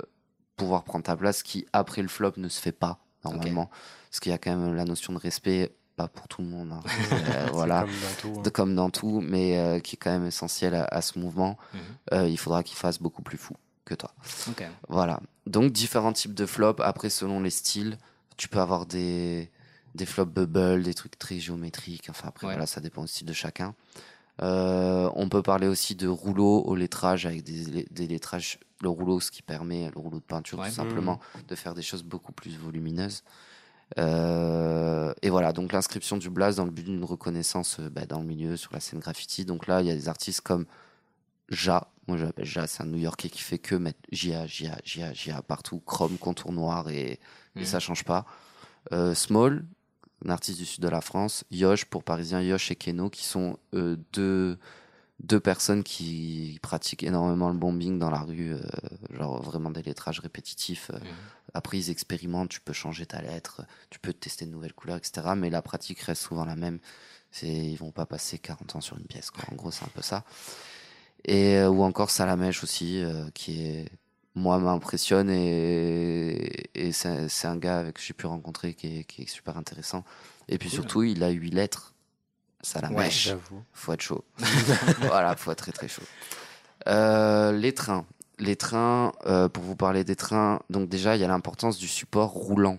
pouvoir 0.57 0.85
prendre 0.85 1.05
ta 1.05 1.17
place, 1.17 1.43
qui 1.43 1.67
après 1.73 2.03
le 2.03 2.09
flop 2.09 2.33
ne 2.37 2.49
se 2.49 2.61
fait 2.61 2.73
pas 2.73 2.99
normalement, 3.25 3.71
parce 4.11 4.21
qu'il 4.21 4.31
y 4.31 4.35
a 4.35 4.39
quand 4.39 4.55
même 4.57 4.75
la 4.75 4.85
notion 4.85 5.13
de 5.13 5.19
respect, 5.19 5.75
pas 5.97 6.09
pour 6.09 6.29
tout 6.29 6.43
le 6.43 6.49
monde. 6.49 6.73
hein. 6.73 6.81
Euh, 7.47 7.49
voilà 7.53 7.83
comme 7.83 7.91
dans 7.91 8.15
tout, 8.21 8.39
hein. 8.39 8.43
de- 8.43 8.51
comme 8.51 8.75
dans 8.75 8.91
tout, 8.91 9.21
mais 9.21 9.59
euh, 9.59 9.81
qui 9.81 9.97
est 9.97 9.99
quand 9.99 10.11
même 10.11 10.27
essentiel 10.27 10.75
à, 10.75 10.85
à 10.85 11.03
ce 11.03 11.19
mouvement, 11.19 11.59
Mhm. 11.75 11.81
euh, 12.13 12.29
il 12.29 12.39
faudra 12.39 12.63
qu'il 12.63 12.77
fasse 12.77 12.99
beaucoup 13.01 13.23
plus 13.23 13.37
fou 13.39 13.55
que 13.85 13.95
toi. 13.95 14.13
Voilà. 14.89 15.21
Donc 15.47 15.73
différents 15.73 16.13
types 16.13 16.35
de 16.35 16.47
flops. 16.47 16.81
Après, 16.85 17.11
selon 17.11 17.41
les 17.41 17.51
styles, 17.51 17.99
tu 18.37 18.49
peux 18.49 18.61
avoir 18.61 18.87
des, 18.87 19.51
des 19.95 20.07
flops 20.07 20.33
bubble, 20.33 20.83
des 20.83 20.95
trucs 20.95 21.19
très 21.19 21.39
géométriques. 21.41 22.07
Enfin, 22.11 22.29
après, 22.29 22.47
Ouais. 22.47 22.53
voilà, 22.53 22.67
ça 22.67 22.81
dépend 22.81 23.03
aussi 23.03 23.25
de 23.25 23.33
chacun. 23.33 23.75
Euh, 24.41 25.11
on 25.15 25.29
peut 25.29 25.43
parler 25.43 25.67
aussi 25.67 25.95
de 25.97 26.07
rouleau 26.07 26.61
au 26.63 26.75
lettrage 26.77 27.27
avec 27.27 27.43
des, 27.43 27.87
des 27.91 28.07
lettrages. 28.07 28.59
Le 28.81 28.89
rouleau, 28.89 29.19
ce 29.19 29.31
qui 29.33 29.43
permet, 29.43 29.91
le 29.93 30.01
rouleau 30.01 30.19
de 30.19 30.25
peinture, 30.25 30.59
Ouais. 30.61 30.69
tout 30.69 30.75
simplement, 30.75 31.19
de 31.49 31.55
faire 31.57 31.75
des 31.75 31.83
choses 31.83 32.05
beaucoup 32.05 32.31
plus 32.33 32.57
volumineuses. 32.57 33.25
Euh, 33.99 35.13
et 35.23 35.31
voilà, 35.31 35.53
donc 35.53 35.73
l'inscription 35.73 36.17
du 36.17 36.31
blaze 36.31 36.57
dans 36.57 36.65
le 36.65 36.71
but 36.71 36.85
d'une 36.85 37.05
reconnaissance 37.05 37.81
euh, 37.81 37.89
bah, 37.91 38.07
dans 38.07 38.21
le 38.21 38.27
milieu, 38.27 38.57
sur 38.57 38.73
la 38.73 38.81
scène 38.81 39.01
graffiti. 39.01 39.45
Donc 39.45 39.67
là, 39.67 39.81
il 39.81 39.87
y 39.87 39.91
a 39.91 39.95
des 39.95 40.09
artistes 40.09 40.43
comme 40.43 40.67
Ja, 41.51 41.89
moi 42.07 42.17
je 42.19 42.25
l'appelle 42.25 42.45
Ja, 42.47 42.67
c'est 42.67 42.83
un 42.83 42.87
New 42.87 42.99
Yorkais 42.99 43.31
qui 43.31 43.41
fait 43.43 43.59
que 43.59 43.75
mettre 43.75 43.99
JA, 44.13 44.47
JA, 44.47 44.77
JA, 44.85 45.13
JA 45.15 45.43
partout, 45.43 45.81
chrome, 45.81 46.19
contour 46.19 46.53
noir 46.53 46.89
et, 46.91 47.13
et 47.13 47.19
Mhm. 47.57 47.65
ça 47.65 47.81
change 47.81 48.05
pas. 48.05 48.27
Euh, 48.93 49.15
Small, 49.15 49.65
un 50.25 50.31
artiste 50.31 50.59
du 50.59 50.65
sud 50.67 50.83
de 50.83 50.89
la 50.89 51.01
France, 51.01 51.45
Yosh 51.51 51.85
pour 51.85 52.03
Parisien, 52.03 52.41
Yosh 52.41 52.71
et 52.71 52.77
Keno, 52.77 53.09
qui 53.11 53.25
sont 53.25 53.59
euh, 53.75 53.97
deux, 54.13 54.59
deux 55.21 55.41
personnes 55.41 55.85
qui 55.85 56.59
pratiquent 56.63 57.05
énormément 57.05 57.51
le 57.51 57.57
bombing 57.57 57.99
dans 57.99 58.11
la 58.11 58.21
rue, 58.21 58.55
euh, 58.55 58.61
genre 59.11 59.43
vraiment 59.43 59.71
des 59.71 59.83
lettrages 59.83 60.21
répétitifs. 60.21 60.91
euh. 60.93 60.99
Mhm. 60.99 61.07
Après, 61.55 61.79
ils 61.79 61.91
expérimentent, 61.91 62.51
tu 62.51 62.61
peux 62.61 62.73
changer 62.73 63.07
ta 63.07 63.23
lettre, 63.23 63.63
tu 63.91 63.99
peux 63.99 64.13
tester 64.13 64.45
de 64.45 64.51
nouvelles 64.51 64.75
couleurs, 64.75 64.97
etc. 64.99 65.29
Mais 65.37 65.51
la 65.51 65.63
pratique 65.63 66.01
reste 66.01 66.23
souvent 66.23 66.45
la 66.45 66.57
même. 66.57 66.79
C'est, 67.31 67.49
ils 67.49 67.77
vont 67.77 67.91
pas 67.93 68.07
passer 68.07 68.39
40 68.39 68.77
ans 68.77 68.81
sur 68.81 68.97
une 68.99 69.07
pièce, 69.07 69.31
quoi. 69.31 69.45
En 69.53 69.55
gros, 69.55 69.71
c'est 69.71 69.85
un 69.85 69.91
peu 69.95 70.03
ça. 70.03 70.25
Et, 71.25 71.63
ou 71.63 71.83
encore 71.83 72.11
Salamèche 72.11 72.63
aussi, 72.63 73.03
qui 73.35 73.63
est, 73.63 73.91
moi, 74.35 74.59
m'impressionne 74.59 75.31
et, 75.31 76.71
et 76.75 76.93
c'est, 76.93 77.29
un 77.47 77.57
gars 77.57 77.79
avec 77.79 77.95
que 77.97 78.01
j'ai 78.03 78.15
pu 78.15 78.27
rencontrer 78.27 78.75
qui 78.75 79.01
est, 79.01 79.05
qui 79.05 79.23
est 79.23 79.27
super 79.29 79.57
intéressant. 79.57 80.05
Et 80.49 80.59
puis 80.59 80.69
Cool. 80.69 80.75
surtout, 80.79 81.03
il 81.03 81.23
a 81.25 81.31
huit 81.31 81.51
lettres. 81.51 81.95
Salamèche. 82.63 83.25
J'avoue. 83.29 83.63
Faut 83.73 83.93
être 83.93 84.01
chaud. 84.01 84.25
voilà, 85.01 85.37
faut 85.37 85.51
être 85.53 85.59
très 85.59 85.73
très 85.73 85.89
chaud. 85.89 86.03
Euh, 86.87 87.53
les 87.53 87.73
trains. 87.73 88.05
Les 88.41 88.57
trains, 88.57 89.13
euh, 89.27 89.49
pour 89.49 89.65
vous 89.65 89.75
parler 89.77 90.05
des 90.05 90.15
trains, 90.17 90.61
donc 90.71 90.89
déjà, 90.89 91.17
il 91.17 91.21
y 91.21 91.25
a 91.25 91.29
l'importance 91.29 91.77
du 91.79 91.89
support 91.89 92.31
roulant 92.31 92.79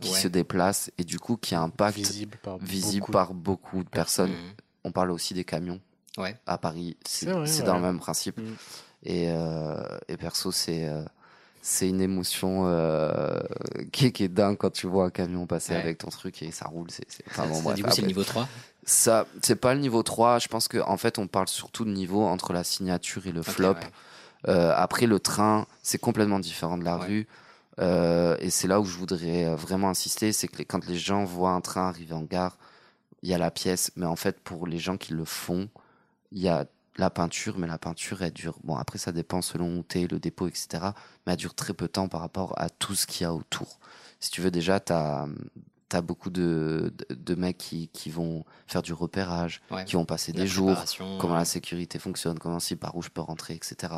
qui 0.00 0.10
Ouais. 0.10 0.18
se 0.20 0.28
déplace 0.28 0.90
et 0.98 1.04
du 1.04 1.18
coup 1.18 1.36
qui 1.38 1.54
impacte 1.54 1.96
Visible 1.96 2.36
par 2.42 2.58
visible 2.58 3.00
beaucoup. 3.00 3.12
par 3.12 3.34
beaucoup 3.34 3.82
de 3.84 3.88
personnes. 3.88 4.30
Mhm. 4.32 4.52
On 4.84 4.92
parle 4.92 5.10
aussi 5.10 5.32
des 5.34 5.44
camions 5.44 5.80
Ouais. 6.18 6.36
à 6.46 6.58
Paris. 6.58 6.96
C'est 7.06 7.32
ouais. 7.32 7.62
dans 7.62 7.76
le 7.76 7.82
même 7.82 7.98
principe. 7.98 8.38
Mm. 8.38 8.54
Et, 9.06 9.26
euh, 9.30 9.76
et 10.08 10.16
perso, 10.16 10.50
c'est 10.52 10.88
euh, 10.88 11.02
c'est 11.62 11.88
une 11.88 12.00
émotion 12.00 12.64
euh, 12.66 13.40
qui, 13.92 14.06
est- 14.06 14.12
qui 14.12 14.24
est 14.24 14.28
dingue 14.28 14.56
quand 14.56 14.70
tu 14.70 14.86
vois 14.86 15.06
un 15.06 15.10
camion 15.10 15.46
passer 15.46 15.72
Ouais. 15.72 15.80
avec 15.80 15.98
ton 15.98 16.08
truc 16.08 16.42
et 16.42 16.50
ça 16.52 16.66
roule. 16.66 16.90
C'est 16.90 17.04
c'est- 17.08 17.24
enfin, 17.28 17.44
Ça, 17.44 17.48
bon, 17.48 17.62
bref, 17.62 17.76
du 17.76 17.82
coup, 17.84 17.90
c'est 17.92 18.02
le 18.02 18.06
niveau 18.08 18.22
3. 18.24 18.48
ça, 18.84 19.26
c'est 19.42 19.56
pas 19.56 19.74
le 19.74 19.80
niveau 19.80 20.02
3. 20.02 20.38
Je 20.38 20.48
pense 20.48 20.68
qu'en 20.68 20.88
en 20.88 20.96
fait, 20.96 21.18
on 21.18 21.26
parle 21.26 21.48
surtout 21.48 21.84
de 21.84 21.90
niveau 21.90 22.22
entre 22.24 22.52
la 22.52 22.62
signature 22.64 23.26
et 23.26 23.32
le 23.32 23.42
flop. 23.42 23.74
ouais. 23.74 23.80
Euh, 24.48 24.72
après, 24.76 25.06
le 25.06 25.18
train, 25.18 25.66
c'est 25.82 25.98
complètement 25.98 26.38
différent 26.38 26.78
de 26.78 26.84
la 26.84 26.96
rue. 26.96 27.26
Euh, 27.80 28.36
et 28.40 28.50
c'est 28.50 28.68
là 28.68 28.80
où 28.80 28.84
je 28.84 28.96
voudrais 28.96 29.54
vraiment 29.56 29.88
insister, 29.90 30.32
c'est 30.32 30.48
que 30.48 30.58
les- 30.58 30.64
quand 30.64 30.86
les 30.86 30.96
gens 30.96 31.24
voient 31.24 31.50
un 31.50 31.60
train 31.60 31.88
arriver 31.88 32.14
en 32.14 32.22
gare, 32.22 32.56
il 33.22 33.28
y 33.30 33.34
a 33.34 33.38
la 33.38 33.50
pièce, 33.50 33.90
mais 33.96 34.06
en 34.06 34.14
fait, 34.16 34.38
pour 34.40 34.66
les 34.68 34.78
gens 34.78 34.96
qui 34.96 35.12
le 35.14 35.24
font, 35.24 35.68
il 36.32 36.38
y 36.42 36.48
a 36.48 36.66
la 36.98 37.10
peinture, 37.10 37.58
mais 37.58 37.66
la 37.66 37.78
peinture, 37.78 38.22
elle 38.22 38.32
dure. 38.32 38.58
Bon, 38.64 38.76
après, 38.76 38.98
ça 38.98 39.12
dépend 39.12 39.42
selon 39.42 39.78
où 39.78 39.82
t'es, 39.82 40.06
le 40.06 40.18
dépôt, 40.18 40.48
etc. 40.48 40.68
Mais 41.26 41.32
elle 41.32 41.36
dure 41.38 41.54
très 41.54 41.74
peu 41.74 41.86
de 41.86 41.92
temps 41.92 42.08
par 42.08 42.20
rapport 42.20 42.54
à 42.58 42.68
tout 42.70 42.94
ce 42.94 43.06
qu'il 43.06 43.22
y 43.22 43.26
a 43.26 43.34
autour. 43.34 43.78
Si 44.20 44.30
tu 44.30 44.40
veux, 44.40 44.50
déjà, 44.50 44.80
t'as 44.80 45.26
as 45.92 46.00
beaucoup 46.02 46.30
de, 46.30 46.92
de, 47.08 47.14
de 47.14 47.34
mecs 47.36 47.58
qui, 47.58 47.88
qui 47.88 48.10
vont 48.10 48.44
faire 48.66 48.82
du 48.82 48.92
repérage, 48.92 49.62
Ouais. 49.70 49.84
qui 49.84 49.94
vont 49.94 50.04
passer 50.04 50.32
La 50.32 50.40
des 50.42 50.46
jours, 50.46 50.76
comment 51.20 51.34
ouais. 51.34 51.38
la 51.38 51.44
sécurité 51.44 51.98
fonctionne, 51.98 52.38
comment 52.38 52.58
si, 52.60 52.76
par 52.76 52.96
où 52.96 53.02
je 53.02 53.08
peux 53.08 53.20
rentrer, 53.20 53.54
etc. 53.54 53.94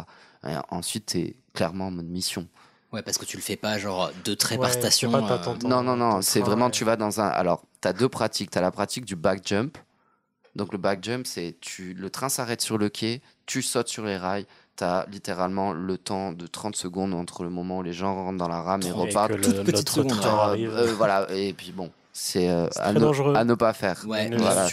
Et 0.47 0.55
ensuite, 0.71 1.07
t'es 1.07 1.37
clairement 1.55 1.87
en 1.87 1.91
mode 1.91 2.07
mission. 2.07 2.47
Ouais, 2.93 3.03
parce 3.03 3.19
que 3.19 3.25
tu 3.25 3.37
le 3.37 3.43
fais 3.43 3.57
pas 3.57 3.79
genre 3.79 4.11
deux 4.25 4.37
traits 4.37 4.59
Ouais, 4.59 4.67
par 4.67 4.73
station. 4.75 5.11
pas 5.11 5.41
euh, 5.49 5.57
Non, 5.67 5.83
non, 5.83 5.97
non, 5.97 6.23
c'est 6.23 6.41
vraiment, 6.41 6.67
ouais. 6.67 6.71
tu 6.71 6.85
vas 6.85 6.97
dans 6.97 7.21
un. 7.21 7.27
Alors, 7.27 7.65
tu 7.81 7.89
as 7.89 7.93
deux 7.93 8.09
pratiques. 8.09 8.51
Tu 8.51 8.59
as 8.59 8.63
la 8.63 8.71
pratique 8.71 9.05
du 9.05 9.17
back 9.17 9.47
jump. 9.47 9.77
Donc, 10.59 10.73
le 10.73 10.79
back 10.79 11.03
jump, 11.03 11.27
c'est 11.27 11.57
tu 11.61 11.95
le 11.95 12.11
train 12.11 12.29
s'arrête 12.29 12.61
sur 12.61 12.77
le 12.77 12.89
quai, 12.91 13.23
tu 13.47 13.63
sautes 13.63 13.89
sur 13.89 14.05
les 14.05 14.17
rails. 14.19 14.45
Tu 14.77 14.85
as 14.85 15.07
littéralement 15.11 15.73
le 15.73 15.97
temps 15.99 16.33
de 16.33 16.47
30 16.47 16.77
secondes 16.77 17.15
entre 17.15 17.43
le 17.45 17.51
moment 17.51 17.79
où 17.79 17.83
les 17.83 17.93
gens 17.93 18.15
rentrent 18.15 18.39
dans 18.39 18.49
la 18.49 18.61
rame 18.61 18.83
et 18.83 18.89
Et 18.89 18.93
repartent. 18.93 19.41
toute 19.41 19.63
petite 19.65 19.89
seconde, 19.89 20.21
Genre, 20.23 20.41
arrive. 20.43 20.71
euh, 20.71 20.93
voilà, 20.95 21.27
et 21.33 21.53
puis 21.53 21.73
bon, 21.73 21.91
c'est 22.13 22.49
euh, 22.49 22.67
à, 22.77 22.91
très 22.91 22.93
ne- 22.95 22.99
dangereux. 23.01 23.35
à 23.37 23.45
ne 23.45 23.55
pas 23.55 23.73
faire. 23.73 24.05
Ouais. 24.07 24.29
Voilà. 24.37 24.67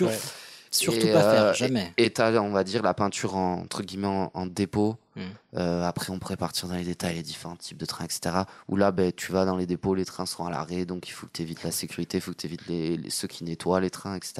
Surtout 0.75 1.07
Et, 1.07 1.11
pas 1.11 1.21
faire, 1.21 1.43
euh, 1.43 1.53
jamais. 1.53 1.93
Et 1.97 2.11
tu 2.11 2.21
as, 2.21 2.31
on 2.41 2.51
va 2.51 2.63
dire, 2.63 2.81
la 2.83 2.93
peinture 2.93 3.35
en, 3.35 3.61
entre 3.61 3.83
guillemets 3.83 4.07
en, 4.07 4.31
en 4.33 4.45
dépôt. 4.45 4.97
Mm. 5.15 5.21
Euh, 5.55 5.83
après, 5.83 6.11
on 6.11 6.19
pourrait 6.19 6.37
partir 6.37 6.67
dans 6.67 6.75
les 6.75 6.83
détails, 6.83 7.15
les 7.15 7.23
différents 7.23 7.55
types 7.55 7.77
de 7.77 7.85
trains, 7.85 8.05
etc. 8.05 8.35
Où 8.67 8.75
là, 8.75 8.91
ben, 8.91 9.11
tu 9.11 9.31
vas 9.31 9.45
dans 9.45 9.55
les 9.57 9.65
dépôts, 9.65 9.95
les 9.95 10.05
trains 10.05 10.25
sont 10.25 10.45
à 10.45 10.49
l'arrêt, 10.51 10.85
donc 10.85 11.07
il 11.07 11.11
faut 11.11 11.25
que 11.27 11.31
tu 11.31 11.41
évites 11.41 11.63
la 11.63 11.71
sécurité, 11.71 12.17
il 12.17 12.21
faut 12.21 12.31
que 12.31 12.37
tu 12.37 12.47
évites 12.47 12.67
les, 12.67 12.97
les- 12.97 13.09
ceux 13.09 13.27
qui 13.27 13.43
nettoient 13.43 13.79
les 13.79 13.89
trains, 13.89 14.15
etc. 14.15 14.33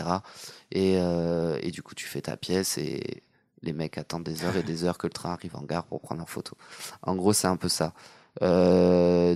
Et, 0.72 0.98
euh, 0.98 1.58
et 1.62 1.72
du 1.72 1.82
coup, 1.82 1.96
tu 1.96 2.06
fais 2.06 2.22
ta 2.22 2.36
pièce 2.38 2.78
et 2.78 3.24
les 3.62 3.74
mecs 3.74 3.98
attendent 3.98 4.24
des 4.26 4.44
heures 4.44 4.58
et 4.58 4.64
des 4.64 4.84
heures 4.84 4.98
que 4.98 5.08
le 5.08 5.14
train 5.14 5.32
arrive 5.32 5.56
en 5.56 5.64
gare 5.64 5.86
pour 5.86 6.02
prendre 6.02 6.20
leur 6.20 6.30
photo. 6.30 6.56
En 7.02 7.16
gros, 7.16 7.34
c'est 7.34 7.48
un 7.48 7.58
peu 7.58 7.70
ça. 7.70 7.94
Euh, 8.42 9.36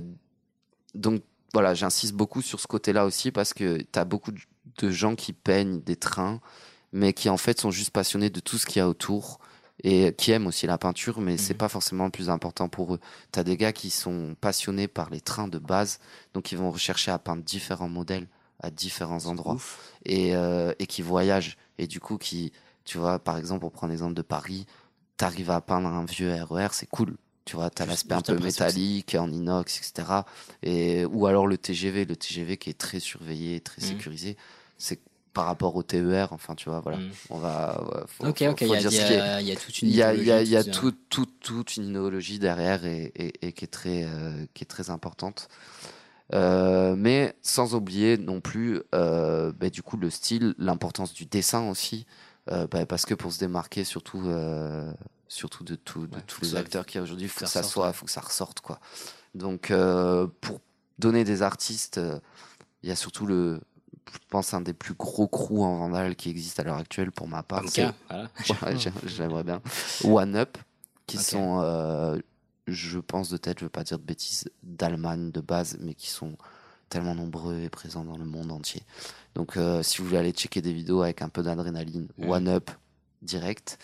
donc 0.94 1.22
voilà, 1.52 1.74
j'insiste 1.74 2.12
beaucoup 2.14 2.42
sur 2.42 2.60
ce 2.60 2.66
côté-là 2.66 3.04
aussi 3.06 3.32
parce 3.32 3.54
que 3.54 3.78
tu 3.78 3.98
as 3.98 4.04
beaucoup 4.04 4.30
de 4.32 4.90
gens 4.90 5.16
qui 5.16 5.32
peignent 5.32 5.80
des 5.80 5.96
trains, 5.96 6.40
mais 6.92 7.12
qui 7.12 7.28
en 7.28 7.36
fait 7.36 7.60
sont 7.60 7.70
juste 7.70 7.90
passionnés 7.90 8.30
de 8.30 8.40
tout 8.40 8.58
ce 8.58 8.66
qu'il 8.66 8.78
y 8.78 8.80
a 8.82 8.88
autour 8.88 9.38
et 9.82 10.14
qui 10.18 10.30
aiment 10.32 10.46
aussi 10.46 10.66
la 10.66 10.76
peinture, 10.76 11.20
mais 11.20 11.38
c'est 11.38 11.54
Mhm. 11.54 11.58
pas 11.58 11.68
forcément 11.70 12.04
le 12.04 12.10
plus 12.10 12.28
important 12.28 12.68
pour 12.68 12.94
eux. 12.94 13.00
Tu 13.32 13.38
as 13.38 13.44
des 13.44 13.56
gars 13.56 13.72
qui 13.72 13.88
sont 13.90 14.36
passionnés 14.40 14.88
par 14.88 15.08
les 15.10 15.20
trains 15.22 15.48
de 15.48 15.58
base, 15.58 16.00
donc 16.34 16.52
ils 16.52 16.58
vont 16.58 16.70
rechercher 16.70 17.10
à 17.10 17.18
peindre 17.18 17.42
différents 17.42 17.88
modèles 17.88 18.26
à 18.62 18.70
différents 18.70 19.24
endroits 19.24 19.56
et, 20.04 20.36
euh, 20.36 20.74
et 20.78 20.86
qui 20.86 21.00
voyagent. 21.00 21.56
Et 21.78 21.86
du 21.86 21.98
coup, 21.98 22.18
qui, 22.18 22.52
tu 22.84 22.98
vois, 22.98 23.18
par 23.18 23.38
exemple, 23.38 23.60
pour 23.60 23.72
prendre 23.72 23.90
l'exemple 23.90 24.12
de 24.12 24.20
Paris, 24.20 24.66
tu 25.16 25.24
arrives 25.24 25.50
à 25.50 25.62
peindre 25.62 25.88
un 25.88 26.04
vieux 26.04 26.30
RER, 26.44 26.68
c'est 26.72 26.84
cool. 26.88 27.16
Tu 27.46 27.56
vois, 27.56 27.70
tu 27.70 27.80
as 27.80 27.86
Juste- 27.86 28.10
l'aspect 28.10 28.14
un 28.32 28.36
peu 28.36 28.44
métallique, 28.44 29.16
en 29.18 29.32
inox, 29.32 29.78
etc. 29.78 30.26
Et, 30.62 31.06
ou 31.06 31.24
alors 31.26 31.46
le 31.46 31.56
TGV, 31.56 32.04
le 32.04 32.16
TGV 32.16 32.58
qui 32.58 32.68
est 32.68 32.74
très 32.78 33.00
surveillé, 33.00 33.60
très 33.60 33.80
Mhm. 33.80 33.88
sécurisé. 33.88 34.36
C'est 34.76 35.00
par 35.32 35.46
rapport 35.46 35.76
au 35.76 35.82
TER, 35.82 36.32
enfin, 36.32 36.54
tu 36.54 36.68
vois, 36.68 36.80
voilà. 36.80 36.98
Mhm. 36.98 37.10
On 37.30 37.38
va. 37.38 37.82
ouais, 37.84 38.02
faut- 38.06 38.26
Ok, 38.26 38.42
ok, 38.50 38.60
il 38.62 38.68
y, 38.68 38.74
a- 38.74 39.40
y 39.40 39.56
toute 39.56 39.82
une 39.82 39.88
il 39.88 39.94
y 39.94 40.02
a, 40.02 40.14
il 40.14 40.24
y 40.24 40.30
a, 40.32 40.42
y 40.42 40.56
a 40.56 40.60
idéologie, 40.60 40.70
tout, 40.72 40.92
tout- 41.08 41.26
toute 41.40 41.76
une 41.76 41.88
idéologie 41.90 42.38
derrière 42.38 42.84
et, 42.84 43.12
et- 43.14 43.46
et 43.46 43.52
qui, 43.52 43.64
est 43.64 43.68
très, 43.68 44.04
euh, 44.04 44.44
qui 44.54 44.64
est 44.64 44.66
très 44.66 44.90
importante. 44.90 45.48
Euh, 46.32 46.94
mais 46.96 47.34
sans 47.42 47.74
oublier 47.74 48.16
non 48.16 48.40
plus, 48.40 48.82
euh, 48.94 49.52
bah, 49.58 49.68
du 49.70 49.82
coup, 49.82 49.96
le 49.96 50.10
style, 50.10 50.54
l'importance 50.58 51.12
du 51.12 51.26
dessin 51.26 51.68
aussi, 51.68 52.06
bah, 52.46 52.84
parce 52.86 53.06
que 53.06 53.14
pour 53.14 53.32
se 53.32 53.38
démarquer, 53.38 53.84
surtout, 53.84 54.24
surtout 55.28 55.62
de, 55.62 55.76
tout, 55.76 56.06
de 56.08 56.16
Ouais, 56.16 56.22
tous 56.26 56.42
les 56.42 56.56
acteurs 56.56 56.84
qu'il 56.86 56.96
y 56.96 56.98
a 56.98 57.02
aujourd'hui, 57.02 57.26
il 57.26 57.28
faut 57.28 57.40
que 57.44 57.46
ça 57.46 57.60
ressorte, 57.60 57.72
soit, 57.72 57.86
ouais. 57.88 57.92
faut 57.92 58.06
que 58.06 58.10
ça 58.12 58.20
ressorte, 58.20 58.60
quoi. 58.60 58.80
Donc, 59.34 59.72
pour 60.40 60.60
donner 60.98 61.22
des 61.24 61.42
artistes, 61.42 62.00
il 62.82 62.88
y 62.88 62.92
a 62.92 62.96
surtout 62.96 63.26
le, 63.26 63.60
je 64.12 64.18
pense, 64.28 64.54
un 64.54 64.60
des 64.60 64.72
plus 64.72 64.94
gros 64.94 65.28
crews 65.28 65.62
en 65.64 65.78
Vandal 65.78 66.16
qui 66.16 66.30
existe 66.30 66.60
à 66.60 66.64
l'heure 66.64 66.76
actuelle 66.78 67.10
pour 67.12 67.28
ma 67.28 67.42
part. 67.42 67.64
Cas, 67.64 67.92
voilà. 68.08 68.28
Ouais, 68.62 68.76
j'ai- 68.78 68.92
J'aimerais 69.06 69.44
bien. 69.44 69.60
One 70.04 70.36
Up, 70.36 70.58
qui 71.06 71.18
sont, 71.18 71.60
euh, 71.62 72.18
je 72.66 72.98
pense 72.98 73.30
de 73.30 73.36
tête, 73.36 73.58
je 73.60 73.64
veux 73.64 73.70
pas 73.70 73.84
dire 73.84 73.98
de 73.98 74.04
bêtises, 74.04 74.48
d'Allemagne 74.62 75.30
de 75.30 75.40
base, 75.40 75.76
mais 75.80 75.94
qui 75.94 76.08
sont 76.08 76.36
tellement 76.88 77.14
nombreux 77.14 77.60
et 77.60 77.68
présents 77.68 78.04
dans 78.04 78.16
le 78.16 78.24
monde 78.24 78.50
entier. 78.50 78.82
Donc, 79.34 79.56
euh, 79.56 79.82
si 79.82 79.98
vous 79.98 80.06
voulez 80.06 80.18
aller 80.18 80.32
checker 80.32 80.60
des 80.60 80.72
vidéos 80.72 81.02
avec 81.02 81.22
un 81.22 81.28
peu 81.28 81.42
d'adrénaline, 81.42 82.08
Mhm. 82.18 82.28
One 82.30 82.48
Up, 82.48 82.70
direct. 83.22 83.78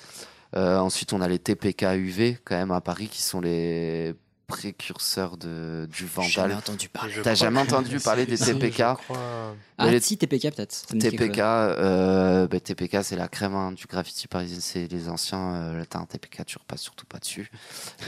Euh, 0.55 0.79
ensuite, 0.79 1.12
on 1.12 1.21
a 1.21 1.29
les 1.29 1.39
TPK 1.39 1.83
UV, 1.97 2.39
quand 2.45 2.57
même, 2.57 2.71
à 2.73 2.81
Paris, 2.81 3.09
qui 3.09 3.23
sont 3.23 3.41
les 3.41 4.14
précurseurs 4.47 5.36
de, 5.36 5.88
du 5.90 6.07
jamais 6.09 6.28
Vandal. 6.28 6.53
entendu 6.59 6.88
parler. 6.88 7.12
Je 7.12 7.20
T'as 7.22 7.34
jamais 7.34 7.61
entendu 7.61 7.99
parler 8.01 8.26
des 8.26 8.38
TPK 8.38 8.76
je 8.78 8.94
crois. 8.94 9.57
Ah, 9.78 9.90
les- 9.90 10.01
si, 10.01 10.16
TPK 10.16 10.55
peut-être. 10.55 10.86
TPK, 10.99 11.38
euh, 11.40 12.47
bah, 12.47 12.61
TPK 12.61 12.99
c'est 13.03 13.16
la 13.16 13.28
crème 13.28 13.55
hein, 13.55 13.72
du 13.72 13.86
graffiti 13.86 14.26
parisien, 14.28 14.59
c'est 14.61 14.86
les 14.86 15.09
anciens. 15.09 15.55
Euh, 15.57 15.84
un 15.94 16.05
TPK, 16.07 16.44
tu 16.47 16.59
repasses 16.59 16.82
surtout 16.82 17.07
pas 17.07 17.18
dessus. 17.18 17.51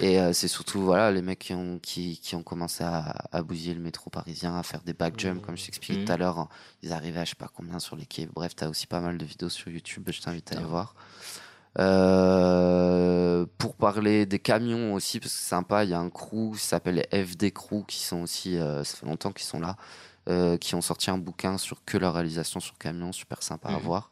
Et 0.01 0.18
euh, 0.20 0.32
c'est 0.32 0.49
surtout 0.49 0.80
voilà 0.80 1.11
les 1.11 1.22
mecs 1.22 1.39
qui 1.41 1.55
ont 1.55 1.78
qui, 1.78 2.18
qui 2.22 2.34
ont 2.36 2.43
commencé 2.43 2.84
à, 2.84 3.14
à 3.32 3.43
bousiller 3.43 3.74
le 3.74 3.80
métro 3.80 4.09
parisien, 4.11 4.57
à 4.59 4.62
faire 4.62 4.80
des 4.82 4.93
back 4.95 5.18
jumps 5.18 5.43
comme 5.45 5.57
je 5.57 5.66
t'expliquais 5.66 6.05
tout 6.05 6.12
à 6.12 6.16
l'heure. 6.16 6.39
hein. 6.39 6.49
Ils 6.82 6.93
arrivaient 6.93 7.20
à 7.20 7.24
je 7.24 7.30
sais 7.30 7.36
pas 7.36 7.51
combien 7.55 7.78
sur 7.80 7.97
les 7.97 8.07
quais. 8.07 8.28
Bref, 8.34 8.55
t'as 8.57 8.68
aussi 8.68 8.86
pas 8.86 9.01
mal 9.01 9.18
de 9.18 9.24
vidéos 9.24 9.49
sur 9.51 9.68
YouTube. 9.70 10.09
Je 10.11 10.20
t'invite 10.20 10.53
à 10.53 10.57
aller 10.57 10.64
voir. 10.64 10.95
Euh, 11.79 13.47
pour 13.59 13.75
parler 13.75 14.27
des 14.27 14.39
camions 14.39 14.95
aussi, 14.95 15.21
parce 15.21 15.33
que 15.33 15.39
c'est 15.39 15.49
sympa, 15.49 15.85
il 15.85 15.91
y 15.91 15.95
a 15.95 15.99
un 15.99 16.11
crew 16.11 16.53
qui 16.57 16.64
s'appelle 16.64 17.07
FD 17.12 17.53
Crew 17.53 17.85
qui 17.87 18.01
sont 18.01 18.23
aussi, 18.23 18.57
euh, 18.57 18.85
ça 18.85 18.97
fait 18.97 19.07
longtemps 19.07 19.33
qu'ils 19.33 19.47
sont 19.47 19.61
là, 19.61 19.77
euh, 20.29 20.57
qui 20.57 20.75
ont 20.75 20.81
sorti 20.81 21.11
un 21.11 21.19
bouquin 21.19 21.59
sur 21.59 21.85
que 21.85 21.97
leur 21.99 22.14
réalisation 22.14 22.61
sur 22.61 22.77
camion, 22.79 23.12
super 23.12 23.43
sympa 23.43 23.69
à 23.69 23.73
Mhm. 23.73 23.79
voir. 23.81 24.11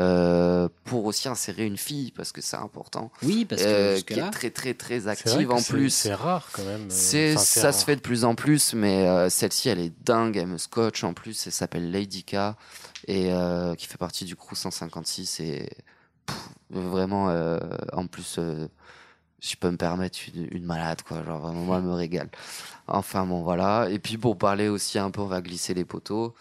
Euh, 0.00 0.68
pour 0.84 1.04
aussi 1.04 1.28
insérer 1.28 1.64
une 1.66 1.76
fille, 1.76 2.10
parce 2.10 2.32
que 2.32 2.40
c'est 2.40 2.56
important. 2.56 3.12
Oui, 3.22 3.44
parce 3.44 3.62
que 3.62 3.66
euh, 3.68 4.00
qui 4.00 4.14
est 4.18 4.30
très 4.30 4.50
très 4.50 4.74
très 4.74 5.06
active 5.06 5.52
en 5.52 5.62
plus. 5.62 5.90
C'est 5.90 6.14
rare 6.14 6.48
quand 6.52 6.64
même. 6.64 6.90
C'est, 6.90 7.34
enfin, 7.34 7.44
c'est 7.44 7.60
ça 7.60 7.66
rare. 7.70 7.74
se 7.78 7.84
fait 7.84 7.94
de 7.94 8.00
plus 8.00 8.24
en 8.24 8.34
plus, 8.34 8.74
mais 8.74 9.06
euh, 9.06 9.28
celle-ci, 9.30 9.68
elle 9.68 9.78
est 9.78 9.92
dingue, 10.04 10.36
elle 10.36 10.48
me 10.48 10.58
scotche 10.58 11.04
en 11.04 11.14
plus, 11.14 11.46
elle 11.46 11.52
s'appelle 11.52 11.92
Lady 11.92 12.24
K, 12.24 12.34
et 13.06 13.32
euh, 13.32 13.76
qui 13.76 13.86
fait 13.86 13.96
partie 13.98 14.24
du 14.24 14.34
crew 14.34 14.56
156, 14.56 15.38
et 15.38 15.70
pff, 16.26 16.48
vraiment, 16.70 17.30
euh, 17.30 17.58
en 17.92 18.06
plus, 18.06 18.36
euh, 18.38 18.68
je 19.40 19.56
peux 19.56 19.70
me 19.70 19.76
permettre 19.76 20.18
une, 20.34 20.48
une 20.50 20.64
malade, 20.64 21.02
quoi, 21.02 21.22
genre 21.22 21.40
vraiment, 21.40 21.60
moi, 21.64 21.78
elle 21.78 21.84
me 21.84 21.92
régale. 21.92 22.30
Enfin, 22.86 23.26
bon, 23.26 23.42
voilà. 23.42 23.88
Et 23.90 23.98
puis, 23.98 24.18
pour 24.18 24.38
parler 24.38 24.68
aussi 24.68 24.98
un 24.98 25.10
peu, 25.10 25.20
on 25.20 25.26
va 25.26 25.40
glisser 25.42 25.74
les 25.74 25.84
poteaux, 25.84 26.34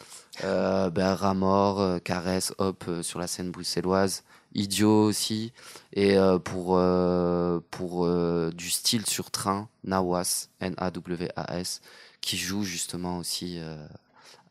euh, 0.43 0.89
ben, 0.89 1.13
Ramor, 1.13 1.79
euh, 1.79 1.99
Caresse, 1.99 2.53
Hop, 2.57 2.89
sur 3.01 3.19
la 3.19 3.27
scène 3.27 3.51
bruxelloise, 3.51 4.23
Idiot 4.55 5.03
aussi, 5.05 5.51
et 5.93 6.17
euh, 6.17 6.39
pour, 6.39 6.77
euh, 6.77 7.59
pour 7.71 8.07
du 8.53 8.69
style 8.69 9.05
sur 9.05 9.31
train, 9.31 9.67
Nawas, 9.83 10.49
N-A-W-A-S, 10.59 11.81
qui 12.21 12.37
joue 12.37 12.63
justement 12.63 13.17
aussi 13.17 13.59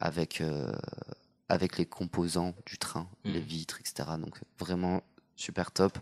avec, 0.00 0.42
avec 1.48 1.78
les 1.78 1.86
composants 1.86 2.54
du 2.66 2.78
train, 2.78 3.06
les 3.24 3.40
vitres, 3.40 3.78
etc. 3.80 4.10
Donc 4.18 4.40
vraiment 4.58 5.02
super 5.36 5.70
top. 5.70 5.98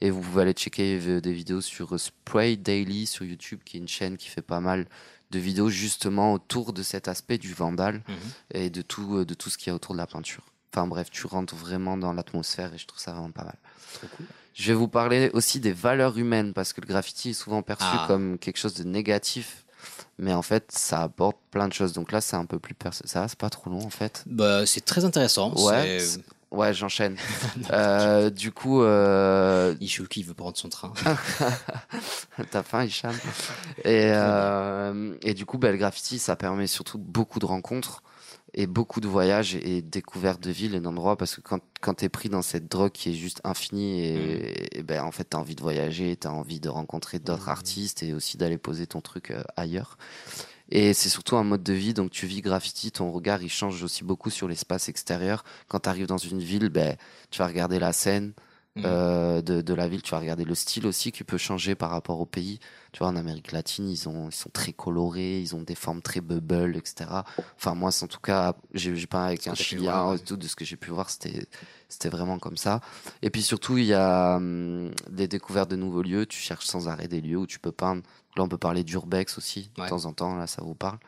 Et 0.00 0.10
vous 0.10 0.20
pouvez 0.20 0.42
aller 0.42 0.52
checker 0.52 0.98
euh, 1.06 1.20
des 1.20 1.32
vidéos 1.32 1.60
sur 1.60 1.98
Spray 1.98 2.56
Daily 2.56 3.06
sur 3.06 3.24
YouTube, 3.24 3.60
qui 3.64 3.76
est 3.76 3.80
une 3.80 3.88
chaîne 3.88 4.16
qui 4.16 4.28
fait 4.28 4.42
pas 4.42 4.60
mal 4.60 4.86
de 5.30 5.38
vidéos 5.38 5.68
justement 5.68 6.32
autour 6.32 6.72
de 6.72 6.82
cet 6.82 7.06
aspect 7.08 7.36
du 7.38 7.52
vandal 7.52 8.02
Mhm. 8.08 8.14
et 8.54 8.70
de 8.70 8.80
tout, 8.82 9.16
euh, 9.18 9.24
de 9.26 9.34
tout 9.34 9.50
ce 9.50 9.58
qu'il 9.58 9.68
y 9.68 9.70
a 9.70 9.74
autour 9.74 9.94
de 9.94 9.98
la 9.98 10.06
peinture. 10.06 10.42
Enfin 10.72 10.86
bref, 10.86 11.10
tu 11.10 11.26
rentres 11.26 11.54
vraiment 11.54 11.96
dans 11.96 12.12
l'atmosphère 12.12 12.72
et 12.74 12.78
je 12.78 12.86
trouve 12.86 13.00
ça 13.00 13.12
vraiment 13.12 13.30
pas 13.30 13.44
mal. 13.44 13.56
trop 13.94 14.06
cool. 14.16 14.26
Je 14.54 14.66
vais 14.68 14.74
vous 14.74 14.88
parler 14.88 15.30
aussi 15.34 15.60
des 15.60 15.72
valeurs 15.72 16.18
humaines 16.18 16.52
parce 16.52 16.72
que 16.72 16.80
le 16.80 16.86
graffiti 16.86 17.30
est 17.30 17.34
souvent 17.34 17.62
perçu 17.62 17.84
Ah. 17.86 18.04
comme 18.08 18.38
quelque 18.38 18.56
chose 18.58 18.74
de 18.74 18.84
négatif, 18.84 19.64
mais 20.18 20.32
en 20.34 20.42
fait 20.42 20.70
ça 20.72 21.02
apporte 21.02 21.36
plein 21.50 21.68
de 21.68 21.72
choses. 21.72 21.92
Donc 21.92 22.10
là 22.12 22.20
c'est 22.20 22.36
un 22.36 22.44
peu 22.44 22.58
plus. 22.58 22.74
Ça 23.04 23.28
c'est 23.28 23.38
pas 23.38 23.50
trop 23.50 23.70
long 23.70 23.84
en 23.84 23.90
fait. 23.90 24.24
Bah, 24.26 24.66
c'est 24.66 24.84
très 24.84 25.04
intéressant. 25.04 25.54
Ouais, 25.64 25.98
ouais, 26.50 26.74
j'enchaîne. 26.74 27.16
Euh, 27.70 28.30
du 28.30 28.52
coup, 28.52 28.82
euh, 28.82 29.74
Ichou 29.80 30.06
qui 30.06 30.22
veut 30.22 30.32
prendre 30.32 30.56
son 30.56 30.68
train. 30.68 30.92
T'as 32.50 32.62
faim, 32.62 32.84
Hicham? 32.84 33.14
Et, 33.84 34.10
euh, 34.12 35.14
et 35.22 35.34
du 35.34 35.44
coup, 35.44 35.58
bah, 35.58 35.70
le 35.70 35.76
graffiti, 35.76 36.18
ça 36.18 36.36
permet 36.36 36.66
surtout 36.66 36.98
beaucoup 36.98 37.40
de 37.40 37.46
rencontres. 37.46 38.02
et 38.54 38.66
beaucoup 38.66 39.00
de 39.00 39.08
voyages 39.08 39.56
et 39.56 39.82
découvertes 39.82 40.40
de 40.40 40.50
villes 40.50 40.74
et 40.74 40.80
d'endroits 40.80 41.16
parce 41.16 41.36
que 41.36 41.42
quand, 41.42 41.60
quand 41.82 41.94
tu 41.94 42.06
es 42.06 42.08
pris 42.08 42.30
dans 42.30 42.42
cette 42.42 42.68
drogue 42.68 42.92
qui 42.92 43.10
est 43.10 43.14
juste 43.14 43.40
infinie 43.44 44.00
et, 44.00 44.78
et 44.78 44.82
ben 44.82 45.02
en 45.02 45.12
fait 45.12 45.28
tu 45.30 45.36
as 45.36 45.40
envie 45.40 45.54
de 45.54 45.60
voyager, 45.62 46.16
tu 46.16 46.26
as 46.26 46.32
envie 46.32 46.58
de 46.58 46.70
rencontrer 46.70 47.18
d'autres 47.18 47.50
artistes 47.50 48.02
et 48.02 48.14
aussi 48.14 48.38
d'aller 48.38 48.56
poser 48.56 48.86
ton 48.86 49.02
truc 49.02 49.30
euh, 49.30 49.42
ailleurs. 49.56 49.98
Et 50.70 50.92
c'est 50.94 51.08
surtout 51.08 51.36
un 51.36 51.44
mode 51.44 51.62
de 51.62 51.72
vie, 51.72 51.94
donc 51.94 52.10
tu 52.10 52.26
vis 52.26 52.42
graffiti, 52.42 52.90
ton 52.92 53.10
regard 53.10 53.42
il 53.42 53.48
change 53.50 53.82
aussi 53.82 54.04
beaucoup 54.04 54.30
sur 54.30 54.48
l'espace 54.48 54.88
extérieur. 54.88 55.44
Quand 55.68 55.80
tu 55.80 55.88
arrives 55.88 56.06
dans 56.06 56.18
une 56.18 56.40
ville, 56.40 56.68
ben, 56.68 56.96
tu 57.30 57.38
vas 57.38 57.46
regarder 57.46 57.78
la 57.78 57.92
scène 57.92 58.32
Mhm. 58.76 58.84
euh, 58.86 59.42
de, 59.42 59.60
de 59.60 59.74
la 59.74 59.88
ville, 59.88 60.02
tu 60.02 60.12
vas 60.12 60.20
regarder 60.20 60.44
le 60.44 60.54
style 60.54 60.86
aussi 60.86 61.10
qui 61.10 61.24
peut 61.24 61.38
changer 61.38 61.74
par 61.74 61.90
rapport 61.90 62.20
au 62.20 62.26
pays. 62.26 62.60
Tu 62.92 63.00
vois, 63.00 63.08
en 63.08 63.16
Amérique 63.16 63.50
latine, 63.50 63.88
ils, 63.88 64.08
ont, 64.08 64.28
ils 64.28 64.34
sont 64.34 64.50
très 64.50 64.72
colorés, 64.72 65.40
ils 65.40 65.56
ont 65.56 65.62
des 65.62 65.74
formes 65.74 66.00
très 66.00 66.20
bubble, 66.20 66.76
etc. 66.76 67.24
Enfin, 67.56 67.74
moi, 67.74 67.90
c'est 67.90 68.04
en 68.04 68.08
tout 68.08 68.20
cas, 68.20 68.54
j'ai 68.74 68.94
pas 69.08 69.24
avec 69.26 69.48
un 69.48 69.54
Chilien, 69.54 69.90
voir, 69.90 70.10
ouais. 70.10 70.16
et 70.16 70.20
tout, 70.20 70.36
de 70.36 70.46
ce 70.46 70.54
que 70.54 70.64
j'ai 70.64 70.76
pu 70.76 70.90
voir, 70.90 71.10
c'était 71.10 71.46
c'était 71.88 72.08
vraiment 72.08 72.38
comme 72.38 72.56
ça. 72.56 72.80
Et 73.22 73.30
puis 73.30 73.42
surtout, 73.42 73.78
il 73.78 73.86
y 73.86 73.94
a 73.94 74.36
hum, 74.36 74.92
des 75.10 75.26
découvertes 75.26 75.70
de 75.70 75.76
nouveaux 75.76 76.02
lieux. 76.02 76.26
Tu 76.26 76.38
cherches 76.38 76.66
sans 76.66 76.88
arrêt 76.88 77.08
des 77.08 77.20
lieux 77.20 77.38
où 77.38 77.46
tu 77.46 77.58
peux 77.58 77.72
peindre. 77.72 78.02
Là, 78.38 78.44
on 78.44 78.48
peut 78.48 78.56
parler 78.56 78.84
d'urbex 78.84 79.36
aussi, 79.36 79.70
de 79.76 79.82
Ouais. 79.82 79.88
temps 79.88 80.06
en 80.06 80.12
temps. 80.14 80.36
Là, 80.36 80.46
ça 80.46 80.62
vous 80.62 80.74
parle. 80.74 80.98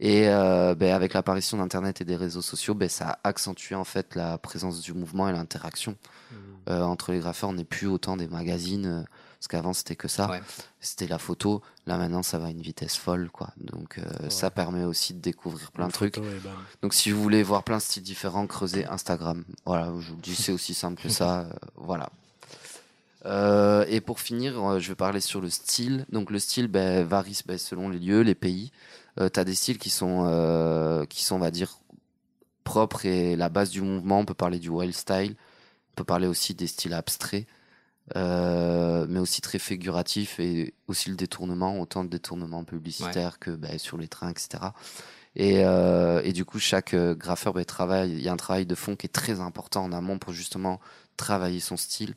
Et 0.00 0.28
euh, 0.28 0.76
ben, 0.76 0.94
avec 0.94 1.12
l'apparition 1.14 1.56
d'Internet 1.58 2.00
et 2.00 2.04
des 2.04 2.14
réseaux 2.14 2.42
sociaux, 2.42 2.74
ben, 2.74 2.88
ça 2.88 3.08
a 3.10 3.18
accentué 3.28 3.74
en 3.74 3.82
fait 3.84 4.14
la 4.14 4.38
présence 4.38 4.80
du 4.80 4.92
mouvement 4.92 5.28
et 5.28 5.32
l'interaction 5.32 5.96
euh, 6.70 6.82
entre 6.82 7.10
les 7.10 7.18
graffeurs. 7.18 7.50
On 7.50 7.54
n'est 7.54 7.64
plus 7.64 7.88
autant 7.88 8.16
des 8.16 8.28
magazines, 8.28 8.86
euh, 8.86 9.02
parce 9.38 9.48
qu'avant 9.48 9.72
c'était 9.72 9.96
que 9.96 10.06
ça. 10.06 10.30
Ouais. 10.30 10.40
C'était 10.78 11.08
la 11.08 11.18
photo. 11.18 11.62
Là 11.86 11.96
maintenant, 11.98 12.22
ça 12.22 12.38
va 12.38 12.46
à 12.46 12.50
une 12.50 12.60
vitesse 12.60 12.96
folle, 12.96 13.28
quoi. 13.30 13.50
Donc 13.56 13.98
ça 14.28 14.50
permet 14.52 14.84
aussi 14.84 15.14
de 15.14 15.20
découvrir 15.20 15.72
plein 15.72 15.88
de 15.88 15.92
trucs. 15.92 16.14
Photo 16.16 16.28
bam. 16.44 16.52
Donc 16.82 16.94
si 16.94 17.10
vous 17.10 17.20
voulez 17.20 17.42
voir 17.42 17.64
plein 17.64 17.78
de 17.78 17.82
styles 17.82 18.02
différents, 18.04 18.46
creusez 18.46 18.86
Instagram. 18.86 19.44
Voilà, 19.66 19.86
je 19.98 20.10
vous 20.10 20.16
le 20.16 20.22
dis, 20.22 20.36
c'est 20.36 20.52
aussi 20.52 20.74
simple 20.74 21.02
que 21.02 21.08
ça. 21.08 21.48
voilà. 21.74 22.10
Euh, 23.26 23.84
et 23.88 24.00
pour 24.00 24.20
finir, 24.20 24.58
euh, 24.62 24.78
je 24.78 24.88
vais 24.88 24.94
parler 24.94 25.20
sur 25.20 25.40
le 25.40 25.50
style. 25.50 26.06
Donc 26.10 26.30
le 26.30 26.38
style 26.38 26.68
ben, 26.68 27.04
varie 27.04 27.40
ben, 27.46 27.58
selon 27.58 27.88
les 27.88 27.98
lieux, 27.98 28.20
les 28.22 28.34
pays. 28.34 28.70
Euh, 29.20 29.28
tu 29.32 29.40
as 29.40 29.44
des 29.44 29.54
styles 29.54 29.78
qui 29.78 29.90
sont, 29.90 30.26
euh, 30.28 31.04
qui 31.06 31.24
sont, 31.24 31.36
on 31.36 31.40
va 31.40 31.50
dire, 31.50 31.78
propres 32.64 33.06
et 33.06 33.36
la 33.36 33.48
base 33.48 33.70
du 33.70 33.82
mouvement. 33.82 34.20
On 34.20 34.24
peut 34.24 34.34
parler 34.34 34.58
du 34.58 34.68
wild 34.68 34.94
style. 34.94 35.34
On 35.92 35.94
peut 35.96 36.04
parler 36.04 36.26
aussi 36.26 36.54
des 36.54 36.66
styles 36.66 36.94
abstraits. 36.94 37.46
mais 38.14 39.18
aussi 39.18 39.40
très 39.40 39.58
figuratifs 39.58 40.38
et 40.40 40.74
aussi 40.86 41.10
le 41.10 41.16
détournement, 41.16 41.80
autant 41.80 42.04
de 42.04 42.08
détournement 42.10 42.64
publicitaire 42.64 43.38
que 43.38 43.50
ben, 43.50 43.78
sur 43.78 43.98
les 43.98 44.08
trains, 44.08 44.30
etc. 44.30 44.70
Et, 45.36 45.64
euh, 45.64 46.20
et 46.24 46.32
du 46.32 46.44
coup, 46.44 46.58
chaque 46.58 46.94
graffeur 46.94 47.54
travaille. 47.66 48.12
Il 48.12 48.20
y 48.20 48.28
a 48.28 48.32
un 48.32 48.36
travail 48.36 48.66
de 48.66 48.74
fond 48.74 48.96
qui 48.96 49.06
est 49.06 49.10
très 49.10 49.40
important 49.40 49.84
en 49.84 49.92
amont 49.92 50.18
pour 50.18 50.32
justement 50.32 50.80
travailler 51.16 51.60
son 51.60 51.76
style. 51.76 52.14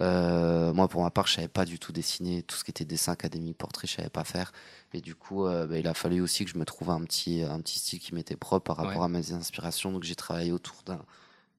Euh, 0.00 0.72
moi, 0.72 0.88
pour 0.88 1.02
ma 1.02 1.10
part, 1.10 1.26
je 1.26 1.34
savais 1.34 1.48
pas 1.48 1.64
du 1.64 1.78
tout 1.78 1.92
dessiner 1.92 2.42
tout 2.42 2.56
ce 2.56 2.64
qui 2.64 2.70
était 2.70 2.84
dessin 2.84 3.12
académique, 3.12 3.58
portrait, 3.58 3.86
je 3.86 3.94
savais 3.96 4.08
pas 4.08 4.24
faire. 4.24 4.52
Et 4.94 5.00
du 5.00 5.14
coup, 5.14 5.46
euh, 5.46 5.66
ben, 5.66 5.76
il 5.76 5.86
a 5.88 5.94
fallu 5.94 6.20
aussi 6.20 6.44
que 6.44 6.50
je 6.50 6.58
me 6.58 6.64
trouve 6.64 6.90
un 6.90 7.02
petit, 7.04 7.42
un 7.42 7.60
petit 7.60 7.78
style 7.78 7.98
qui 8.00 8.14
m'était 8.14 8.36
propre 8.36 8.64
par 8.64 8.76
rapport 8.76 8.98
Ouais. 9.00 9.04
à 9.04 9.08
mes 9.08 9.32
inspirations. 9.32 9.92
Donc, 9.92 10.02
j'ai 10.04 10.14
travaillé 10.14 10.52
autour 10.52 10.76
d'un 10.86 11.00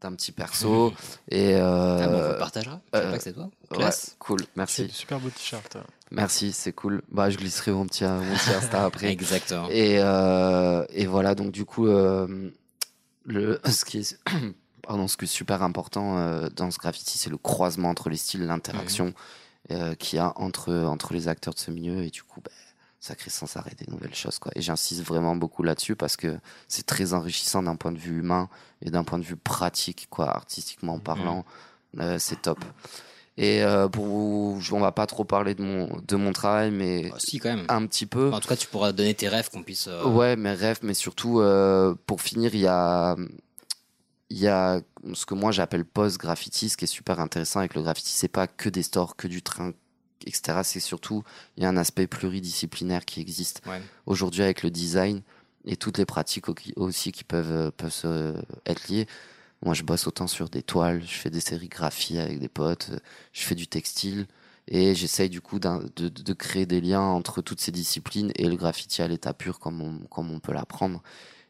d'un 0.01 0.11
petit 0.15 0.33
perso. 0.33 0.91
et 1.29 1.55
euh, 1.55 2.33
Ah, 2.33 2.35
on 2.35 2.39
partagera. 2.39 2.81
Je 2.93 2.99
sais 2.99 3.05
euh, 3.05 3.11
pas 3.11 3.17
que 3.17 3.23
c'est 3.23 3.31
toi. 3.33 3.49
ouais, 3.71 3.77
Classe. 3.77 4.15
cool, 4.19 4.41
merci. 4.57 4.89
super 4.89 5.17
beau 5.17 5.29
t-shirt. 5.29 5.77
Merci, 6.11 6.51
c'est 6.51 6.73
cool. 6.73 7.03
Bah, 7.09 7.29
je 7.29 7.37
glisserai 7.37 7.71
mon 7.71 7.85
petit, 7.87 8.03
mon 8.03 8.19
petit 8.35 8.49
Insta 8.49 8.83
après. 8.85 9.07
Exactement. 9.13 9.69
Et, 9.69 9.99
euh, 9.99 10.83
et 10.89 11.05
voilà, 11.05 11.35
donc 11.35 11.51
du 11.53 11.63
coup, 11.63 11.87
euh, 11.87 12.51
le, 13.23 13.61
ce, 13.65 13.85
qui 13.85 13.99
est, 13.99 14.17
pardon, 14.83 15.07
ce 15.07 15.17
qui 15.17 15.25
est 15.25 15.27
super 15.27 15.63
important 15.63 16.17
euh, 16.17 16.49
dans 16.55 16.69
ce 16.71 16.77
graffiti, 16.77 17.17
c'est 17.17 17.29
le 17.29 17.37
croisement 17.37 17.89
entre 17.89 18.09
les 18.09 18.17
styles, 18.17 18.45
l'interaction 18.45 19.13
euh, 19.71 19.95
qu'il 19.95 20.17
y 20.17 20.19
a 20.19 20.33
entre, 20.35 20.73
entre 20.73 21.13
les 21.13 21.27
acteurs 21.27 21.53
de 21.53 21.59
ce 21.59 21.71
milieu. 21.71 22.03
Et 22.03 22.09
du 22.09 22.21
coup, 22.23 22.41
ben, 22.41 22.51
ça 22.99 23.15
crée 23.15 23.29
sans 23.31 23.57
arrêt 23.57 23.73
des 23.77 23.89
nouvelles 23.91 24.15
choses. 24.15 24.39
Quoi. 24.39 24.51
Et 24.55 24.61
j'insiste 24.61 25.01
vraiment 25.03 25.35
beaucoup 25.35 25.63
là-dessus 25.63 25.95
parce 25.95 26.15
que 26.17 26.37
c'est 26.67 26.85
très 26.85 27.13
enrichissant 27.13 27.63
d'un 27.63 27.75
point 27.75 27.91
de 27.91 27.97
vue 27.99 28.19
humain 28.19 28.49
et 28.81 28.89
d'un 28.91 29.03
point 29.03 29.19
de 29.19 29.23
vue 29.25 29.35
pratique, 29.37 30.07
quoi, 30.09 30.29
artistiquement 30.29 30.99
parlant. 30.99 31.43
Euh, 31.99 32.17
c'est 32.19 32.41
top. 32.41 32.59
Et 33.35 33.63
euh, 33.63 33.87
pour 33.87 34.05
vous, 34.05 34.61
on 34.73 34.79
va 34.79 34.91
pas 34.91 35.07
trop 35.07 35.23
parler 35.25 35.55
de 35.55 35.63
mon, 35.63 35.89
de 36.07 36.15
mon 36.15 36.33
travail, 36.33 36.69
mais 36.71 37.09
Bah, 37.09 37.15
si, 37.17 37.39
quand 37.39 37.49
même. 37.55 37.65
un 37.67 37.85
petit 37.87 38.05
peu. 38.05 38.31
En 38.31 38.39
tout 38.39 38.47
cas, 38.47 38.55
tu 38.55 38.67
pourras 38.67 38.91
donner 38.91 39.15
tes 39.15 39.27
rêves 39.27 39.49
qu'on 39.49 39.63
puisse. 39.63 39.87
euh, 39.87 40.05
Ouais, 40.07 40.35
mes 40.35 40.53
rêves, 40.53 40.79
mais 40.83 40.93
surtout, 40.93 41.39
euh, 41.39 41.95
pour 42.05 42.21
finir, 42.21 42.53
il 42.53 42.61
y 42.61 42.67
a, 42.67 43.15
il 44.33 44.39
y 44.39 44.47
a 44.47 44.81
ce 45.13 45.25
que 45.27 45.35
moi 45.35 45.51
j'appelle 45.51 45.85
post-graffiti, 45.85 46.69
ce 46.69 46.75
qui 46.77 46.85
est 46.85 46.87
super 46.87 47.19
intéressant 47.19 47.59
avec 47.59 47.75
le 47.75 47.83
graffiti, 47.83 48.09
c'est 48.09 48.27
pas 48.27 48.47
que 48.47 48.67
des 48.67 48.81
stores, 48.83 49.15
que 49.15 49.27
du 49.27 49.41
train, 49.43 49.73
etc. 50.25 50.63
C'est 50.63 50.79
surtout, 50.79 51.23
il 51.55 51.61
y 51.63 51.65
a 51.67 51.69
un 51.69 51.77
aspect 51.77 52.07
pluridisciplinaire 52.07 53.05
qui 53.05 53.21
existe 53.21 53.61
Ouais. 53.67 53.81
aujourd'hui 54.07 54.41
avec 54.41 54.63
le 54.63 54.71
design 54.71 55.21
et 55.65 55.75
toutes 55.77 55.97
les 55.99 56.05
pratiques 56.05 56.49
au- 56.49 56.55
aussi 56.77 57.11
qui 57.11 57.23
peuvent, 57.23 57.51
euh, 57.51 57.71
peuvent 57.71 57.93
se- 57.93 58.35
être 58.65 58.87
liées. 58.87 59.05
Moi, 59.63 59.73
je 59.75 59.83
bosse 59.83 60.07
autant 60.07 60.27
sur 60.27 60.49
des 60.49 60.63
toiles, 60.63 61.01
je 61.03 61.13
fais 61.13 61.29
des 61.29 61.39
sérigraphies 61.39 62.17
avec 62.19 62.39
des 62.39 62.49
potes, 62.49 62.89
euh, 62.91 62.99
je 63.33 63.43
fais 63.43 63.55
du 63.55 63.67
textile 63.67 64.25
et 64.67 64.95
j'essaye 64.95 65.29
du 65.29 65.41
coup 65.41 65.59
de, 65.59 65.69
de- 65.95 66.09
de 66.09 66.33
créer 66.33 66.65
des 66.65 66.81
liens 66.81 67.01
entre 67.01 67.41
toutes 67.41 67.61
ces 67.61 67.71
disciplines 67.71 68.31
et 68.35 68.47
le 68.49 68.55
graffiti 68.55 69.01
à 69.03 69.07
l'état 69.07 69.33
pur 69.33 69.59
comme 69.59 69.79
on, 69.81 69.99
comme 70.07 70.31
on 70.31 70.39
peut 70.39 70.53
l'apprendre. 70.53 71.01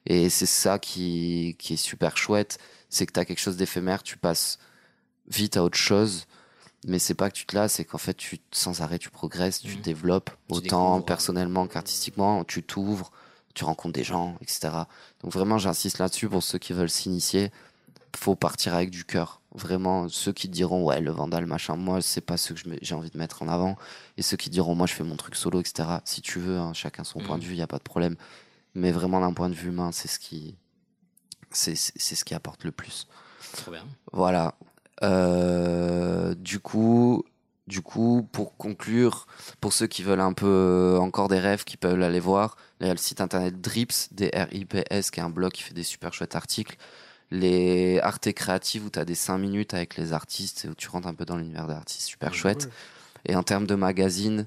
Et 0.06 0.30
c'est 0.30 0.46
ça 0.46 0.80
qui, 0.80 1.56
qui 1.60 1.74
est 1.74 1.78
super 1.78 2.18
chouette, 2.18 2.58
c'est 2.90 3.06
que 3.06 3.14
tu 3.14 3.20
as 3.20 3.26
quelque 3.26 3.40
chose 3.40 3.58
d'éphémère, 3.58 4.04
tu 4.04 4.18
passes 4.18 4.60
vite 5.28 5.56
à 5.58 5.64
autre 5.64 5.78
chose, 5.78 6.26
mais 6.86 7.00
c'est 7.00 7.14
pas 7.14 7.30
que 7.30 7.36
tu 7.36 7.46
te 7.46 7.56
lasses, 7.56 7.74
c'est 7.74 7.86
qu'en 7.86 7.98
fait, 7.98 8.14
tu, 8.16 8.40
sans 8.52 8.82
arrêt, 8.82 9.00
tu 9.00 9.10
progresses, 9.10 9.62
tu 9.62 9.76
Mhm. 9.78 9.82
développes, 9.82 10.30
Tu 10.50 10.54
autant 10.56 10.92
découvres. 10.96 11.06
personnellement 11.06 11.68
qu'artistiquement, 11.68 12.44
tu 12.44 12.62
t'ouvres, 12.64 13.12
tu 13.54 13.64
rencontres 13.64 13.94
des 13.94 14.04
gens, 14.04 14.36
etc. 14.42 14.88
Donc 15.22 15.32
vraiment, 15.32 15.58
j'insiste 15.58 16.00
là-dessus 16.00 16.28
pour 16.28 16.44
ceux 16.44 16.58
qui 16.60 16.74
veulent 16.74 16.90
s'initier. 16.90 17.52
Faut 18.16 18.36
partir 18.36 18.76
avec 18.76 18.90
du 18.92 19.06
cœur. 19.06 19.42
Vraiment, 19.56 20.08
ceux 20.10 20.34
qui 20.34 20.50
diront, 20.50 20.84
ouais, 20.84 21.00
le 21.00 21.12
vandal, 21.12 21.46
machin, 21.46 21.76
moi, 21.76 22.02
c'est 22.02 22.22
pas 22.22 22.38
ce 22.38 22.54
que 22.54 22.60
j'ai 22.82 22.96
envie 22.96 23.10
de 23.10 23.18
mettre 23.18 23.42
en 23.44 23.48
avant. 23.48 23.76
Et 24.18 24.22
ceux 24.22 24.38
qui 24.38 24.50
diront, 24.50 24.76
moi, 24.76 24.86
je 24.88 24.94
fais 24.94 25.04
mon 25.04 25.16
truc 25.16 25.36
solo, 25.36 25.62
etc. 25.62 26.02
Si 26.06 26.22
tu 26.22 26.40
veux, 26.40 26.58
hein, 26.58 26.74
chacun 26.74 27.04
son 27.04 27.22
point 27.22 27.36
Mhm. 27.38 27.42
de 27.42 27.46
vue, 27.48 27.54
il 27.54 27.58
n'y 27.58 27.64
a 27.64 27.68
pas 27.68 27.78
de 27.78 27.84
problème. 27.84 28.16
Mais 28.76 28.92
vraiment, 28.92 29.22
d'un 29.22 29.34
point 29.34 29.50
de 29.50 29.56
vue 29.56 29.70
humain, 29.70 29.92
c'est 29.92 30.08
ce 30.08 30.20
qui, 30.20 30.56
c'est, 31.52 31.76
c'est 31.76 31.94
c'est 31.96 32.16
ce 32.16 32.26
qui 32.26 32.34
apporte 32.34 32.64
le 32.64 32.72
plus. 32.72 33.08
Trop 33.54 33.72
bien. 33.72 33.86
Voilà. 34.12 34.56
Euh, 35.04 36.34
du 36.36 36.60
coup, 36.60 37.24
du 37.68 37.82
coup, 37.82 38.28
pour 38.32 38.58
conclure, 38.58 39.28
pour 39.62 39.74
ceux 39.74 39.88
qui 39.88 40.04
veulent 40.04 40.20
un 40.20 40.34
peu 40.34 40.48
euh, 40.48 41.00
encore 41.00 41.28
des 41.28 41.40
rêves, 41.40 41.64
qui 41.64 41.78
peuvent 41.78 42.02
aller 42.02 42.20
voir, 42.20 42.58
il 42.82 42.88
y 42.88 42.90
a 42.90 42.94
le 42.94 43.00
site 43.00 43.22
internet 43.22 43.62
Drips, 43.62 44.10
D-R-I-P-S, 44.12 45.12
qui 45.12 45.20
est 45.20 45.24
un 45.24 45.30
blog 45.30 45.52
qui 45.52 45.64
fait 45.64 45.74
des 45.74 45.84
super 45.84 46.14
chouettes 46.14 46.36
articles. 46.36 46.78
Les 47.32 48.00
Arte 48.02 48.32
Créatives 48.34 48.86
où 48.86 48.90
tu 48.90 49.00
as 49.00 49.06
des 49.06 49.16
5 49.16 49.38
minutes 49.38 49.74
avec 49.74 49.98
les 49.98 50.14
artistes 50.14 50.66
et 50.66 50.70
où 50.70 50.76
tu 50.76 50.90
rentres 50.90 51.08
un 51.08 51.14
peu 51.14 51.26
dans 51.26 51.38
l'univers 51.38 51.68
des 51.68 51.74
artistes, 51.74 52.08
super 52.08 52.34
chouette. 52.34 52.70
Et 53.26 53.36
en 53.36 53.44
termes 53.44 53.66
de 53.66 53.76
magazine, 53.76 54.46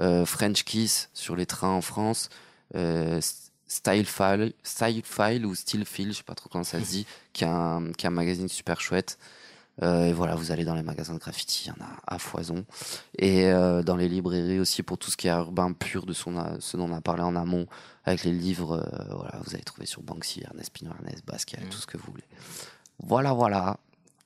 euh, 0.00 0.26
French 0.26 0.64
Kiss 0.64 1.08
sur 1.14 1.36
les 1.36 1.46
trains 1.46 1.70
en 1.70 1.80
France, 1.80 2.28
euh, 2.74 3.20
Style 3.68 4.06
File, 4.06 4.52
Style 4.62 5.02
File 5.04 5.44
ou 5.46 5.54
Style 5.54 5.84
File, 5.84 6.12
je 6.12 6.18
sais 6.18 6.22
pas 6.22 6.34
trop 6.34 6.48
comment 6.48 6.64
ça 6.64 6.78
se 6.80 6.84
dit, 6.86 7.06
qui 7.32 7.44
est 7.44 7.48
un, 7.48 7.90
qui 7.96 8.06
est 8.06 8.08
un 8.08 8.12
magazine 8.12 8.48
super 8.48 8.80
chouette. 8.80 9.18
Euh, 9.82 10.06
et 10.06 10.12
voilà, 10.14 10.34
vous 10.36 10.52
allez 10.52 10.64
dans 10.64 10.74
les 10.74 10.82
magasins 10.82 11.12
de 11.12 11.18
graffiti, 11.18 11.64
il 11.66 11.68
y 11.68 11.70
en 11.72 11.84
a 11.84 12.14
à 12.14 12.18
foison. 12.18 12.64
Et 13.18 13.46
euh, 13.46 13.82
dans 13.82 13.96
les 13.96 14.08
librairies 14.08 14.58
aussi, 14.58 14.82
pour 14.82 14.96
tout 14.96 15.10
ce 15.10 15.18
qui 15.18 15.28
est 15.28 15.30
urbain 15.32 15.72
pur, 15.72 16.06
de 16.06 16.14
son, 16.14 16.58
ce 16.60 16.78
dont 16.78 16.90
on 16.90 16.94
a 16.94 17.02
parlé 17.02 17.22
en 17.22 17.36
amont, 17.36 17.66
avec 18.06 18.24
les 18.24 18.32
livres, 18.32 18.78
euh, 18.78 19.14
voilà, 19.14 19.38
vous 19.44 19.54
allez 19.54 19.64
trouver 19.64 19.84
sur 19.86 20.00
Banksy, 20.02 20.42
Ernest 20.44 20.70
Pino, 20.72 20.92
Ernest 20.98 21.26
Basquiat, 21.26 21.60
Mm. 21.60 21.68
tout 21.68 21.76
ce 21.78 21.86
que 21.86 21.98
vous 21.98 22.10
voulez. 22.10 22.24
Voilà, 23.00 23.34
voilà. 23.34 23.76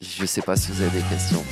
Je 0.01 0.25
sais 0.25 0.43
pas 0.43 0.55
si 0.57 0.71
vous 0.71 0.83
avez 0.83 1.01
des 1.01 1.09
questions. 1.09 1.43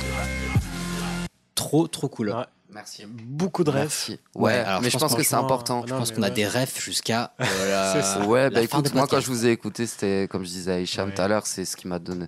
Trop, 1.55 1.87
trop 1.87 2.07
cool. 2.07 2.29
Ouais. 2.29 2.45
Merci. 2.71 3.05
Beaucoup 3.07 3.63
de 3.63 3.69
rêves. 3.71 3.81
Merci. 3.83 4.11
Ouais, 4.35 4.43
Ouais, 4.53 4.53
alors 4.59 4.81
mais 4.81 4.89
je 4.89 4.93
je 4.93 4.97
pense 4.99 5.15
que 5.15 5.23
c'est 5.23 5.35
important. 5.35 5.83
Je 5.87 5.93
pense 5.93 6.11
qu'on 6.11 6.21
a 6.23 6.29
des 6.29 6.45
rêves 6.47 6.73
jusqu'à. 6.79 7.33
euh, 7.39 7.43
la- 7.69 7.93
C'est 7.93 8.01
ça. 8.03 8.25
Ouais, 8.27 8.49
bah 8.49 8.61
écoute, 8.61 8.93
moi 8.93 9.07
quand 9.07 9.19
je 9.19 9.27
vous 9.27 9.45
ai 9.47 9.51
écouté, 9.51 9.87
c'était 9.87 10.27
comme 10.29 10.43
je 10.43 10.49
disais 10.49 10.71
à 10.73 10.79
Hicham 10.79 11.09
Ouais. 11.09 11.15
tout 11.15 11.21
à 11.21 11.27
l'heure, 11.27 11.47
c'est 11.47 11.65
ce 11.65 11.75
qui 11.75 11.87
m'a 11.87 11.99
donné. 11.99 12.25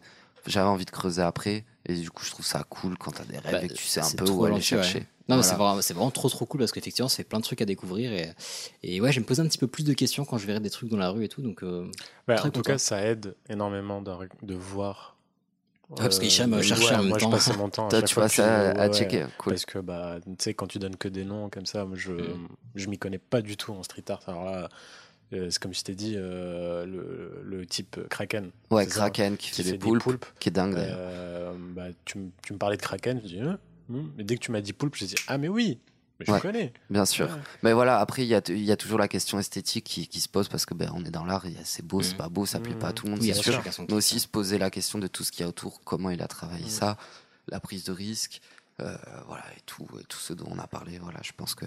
J'avais 0.48 0.68
envie 0.68 0.86
de 0.86 0.90
creuser 0.92 1.22
après, 1.22 1.66
et 1.86 1.94
du 1.94 2.10
coup, 2.10 2.24
je 2.26 2.32
trouve 2.32 2.46
ça 2.46 2.64
cool 2.68 2.98
quand 2.98 3.12
t'as 3.12 3.26
des 3.26 3.38
rêves 3.38 3.52
Bah, 3.52 3.64
et 3.64 3.68
que 3.68 3.74
tu 3.74 3.86
sais 3.86 4.00
un 4.02 4.10
peu 4.18 4.26
trop 4.26 4.38
où 4.42 4.46
aller 4.46 4.56
ouais. 4.56 4.62
chercher. 4.62 5.06
Non, 5.30 5.38
mais 5.38 5.44
Voilà. 5.44 5.44
c'est 5.44 5.56
vraiment, 5.56 5.82
c'est 5.84 5.94
vraiment 5.94 6.10
trop 6.12 6.30
trop 6.30 6.46
cool 6.48 6.60
parce 6.62 6.72
qu'effectivement, 6.72 7.08
c'est 7.08 7.24
plein 7.24 7.38
de 7.38 7.44
trucs 7.44 7.62
à 7.62 7.66
découvrir 7.66 8.12
et, 8.12 8.34
et 8.82 9.00
ouais, 9.00 9.12
je 9.12 9.18
vais 9.18 9.22
me 9.22 9.28
poser 9.28 9.44
un 9.44 9.46
petit 9.48 9.60
peu 9.60 9.68
plus 9.68 9.84
de 9.84 9.94
questions 9.94 10.26
quand 10.26 10.40
je 10.40 10.48
verrai 10.48 10.60
des 10.60 10.72
trucs 10.72 10.90
dans 10.90 10.98
la 10.98 11.10
rue 11.10 11.24
et 11.24 11.30
tout. 11.30 11.44
Donc, 11.44 11.62
euh, 11.64 11.90
en 12.28 12.36
tout 12.38 12.42
content. 12.46 12.62
cas, 12.62 12.78
ça 12.80 13.02
aide 13.06 13.36
énormément 13.48 14.02
de, 14.02 14.12
de 14.42 14.56
voir. 14.56 15.11
Parce 15.96 16.20
qu'Hicham, 16.20 16.54
euh, 16.54 16.62
cherchait 16.62 16.90
ouais, 16.90 16.96
en 16.96 16.98
même 17.00 17.08
moi, 17.10 17.18
temps. 17.20 17.30
je 17.30 17.36
passais 17.36 17.58
mon 17.58 17.70
temps. 17.70 17.88
à 17.88 17.90
Toi, 17.90 18.02
tu 18.04 18.14
fois 18.14 18.24
passes 18.24 18.36
que 18.38 18.42
à, 18.42 18.46
ouais, 18.74 18.80
à 18.80 18.88
ouais. 18.88 18.94
checker. 18.94 19.26
Cool. 19.38 19.54
Parce 19.54 19.66
que 19.66 19.80
bah, 19.80 20.18
tu 20.26 20.32
sais, 20.40 20.54
quand 20.54 20.68
tu 20.68 20.80
donnes 20.80 20.96
que 20.96 21.08
des 21.08 21.26
noms 21.26 21.50
comme 21.50 21.66
ça, 21.66 21.86
moi, 21.86 21.96
je, 21.98 22.12
Mm. 22.12 22.48
je 22.76 22.88
m'y 22.90 22.98
connais 22.98 23.18
pas 23.20 23.42
du 23.42 23.58
tout 23.58 23.72
en 23.74 23.84
street 23.84 24.06
art. 24.10 24.22
Alors 24.28 24.46
là, 24.46 24.70
Euh, 25.34 25.48
c'est 25.50 25.60
comme 25.64 25.74
je 25.74 25.82
t'ai 25.82 25.96
dit, 25.96 26.16
euh, 26.18 26.86
le, 26.86 27.42
le 27.42 27.66
type 27.66 27.98
Kraken. 28.10 28.52
Ouais, 28.70 28.84
ça 28.84 29.10
Kraken 29.10 29.38
qui 29.38 29.50
fait 29.50 29.64
des 29.64 29.78
poulpes, 29.78 30.26
qui 30.42 30.50
est 30.50 30.52
dingue 30.52 30.76
d'ailleurs. 30.76 30.98
Euh, 31.00 31.54
bah, 31.74 31.86
tu, 32.04 32.18
tu 32.46 32.52
me 32.52 32.58
parlais 32.58 32.76
de 32.76 32.82
Kraken, 32.82 33.22
je 33.24 33.28
dis, 33.28 33.40
Hein 33.40 33.58
Hmm 33.88 34.10
mais 34.18 34.26
dès 34.26 34.36
que 34.36 34.42
tu 34.42 34.52
m'as 34.52 34.60
dit 34.60 34.74
poulpe, 34.74 34.96
j'ai 34.96 35.06
dit, 35.06 35.16
ah 35.28 35.38
mais 35.38 35.48
oui, 35.48 35.80
mais 36.22 36.26
je 36.28 36.32
Ouais, 36.32 36.42
connais. 36.42 36.74
Bien 36.90 37.06
sûr. 37.06 37.28
Ouais. 37.28 37.36
Mais 37.64 37.74
voilà, 37.74 38.00
après, 38.00 38.24
il 38.24 38.28
y 38.28 38.36
a, 38.36 38.42
il 38.48 38.64
y 38.64 38.72
a 38.72 38.78
toujours 38.78 39.00
la 39.00 39.08
question 39.08 39.40
esthétique 39.40 39.86
qui, 39.86 40.08
qui 40.08 40.20
se 40.22 40.30
pose 40.30 40.48
parce 40.50 40.66
que 40.66 40.74
ben, 40.74 40.92
on 40.94 41.04
est 41.04 41.12
dans 41.12 41.26
l'art, 41.26 41.46
c'est 41.64 41.86
beau, 41.86 42.02
c'est 42.02 42.12
Mhm. 42.12 42.18
pas 42.18 42.30
beau, 42.30 42.46
ça 42.46 42.60
plaît 42.60 42.76
pas 42.76 42.90
à 42.90 42.94
tout 42.94 43.06
le 43.06 43.12
monde, 43.12 43.22
Oui, 43.22 43.28
c'est 43.34 43.34
bien 43.34 43.42
sûr. 43.62 43.64
Mais 43.90 43.94
aussi 43.96 44.16
hein. 44.16 44.20
se 44.20 44.28
poser 44.28 44.58
la 44.58 44.70
question 44.70 45.00
de 45.00 45.08
tout 45.08 45.24
ce 45.24 45.32
qu'il 45.32 45.42
y 45.42 45.44
a 45.46 45.50
autour, 45.50 45.82
comment 45.84 46.10
il 46.10 46.22
a 46.22 46.28
travaillé 46.28 46.66
Mhm. 46.66 46.70
ça, 46.72 46.98
la 47.48 47.60
prise 47.60 47.84
de 47.86 47.92
risque, 47.92 48.42
euh, 48.80 48.96
voilà, 49.28 49.44
et 49.58 49.62
tout, 49.66 49.88
et 50.00 50.04
tout 50.06 50.20
ce 50.20 50.34
dont 50.34 50.48
on 50.50 50.60
a 50.60 50.68
parlé. 50.68 51.00
Voilà, 51.00 51.20
je 51.24 51.32
pense 51.36 51.56
que 51.56 51.66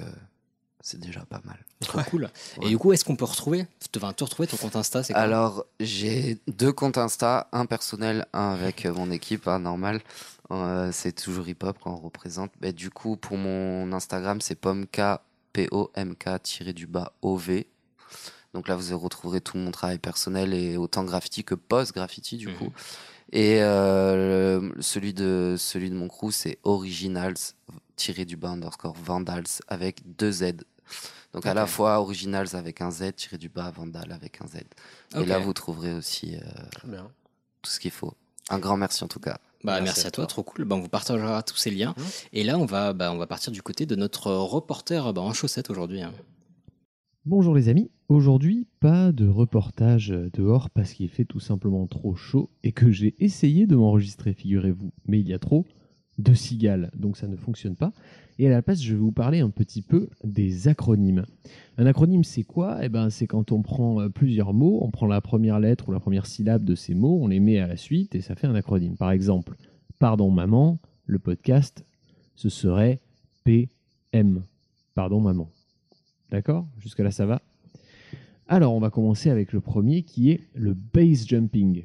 c'est 0.86 1.00
déjà 1.00 1.24
pas 1.24 1.40
mal. 1.44 1.56
Trop 1.80 2.00
cool. 2.10 2.30
Ouais. 2.58 2.66
Et 2.66 2.68
du 2.68 2.76
coup, 2.78 2.92
est-ce 2.92 3.06
qu'on 3.06 3.16
peut 3.16 3.24
retrouver, 3.24 3.66
enfin, 3.96 4.12
te 4.12 4.22
retrouver 4.22 4.46
ton 4.46 4.58
compte 4.58 4.76
Insta 4.76 5.02
c'est 5.02 5.14
quoi 5.14 5.22
Alors, 5.22 5.64
j'ai 5.80 6.38
deux 6.46 6.72
comptes 6.74 6.98
Insta, 6.98 7.48
un 7.52 7.64
personnel, 7.64 8.26
un 8.34 8.50
avec 8.52 8.84
euh, 8.84 8.92
mon 8.92 9.10
équipe, 9.10 9.48
hein, 9.48 9.58
normal. 9.60 10.02
Euh, 10.50 10.90
c'est 10.92 11.12
toujours 11.12 11.48
hip-hop 11.48 11.78
quand 11.82 11.92
on 11.94 11.96
représente. 11.96 12.52
Mais 12.60 12.74
du 12.74 12.90
coup, 12.90 13.16
pour 13.16 13.38
mon 13.38 13.90
Instagram, 13.94 14.42
c'est 14.42 14.56
pomk, 14.56 15.00
P-O-M-K, 15.54 16.42
tiré 16.42 16.74
du 16.74 16.86
bas, 16.86 17.12
O-V. 17.22 17.66
Donc 18.52 18.68
là, 18.68 18.76
vous 18.76 18.98
retrouverez 18.98 19.40
tout 19.40 19.56
mon 19.56 19.70
travail 19.70 19.98
personnel 19.98 20.52
et 20.52 20.76
autant 20.76 21.04
graffiti 21.04 21.44
que 21.44 21.54
post-graffiti, 21.54 22.36
du 22.36 22.52
coup. 22.52 22.70
Et 23.32 23.62
euh, 23.62 24.60
le- 24.74 24.82
celui, 24.82 25.14
de, 25.14 25.56
celui 25.58 25.88
de 25.88 25.94
mon 25.96 26.08
crew, 26.08 26.30
c'est 26.30 26.58
Originals, 26.62 27.34
tiré 27.96 28.26
du 28.26 28.36
bas, 28.36 28.50
underscore 28.50 28.94
Vandals, 29.02 29.44
avec 29.66 30.02
deux 30.18 30.30
Z. 30.30 30.52
Donc 31.32 31.46
à 31.46 31.54
la 31.54 31.66
fois 31.66 32.00
Originals 32.00 32.48
avec 32.54 32.80
un 32.80 32.90
Z, 32.90 33.12
tiré 33.16 33.38
du 33.38 33.48
bas, 33.48 33.70
Vandal 33.70 34.12
avec 34.12 34.40
un 34.40 34.46
Z. 34.46 34.58
Et 35.20 35.26
là, 35.26 35.38
vous 35.38 35.52
trouverez 35.52 35.92
aussi 35.94 36.36
euh, 36.36 36.98
tout 37.62 37.70
ce 37.70 37.80
qu'il 37.80 37.90
faut. 37.90 38.14
Un 38.50 38.58
grand 38.58 38.76
merci 38.76 39.02
en 39.02 39.08
tout 39.08 39.20
cas. 39.20 39.38
Bah, 39.64 39.80
merci, 39.80 39.84
Merci 39.84 40.06
à 40.06 40.10
toi, 40.10 40.24
toi. 40.24 40.26
trop 40.26 40.42
cool. 40.42 40.64
Bah, 40.66 40.76
on 40.76 40.80
vous 40.80 40.88
partagera 40.90 41.42
tous 41.42 41.56
ces 41.56 41.70
liens. 41.70 41.94
Mhm. 41.96 42.04
Et 42.34 42.44
là, 42.44 42.58
on 42.58 42.66
va, 42.66 42.92
bah, 42.92 43.10
on 43.12 43.16
va 43.16 43.26
partir 43.26 43.50
du 43.50 43.62
côté 43.62 43.86
de 43.86 43.96
notre 43.96 44.30
reporter 44.30 45.12
bah, 45.14 45.22
en 45.22 45.32
chaussettes 45.32 45.70
aujourd'hui. 45.70 46.02
hein. 46.02 46.12
Bonjour 47.26 47.54
les 47.54 47.70
amis, 47.70 47.90
aujourd'hui 48.10 48.66
pas 48.80 49.10
de 49.10 49.26
reportage 49.26 50.08
dehors 50.34 50.68
parce 50.68 50.92
qu'il 50.92 51.08
fait 51.08 51.24
tout 51.24 51.40
simplement 51.40 51.86
trop 51.86 52.14
chaud 52.14 52.50
et 52.62 52.72
que 52.72 52.90
j'ai 52.92 53.14
essayé 53.18 53.66
de 53.66 53.74
m'enregistrer, 53.76 54.34
figurez-vous, 54.34 54.92
mais 55.06 55.20
il 55.20 55.26
y 55.26 55.32
a 55.32 55.38
trop 55.38 55.64
de 56.18 56.34
cigales, 56.34 56.90
donc 56.94 57.16
ça 57.16 57.26
ne 57.26 57.36
fonctionne 57.36 57.76
pas. 57.76 57.94
Et 58.38 58.48
à 58.48 58.50
la 58.50 58.62
place, 58.62 58.82
je 58.82 58.92
vais 58.92 58.98
vous 58.98 59.12
parler 59.12 59.40
un 59.40 59.50
petit 59.50 59.82
peu 59.82 60.08
des 60.24 60.66
acronymes. 60.66 61.24
Un 61.78 61.86
acronyme, 61.86 62.24
c'est 62.24 62.42
quoi? 62.42 62.78
Eh 62.82 62.88
ben, 62.88 63.08
c'est 63.08 63.26
quand 63.26 63.52
on 63.52 63.62
prend 63.62 64.00
euh, 64.00 64.08
plusieurs 64.08 64.52
mots, 64.52 64.80
on 64.82 64.90
prend 64.90 65.06
la 65.06 65.20
première 65.20 65.60
lettre 65.60 65.88
ou 65.88 65.92
la 65.92 66.00
première 66.00 66.26
syllabe 66.26 66.64
de 66.64 66.74
ces 66.74 66.94
mots, 66.94 67.18
on 67.22 67.28
les 67.28 67.38
met 67.38 67.58
à 67.58 67.68
la 67.68 67.76
suite 67.76 68.14
et 68.14 68.20
ça 68.20 68.34
fait 68.34 68.48
un 68.48 68.54
acronyme. 68.54 68.96
Par 68.96 69.12
exemple, 69.12 69.56
pardon 70.00 70.30
maman, 70.30 70.78
le 71.06 71.20
podcast, 71.20 71.84
ce 72.34 72.48
serait 72.48 73.00
PM. 73.44 74.42
Pardon 74.94 75.20
maman. 75.20 75.48
D'accord? 76.30 76.66
Jusque-là, 76.78 77.12
ça 77.12 77.26
va? 77.26 77.40
Alors, 78.48 78.74
on 78.74 78.80
va 78.80 78.90
commencer 78.90 79.30
avec 79.30 79.52
le 79.52 79.60
premier 79.60 80.02
qui 80.02 80.30
est 80.30 80.40
le 80.54 80.74
base 80.74 81.26
jumping. 81.26 81.84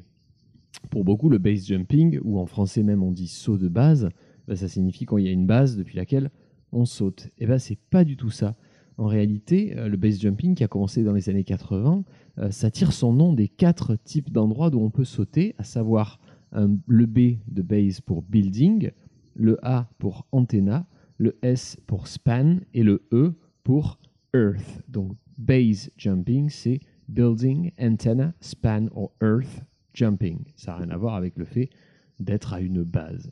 Pour 0.90 1.04
beaucoup, 1.04 1.28
le 1.28 1.38
base 1.38 1.66
jumping, 1.66 2.18
ou 2.22 2.38
en 2.38 2.46
français 2.46 2.82
même 2.82 3.02
on 3.02 3.12
dit 3.12 3.28
saut 3.28 3.56
de 3.56 3.68
base, 3.68 4.08
bah, 4.48 4.56
ça 4.56 4.68
signifie 4.68 5.04
quand 5.04 5.16
il 5.16 5.26
y 5.26 5.28
a 5.28 5.32
une 5.32 5.46
base 5.46 5.76
depuis 5.76 5.96
laquelle 5.96 6.30
on 6.72 6.84
saute. 6.84 7.28
Et 7.38 7.46
bien, 7.46 7.58
c'est 7.58 7.78
pas 7.90 8.04
du 8.04 8.16
tout 8.16 8.30
ça. 8.30 8.56
En 8.98 9.06
réalité, 9.06 9.76
euh, 9.78 9.88
le 9.88 9.96
base 9.96 10.20
jumping 10.20 10.54
qui 10.54 10.64
a 10.64 10.68
commencé 10.68 11.02
dans 11.02 11.12
les 11.12 11.28
années 11.28 11.44
80, 11.44 12.04
euh, 12.38 12.50
ça 12.50 12.70
tire 12.70 12.92
son 12.92 13.12
nom 13.12 13.32
des 13.32 13.48
quatre 13.48 13.96
types 13.96 14.30
d'endroits 14.30 14.70
d'où 14.70 14.80
on 14.80 14.90
peut 14.90 15.04
sauter, 15.04 15.54
à 15.58 15.64
savoir 15.64 16.18
le 16.52 17.06
B 17.06 17.38
de 17.46 17.62
base 17.62 18.00
pour 18.00 18.22
building, 18.22 18.90
le 19.34 19.56
A 19.64 19.88
pour 19.98 20.26
antenna, 20.32 20.84
le 21.16 21.38
S 21.42 21.78
pour 21.86 22.08
span 22.08 22.58
et 22.74 22.82
le 22.82 23.06
E 23.12 23.34
pour 23.62 24.00
earth. 24.34 24.82
Donc 24.88 25.12
base 25.38 25.90
jumping, 25.96 26.48
c'est 26.48 26.80
building, 27.08 27.72
antenna, 27.78 28.34
span 28.40 28.88
or 28.94 29.12
earth 29.22 29.64
jumping. 29.94 30.44
Ça 30.56 30.72
n'a 30.72 30.78
rien 30.78 30.90
à 30.90 30.96
voir 30.96 31.14
avec 31.14 31.36
le 31.36 31.44
fait 31.44 31.70
d'être 32.18 32.52
à 32.52 32.60
une 32.60 32.82
base. 32.82 33.30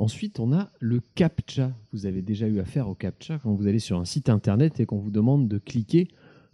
Ensuite, 0.00 0.40
on 0.40 0.54
a 0.54 0.70
le 0.80 1.02
CAPTCHA. 1.14 1.74
Vous 1.92 2.06
avez 2.06 2.22
déjà 2.22 2.48
eu 2.48 2.58
affaire 2.58 2.88
au 2.88 2.94
CAPTCHA 2.94 3.38
quand 3.40 3.52
vous 3.52 3.66
allez 3.66 3.78
sur 3.78 3.98
un 3.98 4.06
site 4.06 4.30
internet 4.30 4.80
et 4.80 4.86
qu'on 4.86 4.96
vous 4.96 5.10
demande 5.10 5.46
de 5.46 5.58
cliquer 5.58 6.08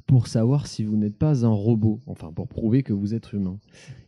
pour 0.04 0.26
savoir 0.26 0.66
si 0.66 0.82
vous 0.82 0.96
n'êtes 0.96 1.14
pas 1.16 1.46
un 1.46 1.50
robot, 1.50 2.00
enfin 2.06 2.32
pour 2.32 2.48
prouver 2.48 2.82
que 2.82 2.92
vous 2.92 3.14
êtes 3.14 3.32
humain. 3.32 3.60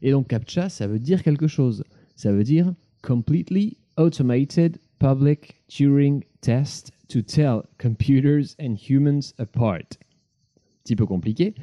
Et 0.03 0.11
donc 0.11 0.27
CAPTCHA, 0.27 0.71
ça 0.71 0.89
veut 0.89 0.99
dire 0.99 1.23
quelque 1.23 1.47
chose. 1.47 1.85
Ça 2.17 2.33
veut 2.33 2.43
dire 2.43 2.75
Completely 3.01 3.77
Automated 3.97 4.79
Public 4.99 5.55
Turing 5.69 6.25
Test 6.41 6.91
to 7.07 7.23
Tell 7.23 7.61
Computers 7.81 8.57
and 8.61 8.75
Humans 8.89 9.35
Apart. 9.39 10.01
Petit 10.83 10.97
peu 10.97 11.07
compliqué, 11.07 11.55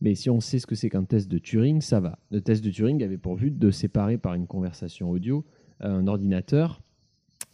mais 0.00 0.14
si 0.14 0.30
on 0.30 0.38
sait 0.38 0.60
ce 0.60 0.68
que 0.68 0.76
c'est 0.76 0.88
qu'un 0.88 1.02
test 1.02 1.28
de 1.28 1.38
Turing, 1.38 1.80
ça 1.80 1.98
va. 1.98 2.16
Le 2.30 2.40
test 2.40 2.64
de 2.64 2.70
Turing 2.70 3.02
avait 3.02 3.18
pour 3.18 3.34
but 3.34 3.58
de 3.58 3.72
séparer 3.72 4.18
par 4.18 4.34
une 4.34 4.46
conversation 4.46 5.10
audio 5.10 5.44
un 5.80 6.06
ordinateur 6.06 6.80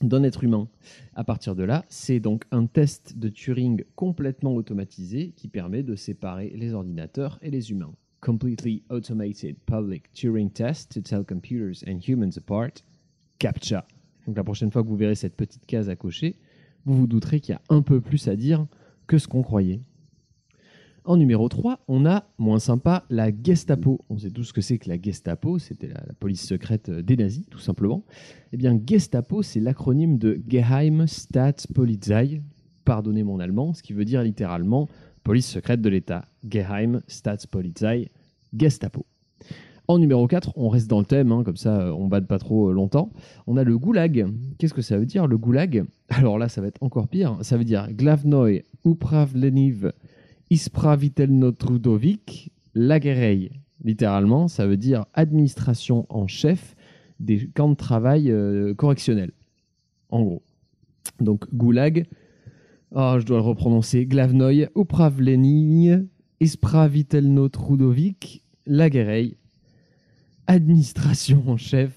d'un 0.00 0.22
être 0.22 0.44
humain. 0.44 0.68
À 1.14 1.24
partir 1.24 1.54
de 1.54 1.62
là, 1.62 1.84
c'est 1.88 2.20
donc 2.20 2.44
un 2.50 2.66
test 2.66 3.18
de 3.18 3.28
Turing 3.28 3.84
complètement 3.96 4.54
automatisé 4.54 5.32
qui 5.36 5.48
permet 5.48 5.82
de 5.82 5.94
séparer 5.94 6.52
les 6.54 6.72
ordinateurs 6.72 7.38
et 7.42 7.50
les 7.50 7.70
humains. 7.70 7.92
Completely 8.20 8.82
Automated 8.90 9.56
Public 9.66 10.12
Turing 10.12 10.50
Test 10.50 10.92
to 10.92 11.00
Tell 11.00 11.24
Computers 11.24 11.84
and 11.86 12.00
Humans 12.06 12.36
Apart, 12.36 12.84
CAPTCHA. 13.38 13.86
Donc 14.26 14.36
la 14.36 14.44
prochaine 14.44 14.70
fois 14.70 14.82
que 14.82 14.88
vous 14.88 14.96
verrez 14.96 15.14
cette 15.14 15.36
petite 15.36 15.64
case 15.66 15.88
à 15.88 15.96
cocher, 15.96 16.36
vous 16.84 16.94
vous 16.94 17.06
douterez 17.06 17.40
qu'il 17.40 17.54
y 17.54 17.56
a 17.56 17.62
un 17.68 17.82
peu 17.82 18.00
plus 18.00 18.28
à 18.28 18.36
dire 18.36 18.66
que 19.06 19.18
ce 19.18 19.26
qu'on 19.26 19.42
croyait. 19.42 19.80
En 21.10 21.16
numéro 21.16 21.48
3, 21.48 21.80
on 21.88 22.06
a, 22.06 22.22
moins 22.38 22.60
sympa, 22.60 23.02
la 23.10 23.30
Gestapo. 23.32 23.98
On 24.10 24.18
sait 24.18 24.30
tous 24.30 24.44
ce 24.44 24.52
que 24.52 24.60
c'est 24.60 24.78
que 24.78 24.88
la 24.88 24.96
Gestapo, 24.96 25.58
c'était 25.58 25.88
la, 25.88 26.02
police 26.20 26.46
secrète 26.46 26.88
des 26.88 27.16
nazis, 27.16 27.44
tout 27.50 27.58
simplement. 27.58 28.04
Eh 28.52 28.56
bien, 28.56 28.80
Gestapo, 28.86 29.42
c'est 29.42 29.58
l'acronyme 29.58 30.18
de 30.18 30.40
Geheime 30.48 31.08
Staatspolizei, 31.08 32.42
pardonnez 32.84 33.24
mon 33.24 33.40
allemand, 33.40 33.74
ce 33.74 33.82
qui 33.82 33.92
veut 33.92 34.04
dire 34.04 34.22
littéralement 34.22 34.88
police 35.24 35.48
secrète 35.48 35.80
de 35.82 35.88
l'État. 35.88 36.26
Geheime 36.48 37.02
Staatspolizei, 37.08 38.08
Gestapo. 38.56 39.04
En 39.88 39.98
numéro 39.98 40.28
4, 40.28 40.52
on 40.54 40.68
reste 40.68 40.88
dans 40.88 41.00
le 41.00 41.04
thème, 41.04 41.32
hein, 41.32 41.42
comme 41.42 41.56
ça 41.56 41.80
euh, 41.80 41.90
on 41.90 42.06
bade 42.06 42.28
pas 42.28 42.38
trop 42.38 42.68
euh, 42.68 42.72
longtemps. 42.72 43.10
On 43.48 43.56
a 43.56 43.64
le 43.64 43.76
goulag. 43.76 44.28
Qu'est-ce 44.58 44.74
que 44.74 44.82
ça 44.82 44.96
veut 44.96 45.06
dire 45.06 45.26
le 45.26 45.36
goulag? 45.36 45.84
Alors 46.08 46.38
là, 46.38 46.48
ça 46.48 46.60
va 46.60 46.68
être 46.68 46.80
encore 46.80 47.08
pire. 47.08 47.36
Ça 47.42 47.56
veut 47.56 47.64
dire 47.64 47.88
Glavnoi 47.90 48.62
upravleniv 48.84 49.90
ispravitelno 50.50 51.52
trudovic 51.52 52.50
lagerei. 52.74 53.50
Littéralement, 53.82 54.48
ça 54.48 54.66
veut 54.66 54.76
dire 54.76 55.06
administration 55.14 56.06
en 56.08 56.26
chef 56.26 56.76
des 57.18 57.48
camps 57.48 57.70
de 57.70 57.76
travail 57.76 58.30
euh, 58.30 58.74
correctionnels. 58.74 59.32
En 60.10 60.22
gros. 60.22 60.42
Donc 61.20 61.52
goulag. 61.54 62.06
Oh, 62.92 63.16
je 63.18 63.24
dois 63.24 63.38
le 63.38 63.44
reprononcer. 63.44 64.08
Upravleniv 64.76 66.06
ispravitelno 66.40 67.48
trudovic 67.48 68.42
lagerei 68.66 69.36
administration 70.46 71.44
en 71.46 71.56
chef 71.56 71.92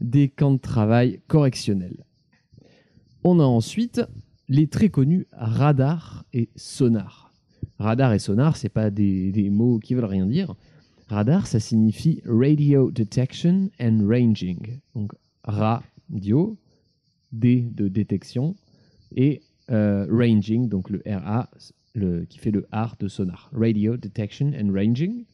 des 0.00 0.28
camps 0.28 0.52
de 0.52 0.58
travail 0.58 1.20
correctionnels. 1.28 2.04
On 3.24 3.40
a 3.40 3.44
ensuite 3.44 4.02
les 4.48 4.66
très 4.68 4.90
connus 4.90 5.26
radar 5.32 6.24
et 6.32 6.50
sonar. 6.56 7.25
Radar 7.78 8.12
et 8.12 8.18
sonar, 8.18 8.56
c'est 8.56 8.68
pas 8.70 8.90
des, 8.90 9.50
mots 9.50 9.78
qui 9.78 9.94
veulent 9.94 10.04
rien 10.04 10.26
dire. 10.26 10.54
Radar, 11.08 11.46
ça 11.46 11.60
signifie 11.60 12.20
Radio 12.24 12.90
Detection 12.90 13.70
and 13.80 14.00
Ranging. 14.08 14.78
Donc 14.94 15.12
radio, 15.44 16.56
D 17.32 17.68
de 17.72 17.88
détection, 17.88 18.56
et 19.14 19.42
euh, 19.70 20.06
ranging, 20.10 20.68
donc 20.68 20.90
le 20.90 21.02
RA, 21.06 21.48
le, 21.94 22.24
qui 22.24 22.38
fait 22.38 22.50
le 22.50 22.66
R 22.72 22.96
de 22.98 23.08
sonar. 23.08 23.50
Radio 23.52 23.96
Detection 23.96 24.52
and 24.58 24.72
Ranging. 24.72 25.24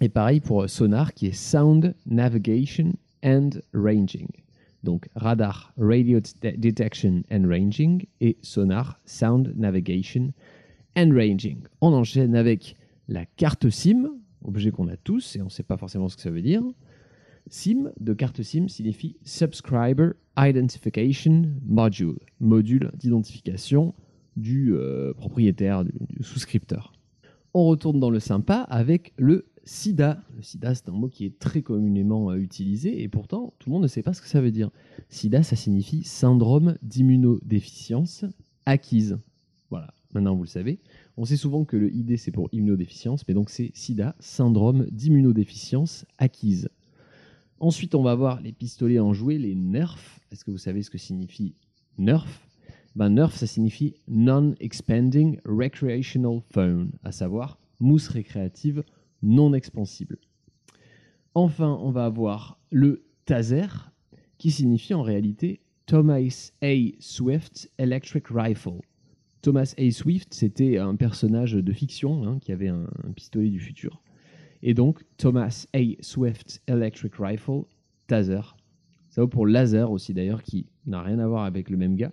Et 0.00 0.08
pareil 0.08 0.40
pour 0.40 0.68
sonar 0.68 1.14
qui 1.14 1.26
est 1.26 1.32
Sound 1.32 1.94
Navigation 2.06 2.92
and 3.24 3.50
Ranging. 3.72 4.28
Donc 4.84 5.08
radar, 5.16 5.72
Radio 5.78 6.20
Det- 6.20 6.58
Detection 6.60 7.22
and 7.30 7.48
Ranging 7.48 8.06
et 8.20 8.36
sonar, 8.42 9.00
Sound 9.06 9.54
Navigation 9.56 10.32
and 10.96 11.10
Ranging. 11.14 11.58
On 11.80 11.92
enchaîne 11.92 12.34
avec 12.34 12.76
la 13.08 13.24
carte 13.24 13.70
SIM, 13.70 14.10
objet 14.44 14.70
qu'on 14.70 14.88
a 14.88 14.96
tous 14.96 15.36
et 15.36 15.42
on 15.42 15.46
ne 15.46 15.50
sait 15.50 15.62
pas 15.62 15.76
forcément 15.76 16.08
ce 16.08 16.16
que 16.16 16.22
ça 16.22 16.30
veut 16.30 16.42
dire. 16.42 16.62
SIM 17.48 17.92
de 18.00 18.12
carte 18.12 18.42
SIM 18.42 18.68
signifie 18.68 19.16
Subscriber 19.22 20.10
Identification 20.36 21.42
Module, 21.64 22.18
module 22.40 22.90
d'identification 22.96 23.94
du 24.36 24.74
euh, 24.74 25.14
propriétaire, 25.14 25.84
du- 25.84 25.92
souscripteur. 26.22 26.92
On 27.54 27.64
retourne 27.66 28.00
dans 28.00 28.10
le 28.10 28.20
sympa 28.20 28.56
avec 28.68 29.12
le 29.16 29.46
sida. 29.64 30.20
Le 30.36 30.42
sida, 30.42 30.74
c'est 30.74 30.88
un 30.88 30.92
mot 30.92 31.08
qui 31.08 31.24
est 31.24 31.38
très 31.38 31.62
communément 31.62 32.30
euh, 32.30 32.36
utilisé 32.36 33.02
et 33.02 33.08
pourtant 33.08 33.54
tout 33.58 33.70
le 33.70 33.74
monde 33.74 33.82
ne 33.84 33.88
sait 33.88 34.02
pas 34.02 34.12
ce 34.12 34.20
que 34.20 34.28
ça 34.28 34.40
veut 34.40 34.50
dire. 34.50 34.70
Sida, 35.08 35.42
ça 35.42 35.56
signifie 35.56 36.02
syndrome 36.02 36.76
d'immunodéficience 36.82 38.24
acquise. 38.66 39.18
Voilà, 39.70 39.94
maintenant 40.12 40.34
vous 40.34 40.44
le 40.44 40.48
savez. 40.48 40.78
On 41.16 41.24
sait 41.24 41.36
souvent 41.36 41.64
que 41.64 41.76
le 41.76 41.92
ID 41.94 42.16
c'est 42.16 42.30
pour 42.30 42.48
immunodéficience, 42.52 43.26
mais 43.26 43.34
donc 43.34 43.50
c'est 43.50 43.70
sida, 43.74 44.16
syndrome 44.18 44.86
d'immunodéficience 44.90 46.04
acquise. 46.18 46.68
Ensuite, 47.58 47.94
on 47.94 48.02
va 48.02 48.14
voir 48.14 48.40
les 48.42 48.52
pistolets 48.52 48.98
en 48.98 49.14
jouet, 49.14 49.38
les 49.38 49.54
nerfs. 49.54 50.20
Est-ce 50.30 50.44
que 50.44 50.50
vous 50.50 50.58
savez 50.58 50.82
ce 50.82 50.90
que 50.90 50.98
signifie 50.98 51.54
nerf? 51.96 52.46
Ben, 52.96 53.10
Nerf, 53.10 53.36
ça 53.36 53.46
signifie 53.46 53.94
Non-Expanding 54.08 55.38
Recreational 55.44 56.40
Phone, 56.50 56.92
à 57.04 57.12
savoir 57.12 57.58
mousse 57.78 58.08
récréative 58.08 58.84
non 59.22 59.52
expansible. 59.52 60.16
Enfin, 61.34 61.78
on 61.82 61.90
va 61.90 62.06
avoir 62.06 62.58
le 62.70 63.04
taser, 63.26 63.66
qui 64.38 64.50
signifie 64.50 64.94
en 64.94 65.02
réalité 65.02 65.60
Thomas 65.84 66.50
A. 66.62 66.74
Swift 66.98 67.70
Electric 67.76 68.28
Rifle. 68.30 68.80
Thomas 69.46 69.74
A. 69.78 69.92
Swift, 69.92 70.34
c'était 70.34 70.76
un 70.76 70.96
personnage 70.96 71.52
de 71.52 71.72
fiction 71.72 72.26
hein, 72.26 72.40
qui 72.40 72.50
avait 72.50 72.66
un, 72.66 72.88
un 73.06 73.12
pistolet 73.12 73.48
du 73.48 73.60
futur. 73.60 74.02
Et 74.64 74.74
donc, 74.74 75.04
Thomas 75.18 75.68
A. 75.72 75.78
Swift 76.00 76.60
Electric 76.66 77.12
Rifle, 77.16 77.62
Taser. 78.08 78.40
Ça 79.08 79.20
vaut 79.20 79.28
pour 79.28 79.46
laser 79.46 79.92
aussi 79.92 80.12
d'ailleurs, 80.12 80.42
qui 80.42 80.66
n'a 80.84 81.00
rien 81.00 81.20
à 81.20 81.28
voir 81.28 81.44
avec 81.44 81.70
le 81.70 81.76
même 81.76 81.94
gars. 81.94 82.10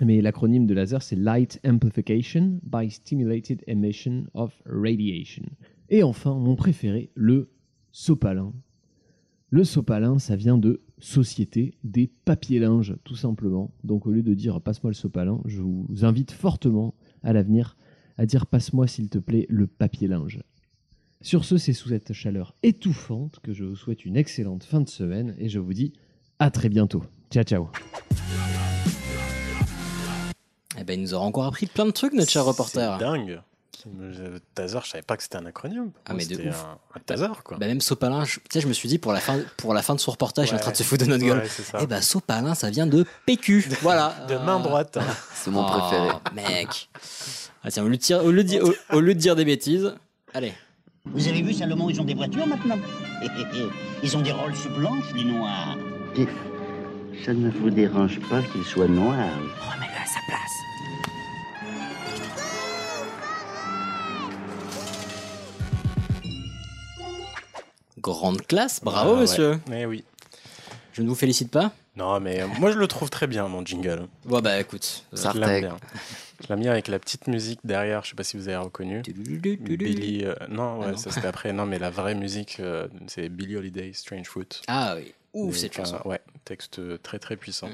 Mais 0.00 0.22
l'acronyme 0.22 0.66
de 0.66 0.72
laser, 0.72 1.02
c'est 1.02 1.14
Light 1.14 1.60
Amplification 1.62 2.58
by 2.62 2.90
Stimulated 2.90 3.62
Emission 3.66 4.24
of 4.32 4.58
Radiation. 4.64 5.44
Et 5.90 6.02
enfin, 6.02 6.38
mon 6.38 6.56
préféré, 6.56 7.10
le 7.14 7.50
sopalin. 7.92 8.54
Le 9.50 9.62
sopalin, 9.62 10.18
ça 10.18 10.36
vient 10.36 10.56
de 10.56 10.80
société 10.98 11.74
des 11.84 12.10
papiers 12.24 12.58
linges, 12.58 12.96
tout 13.04 13.16
simplement. 13.16 13.70
Donc 13.84 14.06
au 14.06 14.10
lieu 14.10 14.22
de 14.22 14.34
dire 14.34 14.60
passe-moi 14.60 14.90
le 14.90 14.94
sopalin, 14.94 15.40
je 15.44 15.60
vous 15.60 15.86
invite 16.02 16.32
fortement 16.32 16.94
à 17.22 17.32
l'avenir 17.32 17.76
à 18.18 18.26
dire 18.26 18.46
passe-moi 18.46 18.86
s'il 18.86 19.08
te 19.08 19.18
plaît 19.18 19.46
le 19.48 19.66
papier 19.66 20.08
linge. 20.08 20.40
Sur 21.20 21.44
ce, 21.44 21.58
c'est 21.58 21.72
sous 21.72 21.88
cette 21.90 22.12
chaleur 22.12 22.54
étouffante 22.62 23.40
que 23.42 23.52
je 23.52 23.64
vous 23.64 23.76
souhaite 23.76 24.04
une 24.04 24.16
excellente 24.16 24.64
fin 24.64 24.80
de 24.80 24.88
semaine 24.88 25.34
et 25.38 25.48
je 25.48 25.58
vous 25.58 25.72
dis 25.72 25.92
à 26.38 26.50
très 26.50 26.68
bientôt. 26.68 27.02
Ciao 27.30 27.42
ciao. 27.44 27.68
Eh 30.78 30.84
ben, 30.84 30.98
il 30.98 31.02
nous 31.02 31.14
aura 31.14 31.24
encore 31.24 31.46
appris 31.46 31.66
plein 31.66 31.86
de 31.86 31.90
trucs, 31.90 32.12
notre 32.12 32.30
cher 32.30 32.44
reporter. 32.44 32.98
C'est 32.98 33.04
dingue. 33.04 33.40
Taser, 34.54 34.78
je 34.84 34.88
savais 34.90 35.02
pas 35.02 35.16
que 35.16 35.22
c'était 35.22 35.36
un 35.36 35.46
acronyme. 35.46 35.90
Ah, 36.06 36.14
mais 36.14 36.24
de 36.24 36.34
C'était 36.34 36.48
ouf. 36.48 36.64
Un, 36.64 36.78
un 36.96 37.00
taser, 37.00 37.26
quoi. 37.44 37.58
Bah, 37.58 37.66
même 37.66 37.80
Sopalin, 37.80 38.24
je, 38.24 38.34
tu 38.36 38.40
sais, 38.52 38.60
je 38.60 38.66
me 38.68 38.72
suis 38.72 38.88
dit 38.88 38.98
pour 38.98 39.12
la 39.12 39.20
fin, 39.20 39.38
pour 39.56 39.74
la 39.74 39.82
fin 39.82 39.94
de 39.94 40.00
son 40.00 40.10
reportage, 40.12 40.48
il 40.48 40.52
est 40.52 40.56
en 40.56 40.60
train 40.60 40.70
de 40.72 40.76
se 40.76 40.82
foutre 40.82 41.04
de 41.04 41.10
notre 41.10 41.24
gueule. 41.24 41.38
Ouais, 41.38 41.48
ça. 41.48 41.78
Eh 41.80 41.86
bah, 41.86 42.00
Sopalin, 42.02 42.54
ça 42.54 42.70
vient 42.70 42.86
de 42.86 43.04
PQ. 43.26 43.68
voilà. 43.82 44.14
De 44.28 44.36
main 44.36 44.60
droite. 44.60 44.98
C'est 45.34 45.50
mon 45.50 45.64
Oh, 45.66 45.70
préféré. 45.78 46.08
Mec. 46.34 46.88
Ah, 47.64 47.70
tiens, 47.70 47.82
au 47.84 47.88
lieu, 47.88 47.96
de 47.96 48.02
dire, 48.02 48.24
au, 48.24 48.30
lieu 48.30 48.42
de 48.44 48.48
dire- 48.48 48.62
au- 48.64 48.96
au 48.96 49.00
lieu 49.00 49.14
de 49.14 49.18
dire 49.20 49.36
des 49.36 49.44
bêtises, 49.44 49.94
allez. 50.34 50.52
Vous 51.04 51.28
avez 51.28 51.40
vu, 51.42 51.52
Salomon, 51.52 51.88
ils 51.90 52.00
ont 52.00 52.04
des 52.04 52.14
voitures 52.14 52.46
maintenant. 52.46 52.78
Ils 54.02 54.16
ont 54.16 54.20
des 54.22 54.32
Rolls 54.32 54.52
blanches, 54.76 55.12
les 55.14 55.24
noirs. 55.24 55.76
Et 56.16 56.26
ça 57.24 57.32
ne 57.32 57.50
vous 57.50 57.70
dérange 57.70 58.20
pas 58.28 58.42
qu'il 58.42 58.62
soit 58.64 58.88
noir 58.88 59.14
Remets-le 59.14 60.02
à 60.02 60.06
sa 60.06 60.20
place. 60.28 60.52
Grande 68.06 68.46
classe, 68.46 68.80
bravo, 68.84 69.10
Ah, 69.10 69.14
ouais. 69.14 69.20
monsieur. 69.22 69.60
Eh 69.72 69.84
oui. 69.84 70.04
Je 70.92 71.02
ne 71.02 71.08
vous 71.08 71.14
félicite 71.16 71.50
pas 71.50 71.72
Non, 71.96 72.20
mais 72.20 72.40
euh, 72.40 72.46
moi 72.60 72.70
je 72.70 72.78
le 72.78 72.86
trouve 72.86 73.10
très 73.10 73.26
bien, 73.26 73.48
mon 73.48 73.64
jingle. 73.66 74.06
Bon, 74.24 74.40
bah 74.40 74.60
écoute. 74.60 75.04
euh, 75.12 75.16
Je 75.34 75.38
l'aime 75.40 75.60
bien. 75.60 75.76
Je 76.40 76.48
l'ai 76.54 76.56
mis 76.60 76.68
avec 76.68 76.86
la 76.88 76.98
petite 77.00 77.26
musique 77.26 77.58
derrière, 77.64 78.04
je 78.04 78.10
sais 78.10 78.14
pas 78.14 78.22
si 78.22 78.36
vous 78.36 78.46
avez 78.48 78.56
reconnu. 78.58 79.02
Billy. 79.02 80.22
euh, 80.24 80.34
non, 80.48 80.78
ouais, 80.78 80.84
Ah 80.88 80.90
non. 80.92 80.96
ça 80.96 81.10
c'était 81.10 81.26
après. 81.26 81.52
Non, 81.52 81.66
mais 81.66 81.78
la 81.80 81.90
vraie 81.90 82.14
musique, 82.14 82.58
euh, 82.60 82.86
c'est 83.08 83.28
Billy 83.28 83.56
Holiday, 83.56 83.90
Strange 83.92 84.26
Fruit. 84.26 84.46
Ah 84.68 84.94
oui, 84.96 85.12
ouf 85.32 85.54
Mais, 85.54 85.60
cette 85.60 85.74
chanson. 85.74 85.98
Mm. 86.04 86.08
Ouais, 86.08 86.20
texte 86.44 86.80
très 87.02 87.18
très 87.18 87.36
puissant. 87.36 87.68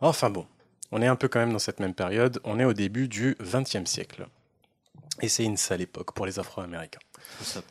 Enfin 0.00 0.30
bon, 0.30 0.46
on 0.90 1.02
est 1.02 1.06
un 1.06 1.16
peu 1.16 1.28
quand 1.28 1.40
même 1.40 1.52
dans 1.52 1.58
cette 1.58 1.80
même 1.80 1.94
période. 1.94 2.40
On 2.44 2.58
est 2.58 2.64
au 2.64 2.72
début 2.72 3.08
du 3.08 3.36
XXe 3.42 3.84
siècle. 3.84 4.26
Et 5.20 5.28
c'est 5.28 5.44
une 5.44 5.56
sale 5.56 5.80
époque 5.80 6.12
pour 6.12 6.26
les 6.26 6.38
Afro-Américains. 6.38 7.00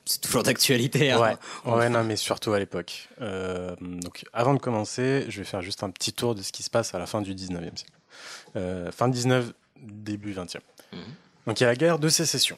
C'est 0.05 0.21
toujours 0.21 0.43
d'actualité. 0.43 1.11
hein. 1.11 1.19
Ouais, 1.65 1.71
ouais, 1.71 1.89
non, 1.89 2.03
mais 2.03 2.15
surtout 2.15 2.53
à 2.53 2.59
l'époque. 2.59 3.09
Euh, 3.21 3.75
donc, 3.81 4.25
avant 4.33 4.53
de 4.53 4.59
commencer, 4.59 5.25
je 5.29 5.39
vais 5.39 5.45
faire 5.45 5.61
juste 5.61 5.83
un 5.83 5.89
petit 5.89 6.13
tour 6.13 6.35
de 6.35 6.41
ce 6.41 6.51
qui 6.51 6.63
se 6.63 6.69
passe 6.69 6.93
à 6.93 6.99
la 6.99 7.05
fin 7.07 7.21
du 7.21 7.33
19e 7.33 7.75
siècle. 7.77 7.93
Euh, 8.55 8.91
fin 8.91 9.07
19, 9.07 9.53
début 9.81 10.33
20e. 10.33 10.59
Donc, 11.45 11.59
il 11.59 11.63
y 11.63 11.65
a 11.65 11.69
la 11.69 11.75
guerre 11.75 11.99
de 11.99 12.09
sécession. 12.09 12.57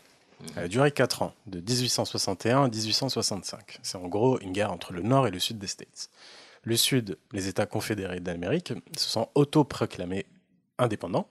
Elle 0.56 0.64
a 0.64 0.68
duré 0.68 0.92
4 0.92 1.22
ans, 1.22 1.34
de 1.48 1.60
1861 1.60 2.64
à 2.64 2.68
1865. 2.70 3.80
C'est 3.84 3.98
en 3.98 4.08
gros 4.08 4.40
une 4.40 4.54
guerre 4.54 4.72
entre 4.72 4.94
le 4.94 5.02
nord 5.02 5.28
et 5.28 5.32
le 5.32 5.40
sud 5.40 5.58
des 5.60 5.68
States. 5.68 6.10
Le 6.64 6.76
sud, 6.78 7.18
les 7.32 7.48
États 7.48 7.66
confédérés 7.66 8.20
d'Amérique, 8.20 8.74
se 8.98 9.10
sont 9.10 9.30
autoproclamés 9.36 10.26
indépendants 10.78 11.28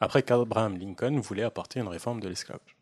après 0.00 0.22
qu'Abraham 0.22 0.76
Lincoln 0.78 1.20
voulait 1.20 1.42
apporter 1.42 1.80
une 1.80 1.88
réforme 1.88 2.20
de 2.20 2.28
l'esclavage. 2.28 2.76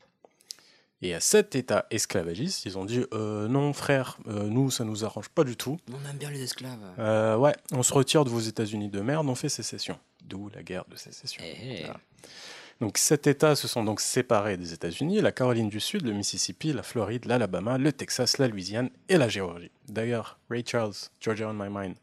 Et 1.02 1.14
à 1.14 1.20
cet 1.20 1.54
État 1.54 1.86
esclavagiste, 1.90 2.66
ils 2.66 2.76
ont 2.76 2.84
dit 2.84 3.04
euh, 3.14 3.48
non, 3.48 3.72
frère, 3.72 4.18
euh, 4.26 4.48
nous, 4.48 4.70
ça 4.70 4.84
nous 4.84 5.04
arrange 5.04 5.30
pas 5.30 5.44
du 5.44 5.56
tout. 5.56 5.78
On 5.90 6.10
aime 6.10 6.18
bien 6.18 6.30
les 6.30 6.42
esclaves. 6.42 6.78
Euh, 6.98 7.36
ouais, 7.36 7.54
on 7.72 7.82
se 7.82 7.92
retire 7.94 8.24
de 8.24 8.30
vos 8.30 8.40
États-Unis 8.40 8.90
de 8.90 9.00
merde, 9.00 9.26
on 9.28 9.34
fait 9.34 9.48
sécession. 9.48 9.98
D'où 10.24 10.50
la 10.54 10.62
guerre 10.62 10.84
de 10.88 10.96
sécession. 10.96 11.42
Eh, 11.44 11.80
Voilà. 11.80 11.96
Donc, 12.80 12.96
sept 12.96 13.26
États 13.26 13.56
se 13.56 13.68
sont 13.68 13.84
donc 13.84 14.00
séparés 14.00 14.56
des 14.56 14.72
États-Unis 14.72 15.20
la 15.20 15.32
Caroline 15.32 15.68
du 15.68 15.80
Sud, 15.80 16.06
le 16.06 16.12
Mississippi, 16.12 16.72
la 16.72 16.82
Floride, 16.82 17.26
l'Alabama, 17.26 17.76
le 17.76 17.92
Texas, 17.92 18.38
la 18.38 18.48
Louisiane 18.48 18.90
et 19.08 19.18
la 19.18 19.28
Géorgie. 19.28 19.70
D'ailleurs, 19.88 20.38
Ray 20.48 20.64
Charles, 20.66 20.94
Georgia 21.20 21.48
on 21.48 21.54
My 21.54 21.68
Mind. 21.70 21.96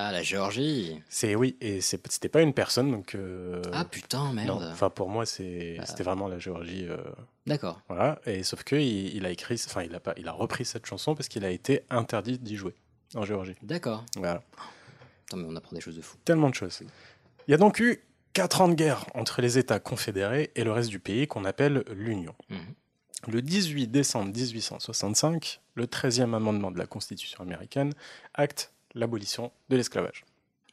Ah, 0.00 0.12
la 0.12 0.22
Géorgie. 0.22 1.02
C'est 1.08 1.34
oui, 1.34 1.56
et 1.60 1.80
c'était 1.80 2.28
pas 2.28 2.40
une 2.42 2.54
personne, 2.54 2.92
donc. 2.92 3.16
euh, 3.16 3.60
Ah 3.72 3.84
putain, 3.84 4.32
merde. 4.32 4.68
Enfin, 4.70 4.90
pour 4.90 5.08
moi, 5.08 5.26
c'est 5.26 5.76
c'était 5.84 6.04
vraiment 6.04 6.28
la 6.28 6.38
Géorgie. 6.38 6.86
euh, 6.88 6.98
D'accord. 7.48 7.80
Voilà, 7.88 8.20
et 8.24 8.44
sauf 8.44 8.62
que 8.62 8.76
il, 8.76 9.16
il 9.16 9.26
a 9.26 9.30
écrit, 9.30 9.60
enfin, 9.66 9.82
il 9.82 9.92
a 9.96 9.98
pas, 10.00 10.14
il 10.16 10.28
a 10.28 10.32
repris 10.32 10.64
cette 10.64 10.86
chanson 10.86 11.16
parce 11.16 11.26
qu'il 11.28 11.44
a 11.44 11.50
été 11.50 11.82
interdit 11.90 12.38
d'y 12.38 12.54
jouer 12.54 12.74
en 13.16 13.24
Géorgie. 13.24 13.56
D'accord. 13.62 14.04
Voilà. 14.16 14.40
Mais 15.34 15.44
on 15.48 15.56
apprend 15.56 15.74
des 15.74 15.80
choses 15.80 15.96
de 15.96 16.02
fou. 16.02 16.16
Tellement 16.24 16.48
de 16.50 16.54
choses. 16.54 16.80
Il 17.48 17.50
y 17.50 17.54
a 17.54 17.58
donc 17.58 17.80
eu 17.80 18.00
quatre 18.34 18.60
ans 18.60 18.68
de 18.68 18.74
guerre 18.74 19.04
entre 19.14 19.42
les 19.42 19.58
États 19.58 19.80
confédérés 19.80 20.52
et 20.54 20.62
le 20.62 20.70
reste 20.70 20.90
du 20.90 21.00
pays 21.00 21.26
qu'on 21.26 21.44
appelle 21.44 21.82
l'Union. 21.90 22.36
Le 23.26 23.42
18 23.42 23.88
décembre 23.88 24.32
1865, 24.32 25.60
le 25.74 25.86
13e 25.86 26.34
amendement 26.34 26.70
de 26.70 26.78
la 26.78 26.86
Constitution 26.86 27.42
américaine 27.42 27.92
acte 28.34 28.72
l'abolition 28.94 29.50
de 29.68 29.76
l'esclavage. 29.76 30.24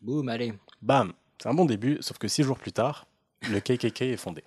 Boum, 0.01 0.27
allez. 0.29 0.53
Bam 0.81 1.13
C'est 1.41 1.49
un 1.49 1.53
bon 1.53 1.65
début, 1.65 1.97
sauf 2.01 2.17
que 2.17 2.27
six 2.27 2.43
jours 2.43 2.57
plus 2.57 2.71
tard, 2.71 3.07
le 3.49 3.59
KKK 3.59 4.01
est 4.03 4.17
fondé. 4.17 4.43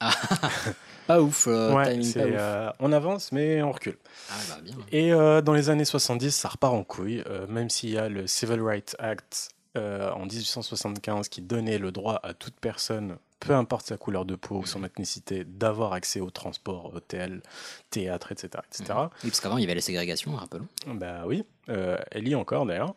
Pas 1.06 1.20
ouf, 1.20 1.46
euh, 1.48 1.74
Ouais, 1.74 1.92
timing 1.92 2.14
pas 2.14 2.20
ouf. 2.26 2.34
euh, 2.38 2.70
on 2.78 2.92
avance, 2.92 3.32
mais 3.32 3.62
on 3.62 3.72
recule. 3.72 3.98
Ah 4.30 4.34
bah 4.48 4.58
bien. 4.62 4.76
Et 4.92 5.12
euh, 5.12 5.40
dans 5.42 5.52
les 5.54 5.68
années 5.68 5.84
70, 5.84 6.30
ça 6.30 6.48
repart 6.48 6.72
en 6.72 6.84
couille, 6.84 7.22
euh, 7.26 7.46
même 7.48 7.68
s'il 7.68 7.90
y 7.90 7.98
a 7.98 8.08
le 8.08 8.26
Civil 8.26 8.60
Rights 8.62 8.94
Act 8.98 9.50
en 9.76 10.26
1875 10.26 11.28
qui 11.28 11.42
donnait 11.42 11.78
le 11.78 11.92
droit 11.92 12.18
à 12.24 12.34
toute 12.34 12.54
personne, 12.60 13.16
peu 13.40 13.54
importe 13.54 13.86
sa 13.86 13.96
couleur 13.96 14.24
de 14.24 14.36
peau 14.36 14.58
ou 14.58 14.66
son 14.66 14.84
ethnicité, 14.84 15.44
d'avoir 15.44 15.92
accès 15.94 16.20
au 16.20 16.30
transport, 16.30 16.94
hôtel, 16.94 17.42
théâtre, 17.90 18.32
etc. 18.32 18.48
etc. 18.68 18.84
Oui, 19.24 19.30
parce 19.30 19.40
qu'avant, 19.40 19.56
il 19.58 19.62
y 19.62 19.64
avait 19.64 19.74
la 19.74 19.80
ségrégation, 19.80 20.34
rappelons. 20.36 20.68
Bah 20.86 21.22
oui, 21.26 21.44
euh, 21.70 21.96
elle 22.10 22.28
y 22.28 22.32
est 22.32 22.36
encore 22.36 22.66
d'ailleurs. 22.66 22.94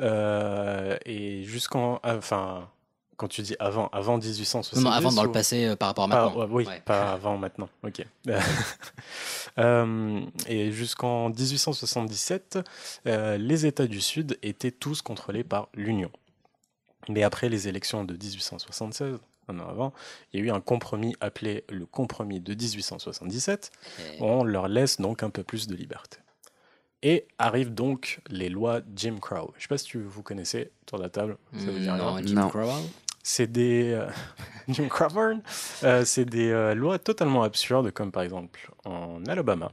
Euh, 0.00 0.96
et 1.06 1.44
jusqu'en. 1.44 2.00
Enfin, 2.04 2.68
quand 3.16 3.28
tu 3.28 3.42
dis 3.42 3.54
avant, 3.60 3.88
avant 3.92 4.18
1870. 4.18 4.82
Non, 4.82 4.90
non, 4.90 4.96
avant 4.96 5.12
dans 5.12 5.22
le 5.22 5.30
passé 5.30 5.64
euh, 5.66 5.76
par 5.76 5.88
rapport 5.88 6.04
à 6.04 6.08
maintenant. 6.08 6.46
oui, 6.50 6.66
Ouais. 6.66 6.82
pas 6.84 7.12
avant 7.12 7.38
maintenant. 7.38 7.68
Ok. 7.84 8.04
Euh, 9.56 10.20
et 10.48 10.72
jusqu'en 10.72 11.28
1877, 11.28 12.58
euh, 13.06 13.36
les 13.38 13.66
États 13.66 13.86
du 13.86 14.00
Sud 14.00 14.36
étaient 14.42 14.72
tous 14.72 15.00
contrôlés 15.00 15.44
par 15.44 15.68
l'Union. 15.74 16.10
Mais 17.08 17.22
après 17.22 17.48
les 17.48 17.68
élections 17.68 18.02
de 18.02 18.14
1876, 18.14 19.20
un 19.48 19.58
an 19.60 19.68
avant, 19.68 19.92
il 20.32 20.40
y 20.40 20.42
a 20.42 20.46
eu 20.46 20.50
un 20.50 20.60
compromis 20.60 21.14
appelé 21.20 21.64
le 21.68 21.86
compromis 21.86 22.40
de 22.40 22.54
1877. 22.54 23.70
On 24.20 24.44
leur 24.44 24.68
laisse 24.68 25.00
donc 25.00 25.22
un 25.22 25.30
peu 25.30 25.42
plus 25.42 25.66
de 25.66 25.74
liberté. 25.74 26.18
Et 27.02 27.26
arrivent 27.38 27.74
donc 27.74 28.20
les 28.28 28.48
lois 28.48 28.80
Jim 28.96 29.16
Crow. 29.20 29.50
Je 29.54 29.58
ne 29.58 29.62
sais 29.62 29.68
pas 29.68 29.78
si 29.78 29.84
tu, 29.84 30.00
vous 30.02 30.22
connaissez 30.22 30.70
autour 30.82 30.98
de 30.98 31.02
la 31.04 31.10
table. 31.10 31.36
Ça 31.58 31.66
Mm, 31.66 31.76
rien 31.76 31.96
non, 31.98 32.18
Jim 32.24 32.34
Non. 32.34 32.48
Crow 32.48 32.70
C'est 33.22 33.50
des. 33.52 33.92
euh, 33.92 34.08
Jim 34.68 34.88
Crawford, 34.88 35.36
euh, 35.82 36.04
c'est 36.06 36.24
des 36.24 36.48
euh, 36.50 36.74
lois 36.74 36.98
totalement 36.98 37.42
absurdes, 37.42 37.90
comme 37.90 38.10
par 38.10 38.22
exemple 38.22 38.70
en 38.86 39.22
Alabama, 39.26 39.70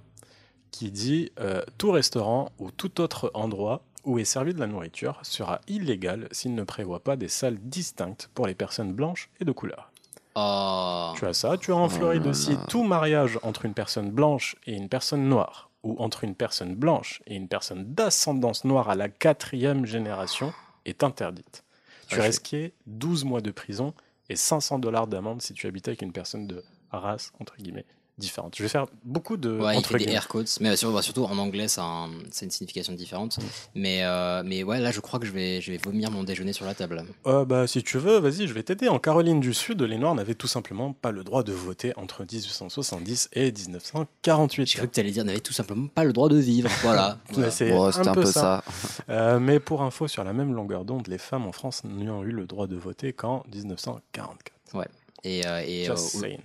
qui 0.71 0.91
dit 0.91 1.31
euh, 1.39 1.61
tout 1.77 1.91
restaurant 1.91 2.51
ou 2.59 2.71
tout 2.71 2.99
autre 2.99 3.31
endroit 3.33 3.83
où 4.03 4.19
est 4.19 4.25
servi 4.25 4.53
de 4.53 4.59
la 4.59 4.67
nourriture 4.67 5.19
sera 5.23 5.61
illégal 5.67 6.27
s'il 6.31 6.55
ne 6.55 6.63
prévoit 6.63 7.01
pas 7.03 7.15
des 7.15 7.27
salles 7.27 7.57
distinctes 7.61 8.29
pour 8.33 8.47
les 8.47 8.55
personnes 8.55 8.93
blanches 8.93 9.29
et 9.39 9.45
de 9.45 9.51
couleur. 9.51 9.91
Oh. 10.35 11.11
Tu 11.17 11.25
as 11.25 11.33
ça. 11.33 11.57
Tu 11.57 11.71
as 11.71 11.75
en 11.75 11.89
Floride 11.89 12.25
aussi 12.27 12.57
tout 12.69 12.83
mariage 12.83 13.37
entre 13.43 13.65
une 13.65 13.73
personne 13.73 14.09
blanche 14.11 14.55
et 14.65 14.73
une 14.75 14.87
personne 14.87 15.27
noire, 15.27 15.69
ou 15.83 15.95
entre 15.99 16.23
une 16.23 16.35
personne 16.35 16.73
blanche 16.75 17.21
et 17.27 17.35
une 17.35 17.47
personne 17.49 17.93
d'ascendance 17.93 18.63
noire 18.63 18.89
à 18.89 18.95
la 18.95 19.09
quatrième 19.09 19.85
génération 19.85 20.53
est 20.85 21.03
interdite. 21.03 21.63
Tu 22.07 22.15
Ah, 22.15 22.21
je- 22.21 22.27
risquais 22.27 22.73
12 22.87 23.25
mois 23.25 23.41
de 23.41 23.51
prison 23.51 23.93
et 24.29 24.35
500 24.37 24.79
dollars 24.79 25.07
d'amende 25.07 25.41
si 25.41 25.53
tu 25.53 25.67
habitais 25.67 25.89
avec 25.89 26.01
une 26.01 26.13
personne 26.13 26.47
de 26.47 26.63
race, 26.91 27.33
entre 27.39 27.57
guillemets, 27.57 27.85
différente. 28.17 28.53
Je 28.55 28.63
vais 28.63 28.69
faire 28.69 28.85
beaucoup 29.03 29.37
de... 29.37 29.49
Ouais, 29.57 29.73
il 29.73 29.77
entre 29.79 29.97
fait 29.97 30.05
des 30.05 30.11
air 30.11 30.27
quotes, 30.27 30.57
mais 30.61 30.75
sur- 30.75 30.91
bah, 30.91 31.01
surtout 31.01 31.23
en 31.23 31.37
anglais, 31.37 31.67
ça 31.67 31.81
a 31.83 31.85
un- 31.85 32.09
c'est 32.31 32.45
une 32.45 32.51
signification 32.51 32.93
différente. 32.93 33.39
Mais, 33.75 34.03
euh, 34.03 34.43
mais 34.45 34.63
ouais, 34.63 34.79
là, 34.79 34.91
je 34.91 34.99
crois 34.99 35.19
que 35.19 35.25
je 35.25 35.31
vais, 35.31 35.59
je 35.61 35.71
vais 35.71 35.77
vomir 35.77 36.11
mon 36.11 36.23
déjeuner 36.23 36.53
sur 36.53 36.65
la 36.65 36.73
table. 36.75 37.03
Euh, 37.25 37.45
bah, 37.45 37.65
si 37.67 37.81
tu 37.83 37.97
veux, 37.97 38.19
vas-y, 38.19 38.47
je 38.47 38.53
vais 38.53 38.63
t'aider. 38.63 38.89
En 38.89 38.99
Caroline 38.99 39.39
du 39.39 39.53
Sud, 39.53 39.81
les 39.81 39.97
Noirs 39.97 40.13
n'avaient 40.15 40.35
tout 40.35 40.47
simplement 40.47 40.93
pas 40.93 41.11
le 41.11 41.23
droit 41.23 41.43
de 41.43 41.53
voter 41.53 41.93
entre 41.97 42.21
1870 42.31 43.29
et 43.33 43.51
1948. 43.51 44.65
J'ai 44.67 44.77
cru 44.77 44.87
que 44.87 44.93
tu 44.93 44.99
allais 44.99 45.11
dire, 45.11 45.25
n'avait 45.25 45.39
tout 45.39 45.53
simplement 45.53 45.87
pas 45.87 46.03
le 46.03 46.13
droit 46.13 46.29
de 46.29 46.37
vivre. 46.37 46.69
Voilà. 46.83 47.17
Ouais, 47.37 47.49
C'est 47.51 47.71
un, 47.71 48.13
peu 48.13 48.25
ça. 48.25 48.63
Euh, 49.09 49.39
mais 49.39 49.59
pour 49.59 49.81
info, 49.81 50.07
sur 50.07 50.23
la 50.23 50.33
même 50.33 50.53
longueur 50.53 50.85
d'onde, 50.85 51.07
les 51.07 51.17
femmes 51.17 51.45
en 51.45 51.51
France 51.51 51.83
n'ont 51.83 52.23
eu 52.23 52.31
le 52.31 52.45
droit 52.45 52.67
de 52.67 52.75
voter 52.75 53.13
qu'en 53.13 53.43
1944. 53.53 54.51
Ouais. 54.73 54.87
Et, 55.23 55.45
euh, 55.45 55.61
et, 55.65 55.89
euh, 55.89 55.95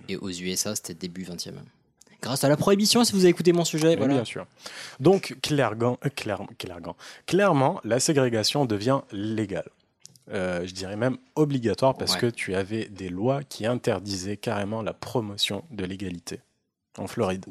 et 0.07 0.17
aux 0.17 0.29
USA, 0.29 0.75
c'était 0.75 0.93
début 0.93 1.23
20e. 1.23 1.53
Grâce 2.21 2.43
à 2.43 2.49
la 2.49 2.57
prohibition, 2.57 3.03
si 3.03 3.13
vous 3.13 3.19
avez 3.19 3.29
écouté 3.29 3.53
mon 3.53 3.65
sujet, 3.65 3.95
voilà. 3.95 4.15
Bien 4.15 4.25
sûr. 4.25 4.45
Donc, 4.99 5.37
clairement, 5.41 5.97
euh, 6.05 6.09
clair- 6.09 6.41
clairement, 6.57 6.95
clairement, 7.25 7.79
la 7.83 7.99
ségrégation 7.99 8.65
devient 8.65 9.01
légale. 9.11 9.69
Euh, 10.31 10.65
je 10.67 10.73
dirais 10.73 10.95
même 10.97 11.17
obligatoire 11.35 11.95
parce 11.95 12.13
Ouais. 12.15 12.19
que 12.21 12.25
tu 12.27 12.53
avais 12.53 12.85
des 12.85 13.09
lois 13.09 13.43
qui 13.43 13.65
interdisaient 13.65 14.35
carrément 14.37 14.81
la 14.81 14.93
promotion 14.93 15.63
de 15.71 15.85
l'égalité 15.85 16.41
en 16.97 17.07
Floride. 17.07 17.45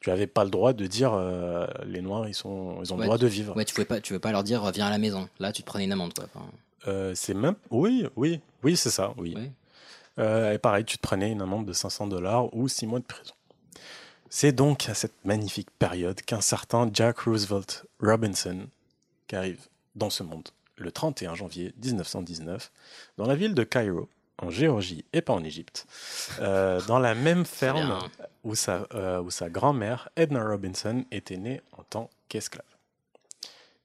Tu 0.00 0.10
n'avais 0.10 0.26
pas 0.26 0.44
le 0.44 0.50
droit 0.50 0.74
de 0.74 0.86
dire 0.86 1.16
les 1.86 2.02
Noirs 2.02 2.28
ils 2.28 2.34
sont 2.34 2.76
ils 2.82 2.92
ont 2.92 2.96
Ouais, 2.96 3.02
le 3.04 3.06
droit 3.06 3.16
de 3.16 3.26
vivre. 3.26 3.56
Ouais, 3.56 3.64
tu 3.64 3.72
pouvais 3.74 3.86
pas, 3.86 4.00
tu 4.02 4.08
pouvais 4.12 4.20
pas 4.20 4.32
leur 4.32 4.42
dire, 4.44 4.70
viens 4.70 4.86
à 4.86 4.90
la 4.90 4.98
maison. 4.98 5.28
Là, 5.38 5.50
tu 5.50 5.62
te 5.62 5.66
prenais 5.66 5.84
une 5.84 5.92
amende, 5.92 6.12
quoi. 6.12 6.26
Enfin, 6.34 7.12
c'est 7.14 7.32
même 7.32 7.54
oui 7.70 8.06
oui 8.16 8.40
oui 8.62 8.76
c'est 8.76 8.90
ça 8.90 9.14
oui. 9.16 9.34
Et 10.18 10.58
pareil 10.58 10.84
tu 10.84 10.96
te 10.96 11.02
prenais 11.02 11.30
une 11.32 11.42
amende 11.42 11.66
de 11.66 11.72
500 11.72 12.06
dollars 12.06 12.54
ou 12.54 12.68
6 12.68 12.86
mois 12.86 13.00
de 13.00 13.04
prison. 13.04 13.34
C'est 14.30 14.52
donc 14.52 14.88
à 14.88 14.94
cette 14.94 15.24
magnifique 15.24 15.70
période 15.78 16.20
qu'un 16.22 16.40
certain 16.40 16.90
Jack 16.92 17.20
Roosevelt 17.20 17.86
Robinson 18.00 18.66
qui 19.28 19.36
arrive 19.36 19.60
dans 19.94 20.10
ce 20.10 20.22
monde 20.22 20.48
le 20.76 20.90
31 20.90 21.34
janvier 21.34 21.72
1919 21.82 22.72
dans 23.16 23.26
la 23.26 23.36
ville 23.36 23.54
de 23.54 23.62
Cairo 23.62 24.08
en 24.38 24.50
Géorgie 24.50 25.04
et 25.12 25.22
pas 25.22 25.32
en 25.32 25.44
Égypte 25.44 25.86
euh, 26.40 26.80
dans 26.86 26.98
la 26.98 27.14
même 27.14 27.44
ferme 27.44 27.98
où 28.42 28.54
sa, 28.54 28.86
euh, 28.94 29.20
où 29.20 29.30
sa 29.30 29.48
grand-mère 29.48 30.08
Edna 30.16 30.42
Robinson 30.44 31.04
était 31.10 31.36
née 31.36 31.60
en 31.78 31.84
tant 31.84 32.10
qu'esclave. 32.28 32.64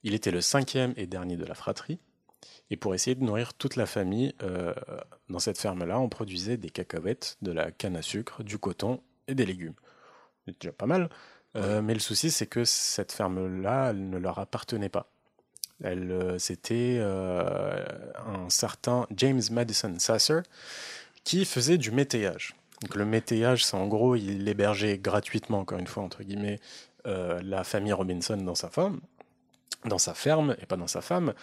Il 0.03 0.13
était 0.13 0.31
le 0.31 0.41
cinquième 0.41 0.93
et 0.97 1.05
dernier 1.05 1.37
de 1.37 1.45
la 1.45 1.53
fratrie 1.53 1.99
et 2.69 2.77
pour 2.77 2.93
essayer 2.93 3.15
de 3.15 3.23
nourrir 3.23 3.53
toute 3.53 3.75
la 3.75 3.85
famille, 3.85 4.33
euh, 4.43 4.73
dans 5.29 5.39
cette 5.39 5.57
ferme-là, 5.57 5.99
on 5.99 6.09
produisait 6.09 6.57
des 6.57 6.69
cacahuètes, 6.69 7.37
de 7.41 7.51
la 7.51 7.71
canne 7.71 7.95
à 7.95 8.01
sucre, 8.01 8.43
du 8.43 8.57
coton 8.57 9.01
et 9.27 9.35
des 9.35 9.45
légumes. 9.45 9.73
C'est 10.45 10.59
déjà 10.59 10.71
pas 10.71 10.85
mal. 10.85 11.09
Euh, 11.55 11.81
Mais 11.81 11.93
le 11.93 11.99
souci, 11.99 12.29
c'est 12.29 12.47
que 12.47 12.63
cette 12.65 13.11
ferme-là, 13.11 13.89
elle 13.89 14.09
ne 14.09 14.17
leur 14.17 14.37
appartenait 14.39 14.89
pas. 14.89 15.11
Elle, 15.83 16.11
euh, 16.11 16.37
c'était 16.39 16.97
euh, 16.99 17.85
un 18.25 18.49
certain 18.49 19.07
James 19.15 19.41
Madison 19.51 19.93
Sasser 19.97 20.41
qui 21.23 21.45
faisait 21.45 21.77
du 21.77 21.91
métayage. 21.91 22.55
Donc 22.81 22.95
le 22.95 23.05
métayage, 23.05 23.65
c'est 23.65 23.75
en 23.75 23.87
gros, 23.87 24.15
il 24.15 24.47
hébergeait 24.47 24.97
gratuitement, 24.97 25.59
encore 25.59 25.79
une 25.79 25.87
fois, 25.87 26.03
entre 26.03 26.23
guillemets, 26.23 26.59
euh, 27.07 27.41
la 27.43 27.63
famille 27.63 27.93
Robinson 27.93 28.37
dans 28.37 28.55
sa 28.55 28.69
femme, 28.69 28.99
dans 29.85 29.97
sa 29.97 30.13
ferme, 30.13 30.55
et 30.61 30.65
pas 30.65 30.77
dans 30.77 30.87
sa 30.87 31.01
femme. 31.01 31.33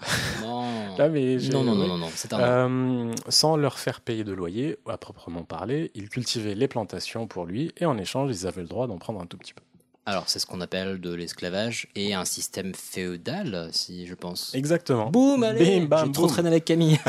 Non. 0.42 0.96
Là, 0.96 1.08
mais 1.08 1.38
j'ai- 1.38 1.52
non, 1.52 1.64
non, 1.64 1.74
non, 1.74 1.98
non, 1.98 2.08
un. 2.32 2.40
Euh, 2.40 3.12
sans 3.28 3.56
leur 3.56 3.78
faire 3.78 4.00
payer 4.00 4.24
de 4.24 4.32
loyer, 4.32 4.78
à 4.88 4.96
proprement 4.98 5.42
parler, 5.42 5.90
ils 5.94 6.08
cultivaient 6.08 6.54
les 6.54 6.68
plantations 6.68 7.26
pour 7.26 7.46
lui, 7.46 7.72
et 7.78 7.86
en 7.86 7.98
échange, 7.98 8.30
ils 8.30 8.46
avaient 8.46 8.62
le 8.62 8.68
droit 8.68 8.86
d'en 8.86 8.98
prendre 8.98 9.20
un 9.20 9.26
tout 9.26 9.36
petit 9.36 9.54
peu. 9.54 9.62
Alors, 10.06 10.28
c'est 10.28 10.38
ce 10.38 10.44
qu'on 10.46 10.60
appelle 10.60 11.00
de 11.00 11.14
l'esclavage 11.14 11.88
et 11.94 12.12
un 12.12 12.26
système 12.26 12.74
féodal, 12.74 13.70
si 13.72 14.06
je 14.06 14.14
pense. 14.14 14.54
Exactement. 14.54 15.10
Boum, 15.10 15.42
allez 15.42 15.80
Bim, 15.80 15.86
bam, 15.86 16.06
J'ai 16.06 16.12
trop 16.12 16.26
traîné 16.26 16.48
avec 16.48 16.64
Camille. 16.64 17.00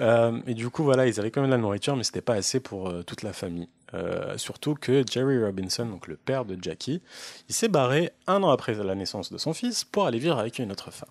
Euh, 0.00 0.40
et 0.46 0.54
du 0.54 0.70
coup, 0.70 0.82
voilà, 0.82 1.06
ils 1.06 1.20
avaient 1.20 1.30
quand 1.30 1.42
même 1.42 1.50
de 1.50 1.54
la 1.54 1.60
nourriture, 1.60 1.94
mais 1.94 2.04
c'était 2.04 2.22
pas 2.22 2.32
assez 2.32 2.58
pour 2.58 2.88
euh, 2.88 3.02
toute 3.02 3.22
la 3.22 3.34
famille. 3.34 3.68
Euh, 3.92 4.38
surtout 4.38 4.74
que 4.74 5.04
Jerry 5.06 5.44
Robinson, 5.44 5.84
donc 5.84 6.06
le 6.06 6.16
père 6.16 6.46
de 6.46 6.56
Jackie, 6.58 7.02
il 7.50 7.54
s'est 7.54 7.68
barré 7.68 8.10
un 8.26 8.42
an 8.42 8.48
après 8.48 8.72
la 8.72 8.94
naissance 8.94 9.30
de 9.30 9.36
son 9.36 9.52
fils 9.52 9.84
pour 9.84 10.06
aller 10.06 10.18
vivre 10.18 10.38
avec 10.38 10.58
une 10.58 10.72
autre 10.72 10.90
femme. 10.90 11.10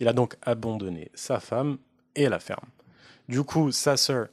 Il 0.00 0.08
a 0.08 0.12
donc 0.12 0.36
abandonné 0.42 1.10
sa 1.14 1.40
femme 1.40 1.78
et 2.14 2.28
la 2.28 2.38
ferme. 2.40 2.66
Du 3.28 3.42
coup, 3.44 3.70
sa 3.70 3.96
sœur, 3.96 4.28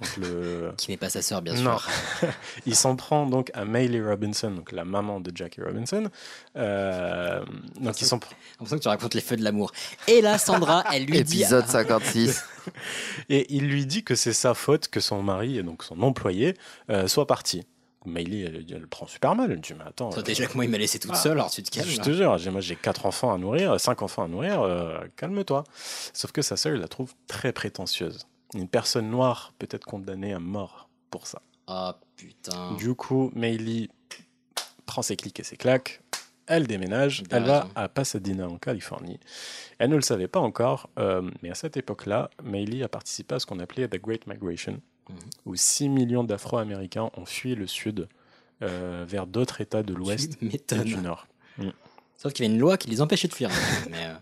donc 0.00 0.16
le... 0.16 0.72
Qui 0.78 0.90
n'est 0.90 0.96
pas 0.96 1.10
sa 1.10 1.22
sœur, 1.22 1.42
bien 1.42 1.54
Non. 1.54 1.78
sûr. 1.78 1.88
il 2.66 2.74
s'en 2.74 2.96
prend 2.96 3.26
donc 3.26 3.50
à 3.54 3.64
Maylie 3.64 4.02
Robinson, 4.02 4.50
donc 4.50 4.72
la 4.72 4.84
maman 4.84 5.20
de 5.20 5.30
Jackie 5.34 5.60
Robinson. 5.62 6.08
Euh, 6.56 7.44
donc 7.80 8.00
ils 8.00 8.06
sont 8.06 8.18
J'ai 8.22 8.36
l'impression 8.52 8.76
que 8.78 8.82
tu 8.82 8.88
racontes 8.88 9.14
les 9.14 9.20
feux 9.20 9.36
de 9.36 9.44
l'amour. 9.44 9.72
Et 10.08 10.20
là, 10.20 10.38
Sandra, 10.38 10.84
elle 10.92 11.04
lui 11.04 11.22
dit. 11.22 11.40
Épisode 11.40 11.66
56. 11.66 12.44
Et 13.28 13.54
il 13.54 13.68
lui 13.68 13.86
dit 13.86 14.04
que 14.04 14.14
c'est 14.14 14.32
sa 14.32 14.54
faute 14.54 14.88
que 14.88 15.00
son 15.00 15.22
mari, 15.22 15.58
et 15.58 15.62
donc 15.62 15.82
son 15.82 16.02
employé, 16.02 16.54
euh, 16.90 17.08
soit 17.08 17.26
parti. 17.26 17.64
Maylie, 18.06 18.42
elle, 18.42 18.64
elle 18.70 18.80
le 18.80 18.86
prend 18.86 19.06
super 19.06 19.34
mal. 19.34 19.52
Elle 19.52 19.60
dit 19.60 19.74
Mais 19.74 19.84
attends. 19.84 20.10
Toi, 20.10 20.20
euh, 20.20 20.22
déjà 20.22 20.46
que 20.46 20.54
moi, 20.54 20.64
il 20.64 20.70
m'a 20.70 20.78
laissé 20.78 20.98
toute 20.98 21.10
ah, 21.12 21.16
seule, 21.16 21.32
alors 21.32 21.50
tu 21.50 21.62
te 21.62 21.70
calmes. 21.70 21.88
Je 21.88 22.00
te 22.00 22.12
jure, 22.12 22.38
j'ai- 22.38 22.50
moi 22.50 22.60
j'ai 22.60 22.76
quatre 22.76 23.06
enfants 23.06 23.32
à 23.32 23.38
nourrir, 23.38 23.78
cinq 23.78 24.02
enfants 24.02 24.24
à 24.24 24.28
nourrir, 24.28 24.62
euh, 24.62 25.00
calme-toi. 25.16 25.64
Sauf 26.12 26.32
que 26.32 26.42
sa 26.42 26.56
sœur, 26.56 26.74
il 26.74 26.80
la 26.80 26.88
trouve 26.88 27.14
très 27.26 27.52
prétentieuse. 27.52 28.26
Une 28.54 28.68
personne 28.68 29.10
noire 29.10 29.52
peut 29.58 29.68
être 29.70 29.84
condamnée 29.84 30.32
à 30.32 30.38
mort 30.38 30.88
pour 31.10 31.26
ça. 31.26 31.42
Ah 31.66 31.98
putain. 32.16 32.74
Du 32.76 32.94
coup, 32.94 33.30
Maylie 33.34 33.90
prend 34.86 35.02
ses 35.02 35.16
clics 35.16 35.38
et 35.38 35.44
ses 35.44 35.56
claques. 35.56 36.02
Elle 36.46 36.66
déménage, 36.66 37.22
elle 37.30 37.44
va 37.44 37.68
à 37.76 37.88
Pasadena 37.88 38.48
en 38.48 38.58
Californie. 38.58 39.20
Elle 39.78 39.90
ne 39.90 39.94
le 39.94 40.02
savait 40.02 40.26
pas 40.26 40.40
encore, 40.40 40.90
euh, 40.98 41.30
mais 41.42 41.50
à 41.50 41.54
cette 41.54 41.76
époque-là, 41.76 42.28
Maylie 42.42 42.82
a 42.82 42.88
participé 42.88 43.36
à 43.36 43.38
ce 43.38 43.46
qu'on 43.46 43.60
appelait 43.60 43.86
The 43.86 44.02
Great 44.02 44.26
Migration, 44.26 44.80
Mhm. 45.10 45.30
où 45.46 45.56
6 45.56 45.88
millions 45.88 46.24
d'Afro-Américains 46.24 47.10
ont 47.16 47.24
fui 47.24 47.54
le 47.54 47.66
sud 47.66 48.08
euh, 48.62 49.04
vers 49.08 49.26
d'autres 49.26 49.60
États 49.60 49.82
de 49.82 49.94
l'Ouest 49.94 50.38
et 50.42 50.84
du 50.84 50.96
Nord. 50.96 51.26
Mm. 51.58 51.70
Sauf 52.16 52.32
qu'il 52.32 52.44
y 52.44 52.46
avait 52.46 52.54
une 52.54 52.60
loi 52.60 52.76
qui 52.76 52.90
les 52.90 53.00
empêchait 53.00 53.28
de 53.28 53.34
fuir. 53.34 53.48
Mais 53.90 54.06
euh, 54.06 54.14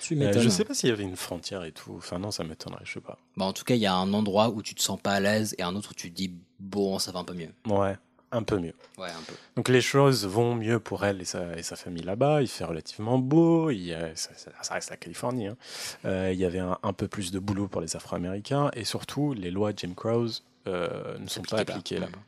tu 0.00 0.20
Euh, 0.20 0.40
je 0.40 0.48
sais 0.48 0.64
pas 0.64 0.74
s'il 0.74 0.88
y 0.88 0.92
avait 0.92 1.02
une 1.02 1.16
frontière 1.16 1.64
et 1.64 1.72
tout. 1.72 1.94
Enfin 1.96 2.18
non, 2.18 2.30
ça 2.30 2.44
m'étonnerait, 2.44 2.82
je 2.84 2.94
sais 2.94 3.00
pas. 3.00 3.18
Bah, 3.36 3.44
en 3.44 3.52
tout 3.52 3.64
cas, 3.64 3.74
il 3.74 3.80
y 3.80 3.86
a 3.86 3.94
un 3.94 4.12
endroit 4.12 4.50
où 4.50 4.62
tu 4.62 4.74
te 4.74 4.82
sens 4.82 5.00
pas 5.00 5.12
à 5.12 5.20
l'aise 5.20 5.54
et 5.58 5.62
un 5.62 5.74
autre 5.74 5.90
où 5.90 5.94
tu 5.94 6.10
te 6.10 6.16
dis 6.16 6.32
bon, 6.58 6.98
ça 6.98 7.12
va 7.12 7.20
un 7.20 7.24
peu 7.24 7.34
mieux. 7.34 7.52
Ouais, 7.66 7.96
un 8.32 8.42
peu 8.42 8.58
mieux. 8.58 8.74
Ouais, 8.98 9.08
un 9.10 9.22
peu. 9.26 9.34
Donc 9.56 9.68
les 9.68 9.80
choses 9.80 10.26
vont 10.26 10.54
mieux 10.54 10.80
pour 10.80 11.04
elle 11.04 11.20
et 11.20 11.24
sa, 11.24 11.56
et 11.56 11.62
sa 11.62 11.76
famille 11.76 12.02
là-bas. 12.02 12.42
Il 12.42 12.48
fait 12.48 12.64
relativement 12.64 13.18
beau. 13.18 13.70
Il 13.70 13.82
y 13.84 13.94
a- 13.94 14.16
ça, 14.16 14.30
reste 14.70 14.90
la 14.90 14.96
Californie. 14.96 15.46
hein. 15.48 15.56
Euh, 16.04 16.30
il 16.32 16.38
y 16.40 16.44
avait 16.44 16.58
un, 16.58 16.78
un 16.82 16.92
peu 16.92 17.08
plus 17.08 17.30
de 17.30 17.38
boulot 17.38 17.68
pour 17.68 17.80
les 17.80 17.94
Afro-Américains 17.96 18.70
et 18.74 18.84
surtout 18.84 19.32
les 19.34 19.50
lois 19.50 19.72
Jim 19.76 19.92
Crow 19.94 20.26
euh, 20.66 21.18
ne 21.18 21.28
sont 21.28 21.42
pas 21.42 21.58
appliquées 21.72 21.98
là-bas. 21.98 22.18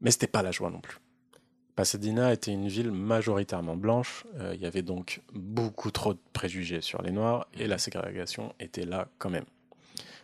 Mais 0.00 0.10
c'était 0.10 0.26
pas 0.26 0.42
la 0.42 0.50
joie 0.52 0.70
non 0.70 0.80
plus. 0.80 0.98
Pasadena 1.74 2.32
était 2.32 2.52
une 2.52 2.68
ville 2.68 2.90
majoritairement 2.92 3.76
blanche. 3.76 4.24
Euh, 4.36 4.52
il 4.54 4.60
y 4.60 4.66
avait 4.66 4.82
donc 4.82 5.22
beaucoup 5.32 5.90
trop 5.90 6.12
de 6.12 6.18
préjugés 6.32 6.82
sur 6.82 7.00
les 7.02 7.12
Noirs 7.12 7.46
et 7.54 7.66
la 7.66 7.78
ségrégation 7.78 8.54
était 8.60 8.84
là 8.84 9.08
quand 9.18 9.30
même. 9.30 9.46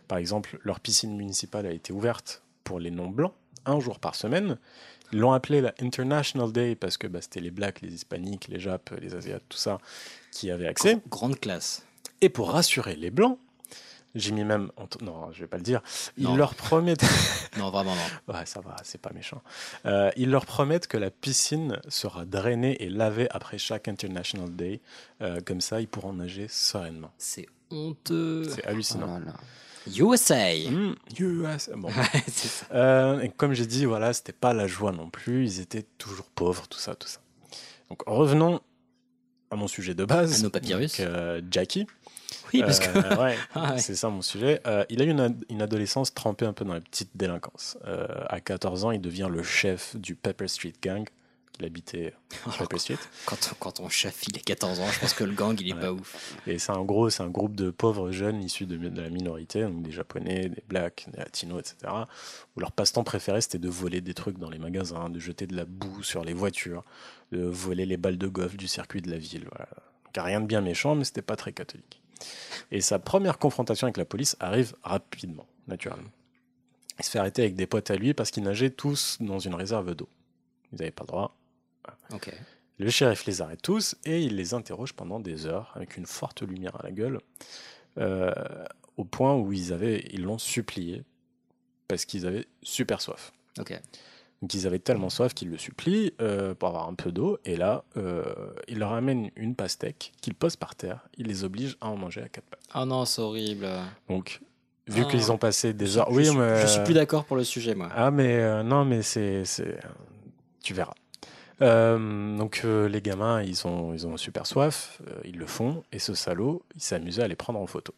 Par 0.07 0.17
exemple, 0.19 0.59
leur 0.63 0.79
piscine 0.79 1.15
municipale 1.15 1.65
a 1.65 1.71
été 1.71 1.91
ouverte 1.93 2.43
pour 2.63 2.79
les 2.79 2.91
non-blancs 2.91 3.33
un 3.65 3.79
jour 3.79 3.99
par 3.99 4.15
semaine. 4.15 4.57
Ils 5.11 5.19
l'ont 5.19 5.31
appelé 5.31 5.61
la 5.61 5.73
International 5.81 6.51
Day 6.51 6.75
parce 6.75 6.97
que 6.97 7.07
bah, 7.07 7.19
c'était 7.21 7.39
les 7.39 7.51
blacks, 7.51 7.81
les 7.81 7.93
hispaniques, 7.93 8.47
les 8.47 8.59
japs, 8.59 8.91
les 9.01 9.15
asiates, 9.15 9.43
tout 9.49 9.57
ça 9.57 9.79
qui 10.31 10.51
avaient 10.51 10.67
accès. 10.67 10.99
Grande 11.09 11.39
classe. 11.39 11.83
Et 12.21 12.29
pour 12.29 12.51
rassurer 12.51 12.95
les 12.95 13.09
blancs, 13.09 13.39
j'ai 14.15 14.31
mis 14.31 14.43
même. 14.43 14.71
Non, 15.01 15.31
je 15.31 15.39
vais 15.41 15.47
pas 15.47 15.57
le 15.57 15.63
dire. 15.63 15.81
Ils 16.17 16.23
Non. 16.25 16.35
leur 16.35 16.55
promettent. 16.55 17.03
Non, 17.57 17.71
vraiment, 17.71 17.95
non. 17.95 18.33
ouais, 18.35 18.45
ça 18.45 18.61
va, 18.61 18.75
c'est 18.83 19.01
pas 19.01 19.11
méchant. 19.11 19.41
Euh, 19.87 20.11
ils 20.15 20.29
leur 20.29 20.45
promettent 20.45 20.85
que 20.87 20.97
la 20.97 21.09
piscine 21.09 21.79
sera 21.89 22.25
drainée 22.25 22.81
et 22.83 22.89
lavée 22.89 23.27
après 23.31 23.57
chaque 23.57 23.87
International 23.87 24.55
Day. 24.55 24.81
Euh, 25.21 25.41
comme 25.43 25.59
ça, 25.59 25.81
ils 25.81 25.87
pourront 25.87 26.13
nager 26.13 26.47
sereinement. 26.47 27.11
C'est 27.17 27.47
honteux. 27.71 28.43
C'est 28.49 28.65
hallucinant. 28.65 29.07
Voilà. 29.07 29.33
USA. 29.87 30.53
Hmm, 30.69 30.93
USA. 31.19 31.75
Bon. 31.75 31.89
Ça. 32.27 32.65
Euh, 32.73 33.19
et 33.21 33.29
comme 33.29 33.53
j'ai 33.53 33.65
dit, 33.65 33.85
voilà, 33.85 34.13
c'était 34.13 34.33
pas 34.33 34.53
la 34.53 34.67
joie 34.67 34.91
non 34.91 35.09
plus. 35.09 35.45
Ils 35.45 35.59
étaient 35.61 35.85
toujours 35.97 36.25
pauvres, 36.35 36.67
tout 36.67 36.79
ça, 36.79 36.95
tout 36.95 37.07
ça. 37.07 37.19
Donc 37.89 38.03
revenons 38.05 38.59
à 39.51 39.55
mon 39.55 39.67
sujet 39.67 39.95
de 39.95 40.05
base. 40.05 40.39
À 40.39 40.43
nos 40.43 40.49
papyrus. 40.49 40.97
Donc, 40.99 41.07
euh, 41.07 41.41
Jackie. 41.49 41.87
Oui, 42.53 42.61
parce 42.61 42.79
que. 42.79 42.89
Euh, 42.97 43.15
ouais, 43.23 43.35
Ah 43.55 43.73
ouais. 43.73 43.79
c'est 43.79 43.95
ça 43.95 44.09
mon 44.09 44.21
sujet. 44.21 44.61
Euh, 44.67 44.83
il 44.89 45.01
a 45.01 45.05
eu 45.05 45.09
une, 45.09 45.19
ad- 45.19 45.45
une 45.49 45.61
adolescence 45.61 46.13
trempée 46.13 46.45
un 46.45 46.53
peu 46.53 46.65
dans 46.65 46.73
la 46.73 46.81
petite 46.81 47.09
délinquance. 47.15 47.77
Euh, 47.85 48.05
à 48.27 48.39
14 48.41 48.85
ans, 48.85 48.91
il 48.91 49.01
devient 49.01 49.27
le 49.31 49.41
chef 49.43 49.95
du 49.95 50.15
Pepper 50.15 50.47
Street 50.47 50.73
Gang. 50.81 51.07
Il 51.59 51.65
habitait 51.65 52.13
sur. 52.77 52.97
Quand, 53.25 53.53
quand 53.59 53.79
on 53.79 53.89
chef, 53.89 54.23
il 54.27 54.37
a 54.37 54.39
14 54.39 54.79
ans, 54.79 54.87
je 54.91 54.99
pense 54.99 55.13
que 55.13 55.23
le 55.23 55.33
gang, 55.33 55.55
il 55.59 55.69
est 55.69 55.79
pas 55.79 55.91
ouf. 55.91 56.37
Et 56.47 56.57
c'est 56.57 56.71
un 56.71 56.83
gros, 56.83 57.09
c'est 57.09 57.23
un 57.23 57.29
groupe 57.29 57.55
de 57.55 57.69
pauvres 57.69 58.11
jeunes 58.11 58.41
issus 58.41 58.65
de, 58.65 58.77
de 58.77 59.01
la 59.01 59.09
minorité, 59.09 59.63
donc 59.63 59.83
des 59.83 59.91
japonais, 59.91 60.49
des 60.49 60.63
blacks, 60.67 61.07
des 61.11 61.17
latinos, 61.17 61.59
etc. 61.59 61.93
Où 62.55 62.59
leur 62.59 62.71
passe-temps 62.71 63.03
préféré 63.03 63.41
c'était 63.41 63.59
de 63.59 63.69
voler 63.69 64.01
des 64.01 64.13
trucs 64.13 64.37
dans 64.37 64.49
les 64.49 64.59
magasins, 64.59 65.09
de 65.09 65.19
jeter 65.19 65.47
de 65.47 65.55
la 65.55 65.65
boue 65.65 66.03
sur 66.03 66.23
les 66.23 66.33
voitures, 66.33 66.83
de 67.31 67.43
voler 67.43 67.85
les 67.85 67.97
balles 67.97 68.17
de 68.17 68.27
golf 68.27 68.55
du 68.55 68.67
circuit 68.67 69.01
de 69.01 69.11
la 69.11 69.17
ville. 69.17 69.47
Voilà. 69.51 69.67
Donc, 70.05 70.25
rien 70.25 70.41
de 70.41 70.45
bien 70.45 70.61
méchant, 70.61 70.95
mais 70.95 71.03
c'était 71.03 71.21
pas 71.21 71.35
très 71.35 71.51
catholique. 71.51 72.01
Et 72.71 72.81
sa 72.81 72.99
première 72.99 73.37
confrontation 73.37 73.85
avec 73.85 73.97
la 73.97 74.05
police 74.05 74.35
arrive 74.39 74.75
rapidement, 74.83 75.47
naturellement. 75.67 76.09
Il 76.99 77.05
se 77.05 77.11
fait 77.11 77.19
arrêter 77.19 77.43
avec 77.43 77.55
des 77.55 77.65
potes 77.65 77.91
à 77.91 77.95
lui 77.95 78.13
parce 78.13 78.31
qu'ils 78.31 78.43
nageaient 78.43 78.69
tous 78.69 79.17
dans 79.21 79.39
une 79.39 79.55
réserve 79.55 79.95
d'eau. 79.95 80.09
Ils 80.71 80.79
n'avaient 80.79 80.91
pas 80.91 81.03
le 81.03 81.07
droit. 81.07 81.35
Le 82.77 82.89
shérif 82.89 83.25
les 83.25 83.41
arrête 83.41 83.61
tous 83.61 83.95
et 84.05 84.21
il 84.21 84.35
les 84.37 84.53
interroge 84.53 84.93
pendant 84.93 85.19
des 85.19 85.45
heures 85.45 85.71
avec 85.75 85.97
une 85.97 86.05
forte 86.05 86.41
lumière 86.43 86.75
à 86.79 86.83
la 86.83 86.91
gueule, 86.91 87.19
euh, 87.97 88.31
au 88.97 89.03
point 89.03 89.35
où 89.35 89.51
ils 89.51 89.73
avaient, 89.73 90.05
ils 90.11 90.23
l'ont 90.23 90.37
supplié 90.37 91.03
parce 91.87 92.05
qu'ils 92.05 92.25
avaient 92.25 92.45
super 92.63 93.01
soif. 93.01 93.33
Ok. 93.59 93.79
Donc 94.41 94.53
ils 94.53 94.65
avaient 94.65 94.79
tellement 94.79 95.09
soif 95.09 95.33
qu'ils 95.33 95.49
le 95.49 95.57
supplient 95.57 96.13
euh, 96.21 96.53
pour 96.55 96.69
avoir 96.69 96.87
un 96.87 96.93
peu 96.93 97.11
d'eau 97.11 97.37
et 97.43 97.57
là 97.57 97.83
euh, 97.97 98.23
il 98.69 98.79
leur 98.79 98.93
amène 98.93 99.31
une 99.35 99.53
pastèque 99.55 100.13
qu'ils 100.21 100.33
posent 100.35 100.55
par 100.55 100.75
terre. 100.75 101.09
Il 101.17 101.27
les 101.27 101.43
oblige 101.43 101.75
à 101.81 101.89
en 101.89 101.97
manger 101.97 102.21
à 102.21 102.29
quatre 102.29 102.45
pattes. 102.45 102.61
Oh 102.75 102.85
non, 102.85 103.03
c'est 103.03 103.21
horrible. 103.21 103.67
Donc 104.07 104.39
vu 104.87 105.01
Ah. 105.05 105.11
qu'ils 105.11 105.29
ont 105.33 105.37
passé 105.37 105.73
des 105.73 105.97
heures, 105.97 106.07
je 106.11 106.15
oui 106.15 106.25
suis- 106.27 106.37
mais 106.37 106.61
je 106.61 106.67
suis 106.67 106.83
plus 106.85 106.93
d'accord 106.93 107.25
pour 107.25 107.35
le 107.35 107.43
sujet, 107.43 107.75
moi. 107.75 107.89
Ah 107.93 108.11
mais 108.11 108.37
euh, 108.37 108.63
non 108.63 108.85
mais 108.85 109.01
c'est 109.01 109.43
c'est 109.43 109.77
tu 110.63 110.73
verras. 110.73 110.93
Euh, 111.61 112.37
donc 112.37 112.61
euh, 112.63 112.87
les 112.87 113.01
gamins 113.01 113.41
ils 113.41 113.67
ont 113.67 113.93
ils 113.93 114.07
ont 114.07 114.15
super 114.17 114.45
soif, 114.45 115.01
euh, 115.07 115.19
ils 115.25 115.37
le 115.37 115.45
font 115.45 115.83
et 115.91 115.99
ce 115.99 116.13
salaud 116.13 116.63
il 116.75 116.81
s'est 116.81 116.95
amusé 116.95 117.21
à 117.21 117.27
les 117.27 117.35
prendre 117.35 117.59
en 117.59 117.67
photo. 117.67 117.93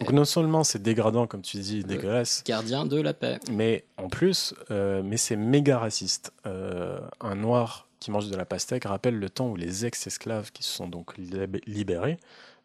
Donc 0.00 0.12
non 0.12 0.24
seulement 0.24 0.62
c'est 0.64 0.80
dégradant 0.82 1.26
comme 1.26 1.42
tu 1.42 1.56
dis 1.58 1.82
dégueulasse, 1.82 2.44
Gardien 2.46 2.84
de 2.86 3.00
la 3.00 3.14
paix. 3.14 3.40
mais 3.50 3.84
en 3.96 4.08
plus 4.08 4.54
mais 4.70 5.16
c'est 5.16 5.36
méga 5.36 5.78
raciste. 5.78 6.32
Un 6.44 7.34
noir 7.34 7.88
qui 7.98 8.10
mange 8.10 8.28
de 8.28 8.36
la 8.36 8.44
pastèque 8.44 8.84
rappelle 8.84 9.18
le 9.18 9.30
temps 9.30 9.48
où 9.48 9.56
les 9.56 9.86
ex-esclaves 9.86 10.52
qui 10.52 10.62
se 10.62 10.70
sont 10.72 10.88
donc 10.88 11.16
lib- 11.18 11.60
libérés 11.66 12.18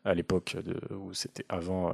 à 0.06 0.14
l'époque 0.14 0.58
où 0.92 1.14
c'était 1.14 1.46
avant 1.50 1.94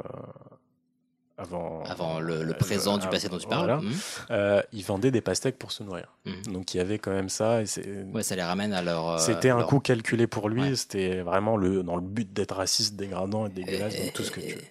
avant 1.37 1.83
Avant 1.85 2.19
le, 2.19 2.43
le 2.43 2.51
euh, 2.51 2.57
présent 2.57 2.97
du 2.97 3.07
euh, 3.07 3.09
passé 3.09 3.27
dont 3.29 3.37
tu 3.39 3.47
voilà. 3.47 3.75
parles. 3.77 3.85
Mhm. 3.85 3.93
Euh, 4.31 4.61
ils 4.71 4.83
vendaient 4.83 5.11
des 5.11 5.21
pastèques 5.21 5.57
pour 5.57 5.71
se 5.71 5.81
nourrir. 5.83 6.07
Mhm. 6.25 6.53
Donc 6.53 6.73
il 6.73 6.77
y 6.77 6.79
avait 6.79 6.99
quand 6.99 7.11
même 7.11 7.29
ça. 7.29 7.61
Et 7.61 7.65
c'est- 7.65 8.03
Ouais, 8.13 8.21
ça 8.23 8.35
les 8.35 8.43
ramène 8.43 8.71
à 8.73 8.81
leur. 8.81 9.09
euh, 9.09 9.17
c'était 9.17 9.49
un 9.49 9.57
leur- 9.57 9.67
coup 9.67 9.79
calculé 9.79 10.27
pour 10.27 10.47
lui. 10.49 10.61
Ouais. 10.61 10.75
C'était 10.75 11.21
vraiment 11.21 11.57
le, 11.57 11.81
dans 11.83 11.95
le 11.95 12.01
but 12.03 12.31
d'être 12.31 12.55
raciste, 12.55 12.95
dégradant 12.95 13.47
et 13.47 13.49
dégueulasse, 13.49 13.95
donc 13.95 14.13
tout 14.13 14.23
ce 14.23 14.31
que 14.31 14.39
tu 14.41 14.53
veux. 14.55 14.61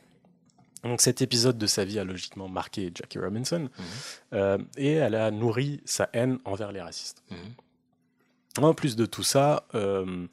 Donc 0.85 1.01
cet 1.01 1.23
épisode 1.23 1.59
de 1.59 1.67
sa 1.67 1.85
vie 1.85 1.99
a 2.01 2.05
logiquement 2.05 2.49
marqué 2.49 2.91
Jackie 2.95 3.19
Robinson 3.19 3.69
euh, 4.33 4.59
et 4.77 4.95
elle 4.95 5.15
a 5.15 5.31
nourri 5.31 5.81
sa 5.85 6.09
haine 6.13 6.39
envers 6.45 6.73
les 6.73 6.81
racistes. 6.81 7.23
Mhm. 7.31 8.65
En 8.65 8.75
plus 8.75 8.97
de 8.97 9.07
tout 9.07 9.23
ça, 9.23 9.65
euh, 9.75 10.27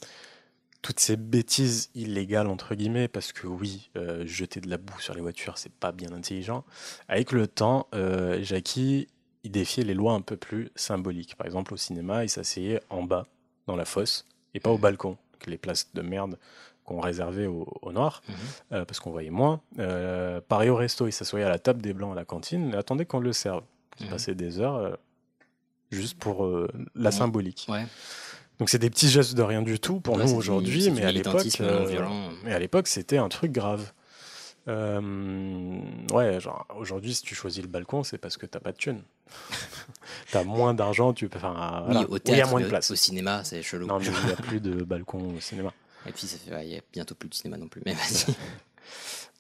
toutes 0.82 1.00
ces 1.00 1.18
bêtises 1.18 1.90
illégales 1.96 2.48
entre 2.48 2.74
guillemets, 2.76 3.08
parce 3.08 3.32
que 3.34 3.48
oui, 3.48 3.90
euh, 3.98 4.26
jeter 4.26 4.62
de 4.62 4.70
la 4.70 4.78
boue 4.78 5.00
sur 5.00 5.14
les 5.14 5.22
voitures, 5.22 5.58
c'est 5.58 5.72
pas 5.74 5.92
bien 5.92 6.12
intelligent. 6.14 6.64
Avec 7.08 7.32
le 7.32 7.48
temps, 7.48 7.88
euh, 7.94 8.42
Jackie, 8.42 9.08
il 9.44 9.52
défiait 9.52 9.84
les 9.84 9.94
lois 9.94 10.14
un 10.14 10.22
peu 10.22 10.38
plus 10.38 10.70
symboliques. 10.76 11.36
Par 11.36 11.46
exemple, 11.48 11.74
au 11.74 11.78
cinéma, 11.78 12.24
il 12.24 12.30
s'asseyait 12.30 12.82
en 12.90 13.04
bas 13.04 13.26
dans 13.68 13.76
la 13.76 13.86
fosse 13.86 14.26
et 14.54 14.60
pas 14.60 14.70
au 14.70 14.78
balcon, 14.78 15.18
que 15.40 15.50
les 15.50 15.58
places 15.58 15.90
de 15.94 16.02
merde 16.02 16.38
qu'on 16.86 17.02
réservait 17.02 17.46
aux, 17.46 17.68
aux 17.82 17.92
noirs, 17.92 18.22
Mhm. 18.28 18.36
euh, 18.72 18.86
parce 18.86 19.00
qu'on 19.00 19.12
voyait 19.12 19.30
moins. 19.30 19.62
Pareil 20.48 20.70
au 20.70 20.76
resto, 20.76 21.08
il 21.08 21.12
s'assoyait 21.12 21.46
à 21.46 21.50
la 21.50 21.60
table 21.60 21.82
des 21.82 21.94
blancs 21.94 22.14
à 22.14 22.16
la 22.16 22.26
cantine 22.26 22.72
et 22.74 22.78
attendait 22.78 23.06
qu'on 23.06 23.20
le 23.20 23.34
serve. 23.34 23.64
Il 24.00 24.06
Mhm. 24.06 24.12
passait 24.12 24.34
des 24.36 24.60
heures 24.60 24.98
juste 25.92 26.18
pour 26.18 26.48
la 26.96 27.10
Ouais. 27.10 27.12
symbolique. 27.12 27.68
Ouais. 27.70 27.86
Donc 28.60 28.69
c'est 28.69 28.80
des 28.80 28.90
petits 28.90 29.10
gestes 29.10 29.36
de 29.36 29.41
rien 29.41 29.61
du 29.61 29.80
tout 29.80 29.99
pour 30.02 30.18
Ouais, 30.18 30.26
nous 30.26 30.36
aujourd'hui, 30.36 30.91
mais 30.91 31.03
à 31.03 31.11
l'époque, 31.11 31.48
euh, 31.61 32.10
mais 32.44 32.53
à 32.53 32.60
l'époque 32.60 32.88
c'était 32.88 33.18
un 33.18 33.30
truc 33.30 33.52
grave. 33.52 33.91
Euh, 34.68 35.80
ouais, 36.11 36.40
genre 36.40 36.68
aujourd'hui 36.76 37.15
si 37.15 37.22
tu 37.23 37.34
choisis 37.34 37.64
le 37.64 37.69
balcon, 37.69 38.03
c'est 38.03 38.18
parce 38.18 38.38
que 38.38 38.45
t'as 38.45 38.60
pas 38.60 38.72
de 38.73 38.77
thunes. 38.77 39.02
t'as 40.31 40.44
moins 40.44 40.73
d'argent, 40.73 41.14
tu 41.14 41.30
peux. 41.30 41.38
Enfin, 41.38 41.84
voilà. 41.86 42.02
Oui, 42.02 42.06
au 42.10 42.14
Ou 42.15 42.18
il 42.26 42.30
y 42.30 42.34
a 42.34 42.36
théâtre, 42.36 42.49
moins 42.52 42.60
de 42.60 42.65
mais 42.65 42.69
place. 42.69 42.91
au 42.91 42.95
cinéma, 42.95 43.44
c'est 43.44 43.61
chelou. 43.64 43.88
Non, 43.88 43.99
mais 43.99 44.06
il 44.06 44.26
n'y 44.26 44.31
a 44.31 44.36
plus 44.41 44.60
de 44.60 44.84
balcon 44.84 45.36
au 45.38 45.40
cinéma. 45.40 45.73
Et 46.07 46.11
puis, 46.11 46.27
ça 46.27 46.38
fait, 46.38 46.65
il 46.65 46.73
y 46.73 46.77
a 46.77 46.81
bientôt 46.94 47.15
plus 47.15 47.30
de 47.30 47.34
cinéma 47.34 47.57
non 47.57 47.68
plus. 47.68 47.81
Mais 47.86 47.94
vas-y. 47.94 48.34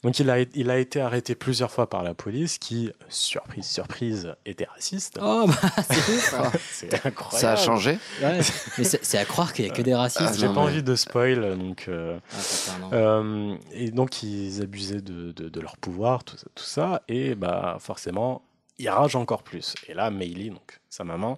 Donc 0.01 0.17
il 0.19 0.29
a, 0.29 0.39
il 0.39 0.69
a 0.71 0.77
été 0.79 1.01
arrêté 1.01 1.35
plusieurs 1.35 1.71
fois 1.71 1.89
par 1.89 2.03
la 2.03 2.13
police 2.13 2.57
qui, 2.57 2.89
surprise, 3.09 3.65
surprise, 3.65 4.33
était 4.45 4.63
raciste. 4.63 5.19
Oh, 5.21 5.45
bah, 5.45 5.83
c'est 5.89 6.35
hein. 6.35 6.51
c'est 6.71 7.05
incroyable. 7.05 7.37
Ça 7.41 7.51
a 7.51 7.55
changé 7.57 7.99
Ouais, 8.21 8.39
mais 8.77 8.83
c'est 8.85 9.17
à 9.17 9.25
croire 9.25 9.51
qu'il 9.51 9.65
n'y 9.65 9.71
a 9.71 9.73
que 9.73 9.81
des 9.81 9.93
racistes. 9.93 10.29
Ah, 10.31 10.37
J'ai 10.37 10.45
hein, 10.45 10.53
pas 10.53 10.61
mais- 10.61 10.67
envie 10.67 10.83
de 10.83 10.95
spoil, 10.95 11.57
donc. 11.57 11.85
euh, 11.89 12.17
Ah, 12.31 12.79
non. 12.79 12.89
euh, 12.93 13.55
et 13.73 13.91
donc 13.91 14.23
ils 14.23 14.61
abusaient 14.61 15.01
de, 15.01 15.33
de- 15.33 15.49
de 15.49 15.59
leur 15.59 15.75
pouvoir, 15.75 16.23
tout 16.23 16.37
ça, 16.37 16.47
tout 16.55 16.63
ça, 16.63 17.01
et 17.09 17.35
bah 17.35 17.75
forcément, 17.81 18.41
ils 18.77 18.87
ragent 18.89 19.17
encore 19.17 19.43
plus. 19.43 19.75
Et 19.89 19.93
là, 19.93 20.09
Meili, 20.11 20.49
donc 20.49 20.79
sa 20.89 21.03
maman, 21.03 21.37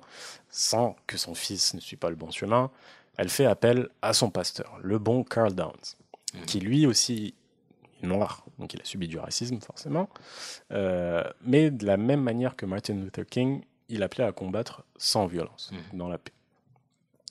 sans 0.51 0.95
que 1.07 1.17
son 1.17 1.33
fils 1.33 1.73
ne 1.73 1.79
suit 1.79 1.97
pas 1.97 2.11
le 2.11 2.15
bon 2.15 2.29
chemin, 2.29 2.69
elle 3.17 3.29
fait 3.29 3.45
appel 3.45 3.89
à 4.03 4.13
son 4.13 4.29
pasteur, 4.29 4.77
le 4.83 4.99
bon 4.99 5.23
Carl 5.23 5.53
Downs, 5.55 5.73
qui 6.45 6.59
lui 6.59 6.85
aussi 6.85 7.33
est 8.02 8.07
noir, 8.07 8.45
donc 8.60 8.73
il 8.73 8.82
a 8.82 8.86
subi 8.86 9.07
du 9.07 9.18
racisme 9.19 9.60
forcément, 9.61 10.10
euh, 10.72 11.23
mais 11.44 11.72
de 11.72 11.86
la 11.86 11.98
même 11.98 12.22
manière 12.22 12.56
que 12.56 12.65
Martin 12.65 12.95
Luther 12.95 13.26
King, 13.26 13.61
il 13.90 14.03
appelait 14.03 14.23
à 14.23 14.32
combattre 14.32 14.84
sans 14.98 15.26
violence, 15.28 15.72
dans 15.94 16.07
la 16.07 16.18
paix. 16.18 16.32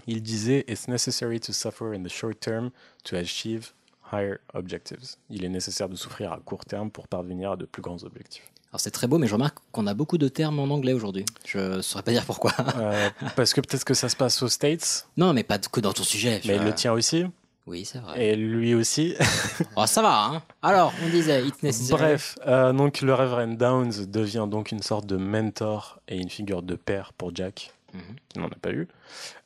Il 0.06 0.22
disait 0.22 0.64
It's 0.68 0.88
necessary 0.88 1.40
to 1.40 1.52
suffer 1.52 1.94
in 1.94 2.02
the 2.02 2.08
short 2.08 2.40
term 2.40 2.70
to 3.04 3.16
achieve 3.16 3.72
higher 4.12 4.38
objectives. 4.54 5.16
Il 5.28 5.44
est 5.44 5.48
nécessaire 5.48 5.88
de 5.88 5.96
souffrir 5.96 6.32
à 6.32 6.38
court 6.38 6.64
terme 6.64 6.90
pour 6.90 7.06
parvenir 7.06 7.52
à 7.52 7.56
de 7.56 7.64
plus 7.66 7.82
grands 7.82 8.02
objectifs. 8.02 8.50
Alors, 8.72 8.80
c'est 8.80 8.90
très 8.92 9.06
beau, 9.08 9.18
mais 9.18 9.26
je 9.26 9.34
remarque 9.34 9.58
qu'on 9.72 9.86
a 9.88 9.94
beaucoup 9.94 10.16
de 10.16 10.28
termes 10.28 10.58
en 10.60 10.64
anglais 10.64 10.92
aujourd'hui. 10.92 11.24
Je 11.44 11.76
ne 11.76 11.82
saurais 11.82 12.04
pas 12.04 12.12
dire 12.12 12.24
pourquoi. 12.24 12.52
Euh, 12.76 13.10
parce 13.36 13.52
que 13.52 13.60
peut-être 13.60 13.84
que 13.84 13.94
ça 13.94 14.08
se 14.08 14.14
passe 14.16 14.42
aux 14.42 14.48
States, 14.48 15.08
Non, 15.16 15.32
mais 15.32 15.42
pas 15.42 15.58
que 15.58 15.80
dans 15.80 15.92
ton 15.92 16.04
sujet. 16.04 16.40
mais 16.46 16.56
je- 16.58 16.62
le 16.62 16.72
tien 16.74 16.92
aussi, 16.92 17.24
Oui, 17.66 17.84
c'est 17.84 17.98
vrai. 17.98 18.24
et 18.30 18.36
lui 18.36 18.74
aussi. 18.74 19.14
Oh, 19.76 19.86
ça 19.86 20.02
va, 20.02 20.24
hein 20.24 20.42
Alors, 20.62 20.92
on 21.04 21.08
disait 21.08 21.46
It's 21.46 21.62
necessary. 21.62 22.00
Bref, 22.00 22.38
euh, 22.46 22.72
donc 22.72 23.00
le 23.02 23.14
Reverend 23.14 23.56
Downs 23.56 24.06
devient 24.06 24.46
donc 24.50 24.72
une 24.72 24.82
sorte 24.82 25.06
de 25.06 25.16
mentor 25.16 26.00
et 26.08 26.16
une 26.18 26.30
figure 26.30 26.62
de 26.62 26.74
père 26.74 27.12
pour 27.12 27.34
Jack, 27.34 27.72
Mhm. 27.92 28.00
qui 28.28 28.38
n'en 28.38 28.46
a 28.48 28.54
pas 28.54 28.70
eu. 28.70 28.88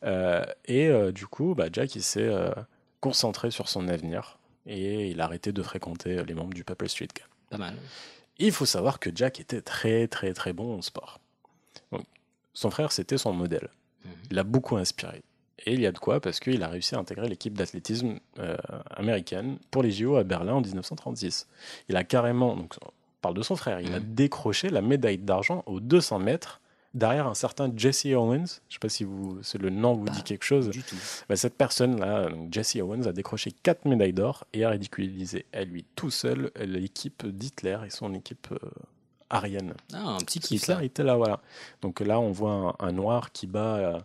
Euh, 0.04 0.44
et 0.66 0.88
euh, 0.88 1.12
du 1.12 1.26
coup, 1.26 1.54
bah, 1.54 1.66
Jack 1.72 1.94
il 1.96 2.02
s'est 2.02 2.30
concentré 3.00 3.50
sur 3.50 3.68
son 3.68 3.88
avenir 3.88 4.38
et 4.66 5.08
il 5.10 5.20
a 5.20 5.24
arrêté 5.24 5.52
de 5.52 5.62
fréquenter 5.62 6.22
les 6.24 6.34
membres 6.34 6.54
du 6.54 6.64
Pepper 6.64 6.88
Street 6.88 7.08
Gang. 7.14 7.26
Pas 7.50 7.58
mal. 7.58 7.74
Il 8.38 8.52
faut 8.52 8.66
savoir 8.66 8.98
que 8.98 9.10
Jack 9.14 9.40
était 9.40 9.60
très 9.60 10.08
très 10.08 10.32
très 10.32 10.52
bon 10.52 10.78
en 10.78 10.82
sport. 10.82 11.20
Donc, 11.92 12.04
son 12.52 12.70
frère, 12.70 12.92
c'était 12.92 13.18
son 13.18 13.32
modèle. 13.32 13.68
Mhm. 14.04 14.10
Il 14.30 14.36
l'a 14.36 14.44
beaucoup 14.44 14.76
inspiré. 14.76 15.22
Et 15.66 15.72
il 15.74 15.80
y 15.80 15.86
a 15.86 15.92
de 15.92 15.98
quoi 15.98 16.20
parce 16.20 16.40
qu'il 16.40 16.62
a 16.62 16.68
réussi 16.68 16.94
à 16.94 16.98
intégrer 16.98 17.28
l'équipe 17.28 17.54
d'athlétisme 17.56 18.18
euh, 18.38 18.56
américaine 18.90 19.58
pour 19.70 19.82
les 19.82 19.90
JO 19.92 20.16
à 20.16 20.24
Berlin 20.24 20.54
en 20.54 20.60
1936. 20.60 21.46
Il 21.88 21.96
a 21.96 22.04
carrément, 22.04 22.56
donc 22.56 22.74
on 22.84 22.90
parle 23.22 23.34
de 23.34 23.42
son 23.42 23.56
frère, 23.56 23.80
il 23.80 23.92
a 23.94 24.00
Mhm. 24.00 24.14
décroché 24.14 24.68
la 24.68 24.82
médaille 24.82 25.18
d'argent 25.18 25.62
aux 25.66 25.80
200 25.80 26.18
mètres 26.18 26.60
derrière 26.92 27.26
un 27.26 27.34
certain 27.34 27.72
Jesse 27.74 28.06
Owens. 28.06 28.34
Je 28.36 28.40
ne 28.42 28.72
sais 28.74 28.78
pas 28.80 28.88
si 28.88 29.04
vous, 29.04 29.38
c'est 29.42 29.58
le 29.58 29.70
nom 29.70 29.94
vous 29.94 30.08
dit 30.10 30.22
quelque 30.22 30.44
chose. 30.44 30.68
Du 30.70 30.82
tout. 30.82 30.96
Bah, 31.28 31.36
cette 31.36 31.56
personne-là, 31.56 32.28
Jesse 32.50 32.76
Owens, 32.76 33.06
a 33.06 33.12
décroché 33.12 33.50
4 33.50 33.86
médailles 33.86 34.12
d'or 34.12 34.44
et 34.52 34.64
a 34.64 34.70
ridiculisé 34.70 35.46
à 35.52 35.64
lui 35.64 35.84
tout 35.96 36.10
seul 36.10 36.50
l'équipe 36.60 37.26
d'Hitler 37.26 37.78
et 37.86 37.90
son 37.90 38.12
équipe 38.14 38.48
euh, 38.52 38.58
arienne. 39.30 39.74
Ah, 39.92 40.10
un 40.16 40.18
petit 40.18 40.38
kiff, 40.40 40.62
Hitler 40.62 40.84
était 40.84 41.02
là, 41.02 41.16
voilà. 41.16 41.40
Donc 41.82 42.00
là, 42.00 42.20
on 42.20 42.30
voit 42.30 42.76
un, 42.80 42.86
un 42.88 42.92
noir 42.92 43.32
qui 43.32 43.46
bat 43.46 43.76
euh, 43.76 43.98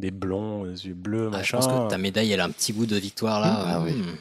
des 0.00 0.10
blonds, 0.10 0.64
des 0.64 0.86
yeux 0.86 0.94
bleus, 0.94 1.28
Ah, 1.28 1.36
je 1.36 1.38
machin. 1.38 1.58
pense 1.58 1.66
que 1.68 1.88
ta 1.90 1.98
médaille, 1.98 2.32
elle 2.32 2.40
a 2.40 2.44
un 2.44 2.50
petit 2.50 2.72
goût 2.72 2.86
de 2.86 2.96
victoire 2.96 3.40
là. 3.40 3.62
Ah 3.66 3.80
oui. 3.82 3.92
Hmm. 3.92 4.16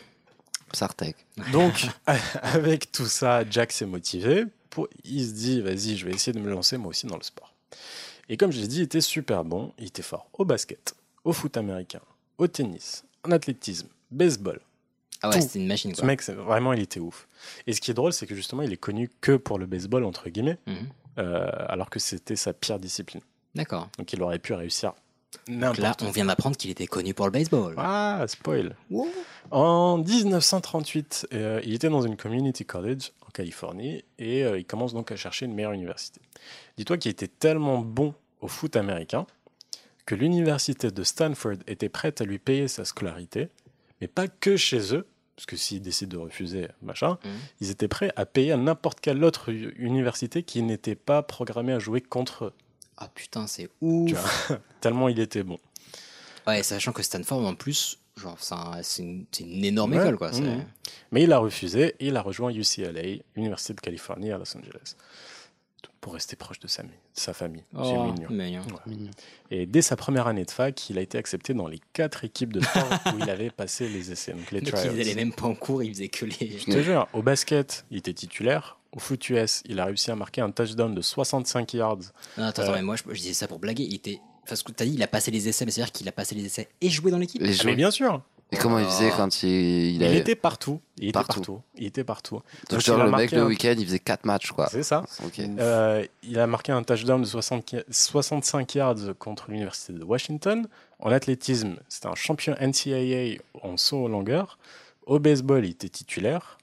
Sartek. 0.73 1.15
Donc, 1.51 1.87
avec 2.43 2.91
tout 2.91 3.07
ça, 3.07 3.43
Jack 3.49 3.71
s'est 3.71 3.85
motivé. 3.87 4.45
pour- 4.69 4.87
il 5.03 5.25
se 5.25 5.31
dit, 5.33 5.61
vas-y, 5.61 5.97
je 5.97 6.05
vais 6.05 6.11
essayer 6.11 6.31
de 6.31 6.39
me 6.39 6.49
lancer 6.51 6.77
moi 6.77 6.89
aussi 6.89 7.07
dans 7.07 7.17
le 7.17 7.23
sport. 7.23 7.51
Et 8.29 8.37
comme 8.37 8.51
je 8.51 8.61
l'ai 8.61 8.67
dit, 8.67 8.77
il 8.77 8.83
était 8.83 9.01
super 9.01 9.43
bon. 9.43 9.73
Il 9.79 9.85
était 9.87 10.03
fort 10.03 10.29
au 10.37 10.45
basket, 10.45 10.93
au 11.23 11.33
foot 11.33 11.57
américain, 11.57 12.01
au 12.37 12.45
tennis, 12.47 13.03
en 13.23 13.31
athlétisme, 13.31 13.87
baseball. 14.11 14.59
Ah 15.23 15.29
ouais, 15.29 15.41
c'était 15.41 15.57
une 15.59 15.65
machine, 15.67 15.91
Ce 15.95 16.01
quoi. 16.01 16.05
mec, 16.07 16.21
c'est- 16.21 16.33
vraiment, 16.33 16.71
il 16.73 16.81
était 16.83 16.99
ouf. 16.99 17.27
Et 17.65 17.73
ce 17.73 17.81
qui 17.81 17.89
est 17.89 17.95
drôle, 17.95 18.13
c'est 18.13 18.27
que 18.27 18.35
justement, 18.35 18.61
il 18.61 18.71
est 18.71 18.77
connu 18.77 19.09
que 19.21 19.35
pour 19.37 19.57
le 19.57 19.65
baseball, 19.65 20.03
entre 20.05 20.29
guillemets, 20.29 20.59
Mhm. 20.67 20.75
euh, 21.17 21.49
alors 21.67 21.89
que 21.89 21.97
c'était 21.99 22.35
sa 22.35 22.53
pire 22.53 22.77
discipline. 22.79 23.21
D'accord. 23.55 23.89
Donc 23.97 24.13
il 24.13 24.21
aurait 24.21 24.37
pu 24.39 24.53
réussir 24.53 24.93
Donc 25.47 25.77
là, 25.77 25.95
on 26.01 26.11
vient 26.11 26.25
d'apprendre 26.25 26.57
qu'il 26.57 26.71
était 26.71 26.87
connu 26.87 27.13
pour 27.13 27.25
le 27.25 27.31
baseball. 27.31 27.73
Ah, 27.77 28.25
spoil. 28.27 28.75
En 29.51 29.97
1938, 29.97 31.27
euh, 31.33 31.61
il 31.63 31.73
était 31.73 31.89
dans 31.89 32.01
une 32.01 32.17
community 32.17 32.65
college 32.65 33.11
en 33.27 33.29
Californie 33.31 34.03
et 34.17 34.43
euh, 34.43 34.57
il 34.59 34.65
commence 34.65 34.93
donc 34.93 35.11
à 35.11 35.15
chercher 35.15 35.45
une 35.45 35.53
meilleure 35.53 35.71
université. 35.73 36.21
Dis-toi 36.77 36.97
qu'il 36.97 37.11
était 37.11 37.27
tellement 37.27 37.79
bon 37.79 38.13
au 38.41 38.47
foot 38.47 38.75
américain 38.75 39.25
que 40.05 40.15
l'université 40.15 40.89
de 40.91 41.03
Stanford 41.03 41.57
était 41.67 41.89
prête 41.89 42.21
à 42.21 42.25
lui 42.25 42.39
payer 42.39 42.67
sa 42.67 42.83
scolarité, 42.85 43.49
mais 44.01 44.07
pas 44.07 44.27
que 44.27 44.57
chez 44.57 44.95
eux, 44.95 45.05
parce 45.35 45.45
que 45.45 45.55
s'ils 45.55 45.81
décident 45.81 46.17
de 46.17 46.23
refuser, 46.23 46.67
machin, 46.81 47.17
Mhm. 47.23 47.31
ils 47.61 47.69
étaient 47.71 47.87
prêts 47.87 48.11
à 48.15 48.25
payer 48.25 48.51
à 48.53 48.57
n'importe 48.57 48.99
quelle 49.01 49.23
autre 49.23 49.49
université 49.51 50.41
qui 50.43 50.63
n'était 50.63 50.95
pas 50.95 51.21
programmée 51.21 51.73
à 51.73 51.79
jouer 51.79 52.01
contre 52.01 52.45
eux. 52.45 52.53
Ah 53.01 53.07
putain, 53.13 53.47
c'est 53.47 53.69
ouf. 53.81 54.09
Tu 54.09 54.15
vois, 54.15 54.59
tellement 54.81 55.07
il 55.09 55.19
était 55.19 55.43
bon. 55.43 55.57
Ouais, 56.45 56.61
sachant 56.63 56.91
que 56.91 57.01
Stanford, 57.03 57.45
en 57.47 57.55
plus, 57.55 57.97
genre, 58.17 58.37
c'est 58.39 58.53
un- 58.55 58.81
c'est 58.83 59.03
une, 59.03 59.63
énorme 59.63 59.93
Ouais. 59.93 59.99
école, 60.01 60.17
quoi. 60.17 60.31
Mhm. 60.31 60.65
Mais 61.11 61.23
il 61.23 61.31
a 61.31 61.37
refusé 61.37 61.95
et 61.99 62.07
il 62.07 62.17
a 62.17 62.21
rejoint 62.21 62.51
UCLA, 62.51 63.21
Université 63.35 63.73
de 63.73 63.79
Californie 63.79 64.31
à 64.31 64.37
Los 64.37 64.57
Angeles, 64.57 64.95
pour 66.01 66.13
rester 66.13 66.35
proche 66.35 66.59
de 66.59 66.67
sa, 66.67 66.83
de 66.83 66.89
sa 67.13 67.33
famille. 67.33 67.63
Oh, 67.73 67.83
C'est 67.83 68.11
mignon. 68.11 68.29
mignon. 68.29 68.61
Ouais. 68.87 68.95
Et 69.51 69.65
dès 69.65 69.81
sa 69.81 69.95
première 69.95 70.27
année 70.27 70.43
de 70.43 70.51
fac, 70.51 70.89
il 70.89 70.97
a 70.97 71.01
été 71.01 71.17
accepté 71.17 71.53
dans 71.53 71.67
les 71.67 71.79
quatre 71.93 72.25
équipes 72.25 72.51
de 72.53 72.61
sport 72.61 72.83
où 73.13 73.19
il 73.19 73.29
avait 73.29 73.49
passé 73.51 73.87
les 73.87 74.11
essais, 74.11 74.33
donc 74.33 74.51
les 74.51 74.61
trials. 74.61 74.91
il 74.95 75.03
faisait 75.03 75.15
même 75.15 75.33
pas 75.33 75.45
en 75.45 75.55
cours, 75.55 75.83
il 75.83 75.93
faisait 75.93 76.09
que 76.09 76.25
les. 76.25 76.57
Je 76.59 76.65
te 76.65 76.81
jure, 76.81 77.07
au 77.13 77.21
basket, 77.21 77.85
il 77.91 77.97
était 77.99 78.13
titulaire. 78.13 78.78
Au 78.91 78.99
foot 78.99 79.29
US, 79.29 79.61
il 79.65 79.79
a 79.79 79.85
réussi 79.85 80.09
à 80.11 80.15
marquer 80.15 80.41
un 80.41 80.51
touchdown 80.51 80.93
de 80.95 81.01
65 81.01 81.73
yards. 81.73 81.97
Non, 82.37 82.45
attends, 82.45 82.63
attends, 82.63 82.71
Euh, 82.71 82.75
mais 82.75 82.81
moi, 82.81 82.95
je, 82.95 83.03
je 83.07 83.19
disais 83.19 83.33
ça 83.33 83.47
pour 83.47 83.59
blaguer. 83.59 83.83
Il 83.83 83.93
était. 83.95 84.19
Parce 84.47 84.63
que 84.63 84.71
t'as 84.71 84.85
dit, 84.85 84.93
il 84.95 85.03
a 85.03 85.07
passé 85.07 85.29
les 85.29 85.47
essais, 85.47 85.63
mais 85.65 85.71
c'est-à-dire 85.71 85.91
qu'il 85.91 86.07
a 86.07 86.11
passé 86.11 86.33
les 86.33 86.43
essais 86.45 86.67
et 86.81 86.89
joué 86.89 87.11
dans 87.11 87.19
l'équipe 87.19 87.39
Ah, 87.45 87.51
mais 87.65 87.75
bien 87.75 87.91
sûr, 87.91 88.19
Et 88.51 88.57
comment 88.57 88.79
il 88.79 88.85
faisait 88.85 89.11
quand 89.15 89.43
il, 89.43 89.49
il 89.49 89.95
il, 89.97 90.03
avait- 90.03 90.17
était 90.17 90.33
partout. 90.35 90.81
Il 90.97 91.03
était 91.09 91.13
Partout. 91.13 91.33
partout. 91.39 91.61
Il 91.77 91.85
était 91.85 92.03
partout. 92.03 92.35
Donc, 92.37 92.43
Donc, 92.71 92.79
genre, 92.81 92.97
il 92.97 93.01
a 93.01 93.03
le 93.05 93.11
mec, 93.11 93.19
marqué 93.19 93.35
le 93.35 93.41
un- 93.43 93.45
week-end, 93.45 93.75
il 93.77 93.85
faisait 93.85 93.99
4 93.99 94.25
matchs, 94.25 94.51
quoi. 94.53 94.67
C'est 94.71 94.81
ça. 94.81 95.05
Euh, 95.37 96.03
il 96.23 96.39
a 96.39 96.47
marqué 96.47 96.71
un 96.71 96.81
touchdown 96.81 97.21
de 97.21 97.27
60 97.27 97.75
65 97.91 98.73
yards 98.73 98.95
contre 99.19 99.51
l'université 99.51 99.93
de 99.93 100.03
Washington. 100.03 100.67
En 100.97 101.11
athlétisme, 101.11 101.75
c'était 101.87 102.07
un 102.07 102.15
champion 102.15 102.55
NCAA 102.59 103.37
en 103.61 103.77
saut 103.77 104.05
en 104.05 104.07
longueur. 104.07 104.57
Au 105.05 105.19
baseball, 105.19 105.63
il 105.65 105.71
était 105.71 105.89
titulaire. 105.89 106.57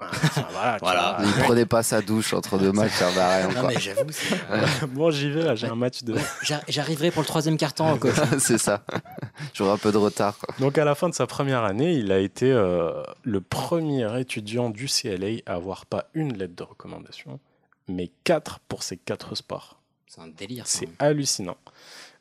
Voilà, 0.10 0.24
enfin, 0.24 0.46
voilà, 0.50 0.78
Voilà. 0.80 1.16
vois. 1.20 1.26
Il 1.38 1.42
prenait 1.44 1.66
pas 1.66 1.82
sa 1.82 2.00
douche 2.02 2.32
entre 2.34 2.58
deux 2.58 2.72
matchs, 2.72 2.92
ça 2.92 3.08
à 3.08 3.36
rien, 3.38 3.48
Non, 3.48 3.60
quoi. 3.60 3.68
mais 3.68 3.80
j'avoue, 3.80 4.10
c'est- 4.10 4.86
bon, 4.88 5.10
j'y 5.10 5.30
vais, 5.30 5.42
là, 5.44 5.54
j'ai 5.54 5.66
un 5.68 5.74
match 5.74 6.02
de. 6.02 6.14
j'a- 6.42 6.62
j'arriverai 6.68 7.10
pour 7.10 7.22
le 7.22 7.26
troisième 7.26 7.56
carton, 7.56 7.96
coach. 7.98 8.14
c'est 8.38 8.58
ça. 8.58 8.82
J'aurais 9.54 9.72
un 9.72 9.78
peu 9.78 9.92
de 9.92 9.96
retard, 9.98 10.36
quoi. 10.38 10.54
Donc, 10.58 10.78
à 10.78 10.84
la 10.84 10.94
fin 10.94 11.08
de 11.08 11.14
sa 11.14 11.26
première 11.26 11.64
année, 11.64 11.94
il 11.94 12.12
a 12.12 12.18
été 12.18 12.50
euh, 12.50 13.02
le 13.22 13.40
premier 13.40 14.18
étudiant 14.20 14.70
du 14.70 14.86
CLA 14.86 15.40
à 15.46 15.54
avoir 15.54 15.86
pas 15.86 16.06
une 16.14 16.36
lettre 16.36 16.54
de 16.56 16.62
recommandation, 16.62 17.38
mais 17.88 18.10
quatre 18.24 18.58
pour 18.68 18.82
ses 18.82 18.96
quatre 18.96 19.34
sports. 19.34 19.80
C'est 20.06 20.20
un 20.20 20.28
délire. 20.28 20.64
C'est 20.66 20.88
hallucinant. 20.98 21.56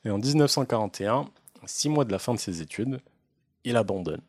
Et 0.05 0.09
en 0.11 0.17
1941, 0.17 1.25
six 1.65 1.89
mois 1.89 2.05
de 2.05 2.11
la 2.11 2.19
fin 2.19 2.33
de 2.33 2.39
ses 2.39 2.61
études, 2.61 2.99
il 3.65 3.75
abandonne 3.75 4.21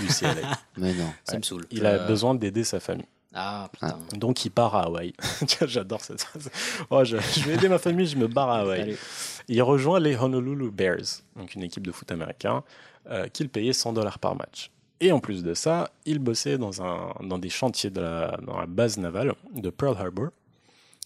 UCLA. 0.00 0.58
Mais 0.76 0.92
non. 0.94 1.12
Ça 1.24 1.32
Ouais. 1.32 1.38
me 1.38 1.42
saoule. 1.42 1.66
il 1.70 1.84
a 1.86 1.90
Euh, 1.94 2.06
besoin 2.06 2.34
d'aider 2.34 2.64
sa 2.64 2.80
famille. 2.80 3.06
Ah 3.34 3.68
putain. 3.72 3.98
Donc 4.14 4.44
il 4.44 4.50
part 4.50 4.74
à 4.74 4.84
Hawaï. 4.84 5.12
Tiens, 5.46 5.66
J'adore 5.66 6.00
cette 6.00 6.22
phrase. 6.22 6.50
Oh, 6.90 7.04
je, 7.04 7.18
je 7.18 7.40
vais 7.44 7.54
aider 7.54 7.68
ma 7.68 7.78
famille, 7.78 8.06
je 8.06 8.16
me 8.16 8.26
barre 8.28 8.48
à 8.50 8.60
Hawaï. 8.60 8.96
Il 9.48 9.62
rejoint 9.62 10.00
les 10.00 10.16
Honolulu 10.16 10.70
Bears, 10.70 11.22
donc 11.36 11.54
une 11.54 11.62
équipe 11.62 11.86
de 11.86 11.92
foot 11.92 12.10
américain, 12.10 12.64
euh, 13.10 13.28
qu'il 13.28 13.48
payait 13.50 13.72
100 13.74 13.92
dollars 13.92 14.18
par 14.18 14.34
match. 14.36 14.70
Et 15.00 15.12
en 15.12 15.20
plus 15.20 15.42
de 15.42 15.52
ça, 15.52 15.90
il 16.06 16.18
bossait 16.18 16.56
dans, 16.56 16.82
un, 16.82 17.12
dans 17.22 17.36
des 17.38 17.50
chantiers 17.50 17.90
de 17.90 18.00
la, 18.00 18.38
dans 18.42 18.58
la 18.58 18.64
base 18.66 18.96
navale 18.96 19.34
de 19.54 19.68
Pearl 19.68 19.94
Harbor 19.98 20.28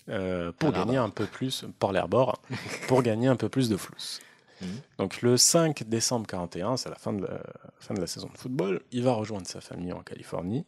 euh, 0.08 0.52
pour 0.58 0.70
Pearl 0.72 0.86
gagner 0.86 0.98
un 0.98 1.10
peu 1.10 1.26
plus, 1.26 1.64
Port 1.80 1.96
Harbor, 1.96 2.40
pour 2.86 3.02
gagner 3.02 3.26
un 3.26 3.36
peu 3.36 3.48
plus 3.48 3.68
de 3.68 3.76
flous. 3.76 3.96
Mhm. 4.60 4.68
Donc 4.98 5.22
le 5.22 5.36
5 5.36 5.84
décembre 5.84 6.26
41, 6.26 6.76
c'est 6.76 6.88
la 6.90 6.96
fin 6.96 7.12
de 7.12 7.22
la, 7.26 7.40
fin 7.78 7.94
de 7.94 8.00
la 8.00 8.06
saison 8.06 8.28
de 8.32 8.36
football, 8.38 8.82
il 8.92 9.02
va 9.02 9.12
rejoindre 9.12 9.46
sa 9.46 9.60
famille 9.60 9.92
en 9.92 10.02
Californie. 10.02 10.64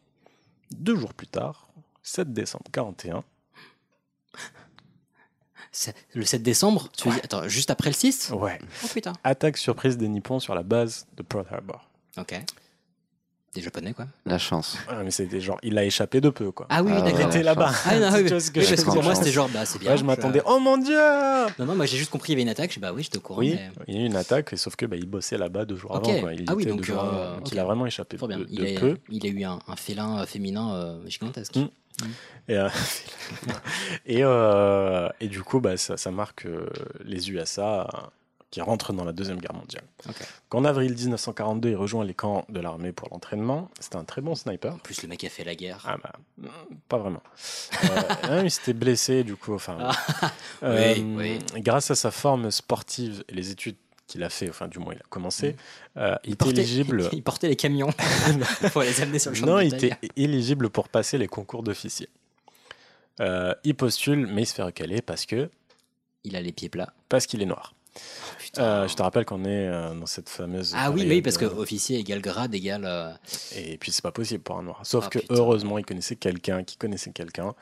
Deux 0.71 0.95
jours 0.95 1.13
plus 1.13 1.27
tard, 1.27 1.67
7 2.01 2.33
décembre 2.33 2.65
41, 2.71 3.23
C'est 5.71 5.95
Le 6.13 6.23
7 6.23 6.43
décembre 6.43 6.89
tu 6.95 7.09
Attends, 7.09 7.47
juste 7.47 7.71
après 7.71 7.89
le 7.89 7.95
6 7.95 8.31
ouais, 8.31 8.59
Oh 8.83 8.87
putain. 8.93 9.13
attaque 9.23 9.57
surprise 9.57 9.97
des 9.97 10.07
Nippons 10.07 10.39
sur 10.39 10.53
la 10.55 10.63
base 10.63 11.07
de 11.17 11.23
Pearl 11.23 11.45
Harbor. 11.51 11.89
Ok. 12.17 12.35
Des 13.55 13.61
japonais, 13.61 13.93
quoi. 13.93 14.05
La 14.25 14.39
chance. 14.39 14.77
Ouais, 14.89 15.03
mais 15.03 15.11
c'était 15.11 15.39
genre, 15.39 15.59
il 15.61 15.77
a 15.77 15.83
échappé 15.83 16.19
de 16.21 16.29
peu, 16.29 16.51
quoi. 16.51 16.65
Ah 16.69 16.81
oui, 16.81 16.91
Ah 16.95 17.01
d'accord. 17.01 17.19
Il 17.21 17.25
était 17.27 17.43
là-bas. 17.43 17.71
Ah 17.85 17.99
non, 17.99 18.09
oui, 18.13 18.23
Tu 18.23 18.29
vois 18.29 18.39
ce 18.39 18.49
que 18.49 18.59
oui, 18.59 18.65
je 18.65 18.69
parce 18.69 18.71
veux 18.71 18.75
que 18.77 18.83
pour 18.85 18.93
dire 18.95 19.03
moi, 19.03 19.13
c'était 19.15 19.31
genre, 19.31 19.47
bah 19.49 19.63
c'est 19.65 19.77
bien. 19.77 19.91
Ouais, 19.91 19.97
je 19.97 20.03
m'attendais. 20.03 20.41
Oh 20.45 20.59
mon 20.59 20.77
dieu 20.77 20.97
Non, 21.59 21.65
non, 21.67 21.75
moi 21.75 21.85
j'ai 21.85 21.97
juste 21.97 22.09
compris 22.09 22.27
qu'il 22.27 22.33
y 22.33 22.35
avait 22.37 22.41
une 22.43 22.49
attaque. 22.49 22.71
Je 22.71 22.75
dis, 22.75 22.79
bah 22.79 22.91
oui, 22.93 23.03
j'étais 23.03 23.17
au 23.17 23.21
courant. 23.21 23.39
Oui, 23.41 23.51
mais- 23.55 23.69
il 23.87 23.95
y 23.95 23.97
a 23.99 24.01
eu 24.01 24.05
une 24.07 24.15
attaque, 24.15 24.57
sauf 24.57 24.75
que 24.75 24.87
bah, 24.87 24.95
il 24.95 25.05
bossait 25.05 25.37
là-bas 25.37 25.65
deux 25.65 25.75
jours 25.75 25.91
Ok. 25.91 26.07
avant. 26.09 26.19
Quoi. 26.21 26.33
Il 26.33 26.45
Ah 26.47 26.55
oui, 26.55 26.63
était 26.63 26.71
donc, 26.71 26.79
deux 26.79 26.85
jours 26.85 27.03
euh, 27.03 27.27
avant. 27.27 27.37
Donc 27.37 27.51
il 27.51 27.59
a 27.59 27.63
vraiment 27.63 27.85
échappé 27.85 28.17
de, 28.17 28.47
Il, 28.49 28.57
de 28.59 28.75
a, 28.75 28.79
peu. 28.79 28.97
il 29.11 29.25
a 29.25 29.29
eu 29.29 29.43
un, 29.43 29.59
un 29.67 29.75
félin 29.75 30.19
euh, 30.21 30.25
féminin 30.25 30.73
euh, 30.73 31.07
gigantesque. 31.07 31.55
Mm. 31.57 31.67
Et, 32.49 32.57
euh, 32.57 32.69
et, 34.07 34.23
euh, 34.23 35.09
et 35.19 35.27
du 35.27 35.43
coup, 35.43 35.59
bah, 35.59 35.77
ça, 35.77 35.95
ça 35.97 36.09
marque 36.11 36.45
euh, 36.47 36.67
les 37.05 37.29
USA 37.31 37.81
euh, 37.81 38.07
qui 38.53 38.61
rentrent 38.61 38.93
dans 38.93 39.03
la 39.03 39.13
Deuxième 39.13 39.39
Guerre 39.39 39.55
mondiale. 39.55 39.81
Ok. 40.07 40.15
Qu'en 40.49 40.63
avril 40.63 40.93
1942, 40.93 41.69
il 41.71 41.75
rejoint 41.75 42.05
les 42.05 42.13
camps 42.13 42.45
de 42.49 42.59
l'armée 42.59 42.91
pour 42.91 43.09
l'entraînement. 43.09 43.71
C'était 43.79 43.95
un 43.95 44.03
très 44.03 44.21
bon 44.21 44.35
sniper. 44.35 44.75
En 44.75 44.77
plus, 44.77 45.01
le 45.01 45.07
mec 45.07 45.23
a 45.23 45.29
fait 45.29 45.43
la 45.43 45.55
guerre. 45.55 45.83
Ah 45.87 45.97
bah, 45.97 46.11
mm, 46.37 46.47
pas 46.87 46.99
vraiment. 46.99 47.23
Euh, 48.25 48.41
il 48.45 48.51
s'était 48.51 48.73
blessé, 48.73 49.23
du 49.23 49.35
coup. 49.35 49.55
Enfin, 49.55 49.79
Ah. 49.81 50.31
euh, 50.61 50.93
Oui, 51.17 51.39
Grâce 51.63 51.89
à 51.89 51.95
sa 51.95 52.11
forme 52.11 52.51
sportive 52.51 53.23
et 53.27 53.33
les 53.33 53.49
études 53.49 53.75
qu'il 54.05 54.21
a 54.23 54.29
fait, 54.29 54.49
enfin, 54.51 54.67
du 54.67 54.77
moins, 54.77 54.93
il 54.93 54.99
a 54.99 55.05
commencé, 55.09 55.55
euh, 55.97 56.15
il, 56.23 56.27
Il 56.29 56.33
était 56.33 56.45
portait, 56.45 56.59
éligible. 56.61 57.09
il 57.11 57.23
portait 57.23 57.47
les 57.47 57.55
camions 57.55 57.89
pour 58.71 58.83
les 58.83 59.01
amener 59.01 59.17
sur 59.17 59.31
le 59.31 59.35
champ 59.35 59.47
non, 59.47 59.57
de 59.57 59.63
il 59.63 59.73
était 59.73 59.97
éligible 60.15 60.69
pour 60.69 60.89
passer 60.89 61.17
les 61.17 61.27
concours 61.27 61.63
d'officier. 61.63 62.07
Euh, 63.19 63.55
il 63.63 63.73
postule, 63.73 64.27
mais 64.27 64.43
il 64.43 64.45
se 64.45 64.53
fait 64.53 64.61
recaler 64.61 65.01
parce 65.01 65.25
que 65.25 65.49
Il 66.23 66.35
a 66.35 66.41
les 66.41 66.51
pieds 66.51 66.69
plats. 66.69 66.93
parce 67.09 67.25
qu'il 67.25 67.41
est 67.41 67.47
noir. 67.47 67.73
Putain. 68.39 68.61
Euh, 68.63 68.87
je 68.87 68.95
te 68.95 69.01
rappelle 69.01 69.25
qu'on 69.25 69.45
est 69.45 69.67
euh, 69.67 69.93
dans 69.93 70.05
cette 70.05 70.29
fameuse. 70.29 70.73
Ah 70.75 70.91
oui, 70.91 71.05
mais 71.05 71.15
oui, 71.15 71.21
parce 71.21 71.37
que 71.37 71.45
euh, 71.45 71.55
officier 71.55 71.99
égale 71.99 72.21
grade 72.21 72.53
égale. 72.55 72.85
euh, 72.85 73.11
Et 73.55 73.77
puis 73.77 73.91
c'est 73.91 74.01
pas 74.01 74.11
possible 74.11 74.43
pour 74.43 74.57
un 74.57 74.63
noir. 74.63 74.81
Sauf 74.83 75.05
Ah, 75.07 75.09
que 75.09 75.19
putain. 75.19 75.35
heureusement, 75.35 75.77
il 75.77 75.85
connaissait 75.85 76.15
quelqu'un 76.15 76.63
qui 76.63 76.77
connaissait 76.77 77.11
quelqu'un. 77.11 77.53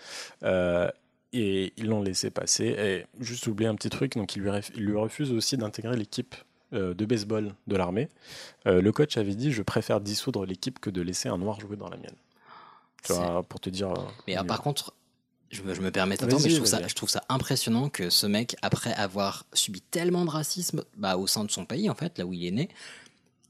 Et 1.34 1.72
ils 1.78 1.86
l'ont 1.88 2.02
laissé 2.02 2.30
passer. 2.30 2.66
Et 2.66 3.06
juste 3.20 3.48
oublier 3.48 3.70
un 3.70 3.76
petit 3.76 3.90
truc, 3.90 4.18
donc 4.18 4.36
il 4.36 4.41
lui, 4.41 4.49
il 4.76 4.84
lui 4.86 4.98
refuse 4.98 5.32
aussi 5.32 5.56
d'intégrer 5.58 5.95
l'équipe 5.95 6.36
de 6.74 7.06
baseball 7.06 7.53
de 7.68 7.76
l'armée. 7.76 8.10
Le 8.66 8.90
coach 8.91 9.16
avait 9.18 9.36
dit 9.36 9.52
Je 9.53 9.62
préfère 9.64 10.02
dissoudre 10.02 10.45
l'équipe 10.45 10.80
que 10.80 10.90
de 10.90 11.02
laisser 11.02 11.30
un 11.30 11.38
noir 11.38 11.60
jouer 11.62 11.78
dans 11.78 11.90
la 11.90 11.95
mienne. 11.98 12.16
Tu 13.03 13.14
vois, 13.14 13.44
pour 13.44 13.60
te 13.62 13.70
dire. 13.70 13.94
Mais 14.28 14.36
ah, 14.36 14.44
par 14.44 14.62
contre, 14.62 14.94
je 15.52 15.61
me, 15.64 15.73
je 15.73 15.82
me 15.82 15.91
permets 15.91 16.18
t'attendre, 16.18 16.41
mais 16.44 16.49
je 16.49 16.56
trouve, 16.56 16.68
ça, 16.68 16.80
vas-y. 16.80 16.90
je 16.90 16.95
trouve 16.95 17.10
ça 17.10 17.23
impressionnant 17.30 17.90
que 17.90 18.10
ce 18.10 18.26
mec, 18.28 18.56
après 18.61 18.94
avoir 18.94 19.45
subi 19.53 19.82
tellement 19.82 20.26
de 20.26 20.30
racisme 20.30 20.84
bah, 20.98 21.18
au 21.18 21.28
sein 21.28 21.44
de 21.44 21.52
son 21.52 21.65
pays, 21.65 21.90
en 21.90 21.95
fait, 21.95 22.18
là 22.18 22.26
où 22.26 22.34
il 22.34 22.45
est 22.45 22.52
né, 22.52 22.69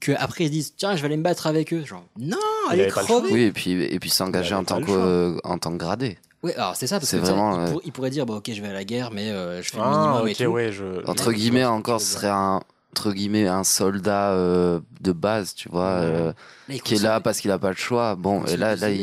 qu'après 0.00 0.44
ils 0.44 0.48
se 0.48 0.52
disent 0.52 0.74
Tiens, 0.76 0.96
je 0.96 1.00
vais 1.02 1.06
aller 1.06 1.16
me 1.16 1.22
battre 1.22 1.46
avec 1.46 1.72
eux. 1.72 1.84
Genre, 1.84 2.04
non, 2.18 2.36
Il 2.68 2.80
allez 2.80 2.88
crever. 2.88 3.28
Oui, 3.30 3.42
et 3.42 3.52
puis, 3.52 3.72
et 3.72 3.98
puis 4.00 4.10
s'engager 4.10 4.54
en 4.54 4.64
tant 4.64 4.80
que, 4.80 4.90
euh, 4.90 5.36
en 5.44 5.58
tant 5.58 5.70
que 5.72 5.76
gradé. 5.78 6.18
Ouais, 6.42 6.54
alors 6.56 6.74
c'est 6.74 6.88
ça, 6.88 6.98
parce 6.98 7.08
C'est 7.08 7.20
que 7.20 7.24
il, 7.24 7.30
euh, 7.30 7.70
pour- 7.70 7.82
il 7.84 7.92
pourrait 7.92 8.10
dire 8.10 8.26
bon, 8.26 8.36
Ok, 8.38 8.50
je 8.52 8.60
vais 8.60 8.68
à 8.68 8.72
la 8.72 8.84
guerre, 8.84 9.12
mais 9.12 9.30
euh, 9.30 9.62
je 9.62 9.70
fais 9.70 9.76
le 9.78 9.84
Ah, 9.84 9.90
minimum 9.90 10.26
et 10.26 10.32
ok, 10.32 10.36
tout. 10.38 10.44
ouais, 10.46 10.72
je. 10.72 11.06
Entre 11.08 11.32
guillemets, 11.32 11.64
encore, 11.64 12.00
ce 12.00 12.14
serait 12.14 12.28
un, 12.30 12.60
entre 12.94 13.12
guillemets, 13.12 13.46
un 13.46 13.64
soldat 13.64 14.32
euh, 14.32 14.80
de 15.00 15.12
base, 15.12 15.54
tu 15.54 15.68
vois, 15.70 15.92
euh, 16.02 16.32
qui 16.84 16.94
est 16.96 17.02
là 17.02 17.20
parce 17.20 17.40
qu'il 17.40 17.50
a 17.50 17.58
pas 17.58 17.70
le 17.70 17.76
choix. 17.76 18.16
Bon, 18.16 18.44
et 18.44 18.56
là, 18.58 18.76
là, 18.76 18.90
il, 18.90 19.00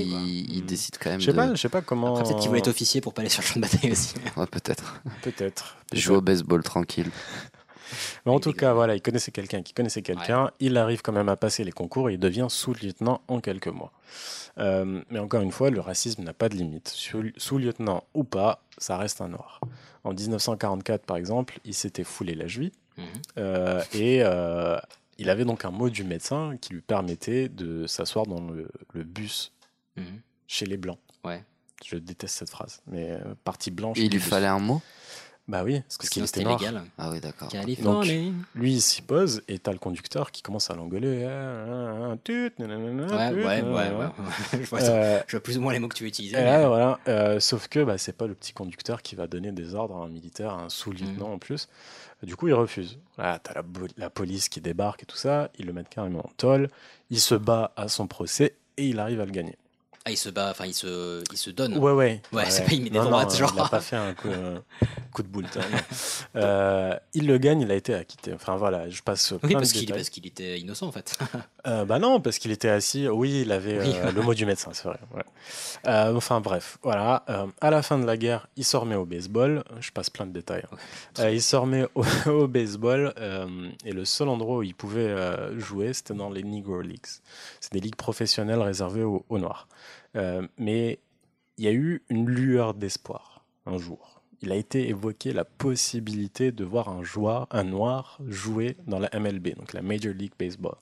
il 0.54 0.62
Mm. 0.64 0.66
décide 0.68 0.98
quand 1.00 1.10
même 1.10 1.20
Je 1.20 1.26
sais 1.26 1.32
de. 1.32 1.36
pas, 1.38 1.54
je 1.56 1.60
sais 1.60 1.70
pas 1.70 1.82
comment. 1.82 2.12
Après, 2.16 2.24
peut-être 2.26 2.40
qu'il 2.40 2.50
voulait 2.50 2.60
être 2.60 2.68
officier 2.68 3.02
pour 3.02 3.14
pas 3.16 3.22
aller 3.22 3.30
sur 3.30 3.42
le 3.42 3.48
champ 3.48 3.56
de 3.60 3.62
bataille 3.62 3.92
aussi. 3.92 4.14
Ouais, 4.38 4.46
peut-être. 4.46 5.02
Peut-être. 5.24 5.76
Jouer 5.92 6.18
au 6.18 6.22
baseball 6.22 6.62
tranquille. 6.64 7.10
Mais 8.26 8.32
en 8.32 8.40
tout 8.40 8.54
cas, 8.54 8.74
voilà, 8.74 8.94
il 8.96 9.02
connaissait 9.02 9.32
quelqu'un 9.32 9.64
qui 9.64 9.74
connaissait 9.74 10.04
quelqu'un. 10.04 10.52
Il 10.60 10.78
arrive 10.78 11.02
quand 11.02 11.12
même 11.12 11.28
à 11.30 11.36
passer 11.36 11.64
les 11.64 11.72
concours 11.72 12.12
et 12.12 12.14
il 12.14 12.20
devient 12.20 12.46
sous-lieutenant 12.48 13.22
en 13.28 13.40
quelques 13.40 13.68
mois. 13.70 13.92
Euh, 14.60 15.02
mais 15.10 15.18
encore 15.18 15.42
une 15.42 15.52
fois, 15.52 15.72
le 15.72 15.80
racisme 15.80 16.22
n'a 16.24 16.34
pas 16.34 16.50
de 16.50 16.56
limite. 16.56 16.90
Sous- 16.90 17.32
Sous-lieutenant 17.38 18.04
ou 18.14 18.24
pas, 18.24 18.62
ça 18.78 18.98
reste 18.98 19.22
un 19.22 19.30
noir. 19.30 19.60
En 20.04 20.14
1944, 20.14 21.04
par 21.06 21.18
exemple, 21.18 21.60
il 21.66 21.74
s'était 21.74 22.04
foulé 22.04 22.36
la 22.36 22.48
cheville 22.48 22.72
Mhm. 23.00 23.22
euh, 23.38 23.82
et 23.94 24.20
euh, 24.24 24.78
il 25.18 25.30
avait 25.30 25.46
donc 25.46 25.66
un 25.66 25.72
mot 25.72 25.90
du 25.90 26.04
médecin 26.04 26.56
qui 26.62 26.74
lui 26.74 26.82
permettait 26.82 27.50
de 27.50 27.88
s'asseoir 27.88 28.26
dans 28.26 28.42
le, 28.42 28.70
le 28.94 29.04
bus 29.04 29.52
Mhm. 29.98 30.22
chez 30.48 30.66
les 30.66 30.78
blancs. 30.78 31.00
Ouais. 31.24 31.44
Je 31.86 31.96
déteste 31.98 32.36
cette 32.38 32.50
phrase, 32.50 32.82
mais 32.88 33.12
euh, 33.12 33.20
partie 33.44 33.72
blanche. 33.72 33.98
Il 34.00 34.10
du 34.10 34.18
lui 34.18 34.24
fallait 34.24 34.48
un 34.48 34.60
mot? 34.60 34.82
Bah 35.48 35.64
oui, 35.64 35.82
Parce 35.82 35.98
qu'il 36.10 36.28
c'était 36.28 36.42
était 36.42 36.48
noir. 36.48 36.62
illégal. 36.62 36.84
Ah 37.00 37.10
oui, 37.10 37.20
d'accord. 37.20 37.48
Donc, 37.48 37.60
Californie. 37.62 38.34
lui, 38.54 38.74
il 38.74 38.82
s'y 38.82 39.02
pose 39.02 39.42
et 39.48 39.58
t'as 39.58 39.72
le 39.72 39.80
conducteur 39.80 40.32
qui 40.32 40.44
commence 40.44 40.70
à 40.70 40.76
l'engueuler. 40.76 41.26
Ouais, 41.26 42.20
ouais, 43.34 43.62
ouais, 43.62 44.08
je, 44.54 44.58
vois, 44.70 44.82
Euh, 44.82 45.20
je 45.28 45.32
vois 45.38 45.44
plus 45.44 45.58
ou 45.58 45.62
moins 45.62 45.74
les 45.74 45.80
mots 45.80 45.88
que 45.88 45.96
tu 45.96 46.04
veux 46.04 46.10
utiliser. 46.10 46.36
et 46.36 46.40
mais- 46.40 46.46
là, 46.46 46.68
voilà. 46.68 47.00
Euh, 47.08 47.40
sauf 47.40 47.68
que 47.68 47.84
bah, 47.84 47.98
c'est 47.98 48.14
pas 48.16 48.28
le 48.28 48.36
petit 48.36 48.54
conducteur 48.54 49.02
qui 49.02 49.16
va 49.16 49.28
donner 49.28 49.52
des 49.52 49.74
ordres 49.76 49.96
à 49.98 50.06
un 50.06 50.10
militaire, 50.10 50.52
à 50.54 50.62
un 50.64 50.70
sous-lieutenant 50.70 51.32
en 51.34 51.40
plus. 51.40 51.68
Du 52.24 52.36
coup, 52.36 52.48
il 52.48 52.54
refuse. 52.54 53.00
Là, 53.18 53.40
t'as 53.40 53.62
la, 53.98 54.10
police 54.10 54.50
qui 54.50 54.60
débarque 54.60 55.04
et 55.04 55.06
tout 55.06 55.18
ça. 55.18 55.50
Ils 55.58 55.66
le 55.66 55.74
mettent 55.74 55.90
carrément 55.90 56.26
en 56.26 56.32
tôle. 56.36 56.68
Il 57.10 57.20
se 57.20 57.36
bat 57.36 57.72
à 57.76 57.88
son 57.88 58.08
procès 58.08 58.56
et 58.78 58.88
il 58.88 59.00
arrive 59.00 59.22
à 59.22 59.26
le 59.26 59.32
gagner. 59.32 59.58
Ah, 60.10 60.12
il 60.12 60.18
se 60.18 60.30
bat, 60.30 60.50
enfin, 60.50 60.66
il 60.66 60.74
se, 60.74 61.24
il 61.32 61.38
se 61.38 61.52
donne. 61.52 61.78
Ouais, 61.78 61.92
ouais. 61.92 62.20
Ouais, 62.34 62.50
c'est 62.50 62.66
pas 62.66 62.72
il 62.74 62.82
met 62.82 62.90
des 62.90 62.98
Non, 62.98 63.04
non, 63.06 63.10
droites, 63.12 63.36
genre. 63.38 63.52
Il 63.56 63.60
a 63.62 63.68
pas 63.68 63.80
fait 63.80 63.96
un 63.96 64.16
coup, 64.16 64.28
euh, 64.30 64.58
coup 65.14 65.22
de 65.22 65.28
boule. 65.28 65.46
Euh, 66.36 66.96
il 67.14 67.28
le 67.28 67.38
gagne, 67.38 67.62
il 67.62 67.72
a 67.72 67.76
été 67.76 67.94
acquitté. 67.94 68.34
Enfin 68.34 68.56
voilà, 68.56 68.90
je 68.90 69.02
passe 69.04 69.32
Oui, 69.32 69.38
plein 69.50 69.60
parce 69.60 69.70
de 69.70 69.74
qu'il 69.74 69.82
détails. 69.86 69.98
parce 70.00 70.10
qu'il 70.10 70.26
était 70.26 70.60
innocent 70.60 70.88
en 70.88 70.92
fait. 70.92 71.18
Euh, 71.68 71.84
bah 71.84 72.00
non, 72.00 72.22
parce 72.22 72.40
qu'il 72.40 72.52
était 72.52 72.70
assis. 72.70 73.10
Oui, 73.10 73.42
il 73.42 73.52
avait 73.52 73.80
Oui. 73.82 73.92
euh, 73.94 74.14
le 74.14 74.22
mot 74.22 74.34
du 74.34 74.46
médecin, 74.46 74.72
c'est 74.74 74.88
vrai. 74.88 74.98
ouais. 75.14 75.24
Enfin 76.16 76.40
bref, 76.40 76.78
voilà. 76.84 77.26
À 77.60 77.70
la 77.70 77.82
fin 77.82 78.00
de 78.00 78.06
la 78.06 78.16
guerre, 78.16 78.48
il 78.56 78.64
se 78.64 78.78
remet 78.78 78.96
au 78.96 79.06
baseball. 79.06 79.66
Je 79.82 79.92
passe 79.92 80.10
plein 80.10 80.26
de 80.26 80.32
détails. 80.32 80.64
hein. 80.72 81.30
Il 81.30 81.42
se 81.42 81.58
remet 81.58 81.86
au, 81.96 82.06
au 82.32 82.48
baseball 82.48 83.14
et 83.86 83.92
le 83.92 84.06
seul 84.06 84.30
endroit 84.30 84.58
où 84.60 84.64
il 84.64 84.74
pouvait 84.74 85.14
jouer, 85.60 85.92
c'était 85.94 86.14
dans 86.14 86.30
les 86.30 86.44
Negro 86.44 86.80
Leagues. 86.82 87.06
C'est 87.60 87.74
des 87.74 87.82
ligues 87.82 87.98
professionnelles 87.98 88.62
réservées 88.62 89.04
aux, 89.04 89.26
aux 89.28 89.38
Noirs. 89.38 89.68
Euh, 90.16 90.48
mais 90.58 91.00
il 91.58 91.66
y 91.66 91.68
a 91.68 91.74
eu 91.74 92.04
une 92.10 92.28
lueur 92.30 92.74
d'espoir 92.74 93.46
un 93.66 93.78
jour. 93.78 94.22
Il 94.42 94.52
a 94.52 94.56
été 94.56 94.88
évoqué 94.88 95.34
la 95.34 95.44
possibilité 95.44 96.52
de 96.52 96.64
voir 96.64 96.88
un 96.90 97.04
joueur, 97.04 97.48
un 97.52 97.66
noir, 97.66 98.18
jouer 98.26 98.78
dans 98.88 99.00
la 99.00 99.10
MLB, 99.14 99.56
donc 99.56 99.74
la 99.74 99.82
Major 99.82 100.14
League 100.14 100.32
Baseball. 100.40 100.76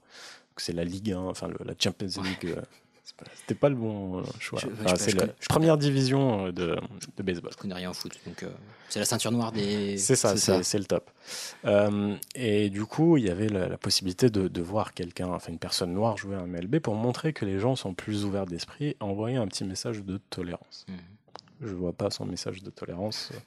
C'est 0.58 0.74
la 0.74 0.84
Ligue 0.84 1.12
1, 1.12 1.20
enfin 1.20 1.50
la 1.66 1.74
Champions 1.80 2.22
League. 2.22 2.46
euh, 2.46 2.62
C'était 3.36 3.56
pas 3.56 3.70
le 3.70 3.76
bon 3.76 4.24
choix. 4.40 4.60
Je- 4.62 4.68
ouais, 4.68 4.74
Enfin, 4.84 4.96
je- 4.96 5.02
c'est 5.02 5.12
je 5.12 5.16
la 5.16 5.22
connais- 5.22 5.36
je 5.40 5.48
première 5.48 5.78
division 5.78 6.50
de, 6.52 6.78
de 7.18 7.24
baseball. 7.24 7.52
Je 7.54 7.58
connais 7.58 7.74
rien 7.74 7.90
au 7.90 7.94
foot, 7.94 8.12
donc 8.26 8.44
euh, 8.44 8.50
c'est 8.90 9.00
la 9.00 9.06
ceinture 9.06 9.32
noire 9.32 9.52
des. 9.52 9.98
C'est 9.98 10.16
ça, 10.16 10.36
c'est 10.38 10.64
c'est 10.64 10.78
le 10.80 10.86
top. 10.86 11.10
Euh, 11.66 12.16
et 12.36 12.70
du 12.70 12.86
coup, 12.86 13.18
il 13.18 13.26
y 13.26 13.30
avait 13.30 13.48
la, 13.50 13.68
la 13.70 13.78
possibilité 13.78 14.30
de, 14.30 14.48
de 14.48 14.62
voir 14.62 14.94
quelqu'un, 14.94 15.28
enfin 15.28 15.52
une 15.52 15.60
personne 15.60 15.94
noire 15.94 16.18
jouer 16.18 16.36
à 16.36 16.40
un 16.40 16.48
MLB 16.48 16.80
pour 16.80 16.96
montrer 16.96 17.34
que 17.34 17.46
les 17.46 17.60
gens 17.60 17.76
sont 17.76 17.94
plus 17.94 18.26
ouverts 18.26 18.46
d'esprit 18.46 18.86
et 18.90 18.98
envoyer 19.00 19.38
un 19.38 19.48
petit 19.48 19.64
message 19.64 20.04
de 20.04 20.20
tolérance. 20.30 20.86
Mhm. 20.88 20.96
Je 21.62 21.74
vois 21.74 21.94
pas 21.94 22.10
son 22.12 22.26
message 22.26 22.62
de 22.62 22.70
tolérance 22.70 23.32
euh, 23.34 23.38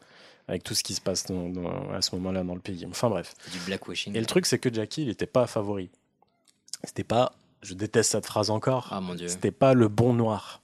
avec 0.48 0.64
tout 0.64 0.74
ce 0.74 0.82
qui 0.82 0.94
se 0.94 1.00
passe 1.00 1.26
dans- 1.26 1.48
dans- 1.48 1.90
à 1.92 2.02
ce 2.02 2.14
moment-là 2.16 2.42
dans 2.42 2.54
le 2.54 2.60
pays. 2.60 2.84
Enfin 2.90 3.08
bref. 3.08 3.34
Du 3.52 3.58
blackwashing. 3.60 4.16
Et 4.16 4.20
le 4.20 4.26
truc, 4.26 4.46
c'est 4.46 4.58
que 4.58 4.72
Jackie, 4.72 5.02
il 5.02 5.08
n'était 5.08 5.26
pas 5.26 5.46
favori. 5.46 5.90
C'était 6.82 7.04
pas, 7.04 7.32
je 7.62 7.74
déteste 7.74 8.12
cette 8.12 8.26
phrase 8.26 8.50
encore, 8.50 8.88
Ah 8.90 9.00
mon 9.00 9.14
dieu. 9.14 9.28
c'était 9.28 9.50
pas 9.50 9.74
le 9.74 9.88
bon 9.88 10.12
noir. 10.14 10.60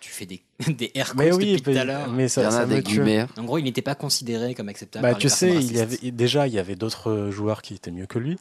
Tu 0.00 0.10
fais 0.10 0.26
des, 0.26 0.42
des 0.68 0.90
air 0.94 1.14
Mais 1.16 1.30
quotes 1.30 1.38
oui, 1.38 1.52
depuis 1.56 1.72
tout 1.74 1.78
à 1.78 1.84
l'heure. 1.84 2.08
mais 2.12 2.28
ça- 2.28 2.42
Il 2.42 2.44
y 2.44 2.46
en 2.48 2.50
ça 2.50 2.60
a 2.60 2.66
des 2.66 2.76
me 2.76 2.82
tue. 2.82 3.00
En 3.40 3.44
gros, 3.44 3.58
il 3.58 3.64
n'était 3.64 3.82
pas 3.82 3.94
considéré 3.94 4.54
comme 4.54 4.68
acceptable. 4.68 5.02
Bah, 5.02 5.10
par 5.10 5.18
les 5.18 5.22
tu 5.22 5.28
sais, 5.28 5.46
personnes 5.48 5.62
il 5.70 5.76
y 5.76 5.80
racistes. 5.80 6.02
avait, 6.02 6.10
déjà, 6.12 6.46
il 6.46 6.52
y 6.54 6.58
avait 6.58 6.76
d'autres 6.76 7.30
joueurs 7.30 7.62
qui 7.62 7.74
étaient 7.74 7.90
mieux 7.90 8.06
que 8.06 8.18
lui. 8.18 8.38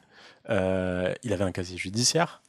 Euh, 0.49 1.13
il 1.23 1.34
avait 1.34 1.43
un 1.45 1.51
casier 1.51 1.77
judiciaire. 1.77 2.41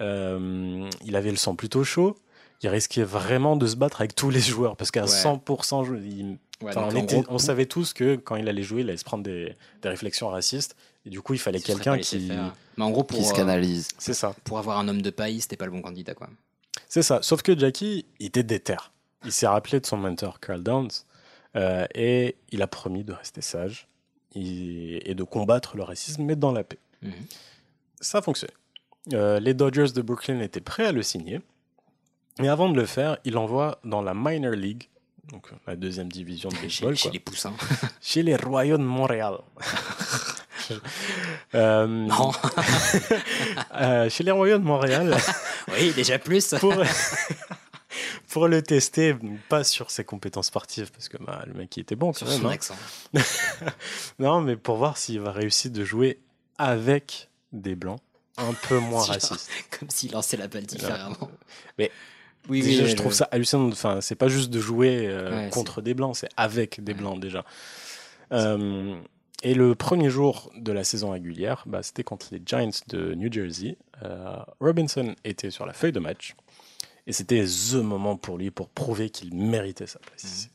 Euh, 0.00 0.88
il 1.04 1.16
avait 1.16 1.30
le 1.30 1.36
sang 1.36 1.54
plutôt 1.54 1.84
chaud. 1.84 2.16
Il 2.62 2.68
risquait 2.70 3.02
vraiment 3.04 3.56
de 3.56 3.66
se 3.66 3.76
battre 3.76 4.00
avec 4.00 4.14
tous 4.14 4.30
les 4.30 4.40
joueurs 4.40 4.76
parce 4.76 4.90
qu'à 4.90 5.02
Ouais. 5.02 5.08
100%, 5.08 5.84
je- 5.84 5.94
il- 5.94 6.38
Ouais, 6.62 6.70
enfin, 6.70 6.82
donc, 6.88 6.92
on, 6.94 6.96
en 6.96 7.02
était- 7.02 7.20
gros, 7.20 7.24
on 7.34 7.38
savait 7.38 7.66
tous 7.66 7.92
que 7.92 8.16
quand 8.16 8.36
il 8.36 8.48
allait 8.48 8.62
jouer, 8.62 8.80
il 8.80 8.88
allait 8.88 8.96
se 8.96 9.04
prendre 9.04 9.22
des, 9.22 9.54
des 9.82 9.88
réflexions 9.90 10.28
racistes. 10.28 10.74
Et 11.06 11.10
du 11.10 11.22
coup, 11.22 11.34
il 11.34 11.38
fallait 11.38 11.60
quelqu'un 11.60 11.98
qui. 11.98 12.30
Mais 12.76 12.84
en 12.84 12.90
gros, 12.90 13.04
pour, 13.04 13.18
Qui 13.18 13.24
se 13.24 13.32
euh, 13.32 13.36
canalise. 13.36 13.88
C'est 13.96 14.12
ça. 14.12 14.34
pour 14.44 14.58
avoir 14.58 14.78
un 14.78 14.88
homme 14.88 15.00
de 15.00 15.10
paille, 15.10 15.40
c'était 15.40 15.56
pas 15.56 15.64
le 15.64 15.70
bon 15.70 15.80
candidat, 15.80 16.14
quoi. 16.14 16.28
C'est 16.88 17.02
ça. 17.02 17.20
Sauf 17.22 17.42
que 17.42 17.56
Jackie, 17.56 18.04
il 18.18 18.26
était 18.26 18.42
déter. 18.42 18.76
Il 19.24 19.32
s'est 19.32 19.46
rappelé 19.46 19.80
de 19.80 19.86
son 19.86 19.96
mentor 19.96 20.40
Carl 20.40 20.62
Downs 20.62 20.90
euh, 21.56 21.86
et 21.94 22.36
il 22.50 22.60
a 22.60 22.66
promis 22.66 23.02
de 23.02 23.12
rester 23.12 23.40
sage 23.40 23.88
et, 24.34 25.10
et 25.10 25.14
de 25.14 25.22
combattre 25.22 25.76
le 25.76 25.84
racisme, 25.84 26.22
mais 26.22 26.36
dans 26.36 26.52
la 26.52 26.64
paix. 26.64 26.78
Mhm. 27.02 27.12
Ça 28.00 28.18
a 28.18 28.22
fonctionné. 28.22 28.52
Euh, 29.14 29.40
les 29.40 29.54
Dodgers 29.54 29.92
de 29.94 30.02
Brooklyn 30.02 30.40
étaient 30.40 30.60
prêts 30.60 30.86
à 30.86 30.92
le 30.92 31.02
signer. 31.02 31.40
Et 32.42 32.48
avant 32.48 32.68
de 32.68 32.76
le 32.76 32.84
faire, 32.84 33.16
il 33.24 33.38
envoie 33.38 33.78
dans 33.84 34.02
la 34.02 34.12
Minor 34.14 34.52
League, 34.52 34.90
donc 35.30 35.48
la 35.66 35.76
deuxième 35.76 36.12
division 36.12 36.50
de 36.50 36.56
baseball, 36.56 36.94
chez 36.94 37.08
quoi, 37.08 37.12
les 37.12 37.20
poussins. 37.20 37.54
chez 38.02 38.22
les 38.22 38.36
Royaux 38.36 38.76
de 38.76 38.82
Montréal. 38.82 39.38
Euh, 41.54 41.86
Non. 41.86 42.32
euh, 43.74 44.08
chez 44.10 44.24
les 44.24 44.30
Royaux 44.30 44.58
de 44.58 44.64
Montréal. 44.64 45.16
oui, 45.72 45.92
déjà 45.94 46.18
plus. 46.18 46.54
pour, 46.60 46.74
pour 48.30 48.48
le 48.48 48.62
tester, 48.62 49.16
pas 49.48 49.64
sur 49.64 49.90
ses 49.90 50.04
compétences 50.04 50.46
sportives, 50.46 50.90
parce 50.92 51.08
que 51.08 51.16
bah, 51.18 51.42
le 51.46 51.54
mec 51.54 51.76
il 51.76 51.80
était 51.80 51.96
bon 51.96 52.12
quand 52.12 52.26
Sur 52.26 52.28
même. 52.28 52.40
son 52.40 52.46
hein. 52.48 52.52
accent. 52.52 52.76
non, 54.18 54.40
mais 54.40 54.56
pour 54.56 54.76
voir 54.76 54.96
s'il 54.96 55.20
va 55.20 55.32
réussir 55.32 55.70
de 55.70 55.84
jouer 55.84 56.20
avec 56.58 57.28
des 57.52 57.74
blancs 57.74 58.00
un 58.38 58.52
peu 58.68 58.78
moins 58.78 59.02
racistes. 59.04 59.48
Comme 59.78 59.88
s'il 59.90 60.12
lançait 60.12 60.36
la 60.36 60.46
balle 60.48 60.64
différemment. 60.64 61.30
Mais 61.78 61.90
Oui, 62.48 62.60
déjà, 62.60 62.82
oui, 62.82 62.88
je 62.88 62.92
le- 62.92 62.98
trouve 62.98 63.14
ça 63.14 63.28
hallucinant. 63.30 63.68
Enfin, 63.68 64.00
c'est 64.02 64.14
pas 64.14 64.28
juste 64.28 64.50
de 64.50 64.60
jouer 64.60 65.06
euh, 65.06 65.44
Ouais, 65.44 65.50
contre 65.50 65.80
des 65.80 65.94
blancs, 65.94 66.16
c'est 66.16 66.28
avec 66.36 66.82
des 66.84 66.92
blancs 66.94 67.18
déjà. 67.20 67.44
Euh, 68.32 68.94
et 69.42 69.54
le 69.54 69.74
premier 69.74 70.10
jour 70.10 70.50
de 70.56 70.72
la 70.72 70.84
saison 70.84 71.10
régulière, 71.10 71.64
bah, 71.66 71.82
c'était 71.82 72.04
contre 72.04 72.28
les 72.32 72.40
Giants 72.44 72.70
de 72.88 73.14
New 73.14 73.30
Jersey. 73.30 73.76
Euh, 74.02 74.38
Robinson 74.60 75.14
était 75.24 75.50
sur 75.50 75.66
la 75.66 75.72
feuille 75.72 75.92
de 75.92 76.00
match. 76.00 76.34
Et 77.06 77.12
c'était 77.12 77.44
the 77.44 77.74
moment 77.74 78.16
pour 78.16 78.38
lui 78.38 78.50
pour 78.50 78.68
prouver 78.68 79.10
qu'il 79.10 79.34
méritait 79.34 79.86
sa 79.86 79.98
place 80.00 80.24
ici. 80.24 80.48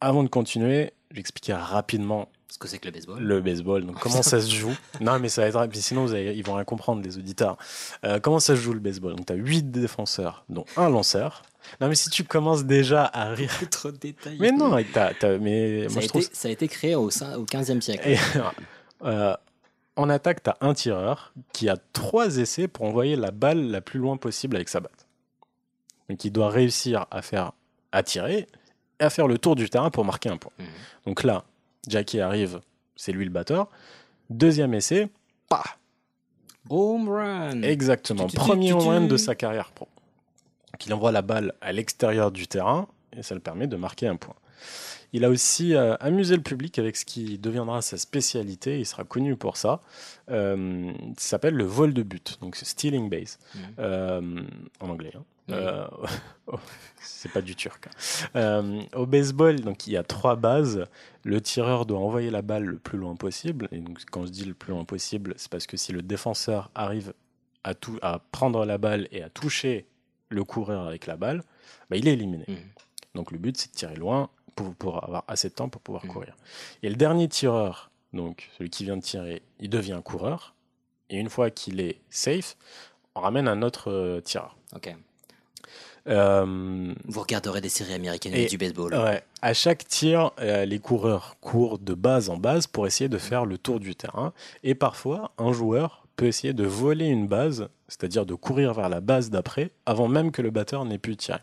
Avant 0.00 0.22
de 0.22 0.28
continuer, 0.28 0.92
j'expliquais 1.10 1.54
rapidement 1.54 2.28
Ce 2.48 2.58
que 2.58 2.66
c'est 2.68 2.78
que 2.78 2.86
le 2.86 2.92
baseball. 2.92 3.22
le 3.22 3.40
baseball. 3.40 3.84
Donc, 3.86 3.98
comment 3.98 4.22
ça 4.22 4.40
se 4.40 4.50
joue? 4.50 4.74
Non, 5.00 5.18
mais 5.18 5.28
ça 5.28 5.42
va 5.42 5.48
être 5.48 5.54
rapide, 5.58 5.80
sinon 5.82 6.06
vous 6.06 6.12
allez- 6.14 6.34
ils 6.34 6.44
vont 6.44 6.54
rien 6.54 6.64
comprendre, 6.64 7.02
les 7.02 7.18
auditeurs. 7.18 7.56
Euh, 8.04 8.18
comment 8.20 8.40
ça 8.40 8.56
se 8.56 8.60
joue 8.60 8.72
le 8.72 8.80
baseball? 8.80 9.14
Donc, 9.16 9.26
tu 9.26 9.32
as 9.32 9.36
8 9.36 9.70
défenseurs, 9.70 10.44
dont 10.48 10.64
un 10.76 10.88
lanceur. 10.88 11.42
Non, 11.80 11.88
mais 11.88 11.94
si 11.94 12.08
tu 12.10 12.24
commences 12.24 12.64
déjà 12.64 13.04
à 13.04 13.28
rire. 13.30 13.52
Trop 13.70 13.90
de 13.90 13.98
détails. 13.98 14.38
Mais 14.40 14.50
non, 14.52 14.76
t'as- 14.92 15.12
t'as- 15.14 15.38
mais 15.38 15.84
Ça, 15.88 15.90
moi 15.94 15.98
a 15.98 16.00
je 16.02 16.08
trouve. 16.08 16.22
été, 16.22 16.34
ça 16.34 16.48
a 16.48 16.50
été 16.50 16.68
créé 16.68 16.94
au, 16.94 17.08
au 17.08 17.44
15e 17.44 17.80
siècle. 17.82 18.08
Et, 18.08 18.16
euh, 19.04 19.34
en 19.96 20.08
attaque, 20.08 20.42
tu 20.42 20.48
as 20.50 20.56
un 20.62 20.72
tireur 20.72 21.34
qui 21.52 21.68
a 21.68 21.76
trois 21.92 22.38
essais 22.38 22.68
pour 22.68 22.86
envoyer 22.86 23.16
la 23.16 23.30
balle 23.32 23.70
la 23.70 23.82
plus 23.82 24.00
loin 24.00 24.16
possible 24.16 24.56
avec 24.56 24.70
sa 24.70 24.80
batte. 24.80 25.06
Donc 26.08 26.24
il 26.24 26.30
doit 26.32 26.48
réussir 26.48 27.06
à 27.10 27.20
faire 27.22 27.52
à 27.92 28.02
tirer 28.02 28.46
à 29.00 29.10
faire 29.10 29.26
le 29.26 29.38
tour 29.38 29.56
du 29.56 29.68
terrain 29.70 29.90
pour 29.90 30.04
marquer 30.04 30.28
un 30.28 30.36
point. 30.36 30.52
Mhm. 30.58 30.66
Donc 31.06 31.22
là, 31.24 31.44
Jackie 31.88 32.20
arrive, 32.20 32.60
c'est 32.96 33.12
lui 33.12 33.24
le 33.24 33.30
batteur. 33.30 33.68
Deuxième 34.28 34.74
essai, 34.74 35.08
pas 35.48 35.64
Home 36.68 37.08
run. 37.08 37.62
Exactement, 37.62 38.26
Tu, 38.26 38.36
tu, 38.36 38.40
tu, 38.42 38.46
premier 38.46 38.66
tu, 38.68 38.72
home 38.74 38.86
run 38.86 39.00
de 39.06 39.16
sa 39.16 39.34
carrière 39.34 39.72
pro. 39.72 39.88
Donc 40.72 40.86
il 40.86 40.92
envoie 40.94 41.10
la 41.10 41.22
balle 41.22 41.54
à 41.60 41.72
l'extérieur 41.72 42.30
du 42.30 42.46
terrain 42.46 42.86
et 43.16 43.22
ça 43.22 43.34
le 43.34 43.40
permet 43.40 43.66
de 43.66 43.76
marquer 43.76 44.06
un 44.06 44.16
point. 44.16 44.34
Il 45.12 45.24
a 45.24 45.30
aussi 45.30 45.74
euh, 45.74 45.96
amusé 45.98 46.36
le 46.36 46.42
public 46.42 46.78
avec 46.78 46.96
ce 46.96 47.04
qui 47.04 47.38
deviendra 47.38 47.82
sa 47.82 47.96
spécialité, 47.96 48.78
il 48.78 48.86
sera 48.86 49.02
connu 49.02 49.34
pour 49.34 49.56
ça. 49.56 49.80
Euh, 50.30 50.92
ça 51.16 51.30
s'appelle 51.30 51.54
le 51.54 51.64
vol 51.64 51.92
de 51.92 52.04
but, 52.04 52.38
donc 52.40 52.54
stealing 52.54 53.08
base, 53.10 53.38
Mhm. 53.54 53.60
Euh, 53.80 54.42
en 54.78 54.88
anglais. 54.90 55.12
hein. 55.16 55.24
Euh, 55.52 55.86
c'est 57.00 57.30
pas 57.32 57.40
du 57.40 57.54
turc. 57.56 57.86
hein. 57.86 57.90
Euh, 58.36 58.82
au 58.94 59.06
baseball, 59.06 59.60
donc 59.60 59.86
il 59.86 59.92
y 59.92 59.96
a 59.96 60.02
trois 60.02 60.36
bases. 60.36 60.86
Le 61.24 61.40
tireur 61.40 61.86
doit 61.86 61.98
envoyer 61.98 62.30
la 62.30 62.42
balle 62.42 62.64
le 62.64 62.78
plus 62.78 62.98
loin 62.98 63.16
possible. 63.16 63.68
Et 63.72 63.78
donc, 63.78 64.00
quand 64.10 64.26
je 64.26 64.30
dis 64.30 64.44
le 64.44 64.54
plus 64.54 64.72
loin 64.72 64.84
possible, 64.84 65.34
c'est 65.36 65.50
parce 65.50 65.66
que 65.66 65.76
si 65.76 65.92
le 65.92 66.02
défenseur 66.02 66.70
arrive 66.74 67.12
à, 67.64 67.74
tout, 67.74 67.98
à 68.02 68.20
prendre 68.32 68.64
la 68.64 68.78
balle 68.78 69.08
et 69.12 69.22
à 69.22 69.28
toucher 69.30 69.86
le 70.28 70.44
coureur 70.44 70.86
avec 70.86 71.06
la 71.06 71.16
balle, 71.16 71.42
bah, 71.90 71.96
il 71.96 72.06
est 72.08 72.12
éliminé. 72.14 72.44
Mhm. 72.48 72.56
Donc 73.14 73.32
le 73.32 73.38
but, 73.38 73.56
c'est 73.56 73.70
de 73.72 73.76
tirer 73.76 73.96
loin 73.96 74.30
pour, 74.54 74.74
pour 74.74 75.02
avoir 75.04 75.24
assez 75.28 75.48
de 75.48 75.54
temps 75.54 75.68
pour 75.68 75.80
pouvoir 75.82 76.04
Mhm. 76.04 76.10
courir. 76.12 76.36
Et 76.82 76.88
le 76.88 76.96
dernier 76.96 77.28
tireur 77.28 77.90
donc 78.12 78.48
celui 78.58 78.70
qui 78.70 78.82
vient 78.84 78.96
de 78.96 79.02
tirer, 79.02 79.40
il 79.60 79.70
devient 79.70 80.00
coureur. 80.04 80.56
Et 81.10 81.18
une 81.18 81.28
fois 81.28 81.50
qu'il 81.50 81.80
est 81.80 82.00
safe, 82.10 82.56
on 83.14 83.20
ramène 83.20 83.46
un 83.46 83.62
autre 83.62 83.88
euh, 83.90 84.20
tireur. 84.20 84.56
Euh, 86.08 86.94
Vous 87.06 87.20
regarderez 87.20 87.60
des 87.60 87.68
séries 87.68 87.94
américaines 87.94 88.34
et- 88.34 88.44
et 88.44 88.46
du 88.46 88.58
baseball. 88.58 88.94
Ouais. 88.94 89.22
À 89.42 89.52
chaque 89.54 89.86
tir, 89.86 90.32
euh, 90.40 90.64
les 90.64 90.78
coureurs 90.78 91.36
courent 91.40 91.78
de 91.78 91.94
base 91.94 92.30
en 92.30 92.36
base 92.36 92.66
pour 92.66 92.86
essayer 92.86 93.08
de 93.08 93.18
faire 93.18 93.44
le 93.44 93.58
tour 93.58 93.80
du 93.80 93.94
terrain. 93.94 94.32
Et 94.62 94.74
parfois, 94.74 95.32
un 95.38 95.52
joueur 95.52 96.06
peut 96.16 96.26
essayer 96.26 96.52
de 96.52 96.64
voler 96.64 97.06
une 97.06 97.26
base, 97.26 97.68
c'est-à-dire 97.88 98.26
de 98.26 98.34
courir 98.34 98.74
vers 98.74 98.88
la 98.88 99.00
base 99.00 99.30
d'après, 99.30 99.70
avant 99.86 100.08
même 100.08 100.30
que 100.32 100.42
le 100.42 100.50
batteur 100.50 100.84
n'ait 100.84 100.98
pu 100.98 101.16
tirer. 101.16 101.40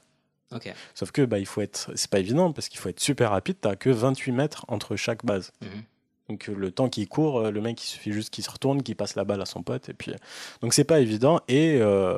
Ok. 0.54 0.74
Sauf 0.96 1.12
que 1.12 1.24
bah, 1.24 1.40
il 1.40 1.46
faut 1.46 1.62
être, 1.62 1.92
c'est 1.96 2.10
pas 2.10 2.20
évident 2.20 2.52
parce 2.54 2.70
qu'il 2.70 2.80
faut 2.80 2.90
être 2.90 3.00
super 3.00 3.32
rapide. 3.32 3.58
T'as 3.60 3.76
que 3.76 3.90
28 3.90 4.32
mètres 4.32 4.66
entre 4.70 4.96
chaque 4.96 5.26
base. 5.26 5.52
Mhm. 5.62 5.84
Donc 6.30 6.50
euh, 6.50 6.54
le 6.56 6.72
temps 6.72 6.90
qu'il 6.90 7.08
court, 7.08 7.52
le 7.52 7.62
mec 7.62 7.82
il 7.82 7.88
suffit 7.88 8.12
juste 8.12 8.30
qu'il 8.32 8.44
se 8.44 8.50
retourne, 8.50 8.82
qu'il 8.84 8.96
passe 8.96 9.16
la 9.16 9.24
balle 9.24 9.42
à 9.42 9.46
son 9.46 9.62
pote 9.64 9.88
et 9.90 9.94
puis 9.94 10.14
donc 10.62 10.74
c'est 10.74 10.84
pas 10.84 11.00
évident 11.00 11.40
et 11.48 11.78
euh, 11.80 12.18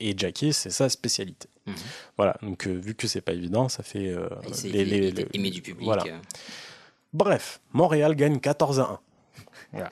et 0.00 0.14
Jackie 0.16 0.52
c'est 0.52 0.70
sa 0.70 0.88
spécialité. 0.88 1.48
Mhm. 1.66 1.74
Voilà 2.16 2.36
donc 2.42 2.66
euh, 2.66 2.72
vu 2.74 2.94
que 2.94 3.06
c'est 3.08 3.20
pas 3.20 3.32
évident, 3.32 3.68
ça 3.68 3.82
fait 3.82 4.08
euh, 4.08 4.28
les- 4.64 4.84
les- 4.84 5.10
les- 5.10 5.26
aimé 5.34 5.50
du 5.50 5.62
public. 5.62 5.84
Voilà. 5.84 6.04
euh. 6.06 6.18
Bref, 7.12 7.60
Montréal 7.72 8.14
gagne 8.14 8.38
14 8.40 8.80
à 8.80 8.82
1. 8.84 9.00
Voilà. 9.72 9.90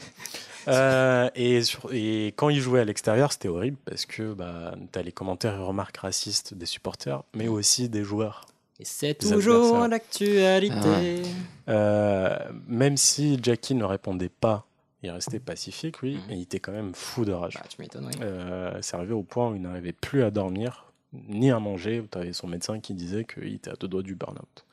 Euh, 0.69 1.31
et, 1.35 1.63
sur- 1.63 1.93
et 1.93 2.29
quand 2.37 2.49
il 2.49 2.59
jouait 2.61 2.81
à 2.81 2.85
l'extérieur, 2.85 3.33
c'était 3.33 3.49
horrible 3.49 3.77
parce 3.85 4.07
que 4.07 4.33
bah, 4.33 4.75
tu 4.93 4.99
as 4.99 5.03
les 5.03 5.13
commentaires 5.13 5.55
et 5.55 5.63
remarques 5.63 5.99
racistes 5.99 6.55
des 6.55 6.65
supporters, 6.67 7.23
mais 7.35 7.49
aussi 7.49 7.89
des 7.91 8.03
joueurs. 8.03 8.47
Et 8.81 8.85
c'est 8.85 9.15
toujours 9.15 9.87
l'actualité. 9.89 11.23
Euh, 11.69 12.37
même 12.67 12.97
si 12.97 13.39
Jackie 13.43 13.75
ne 13.75 13.85
répondait 13.85 14.29
pas, 14.31 14.67
il 15.05 15.11
restait 15.11 15.39
pacifique, 15.41 16.03
oui, 16.03 16.15
Mhm. 16.17 16.31
et 16.31 16.35
il 16.37 16.43
était 16.43 16.61
quand 16.61 16.73
même 16.73 16.95
fou 16.95 17.25
de 17.25 17.33
rage. 17.33 17.55
Bah, 17.55 17.63
tu 17.69 17.81
m'étonnes, 17.81 18.07
oui. 18.07 18.13
Euh, 18.23 18.77
c'est 18.83 18.97
arrivé 18.97 19.13
au 19.13 19.23
point 19.23 19.51
où 19.51 19.55
il 19.55 19.63
n'arrivait 19.63 19.93
plus 19.93 20.23
à 20.23 20.31
dormir, 20.31 20.93
ni 21.29 21.51
à 21.51 21.61
manger, 21.61 22.05
tu 22.11 22.19
avais 22.19 22.33
son 22.33 22.47
médecin 22.49 22.81
qui 22.81 22.95
disait 22.95 23.25
qu'il 23.25 23.55
était 23.55 23.71
à 23.71 23.75
deux 23.75 23.87
doigts 23.89 24.03
du 24.03 24.15
burn-out. 24.15 24.65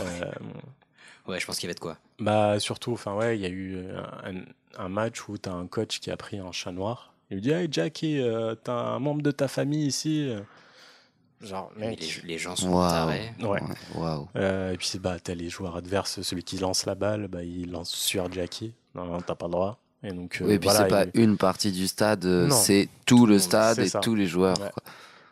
Euh, 0.00 0.30
Ouais, 1.26 1.38
je 1.38 1.46
pense 1.46 1.58
qu'il 1.58 1.68
y 1.68 1.70
avait 1.70 1.74
de 1.74 1.80
quoi. 1.80 1.96
Bah 2.18 2.58
surtout, 2.58 2.92
enfin 2.92 3.14
ouais, 3.14 3.38
il 3.38 3.42
y 3.42 3.46
a 3.46 3.50
eu 3.50 3.78
un, 4.24 4.42
un 4.78 4.88
match 4.88 5.28
où 5.28 5.36
t'as 5.38 5.52
un 5.52 5.66
coach 5.66 6.00
qui 6.00 6.10
a 6.10 6.16
pris 6.16 6.38
un 6.38 6.50
chat 6.50 6.72
noir. 6.72 7.12
Il 7.30 7.34
lui 7.34 7.40
dit 7.42 7.50
Hey 7.50 7.68
Jackie, 7.70 8.18
euh, 8.18 8.54
t'as 8.56 8.72
un 8.72 8.98
membre 8.98 9.22
de 9.22 9.30
ta 9.30 9.46
famille 9.46 9.86
ici. 9.86 10.32
Genre, 11.40 11.70
Mais 11.76 11.88
mec. 11.90 12.20
les, 12.22 12.28
les 12.32 12.38
gens 12.38 12.54
sont 12.54 12.68
Waouh. 12.70 12.90
tarés. 12.90 13.32
Ouais. 13.42 13.60
Euh, 14.36 14.72
et 14.72 14.76
puis 14.76 14.90
bah 15.00 15.16
t'as 15.22 15.34
les 15.34 15.48
joueurs 15.48 15.76
adverses, 15.76 16.20
celui 16.20 16.42
qui 16.42 16.58
lance 16.58 16.84
la 16.84 16.94
balle, 16.94 17.28
bah 17.28 17.42
il 17.42 17.70
lance 17.70 17.90
sur 17.90 18.30
Jackie. 18.30 18.74
Non, 18.94 19.06
non 19.06 19.20
t'as 19.20 19.34
pas 19.34 19.46
le 19.46 19.52
droit. 19.52 19.78
Et 20.02 20.12
donc 20.12 20.38
euh, 20.40 20.46
Oui, 20.46 20.52
et 20.54 20.58
puis 20.58 20.68
voilà, 20.68 20.84
c'est 20.84 20.88
pas 20.88 21.04
il- 21.14 21.20
une 21.22 21.36
partie 21.38 21.72
du 21.72 21.86
stade, 21.88 22.24
euh, 22.26 22.50
c'est 22.50 22.88
tout 23.06 23.24
le 23.26 23.38
stade 23.38 23.78
et 23.78 23.88
ça. 23.88 24.00
tous 24.00 24.14
les 24.14 24.26
joueurs. 24.26 24.58
Ouais. 24.60 24.70
quoi. 24.72 24.82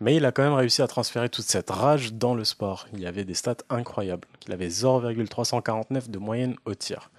Mais 0.01 0.15
il 0.17 0.25
a 0.25 0.33
quand 0.33 0.43
même 0.43 0.53
réussi 0.55 0.81
à 0.81 0.87
transférer 0.87 1.29
toute 1.29 1.45
cette 1.45 1.71
rage 1.71 2.13
dans 2.15 2.35
le 2.35 2.45
sport. 2.45 2.87
Il 2.95 3.05
avait 3.07 3.25
des 3.25 3.35
stats 3.35 3.57
incroyables. 3.69 4.27
Il 4.47 4.53
avait 4.53 4.69
0,349 4.71 6.09
de 6.09 6.19
moyenne 6.19 6.55
au 6.65 6.75
tir. 6.75 7.11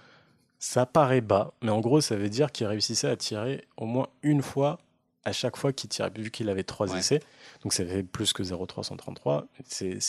Ça 0.60 0.86
paraît 0.86 1.22
bas, 1.22 1.52
mais 1.62 1.72
en 1.72 1.80
gros, 1.82 2.02
ça 2.02 2.16
veut 2.16 2.30
dire 2.30 2.52
qu'il 2.52 2.68
réussissait 2.68 3.08
à 3.10 3.16
tirer 3.18 3.66
au 3.78 3.86
moins 3.86 4.08
une 4.24 4.42
fois 4.42 4.80
à 5.26 5.32
chaque 5.32 5.58
fois 5.58 5.74
qu'il 5.74 5.90
tirait, 5.90 6.10
vu 6.16 6.32
qu'il 6.32 6.50
avait 6.50 6.64
trois 6.64 6.92
Ouais. 6.92 7.00
essais. 7.00 7.20
Donc 7.64 7.74
ça 7.74 7.86
fait 7.86 8.04
plus 8.04 8.34
que 8.34 8.44
0,333. 8.44 9.48
C'est- 9.66 10.00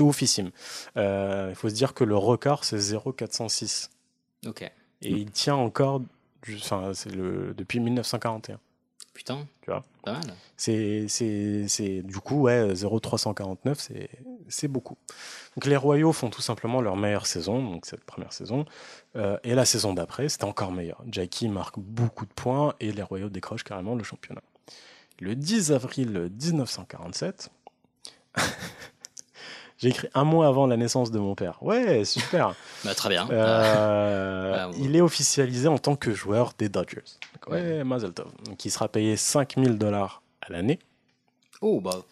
oufissime. 0.00 0.50
Euh, 0.96 1.48
il 1.50 1.54
faut 1.54 1.68
se 1.68 1.74
dire 1.74 1.92
que 1.94 2.04
le 2.04 2.16
record, 2.16 2.64
c'est 2.64 2.78
0,406. 2.78 3.90
Ok. 4.46 4.62
Et 4.62 4.72
il 5.10 5.30
tient 5.30 5.54
encore, 5.56 6.02
enfin, 6.54 6.92
c'est 6.94 7.10
le 7.14 7.54
depuis 7.54 7.78
1941. 7.80 8.58
Putain. 9.18 9.48
Tu 9.62 9.70
vois 9.72 9.82
Pas 10.04 10.12
mal. 10.12 10.22
c'est, 10.56 11.06
c'est, 11.08 11.66
c'est, 11.66 12.02
du 12.02 12.20
coup, 12.20 12.42
ouais, 12.42 12.72
0,349, 12.72 13.76
c'est, 13.76 14.10
c'est 14.48 14.68
beaucoup. 14.68 14.96
Donc 15.56 15.66
les 15.66 15.76
Royaux 15.76 16.12
font 16.12 16.30
tout 16.30 16.40
simplement 16.40 16.80
leur 16.80 16.96
meilleure 16.96 17.26
saison, 17.26 17.60
donc 17.60 17.84
cette 17.84 18.04
première 18.04 18.32
saison. 18.32 18.64
Euh, 19.16 19.36
et 19.42 19.56
la 19.56 19.64
saison 19.64 19.92
d'après, 19.92 20.28
c'était 20.28 20.44
encore 20.44 20.70
meilleur. 20.70 21.02
Jackie 21.10 21.48
marque 21.48 21.80
beaucoup 21.80 22.26
de 22.26 22.32
points 22.32 22.74
et 22.78 22.92
les 22.92 23.02
Royaux 23.02 23.28
décrochent 23.28 23.64
carrément 23.64 23.96
le 23.96 24.04
championnat. 24.04 24.42
Le 25.18 25.34
10 25.34 25.72
avril 25.72 26.30
1947, 26.40 27.50
j'ai 29.78 29.88
écrit 29.88 30.08
un 30.14 30.24
mois 30.24 30.46
avant 30.48 30.66
la 30.66 30.76
naissance 30.76 31.10
de 31.10 31.18
mon 31.18 31.34
père. 31.34 31.62
Ouais, 31.62 32.04
super. 32.04 32.54
Bah, 32.84 32.94
très 32.94 33.08
bien. 33.08 33.28
Euh, 33.30 34.54
Ah, 34.58 34.68
ouais. 34.70 34.76
il 34.80 34.94
est 34.96 35.00
officialisé 35.00 35.68
en 35.68 35.78
tant 35.78 35.96
que 35.96 36.12
joueur 36.12 36.52
des 36.58 36.68
Dodgers. 36.68 37.02
Ouais, 37.48 37.82
Mazel 37.84 38.12
Tov. 38.12 38.26
Donc, 38.44 38.64
il 38.64 38.70
sera 38.70 38.88
payé 38.88 39.16
5000 39.16 39.78
dollars 39.78 40.22
à 40.42 40.52
l'année. 40.52 40.78
Oh, 41.60 41.80
bah. 41.80 42.02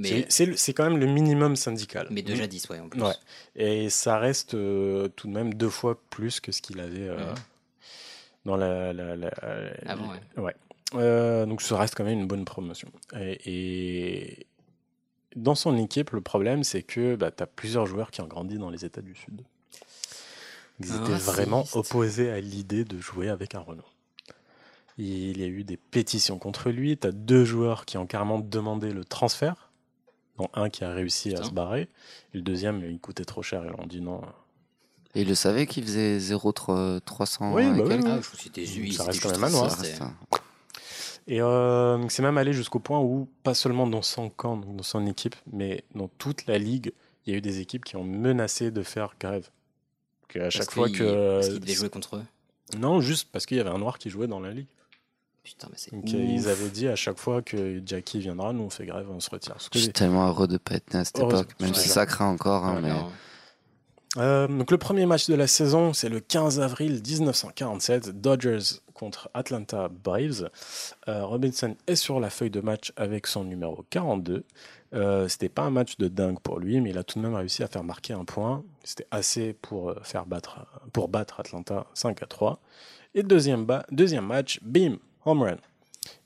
Mais, 0.00 0.26
C'est- 0.28 0.72
quand 0.74 0.84
même 0.84 0.98
le 0.98 1.06
minimum 1.06 1.56
syndical. 1.56 2.06
mais 2.10 2.22
de 2.22 2.34
jadis, 2.34 2.68
ouais, 2.68 2.78
en 2.78 2.88
plus. 2.88 3.02
Ouais. 3.02 3.14
Et 3.56 3.90
ça 3.90 4.18
reste 4.18 4.54
euh, 4.54 5.08
tout 5.16 5.26
de 5.26 5.32
même 5.32 5.54
deux 5.54 5.68
fois 5.70 6.00
plus 6.10 6.38
que 6.38 6.52
ce 6.52 6.62
qu'il 6.62 6.78
avait 6.78 7.08
euh, 7.08 7.16
Mhm. 7.18 7.34
dans 8.44 8.56
la. 8.56 8.92
la- 8.92 9.16
la- 9.16 9.30
Avant, 9.86 10.10
ouais. 10.36 10.42
ouais. 10.42 10.54
Euh, 10.94 11.44
donc 11.46 11.60
ça 11.62 11.76
reste 11.76 11.94
quand 11.96 12.04
même 12.04 12.20
une 12.20 12.26
bonne 12.28 12.44
promotion. 12.44 12.88
Et, 13.18 13.40
et 13.44 14.46
dans 15.36 15.54
son 15.54 15.76
équipe, 15.76 16.10
le 16.10 16.20
problème, 16.20 16.64
c'est 16.64 16.82
que 16.82 17.16
bah, 17.16 17.30
tu 17.30 17.42
as 17.42 17.46
plusieurs 17.46 17.86
joueurs 17.86 18.10
qui 18.10 18.20
ont 18.20 18.26
grandi 18.26 18.58
dans 18.58 18.70
les 18.70 18.84
États 18.84 19.02
du 19.02 19.14
Sud. 19.14 19.42
Ils 20.80 20.92
Un 20.92 21.04
étaient 21.04 21.14
vraiment 21.14 21.64
opposés 21.74 22.30
à 22.30 22.40
l'idée 22.40 22.84
de 22.84 22.98
jouer 22.98 23.28
avec 23.28 23.54
un 23.54 23.60
Renault. 23.60 23.82
Il 24.96 25.38
y 25.38 25.44
a 25.44 25.46
eu 25.46 25.62
des 25.62 25.76
pétitions 25.76 26.38
contre 26.38 26.70
lui. 26.70 26.96
Tu 26.98 27.06
as 27.06 27.12
deux 27.12 27.44
joueurs 27.44 27.84
qui 27.84 27.98
ont 27.98 28.06
carrément 28.06 28.40
demandé 28.40 28.92
le 28.92 29.04
transfert, 29.04 29.70
dont 30.38 30.48
un 30.54 30.70
qui 30.70 30.82
a 30.84 30.92
réussi 30.92 31.34
à 31.34 31.44
se 31.44 31.50
barrer. 31.50 31.88
Et 32.34 32.38
le 32.38 32.42
deuxième, 32.42 32.82
il 32.84 32.98
coûtait 32.98 33.24
trop 33.24 33.42
cher. 33.42 33.64
Ils 33.64 33.80
ont 33.80 33.86
dit 33.86 34.00
non. 34.00 34.20
Et 35.14 35.22
il 35.22 35.28
le 35.28 35.34
savait 35.34 35.66
qu'il 35.66 35.84
faisait 35.84 36.18
0,300 36.18 37.54
Oui, 37.54 37.64
bah 37.70 37.84
oui, 37.86 37.94
oui. 37.94 38.04
Ah, 38.06 38.18
je 38.20 38.42
c'était 38.42 38.66
Ça 38.92 39.04
reste 39.04 39.22
quand 39.22 39.30
même 39.30 39.44
un 39.44 39.50
noir. 39.50 39.76
Et- 41.28 41.40
euh, 41.40 42.08
c'est 42.08 42.22
même 42.22 42.38
allé 42.38 42.52
jusqu'au 42.52 42.78
point 42.80 42.98
où, 43.00 43.28
pas 43.42 43.54
seulement 43.54 43.86
dans 43.86 44.02
son 44.02 44.30
camp, 44.30 44.56
donc 44.56 44.76
dans 44.76 44.82
son 44.82 45.06
équipe, 45.06 45.36
mais 45.52 45.84
dans 45.94 46.08
toute 46.18 46.46
la 46.46 46.58
ligue, 46.58 46.92
il 47.26 47.32
y 47.32 47.34
a 47.34 47.38
eu 47.38 47.42
des 47.42 47.60
équipes 47.60 47.84
qui 47.84 47.96
ont 47.96 48.04
menacé 48.04 48.70
de 48.70 48.82
faire 48.82 49.14
grève. 49.20 49.48
Que 50.28 50.38
à 50.38 50.42
Parce 50.42 50.54
chaque 50.56 50.70
fois 50.72 50.88
qu'il- 50.88 50.98
que. 50.98 51.34
Parce 51.36 51.48
qu'il 51.48 51.60
devait 51.60 51.74
jouer 51.74 51.88
contre 51.90 52.16
eux. 52.16 52.24
Non, 52.78 53.00
juste 53.00 53.28
parce 53.32 53.46
qu'il 53.46 53.56
y 53.56 53.60
avait 53.60 53.70
un 53.70 53.78
noir 53.78 53.98
qui 53.98 54.10
jouait 54.10 54.26
dans 54.26 54.40
la 54.40 54.50
ligue. 54.52 54.66
Putain, 55.42 55.68
mais 55.70 55.76
c'est. 55.78 55.90
Donc 55.92 56.04
ouf. 56.04 56.14
euh, 56.14 56.18
ils 56.18 56.48
avaient 56.48 56.68
dit 56.68 56.88
à 56.88 56.96
chaque 56.96 57.18
fois 57.18 57.40
que 57.40 57.80
Jackie 57.86 58.18
viendra, 58.20 58.52
nous 58.52 58.64
on 58.64 58.70
fait 58.70 58.84
grève, 58.84 59.06
on 59.10 59.20
se 59.20 59.30
retire. 59.30 59.54
Parce 59.54 59.70
Je 59.72 59.78
suis 59.78 59.92
tellement 59.92 60.26
heureux 60.28 60.46
de 60.48 60.58
pas 60.58 60.74
être 60.74 60.92
né 60.92 61.00
à 61.00 61.04
cette 61.04 61.18
époque, 61.20 61.48
même 61.60 61.72
si 61.74 61.88
ça 61.88 62.04
craint 62.04 62.26
encore. 62.28 62.64
hein, 62.66 62.80
mais... 62.82 62.92
Euh, 64.16 64.46
donc 64.48 64.70
le 64.70 64.78
premier 64.78 65.06
match 65.06 65.28
de 65.28 65.34
la 65.34 65.46
saison, 65.46 65.92
c'est 65.92 66.08
le 66.08 66.20
15 66.20 66.60
avril 66.60 67.00
1947, 67.06 68.20
Dodgers 68.20 68.80
contre 68.98 69.30
Atlanta 69.34 69.88
Braves. 69.88 70.50
Euh, 71.08 71.24
Robinson 71.24 71.76
est 71.86 71.94
sur 71.96 72.20
la 72.20 72.30
feuille 72.30 72.50
de 72.50 72.60
match 72.60 72.92
avec 72.96 73.26
son 73.26 73.44
numéro 73.44 73.84
42. 73.90 74.44
Euh, 74.94 75.28
C'était 75.28 75.48
pas 75.48 75.62
un 75.62 75.70
match 75.70 75.96
de 75.98 76.08
dingue 76.08 76.40
pour 76.40 76.58
lui, 76.58 76.80
mais 76.80 76.90
il 76.90 76.98
a 76.98 77.04
tout 77.04 77.18
de 77.18 77.24
même 77.24 77.34
réussi 77.34 77.62
à 77.62 77.68
faire 77.68 77.84
marquer 77.84 78.14
un 78.14 78.24
point. 78.24 78.64
C'était 78.84 79.06
assez 79.10 79.52
pour 79.52 79.90
euh, 79.90 80.00
faire 80.02 80.26
battre, 80.26 80.66
pour 80.92 81.08
battre 81.08 81.40
Atlanta 81.40 81.86
5 81.94 82.22
à 82.22 82.26
3. 82.26 82.60
Et 83.14 83.22
deuxième 83.22 83.66
match, 84.26 84.60
bim, 84.62 84.96
home 85.24 85.42
run. 85.42 85.56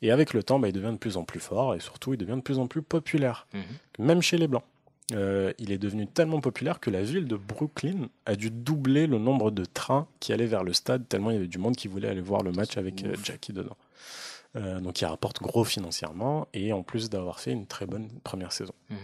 Et 0.00 0.10
avec 0.10 0.32
le 0.32 0.42
temps, 0.42 0.58
bah, 0.58 0.68
il 0.68 0.72
devient 0.72 0.92
de 0.92 0.98
plus 0.98 1.16
en 1.16 1.24
plus 1.24 1.40
fort 1.40 1.74
et 1.74 1.80
surtout, 1.80 2.14
il 2.14 2.16
devient 2.16 2.36
de 2.36 2.40
plus 2.40 2.58
en 2.58 2.66
plus 2.68 2.82
populaire, 2.82 3.46
Mhm. 3.52 3.62
même 4.06 4.22
chez 4.22 4.36
les 4.38 4.46
Blancs. 4.48 4.64
Euh, 5.12 5.52
il 5.58 5.72
est 5.72 5.78
devenu 5.78 6.06
tellement 6.06 6.40
populaire 6.40 6.80
que 6.80 6.90
la 6.90 7.02
ville 7.02 7.26
de 7.26 7.36
Brooklyn 7.36 8.08
a 8.26 8.36
dû 8.36 8.50
doubler 8.50 9.06
le 9.06 9.18
nombre 9.18 9.50
de 9.50 9.64
trains 9.64 10.06
qui 10.20 10.32
allaient 10.32 10.46
vers 10.46 10.64
le 10.64 10.72
stade, 10.72 11.08
tellement 11.08 11.30
il 11.30 11.34
y 11.34 11.36
avait 11.36 11.48
du 11.48 11.58
monde 11.58 11.76
qui 11.76 11.88
voulait 11.88 12.08
aller 12.08 12.20
voir 12.20 12.42
le 12.42 12.52
match 12.52 12.76
avec 12.76 13.04
euh, 13.04 13.14
Jackie 13.22 13.52
dedans. 13.52 13.76
Euh, 14.56 14.80
donc 14.80 15.00
il 15.00 15.06
rapporte 15.06 15.40
gros 15.40 15.64
financièrement 15.64 16.46
et 16.52 16.72
en 16.72 16.82
plus 16.82 17.10
d'avoir 17.10 17.40
fait 17.40 17.52
une 17.52 17.66
très 17.66 17.86
bonne 17.86 18.08
première 18.22 18.52
saison. 18.52 18.74
Mhm. 18.90 18.96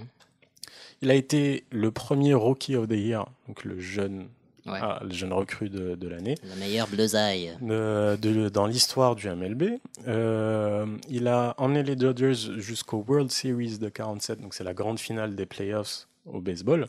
Il 1.00 1.10
a 1.10 1.14
été 1.14 1.64
le 1.70 1.90
premier 1.90 2.34
Rookie 2.34 2.76
of 2.76 2.88
the 2.88 2.92
Year, 2.92 3.26
donc 3.46 3.64
le 3.64 3.78
jeune, 3.78 4.28
Ouais. 4.70 4.78
ah, 4.80 5.00
le 5.02 5.10
jeune 5.12 5.32
recrue 5.32 5.68
de, 5.68 5.94
de 5.94 6.08
l'année. 6.08 6.34
La 6.48 6.54
meilleure 6.56 6.88
bleusaille. 6.88 7.56
de- 7.60 8.48
dans 8.48 8.66
l'histoire 8.66 9.14
du 9.16 9.28
MLB. 9.28 9.78
Euh, 10.06 10.86
il 11.08 11.28
a 11.28 11.54
emmené 11.58 11.82
les 11.82 11.96
Dodgers 11.96 12.34
jusqu'au 12.58 13.04
World 13.06 13.30
Series 13.30 13.78
de 13.78 13.88
47, 13.88 14.40
donc 14.40 14.54
c'est 14.54 14.64
la 14.64 14.74
grande 14.74 14.98
finale 14.98 15.34
des 15.34 15.46
playoffs 15.46 16.06
au 16.26 16.40
baseball. 16.40 16.88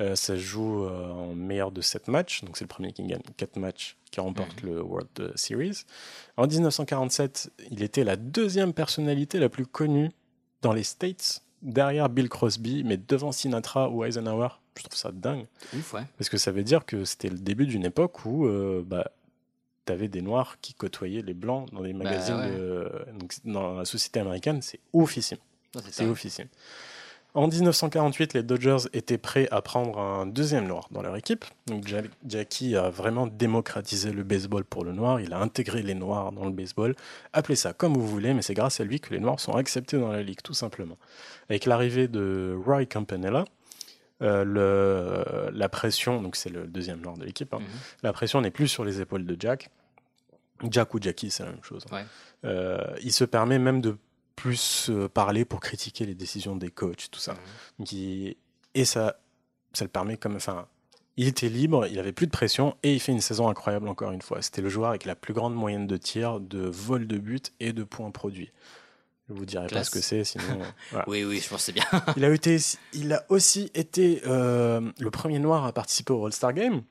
Euh, 0.00 0.16
ça 0.16 0.34
se 0.34 0.40
joue 0.40 0.84
euh, 0.84 1.10
en 1.12 1.34
meilleur 1.34 1.70
de 1.70 1.80
7 1.80 2.08
matchs, 2.08 2.42
donc 2.44 2.56
c'est 2.56 2.64
le 2.64 2.68
premier 2.68 2.92
qui 2.92 3.04
gagne 3.04 3.20
4 3.36 3.56
matchs 3.56 3.96
qui 4.10 4.20
remporte 4.20 4.62
le 4.62 4.82
World 4.82 5.32
Series. 5.36 5.84
En 6.36 6.46
1947, 6.46 7.50
il 7.70 7.82
était 7.82 8.04
la 8.04 8.16
deuxième 8.16 8.72
personnalité 8.72 9.38
la 9.38 9.48
plus 9.48 9.66
connue 9.66 10.10
dans 10.62 10.72
les 10.72 10.82
States 10.82 11.42
derrière 11.62 12.08
Bill 12.08 12.28
Crosby, 12.28 12.82
mais 12.84 12.96
devant 12.96 13.32
Sinatra 13.32 13.88
ou 13.88 14.04
Eisenhower. 14.04 14.48
Je 14.76 14.82
trouve 14.84 14.96
ça 14.98 15.12
dingue. 15.12 15.46
Ouf, 15.76 15.92
ouais. 15.94 16.02
Parce 16.18 16.28
que 16.30 16.36
ça 16.38 16.50
veut 16.50 16.64
dire 16.64 16.84
que 16.86 17.04
c'était 17.04 17.28
le 17.28 17.38
début 17.38 17.66
d'une 17.66 17.84
époque 17.84 18.24
où 18.24 18.46
euh, 18.46 18.82
bah, 18.86 19.10
tu 19.86 19.92
avais 19.92 20.08
des 20.08 20.22
Noirs 20.22 20.56
qui 20.60 20.72
côtoyaient 20.74 21.22
les 21.22 21.34
Blancs 21.34 21.70
dans 21.72 21.82
les 21.82 21.92
magazines. 21.92 22.36
ouais. 22.36 22.50
de- 22.50 23.04
donc, 23.18 23.34
dans 23.44 23.74
la 23.74 23.84
société 23.84 24.20
américaine, 24.20 24.62
c'est 24.62 24.80
oufissime. 24.92 25.38
C'est 25.90 26.06
oufissime. 26.06 26.48
En 27.34 27.48
1948, 27.48 28.34
les 28.34 28.42
Dodgers 28.42 28.76
étaient 28.92 29.16
prêts 29.16 29.48
à 29.50 29.62
prendre 29.62 29.98
un 29.98 30.26
deuxième 30.26 30.66
noir 30.66 30.88
dans 30.90 31.00
leur 31.00 31.16
équipe. 31.16 31.46
Donc 31.66 31.86
Ja- 31.88 32.02
Jackie 32.26 32.76
a 32.76 32.90
vraiment 32.90 33.26
démocratisé 33.26 34.12
le 34.12 34.22
baseball 34.22 34.64
pour 34.64 34.84
le 34.84 34.92
noir. 34.92 35.18
Il 35.18 35.32
a 35.32 35.38
intégré 35.40 35.80
les 35.82 35.94
noirs 35.94 36.32
dans 36.32 36.44
le 36.44 36.50
baseball. 36.50 36.94
Appelez 37.32 37.56
ça 37.56 37.72
comme 37.72 37.94
vous 37.94 38.06
voulez, 38.06 38.34
mais 38.34 38.42
c'est 38.42 38.52
grâce 38.52 38.80
à 38.80 38.84
lui 38.84 39.00
que 39.00 39.14
les 39.14 39.20
noirs 39.20 39.40
sont 39.40 39.54
acceptés 39.56 39.98
dans 39.98 40.12
la 40.12 40.22
ligue, 40.22 40.42
tout 40.42 40.52
simplement. 40.52 40.98
Avec 41.48 41.64
l'arrivée 41.64 42.06
de 42.06 42.54
Roy 42.66 42.84
Campanella, 42.84 43.46
euh, 44.20 44.44
le- 44.44 45.50
la 45.56 45.68
pression, 45.70 46.20
donc 46.20 46.36
c'est 46.36 46.50
le 46.50 46.66
deuxième 46.66 47.00
noir 47.00 47.16
de 47.16 47.24
l'équipe, 47.24 47.54
hein, 47.54 47.60
Mhm. 47.60 47.66
la 48.02 48.12
pression 48.12 48.42
n'est 48.42 48.50
plus 48.50 48.68
sur 48.68 48.84
les 48.84 49.00
épaules 49.00 49.24
de 49.24 49.36
Jack. 49.40 49.70
Jack 50.70 50.92
ou 50.92 50.98
Jackie, 51.00 51.30
c'est 51.30 51.44
la 51.44 51.50
même 51.50 51.64
chose. 51.64 51.84
Ouais. 51.90 52.04
Euh, 52.44 52.78
il 53.02 53.10
se 53.12 53.24
permet 53.24 53.58
même 53.58 53.80
de 53.80 53.96
plus 54.42 54.90
euh, 54.90 55.08
parler 55.08 55.44
pour 55.44 55.60
critiquer 55.60 56.04
les 56.04 56.14
décisions 56.16 56.56
des 56.56 56.70
coachs, 56.70 57.08
tout 57.10 57.20
ça. 57.20 57.34
Donc, 57.78 57.92
il- 57.92 58.36
et 58.74 58.84
ça, 58.84 59.20
ça 59.72 59.84
le 59.84 59.88
permet 59.90 60.16
comme, 60.16 60.34
enfin, 60.36 60.66
il 61.16 61.28
était 61.28 61.48
libre, 61.48 61.86
il 61.86 61.98
avait 61.98 62.12
plus 62.12 62.26
de 62.26 62.32
pression 62.32 62.74
et 62.82 62.92
il 62.94 62.98
fait 63.00 63.12
une 63.12 63.20
saison 63.20 63.48
incroyable 63.48 63.86
encore 63.88 64.10
une 64.12 64.22
fois. 64.22 64.42
C'était 64.42 64.62
le 64.62 64.68
joueur 64.68 64.88
avec 64.90 65.04
la 65.04 65.14
plus 65.14 65.32
grande 65.34 65.54
moyenne 65.54 65.86
de 65.86 65.96
tirs, 65.96 66.40
de 66.40 66.58
vol 66.60 67.06
de 67.06 67.18
but 67.18 67.52
et 67.60 67.72
de 67.72 67.84
points 67.84 68.10
produits. 68.10 68.50
Je 69.28 69.34
vous 69.34 69.44
dirai 69.46 69.66
Classe. 69.68 69.80
pas 69.80 69.84
ce 69.84 69.90
que 69.90 70.00
c'est, 70.00 70.24
sinon. 70.24 70.58
voilà. 70.90 71.04
Oui, 71.08 71.22
oui, 71.24 71.38
je 71.42 71.48
pense 71.48 71.58
que 71.58 71.64
c'est 71.66 71.72
bien. 71.72 71.84
Il 72.16 72.24
a, 72.24 72.30
été, 72.30 72.56
il 72.94 73.12
a 73.12 73.24
aussi 73.28 73.70
été 73.74 74.22
euh, 74.26 74.90
le 74.98 75.10
premier 75.10 75.38
noir 75.38 75.64
à 75.64 75.72
participer 75.72 76.12
au 76.12 76.26
All-Star 76.26 76.52
Game. 76.52 76.82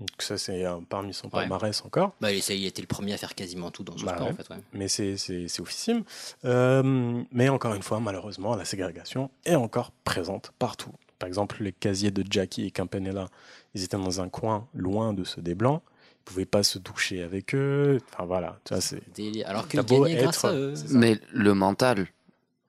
Donc 0.00 0.08
ça, 0.18 0.38
c'est 0.38 0.64
euh, 0.64 0.76
parmi 0.88 1.12
son 1.14 1.26
Ouais. 1.26 1.32
palmarès 1.42 1.84
encore. 1.84 2.14
Bah, 2.20 2.32
il 2.32 2.38
il 2.38 2.66
était 2.66 2.80
le 2.82 2.86
premier 2.88 3.12
à 3.12 3.18
faire 3.18 3.34
quasiment 3.34 3.70
tout 3.70 3.84
dans 3.84 3.96
son 3.96 4.06
Bah 4.06 4.14
sport, 4.14 4.26
ouais. 4.28 4.32
en 4.32 4.36
fait. 4.36 4.48
Ouais. 4.50 4.60
Mais 4.72 4.88
c'est 4.88 5.16
c'est- 5.18 5.46
c'est 5.46 5.60
officiel. 5.60 6.02
Euh, 6.44 7.22
mais 7.32 7.48
encore 7.48 7.74
une 7.74 7.82
fois, 7.82 8.00
malheureusement, 8.00 8.56
la 8.56 8.64
ségrégation 8.64 9.30
est 9.44 9.54
encore 9.54 9.92
présente 10.04 10.52
partout. 10.58 10.90
Par 11.18 11.26
exemple, 11.28 11.62
les 11.62 11.72
casiers 11.72 12.10
de 12.10 12.24
Jackie 12.28 12.64
et 12.66 12.70
Campanella, 12.70 13.28
ils 13.74 13.84
étaient 13.84 13.98
dans 13.98 14.20
un 14.22 14.28
coin 14.30 14.66
loin 14.74 15.12
de 15.12 15.22
ceux 15.24 15.42
des 15.42 15.54
Blancs. 15.54 15.82
Ils 16.22 16.24
pouvaient 16.24 16.46
pas 16.46 16.62
se 16.62 16.78
doucher 16.78 17.22
avec 17.22 17.54
eux. 17.54 17.98
Enfin 18.12 18.24
voilà, 18.24 18.58
tu 18.64 18.72
vois, 18.72 18.80
c'est. 18.80 19.02
Délire. 19.14 19.46
Alors 19.48 19.68
qu'ils 19.68 19.82
gagnaient 19.82 20.14
grâce 20.16 20.38
être- 20.38 20.48
à 20.48 20.54
eux. 20.54 20.74
ça. 20.76 20.84
Mais 20.90 21.18
le 21.32 21.52
mental, 21.54 22.06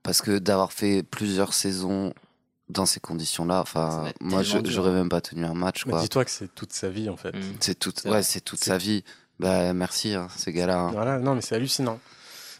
parce 0.04 0.22
que 0.22 0.38
d'avoir 0.38 0.74
fait 0.74 1.02
plusieurs 1.04 1.54
saisons 1.54 2.14
dans 2.72 2.86
ces 2.86 3.00
conditions-là, 3.00 3.62
enfin, 3.62 4.06
moi, 4.20 4.42
j'aurais 4.44 4.92
même 4.92 5.10
pas 5.10 5.22
tenu 5.22 5.46
un 5.46 5.54
match, 5.54 5.86
Mais 5.86 5.92
quoi. 5.94 6.02
dis-toi 6.02 6.26
que 6.26 6.32
c'est 6.32 6.54
toute 6.54 6.74
sa 6.74 6.90
vie 6.90 7.10
en 7.10 7.18
fait. 7.18 7.32
Mm. 7.36 7.42
C'est 7.60 7.78
toute, 7.78 8.00
C'est 8.00 8.10
ouais, 8.10 8.24
c'est 8.24 8.42
toute 8.42 8.64
sa 8.64 8.78
vie. 8.78 9.04
Bah, 9.40 9.74
merci, 9.74 10.14
hein, 10.14 10.28
ces 10.36 10.52
gars-là. 10.54 10.80
hein. 10.80 10.92
Voilà, 10.92 11.20
non, 11.20 11.36
mais 11.36 11.42
c'est 11.42 11.56
hallucinant. 11.56 12.00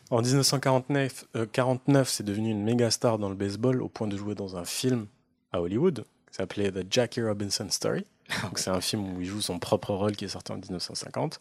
En 0.10 0.22
1949, 0.22 1.26
euh, 1.38 1.46
49, 1.52 2.10
c'est 2.10 2.24
devenu 2.24 2.50
une 2.52 2.64
méga 2.64 2.92
star 2.92 3.18
dans 3.18 3.30
le 3.30 3.36
baseball 3.36 3.82
au 3.82 3.88
point 3.88 4.08
de 4.08 4.18
jouer 4.18 4.36
dans 4.36 4.58
un 4.58 4.66
film 4.66 5.06
à 5.54 5.62
Hollywood 5.62 6.04
qui 6.30 6.36
s'appelait 6.36 6.72
The 6.72 6.86
Jackie 6.90 7.22
Robinson 7.22 7.68
Story. 7.70 8.06
Donc 8.44 8.60
c'est 8.60 8.70
un 8.70 8.82
film 8.82 9.16
où 9.16 9.22
il 9.22 9.28
joue 9.28 9.42
son 9.42 9.60
propre 9.60 9.94
rôle 9.94 10.16
qui 10.16 10.26
est 10.26 10.30
sorti 10.30 10.52
en 10.52 10.58
1950. 10.58 11.40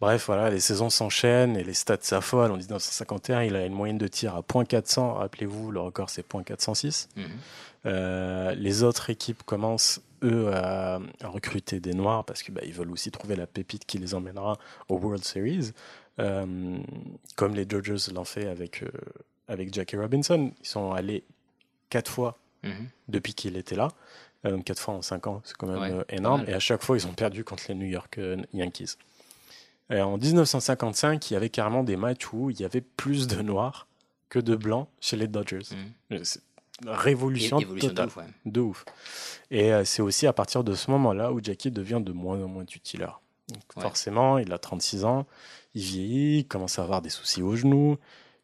Bref, 0.00 0.26
voilà, 0.26 0.48
les 0.48 0.60
saisons 0.60 0.90
s'enchaînent 0.90 1.56
et 1.56 1.64
les 1.64 1.74
stats 1.74 1.96
s'affolent. 2.02 2.52
En 2.52 2.56
1951, 2.56 3.42
il 3.42 3.56
a 3.56 3.66
une 3.66 3.72
moyenne 3.72 3.98
de 3.98 4.06
tir 4.06 4.36
à 4.36 4.42
.400. 4.42 5.14
Rappelez-vous, 5.14 5.72
le 5.72 5.80
record 5.80 6.08
c'est 6.08 6.26
.406. 6.26 7.08
Mhm. 7.16 7.24
Euh, 7.24 7.26
les 7.84 8.82
autres 8.82 9.10
équipes 9.10 9.42
commencent, 9.44 10.00
eux, 10.22 10.48
à, 10.52 11.00
à 11.20 11.28
recruter 11.28 11.80
des 11.80 11.94
Noirs 11.94 12.24
parce 12.24 12.42
qu'ils 12.42 12.54
ils 12.64 12.72
veulent 12.72 12.90
aussi 12.90 13.10
trouver 13.10 13.36
la 13.36 13.46
pépite 13.46 13.84
qui 13.86 13.98
les 13.98 14.14
emmènera 14.14 14.58
au 14.88 14.96
World 14.98 15.24
Series, 15.24 15.72
Euh, 16.20 16.78
comme 17.36 17.54
les 17.54 17.64
Dodgers 17.64 18.12
l'ont 18.12 18.24
fait 18.24 18.48
avec, 18.48 18.82
euh, 18.82 18.88
avec 19.46 19.72
Jackie 19.72 19.96
Robinson. 19.96 20.50
Ils 20.60 20.66
sont 20.66 20.90
allés 20.90 21.22
quatre 21.90 22.10
fois 22.10 22.36
Mhm. 22.64 22.88
depuis 23.06 23.34
qu'il 23.34 23.56
était 23.56 23.76
là. 23.76 23.86
Euh, 24.44 24.50
donc 24.50 24.64
quatre 24.64 24.80
fois 24.80 24.94
en 24.94 25.02
cinq 25.02 25.28
ans, 25.28 25.40
c'est 25.44 25.56
quand 25.56 25.68
même 25.68 25.78
Ouais, 25.80 25.92
euh, 25.92 26.02
énorme. 26.08 26.42
Et 26.48 26.54
à 26.54 26.58
chaque 26.58 26.82
fois, 26.82 26.96
ils 26.96 27.06
ont 27.06 27.12
perdu 27.14 27.44
contre 27.44 27.62
les 27.68 27.76
New 27.76 27.86
York 27.86 28.18
euh, 28.18 28.36
Yankees. 28.52 28.96
Et 29.90 30.00
en 30.00 30.18
1955, 30.18 31.30
il 31.30 31.34
y 31.34 31.36
avait 31.36 31.50
carrément 31.50 31.84
des 31.84 31.96
matchs 31.96 32.32
où 32.32 32.50
il 32.50 32.60
y 32.60 32.64
avait 32.64 32.80
plus 32.80 33.28
de 33.28 33.40
Noirs 33.40 33.86
que 34.28 34.40
de 34.40 34.56
Blancs 34.56 34.88
chez 35.00 35.16
les 35.16 35.28
Dodgers. 35.28 35.62
Mhm. 36.10 36.18
Euh, 36.18 36.24
c'est 36.80 36.88
une 36.88 36.94
Révolution, 36.94 37.58
É- 37.58 37.62
évolution 37.62 37.88
de 37.88 37.92
totale. 37.94 38.06
ouf, 38.08 38.16
ouais. 38.16 38.24
De 38.46 38.60
ouf. 38.60 38.84
Et 39.50 39.72
euh, 39.72 39.84
c'est 39.84 40.02
aussi 40.02 40.26
à 40.26 40.32
partir 40.32 40.62
de 40.64 40.74
ce 40.74 40.90
moment-là 40.90 41.32
où 41.32 41.40
Jackie 41.42 41.70
devient 41.70 42.00
de 42.02 42.12
moins 42.12 42.42
en 42.42 42.48
moins. 42.48 42.64
Donc, 42.64 43.62
Ouais. 43.76 43.82
Forcément, 43.82 44.38
il 44.38 44.52
a 44.52 44.58
36 44.58 45.04
ans, 45.04 45.26
il 45.74 45.82
vieillit, 45.82 46.38
il 46.40 46.44
commence 46.46 46.78
à 46.78 46.82
avoir 46.82 47.00
des 47.00 47.08
soucis 47.08 47.40
aux 47.42 47.56
genoux, 47.56 47.96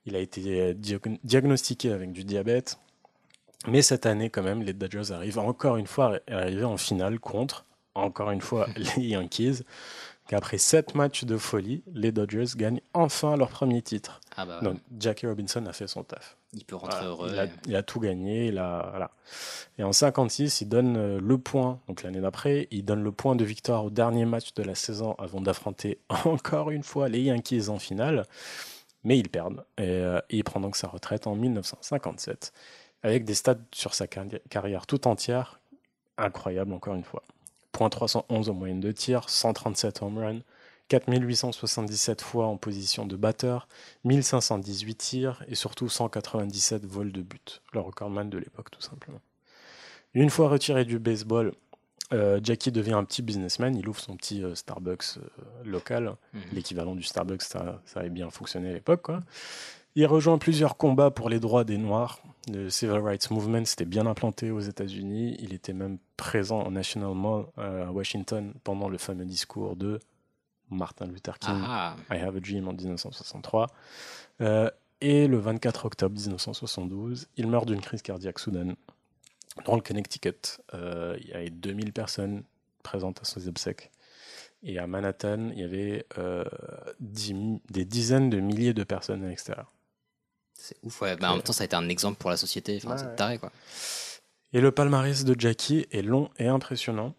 il 0.06 0.16
a 0.16 0.18
été 0.18 0.60
euh, 0.60 0.72
diag- 0.74 1.18
diagnostiqué 1.24 1.92
avec 1.92 2.12
du 2.12 2.24
diabète. 2.24 2.78
Mais 3.68 3.82
cette 3.82 4.06
année, 4.06 4.30
quand 4.30 4.42
même, 4.42 4.62
les 4.62 4.72
Dodgers 4.72 5.12
arrivent 5.12 5.38
encore 5.38 5.76
une 5.76 5.86
fois 5.86 6.18
à 6.28 6.38
arriver 6.38 6.64
en 6.64 6.76
finale 6.78 7.18
contre, 7.20 7.64
encore 7.94 8.30
une 8.30 8.40
fois, 8.40 8.66
les 8.76 9.08
Yankees. 9.08 9.62
Qu'après 10.26 10.56
sept 10.56 10.94
matchs 10.94 11.24
de 11.24 11.36
folie, 11.36 11.82
les 11.92 12.10
Dodgers 12.10 12.46
gagnent 12.56 12.80
enfin 12.94 13.36
leur 13.36 13.50
premier 13.50 13.82
titre. 13.82 14.20
Ah 14.36 14.46
bah, 14.46 14.58
ouais. 14.58 14.64
Donc, 14.64 14.78
Jackie 14.98 15.26
Robinson 15.26 15.64
a 15.66 15.72
fait 15.74 15.86
son 15.86 16.02
taf. 16.02 16.38
il 16.54 16.64
peut 16.64 16.76
rentrer 16.76 17.00
Voilà, 17.00 17.08
heureux. 17.10 17.30
il, 17.34 17.38
a, 17.38 17.44
et- 17.44 17.50
il 17.66 17.76
a 17.76 17.82
tout 17.82 18.00
gagné. 18.00 18.46
Il 18.46 18.56
a, 18.58 18.86
voilà. 18.90 19.10
Et 19.78 19.82
en 19.84 19.92
56, 19.92 20.62
il 20.62 20.68
donne 20.70 20.96
euh, 20.96 21.20
le 21.20 21.36
point, 21.38 21.78
donc 21.88 22.02
l'année 22.02 22.20
d'après, 22.22 22.68
il 22.70 22.84
donne 22.86 23.02
le 23.04 23.12
point 23.12 23.36
de 23.36 23.44
victoire 23.44 23.84
au 23.84 23.90
dernier 23.90 24.24
match 24.24 24.54
de 24.54 24.62
la 24.62 24.74
saison 24.74 25.14
avant 25.18 25.42
d'affronter 25.42 25.98
encore 26.24 26.70
une 26.70 26.82
fois 26.84 27.08
les 27.10 27.20
Yankees 27.20 27.68
en 27.68 27.78
finale. 27.78 28.24
Mais 29.04 29.18
ils 29.18 29.28
perdent. 29.28 29.64
Et, 29.76 29.82
euh, 29.82 30.20
il 30.30 30.42
prend 30.42 30.60
donc 30.60 30.76
sa 30.76 30.88
retraite 30.88 31.26
en 31.26 31.34
1957, 31.36 32.52
avec 33.02 33.26
des 33.26 33.34
stats 33.34 33.56
sur 33.74 33.92
sa 33.92 34.06
carri- 34.06 34.40
carrière 34.48 34.86
tout 34.86 35.06
entière 35.06 35.60
incroyables, 36.16 36.72
encore 36.72 36.94
une 36.94 37.04
fois. 37.04 37.22
Point 37.74 37.90
311 37.90 38.50
en 38.50 38.54
moyenne 38.54 38.78
de 38.78 38.92
tir, 38.92 39.28
137 39.28 40.00
home 40.00 40.18
runs, 40.18 40.40
4877 40.88 42.22
fois 42.22 42.46
en 42.46 42.56
position 42.56 43.04
de 43.04 43.16
batteur, 43.16 43.66
1518 44.04 44.94
tirs 44.94 45.44
et 45.48 45.56
surtout 45.56 45.88
197 45.88 46.86
vols 46.86 47.10
de 47.10 47.20
but. 47.20 47.62
Le 47.72 47.80
recordman 47.80 48.30
de 48.30 48.38
l'époque, 48.38 48.70
tout 48.70 48.80
simplement. 48.80 49.20
Une 50.14 50.30
fois 50.30 50.48
retiré 50.48 50.84
du 50.84 51.00
baseball, 51.00 51.52
euh, 52.12 52.38
Jackie 52.40 52.70
devient 52.70 52.92
un 52.92 53.02
petit 53.02 53.22
businessman. 53.22 53.74
Il 53.76 53.88
ouvre 53.88 53.98
son 53.98 54.16
petit 54.16 54.44
euh, 54.44 54.54
Starbucks 54.54 55.18
euh, 55.18 55.22
local. 55.64 56.14
Mhm. 56.32 56.42
L'équivalent 56.52 56.94
du 56.94 57.02
Starbucks, 57.02 57.42
ça, 57.42 57.82
ça 57.86 58.00
avait 58.00 58.08
bien 58.08 58.30
fonctionné 58.30 58.70
à 58.70 58.72
l'époque. 58.74 59.10
Il 59.96 60.06
rejoint 60.06 60.38
plusieurs 60.38 60.76
combats 60.76 61.10
pour 61.10 61.28
les 61.28 61.40
droits 61.40 61.64
des 61.64 61.78
Noirs. 61.78 62.22
Le 62.48 62.68
Civil 62.68 62.98
Rights 62.98 63.30
Movement 63.30 63.64
s'était 63.64 63.84
bien 63.84 64.06
implanté 64.06 64.50
aux 64.50 64.60
États-Unis. 64.60 65.36
Il 65.38 65.54
était 65.54 65.72
même 65.72 65.98
présent 66.16 66.62
au 66.62 66.70
National 66.70 67.14
Mall 67.14 67.46
euh, 67.58 67.88
à 67.88 67.92
Washington 67.92 68.52
pendant 68.64 68.88
le 68.88 68.98
fameux 68.98 69.24
discours 69.24 69.76
de 69.76 70.00
Martin 70.70 71.06
Luther 71.06 71.38
King. 71.38 71.54
Ah, 71.62 71.96
I 72.10 72.16
Have 72.16 72.36
a 72.36 72.40
Dream 72.40 72.68
en 72.68 72.72
1963. 72.72 73.68
Euh, 74.40 74.70
et 75.00 75.26
le 75.26 75.38
24 75.38 75.86
octobre 75.86 76.14
1972, 76.14 77.28
il 77.36 77.46
meurt 77.46 77.66
d'une 77.66 77.80
crise 77.80 78.02
cardiaque 78.02 78.38
soudaine 78.38 78.74
dans 79.64 79.76
le 79.76 79.80
Connecticut. 79.80 80.60
Euh, 80.74 81.16
il 81.20 81.28
y 81.28 81.32
avait 81.32 81.50
2000 81.50 81.92
personnes 81.92 82.44
présentes 82.82 83.20
à 83.20 83.24
ses 83.24 83.48
obsèques. 83.48 83.90
Et 84.62 84.78
à 84.78 84.86
Manhattan, 84.86 85.50
il 85.52 85.60
y 85.60 85.62
avait 85.62 86.06
euh, 86.18 86.44
dix 87.00 87.34
des 87.70 87.84
dizaines 87.84 88.30
de 88.30 88.40
milliers 88.40 88.72
de 88.72 88.84
personnes 88.84 89.22
à 89.24 89.28
l'extérieur. 89.28 89.70
C'est 90.64 90.76
ouf, 90.82 91.00
ouais. 91.02 91.16
Bah, 91.16 91.30
en 91.30 91.34
même 91.34 91.42
temps, 91.42 91.52
ça 91.52 91.62
a 91.62 91.66
été 91.66 91.76
un 91.76 91.88
exemple 91.88 92.16
pour 92.18 92.30
la 92.30 92.36
société. 92.36 92.76
Enfin, 92.78 92.92
Ouais, 92.92 92.98
c'est 92.98 93.06
ouais. 93.06 93.14
taré, 93.16 93.38
quoi. 93.38 93.52
Et 94.52 94.60
le 94.60 94.70
palmarès 94.70 95.24
de 95.24 95.38
Jackie 95.38 95.86
est 95.92 96.02
long 96.02 96.30
et 96.38 96.46
impressionnant. 96.48 97.14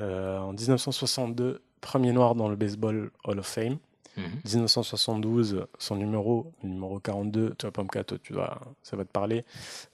Euh, 0.00 0.38
en 0.38 0.52
1962, 0.52 1.62
premier 1.80 2.12
noir 2.12 2.34
dans 2.34 2.48
le 2.48 2.56
Baseball 2.56 3.10
Hall 3.24 3.38
of 3.38 3.46
Fame. 3.46 3.78
Mhm. 4.16 4.24
1972, 4.44 5.64
son 5.78 5.96
numéro, 5.96 6.52
le 6.62 6.68
numéro 6.68 6.98
42, 7.00 7.54
tu 7.58 7.64
vois, 7.64 7.72
Pomka, 7.72 8.04
toi, 8.04 8.18
tu 8.22 8.34
dois, 8.34 8.60
ça 8.82 8.94
va 8.96 9.04
te 9.04 9.10
parler. 9.10 9.44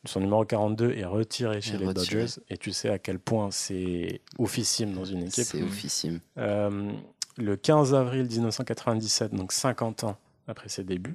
Son 0.05 0.19
numéro 0.21 0.45
42 0.45 0.93
est 0.93 1.05
retiré 1.05 1.61
chez 1.61 1.75
Est 1.75 1.79
les 1.79 1.87
retiré. 1.87 2.23
Dodgers 2.23 2.41
et 2.51 2.57
tu 2.59 2.73
sais 2.73 2.89
à 2.89 2.99
quel 2.99 3.21
point 3.21 3.51
c'est 3.53 4.21
oufissime 4.39 4.93
dans 4.93 5.05
une 5.05 5.23
équipe. 5.23 5.45
C'est 5.45 5.63
oufissime. 5.63 6.19
Euh, 6.37 6.91
le 7.37 7.57
15 7.57 7.95
avril 7.95 8.25
1997, 8.27 9.33
donc 9.35 9.53
50 9.53 10.03
ans 10.03 10.17
après 10.49 10.69
ses 10.69 10.83
débuts, 10.83 11.15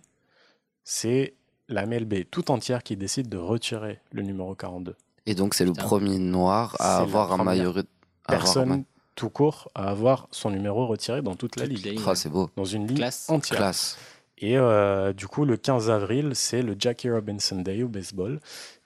c'est 0.85 1.33
la 1.69 1.85
MLB 1.85 2.25
tout 2.29 2.51
entière 2.51 2.83
qui 2.83 2.95
décide 2.97 3.29
de 3.29 3.37
retirer 3.37 3.99
le 4.11 4.21
numéro 4.23 4.53
42. 4.55 4.95
Et 5.25 5.35
donc, 5.35 5.53
c'est 5.53 5.65
le 5.65 5.73
premier 5.73 6.19
noir 6.19 6.75
à 6.79 6.97
avoir 6.97 7.31
un 7.33 7.43
maillot. 7.43 7.69
avoir 7.69 7.83
Personne 8.27 8.83
tout 9.15 9.29
court 9.29 9.69
à 9.75 9.89
avoir 9.89 10.27
son 10.31 10.49
numéro 10.49 10.87
retiré 10.87 11.21
dans 11.21 11.35
toute 11.35 11.55
la 11.55 11.63
Toute 11.65 11.73
ligue, 11.75 11.85
la 11.85 11.91
ligue. 11.91 12.01
Ah, 12.07 12.15
c'est 12.15 12.29
beau. 12.29 12.49
dans 12.55 12.65
une 12.65 12.87
ligue 12.87 12.97
Classe. 12.97 13.29
entière. 13.29 13.57
Classe. 13.59 13.97
Et 14.39 14.57
euh, 14.57 15.13
du 15.13 15.27
coup, 15.27 15.45
le 15.45 15.55
15 15.55 15.89
avril, 15.89 16.31
c'est 16.33 16.61
le 16.63 16.75
Jackie 16.77 17.09
Robinson 17.09 17.61
Day 17.61 17.83
au 17.83 17.87
baseball. 17.87 18.39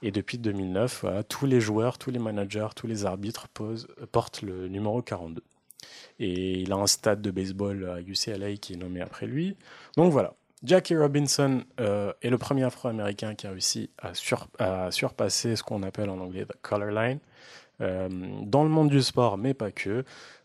Et 0.03 0.11
depuis 0.11 0.37
2009, 0.37 0.99
voilà, 1.01 1.23
tous 1.23 1.45
les 1.47 1.61
joueurs, 1.61 1.97
tous 1.97 2.11
les 2.11 2.19
managers, 2.19 2.67
tous 2.75 2.85
les 2.87 3.05
arbitres 3.05 3.47
posent- 3.47 3.87
portent 4.11 4.41
le 4.43 4.67
numéro 4.67 5.01
42. 5.01 5.41
Et 6.19 6.59
il 6.61 6.71
a 6.71 6.75
un 6.75 6.87
stade 6.87 7.21
de 7.21 7.31
baseball 7.31 7.89
à 7.89 8.01
UCLA 8.01 8.57
qui 8.57 8.73
est 8.73 8.77
nommé 8.77 9.01
après 9.01 9.25
lui. 9.27 9.55
Donc 9.95 10.11
voilà, 10.11 10.33
Jackie 10.63 10.95
Robinson 10.95 11.63
euh, 11.79 12.11
est 12.21 12.29
le 12.29 12.37
premier 12.37 12.63
Afro-Américain 12.63 13.35
qui 13.35 13.45
a 13.47 13.51
réussi 13.51 13.89
à, 13.99 14.13
sur- 14.13 14.47
à 14.57 14.91
surpasser 14.91 15.55
ce 15.55 15.63
qu'on 15.63 15.83
appelle 15.83 16.09
en 16.09 16.19
anglais 16.19 16.45
the 16.45 16.53
color 16.61 16.89
line 16.91 17.19
euh, 17.81 18.09
dans 18.41 18.63
le 18.63 18.69
monde 18.69 18.89
du 18.89 19.01
sport, 19.01 19.37
mais 19.37 19.53
pas 19.53 19.71
que. 19.71 20.03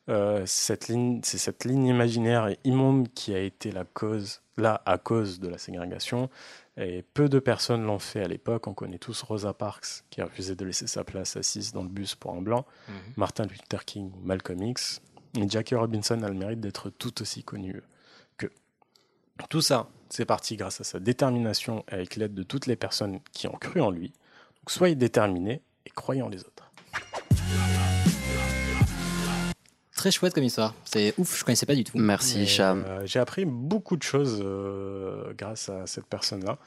Euh, 0.09 0.43
cette 0.47 0.89
ligne, 0.89 1.21
c'est 1.23 1.39
cette 1.39 1.65
ligne 1.65 1.87
imaginaire 1.87 2.49
et 2.49 2.59
immonde 2.65 3.09
qui 3.15 3.33
a 3.35 3.39
été 3.39 3.71
la 3.71 3.85
cause, 3.85 4.43
là, 4.59 4.83
à 4.85 4.99
cause 4.99 5.39
de 5.41 5.49
la 5.49 5.57
ségrégation. 5.59 6.29
Et 6.77 7.03
peu 7.15 7.29
de 7.29 7.39
personnes 7.39 7.85
l'ont 7.85 7.99
fait 8.01 8.23
à 8.23 8.29
l'époque. 8.29 8.67
On 8.67 8.75
connaît 8.75 8.99
tous 8.99 9.23
Rosa 9.23 9.55
Parks, 9.55 10.03
qui 10.11 10.21
a 10.21 10.25
refusé 10.25 10.55
de 10.57 10.65
laisser 10.65 10.87
sa 10.89 11.05
place 11.05 11.37
assise 11.37 11.73
dans 11.73 11.83
le 11.85 11.89
bus 11.89 12.15
pour 12.17 12.33
un 12.35 12.43
blanc. 12.43 12.67
Mhm. 12.89 12.95
Martin 13.17 13.45
Luther 13.45 13.85
King, 13.85 14.11
Malcolm 14.23 14.63
X. 14.63 15.01
Et 15.39 15.49
Jackie 15.49 15.75
Robinson 15.77 16.21
a 16.23 16.29
le 16.29 16.35
mérite 16.35 16.61
d'être 16.61 16.91
tout 16.91 17.23
aussi 17.23 17.43
connu 17.45 17.81
que. 18.37 18.49
Tout 19.49 19.63
ça, 19.63 19.89
c'est 20.15 20.27
parti 20.27 20.57
grâce 20.57 20.79
à 20.79 20.85
sa 20.85 21.01
détermination 21.01 21.85
et 21.91 21.95
avec 21.95 22.17
l'aide 22.17 22.35
de 22.35 22.43
toutes 22.43 22.67
les 22.67 22.77
personnes 22.77 23.21
qui 23.33 23.47
ont 23.49 23.53
cru 23.59 23.81
en 23.81 23.91
lui. 23.91 24.09
Donc 24.09 24.71
soyez 24.71 24.95
déterminés 24.95 25.63
et 25.87 25.91
croyez 25.91 26.21
en 26.21 26.29
les 26.29 26.41
autres. 26.41 26.71
Très 29.97 30.11
chouette 30.11 30.35
comme 30.35 30.45
histoire. 30.45 30.75
C'est 30.85 31.15
ouf, 31.17 31.39
je 31.39 31.45
connaissais 31.45 31.65
pas 31.67 31.75
du 31.75 31.85
tout. 31.85 31.97
Merci, 31.97 32.47
Cham. 32.47 32.85
euh, 32.87 33.07
J'ai 33.07 33.21
appris 33.21 33.45
beaucoup 33.47 33.97
de 33.97 34.03
choses 34.03 34.41
euh, 34.45 35.33
grâce 35.35 35.69
à 35.69 35.87
cette 35.87 36.07
personne-là. 36.07 36.59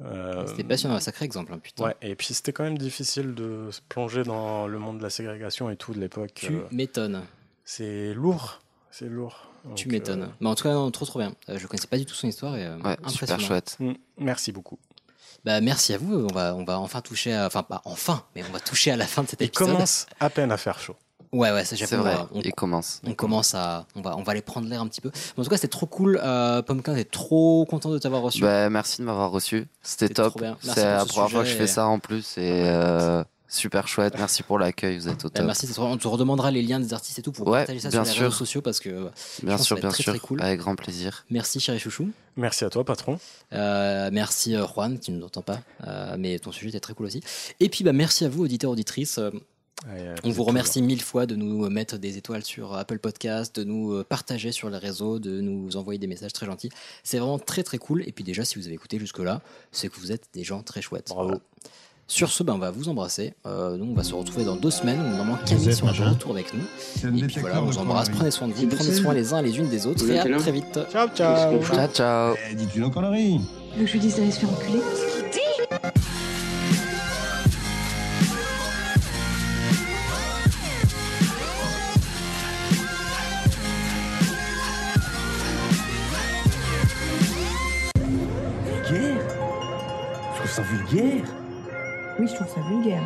Euh, 0.00 0.46
C'était 0.46 0.64
passionnant, 0.64 0.94
un 0.96 1.00
sacré 1.00 1.24
exemple, 1.24 1.52
hein, 1.52 1.58
putain. 1.62 1.84
Ouais, 1.84 1.96
et 2.02 2.14
puis 2.16 2.32
c'était 2.34 2.52
quand 2.52 2.64
même 2.64 2.78
difficile 2.78 3.34
de 3.34 3.68
se 3.70 3.80
plonger 3.88 4.22
dans 4.22 4.66
le 4.66 4.78
monde 4.78 4.98
de 4.98 5.02
la 5.02 5.10
ségrégation 5.10 5.70
et 5.70 5.76
tout 5.76 5.92
de 5.92 6.00
l'époque. 6.00 6.30
Tu 6.34 6.54
Euh, 6.56 6.60
m'étonnes. 6.72 7.22
c'est 7.64 8.14
lourd, 8.14 8.60
c'est 8.98 9.06
lourd. 9.06 9.36
Tu 9.74 9.88
m'étonnes. 9.88 10.22
euh, 10.22 10.26
Mais 10.40 10.48
en 10.48 10.54
tout 10.54 10.62
cas, 10.64 10.72
non, 10.72 10.90
trop 10.90 11.04
trop 11.04 11.18
bien. 11.18 11.34
Euh, 11.48 11.58
je 11.58 11.66
connaissais 11.66 11.86
pas 11.88 11.98
du 11.98 12.06
tout 12.06 12.14
son 12.14 12.26
histoire 12.28 12.56
et 12.56 12.64
euh, 12.64 12.78
Ouais, 12.78 12.96
super 13.08 13.38
chouette. 13.40 13.76
mm, 13.80 13.92
Merci 14.18 14.52
beaucoup. 14.52 14.78
Bah 15.44 15.60
merci 15.60 15.94
à 15.94 15.98
vous. 15.98 16.26
On 16.30 16.32
va 16.34 16.54
on 16.56 16.64
va 16.64 16.78
enfin 16.80 17.00
toucher, 17.00 17.32
à... 17.32 17.46
enfin 17.46 17.62
pas 17.62 17.80
enfin, 17.84 18.24
mais 18.34 18.42
on 18.48 18.52
va 18.52 18.58
toucher 18.60 18.90
à 18.90 18.96
la 18.96 19.06
fin 19.06 19.22
de 19.22 19.28
cet 19.28 19.40
Il 19.40 19.44
épisode. 19.44 19.68
commence 19.68 20.06
à 20.20 20.30
peine 20.30 20.50
à 20.50 20.56
faire 20.56 20.80
chaud. 20.80 20.96
Ouais 21.30 21.52
ouais, 21.52 21.64
c'est 21.64 21.76
vrai, 21.94 22.16
On, 22.32 22.40
il 22.40 22.52
commence. 22.54 23.02
on 23.06 23.12
commence 23.12 23.54
à, 23.54 23.86
on 23.94 24.00
va 24.00 24.16
on 24.16 24.22
va 24.22 24.32
aller 24.32 24.40
prendre 24.40 24.66
l'air 24.68 24.80
un 24.80 24.88
petit 24.88 25.02
peu. 25.02 25.10
Mais 25.36 25.40
en 25.42 25.44
tout 25.44 25.50
cas, 25.50 25.56
c'était 25.56 25.68
trop 25.68 25.84
cool. 25.86 26.18
Euh, 26.24 26.62
Pumpkin, 26.62 26.94
t'es 26.94 27.04
trop 27.04 27.66
content 27.66 27.90
de 27.90 27.98
t'avoir 27.98 28.22
reçu. 28.22 28.40
Bah, 28.40 28.70
merci 28.70 28.98
de 29.02 29.04
m'avoir 29.06 29.30
reçu. 29.30 29.66
C'était 29.82 30.08
top. 30.08 30.42
C'est 30.62 30.82
la 30.84 31.04
première 31.04 31.30
fois 31.30 31.42
que 31.42 31.48
je 31.48 31.54
fais 31.54 31.66
ça 31.66 31.86
en 31.86 31.98
plus 31.98 32.38
et 32.38 32.62
euh, 32.66 33.22
super 33.48 33.88
chouette. 33.88 34.14
Merci 34.18 34.42
pour 34.42 34.58
l'accueil, 34.58 34.98
vous 34.98 35.08
êtes 35.08 35.24
au 35.24 35.28
Bah, 35.28 35.34
top. 35.36 35.46
merci, 35.46 35.66
on 35.78 35.96
te 35.96 36.06
redemandera 36.06 36.50
les 36.50 36.62
liens 36.62 36.78
des 36.80 36.92
artistes 36.92 37.18
et 37.18 37.22
tout 37.22 37.32
pour 37.32 37.46
Ouais, 37.48 37.60
partager 37.60 37.80
ça 37.80 37.90
sur 37.90 38.02
les 38.02 38.08
sûr. 38.10 38.24
réseaux 38.24 38.36
sociaux 38.36 38.60
parce 38.62 38.78
que 38.80 38.88
euh, 38.90 39.08
Bien 39.42 39.56
sûr, 39.58 39.62
que 39.64 39.68
ça 39.68 39.74
va 39.76 39.80
bien 39.80 39.88
être 39.88 39.94
très, 39.94 40.02
sûr. 40.04 40.12
très 40.12 40.20
cool. 40.20 40.42
Avec 40.42 40.60
grand 40.60 40.76
plaisir. 40.76 41.24
Merci 41.30 41.58
chéri 41.60 41.78
chouchou. 41.78 42.10
Merci 42.36 42.64
à 42.64 42.70
toi, 42.70 42.84
patron. 42.84 43.18
Euh, 43.52 44.10
merci 44.12 44.54
euh, 44.54 44.66
Juan, 44.66 44.98
tu 45.00 45.10
ne 45.10 45.16
nous 45.18 45.24
entends 45.26 45.42
pas, 45.42 45.60
euh, 45.86 46.16
mais 46.18 46.38
ton 46.38 46.52
sujet 46.52 46.68
était 46.68 46.80
très 46.80 46.94
cool 46.94 47.06
aussi. 47.06 47.22
Et 47.60 47.68
puis 47.68 47.82
bah, 47.84 47.92
merci 47.92 48.24
à 48.24 48.28
vous, 48.28 48.44
auditeurs, 48.44 48.70
auditrices. 48.70 49.18
Ouais, 49.86 50.12
on 50.24 50.30
vous 50.30 50.42
remercie 50.42 50.80
toujours- 50.80 50.86
mille 50.88 51.02
fois 51.02 51.26
de 51.26 51.36
nous 51.36 51.70
mettre 51.70 51.98
des 51.98 52.16
étoiles 52.18 52.42
sur 52.44 52.74
Apple 52.76 52.98
Podcast, 52.98 53.54
de 53.54 53.62
nous 53.64 54.02
partager 54.02 54.50
sur 54.50 54.68
les 54.70 54.76
réseaux, 54.78 55.20
de 55.20 55.40
nous 55.40 55.76
envoyer 55.76 55.98
des 56.00 56.08
messages 56.08 56.32
très 56.32 56.46
gentils. 56.46 56.68
C'est 57.04 57.18
vraiment 57.18 57.38
très 57.38 57.62
très 57.62 57.78
cool. 57.78 58.02
Et 58.08 58.10
puis 58.10 58.24
déjà, 58.24 58.44
si 58.44 58.58
vous 58.58 58.66
avez 58.66 58.74
écouté 58.74 58.98
jusque-là, 58.98 59.40
c'est 59.70 59.88
que 59.88 60.00
vous 60.00 60.10
êtes 60.10 60.24
des 60.34 60.42
gens 60.42 60.62
très 60.64 60.82
chouettes. 60.82 61.08
Bravo. 61.10 61.28
Voilà. 61.28 61.40
Sur 62.10 62.30
ce, 62.30 62.42
ben, 62.42 62.54
on 62.54 62.58
va 62.58 62.70
vous 62.70 62.88
embrasser. 62.88 63.34
Euh, 63.46 63.76
donc 63.76 63.90
on 63.90 63.94
va 63.94 64.02
se 64.02 64.14
retrouver 64.14 64.46
dans 64.46 64.56
deux 64.56 64.70
semaines. 64.70 64.98
où 64.98 65.08
Normalement, 65.16 65.38
Camille 65.44 65.74
sera 65.74 65.92
de 65.92 66.02
retour 66.08 66.30
avec 66.32 66.54
nous. 66.54 66.62
Le 67.04 67.18
Et 67.18 67.26
puis 67.26 67.40
voilà, 67.40 67.62
on 67.62 67.66
vous 67.66 67.76
embrasse. 67.76 68.08
Prenez 68.08 68.30
soin 68.30 68.48
de 68.48 68.54
vous, 68.54 68.66
prenez 68.66 68.94
soin 68.94 69.12
les 69.12 69.34
uns 69.34 69.42
les 69.42 69.58
unes 69.58 69.68
des 69.68 69.86
autres. 69.86 70.08
Et 70.10 70.18
à 70.18 70.24
très 70.24 70.52
vite. 70.52 70.80
Ciao, 70.90 71.08
ciao. 71.14 71.62
Ciao, 71.62 71.88
ciao. 71.88 72.34
Eh, 72.50 72.54
dis-tu 72.54 72.80
nos 72.80 72.90
conneries 72.90 73.40
que 73.78 73.86
je 73.86 73.92
lui 73.92 74.00
dise 74.00 74.16
d'aller 74.16 74.30
se 74.30 74.40
faire 74.40 74.50
enculer 74.50 74.80
Vulgaire 88.64 89.20
Je 90.32 90.38
trouve 90.38 90.50
ça 90.50 90.62
vulgaire. 90.62 91.24
Oui, 92.18 92.26
je 92.26 92.34
trouve 92.34 92.48
ça 92.48 92.60
vulgaire. 92.68 93.02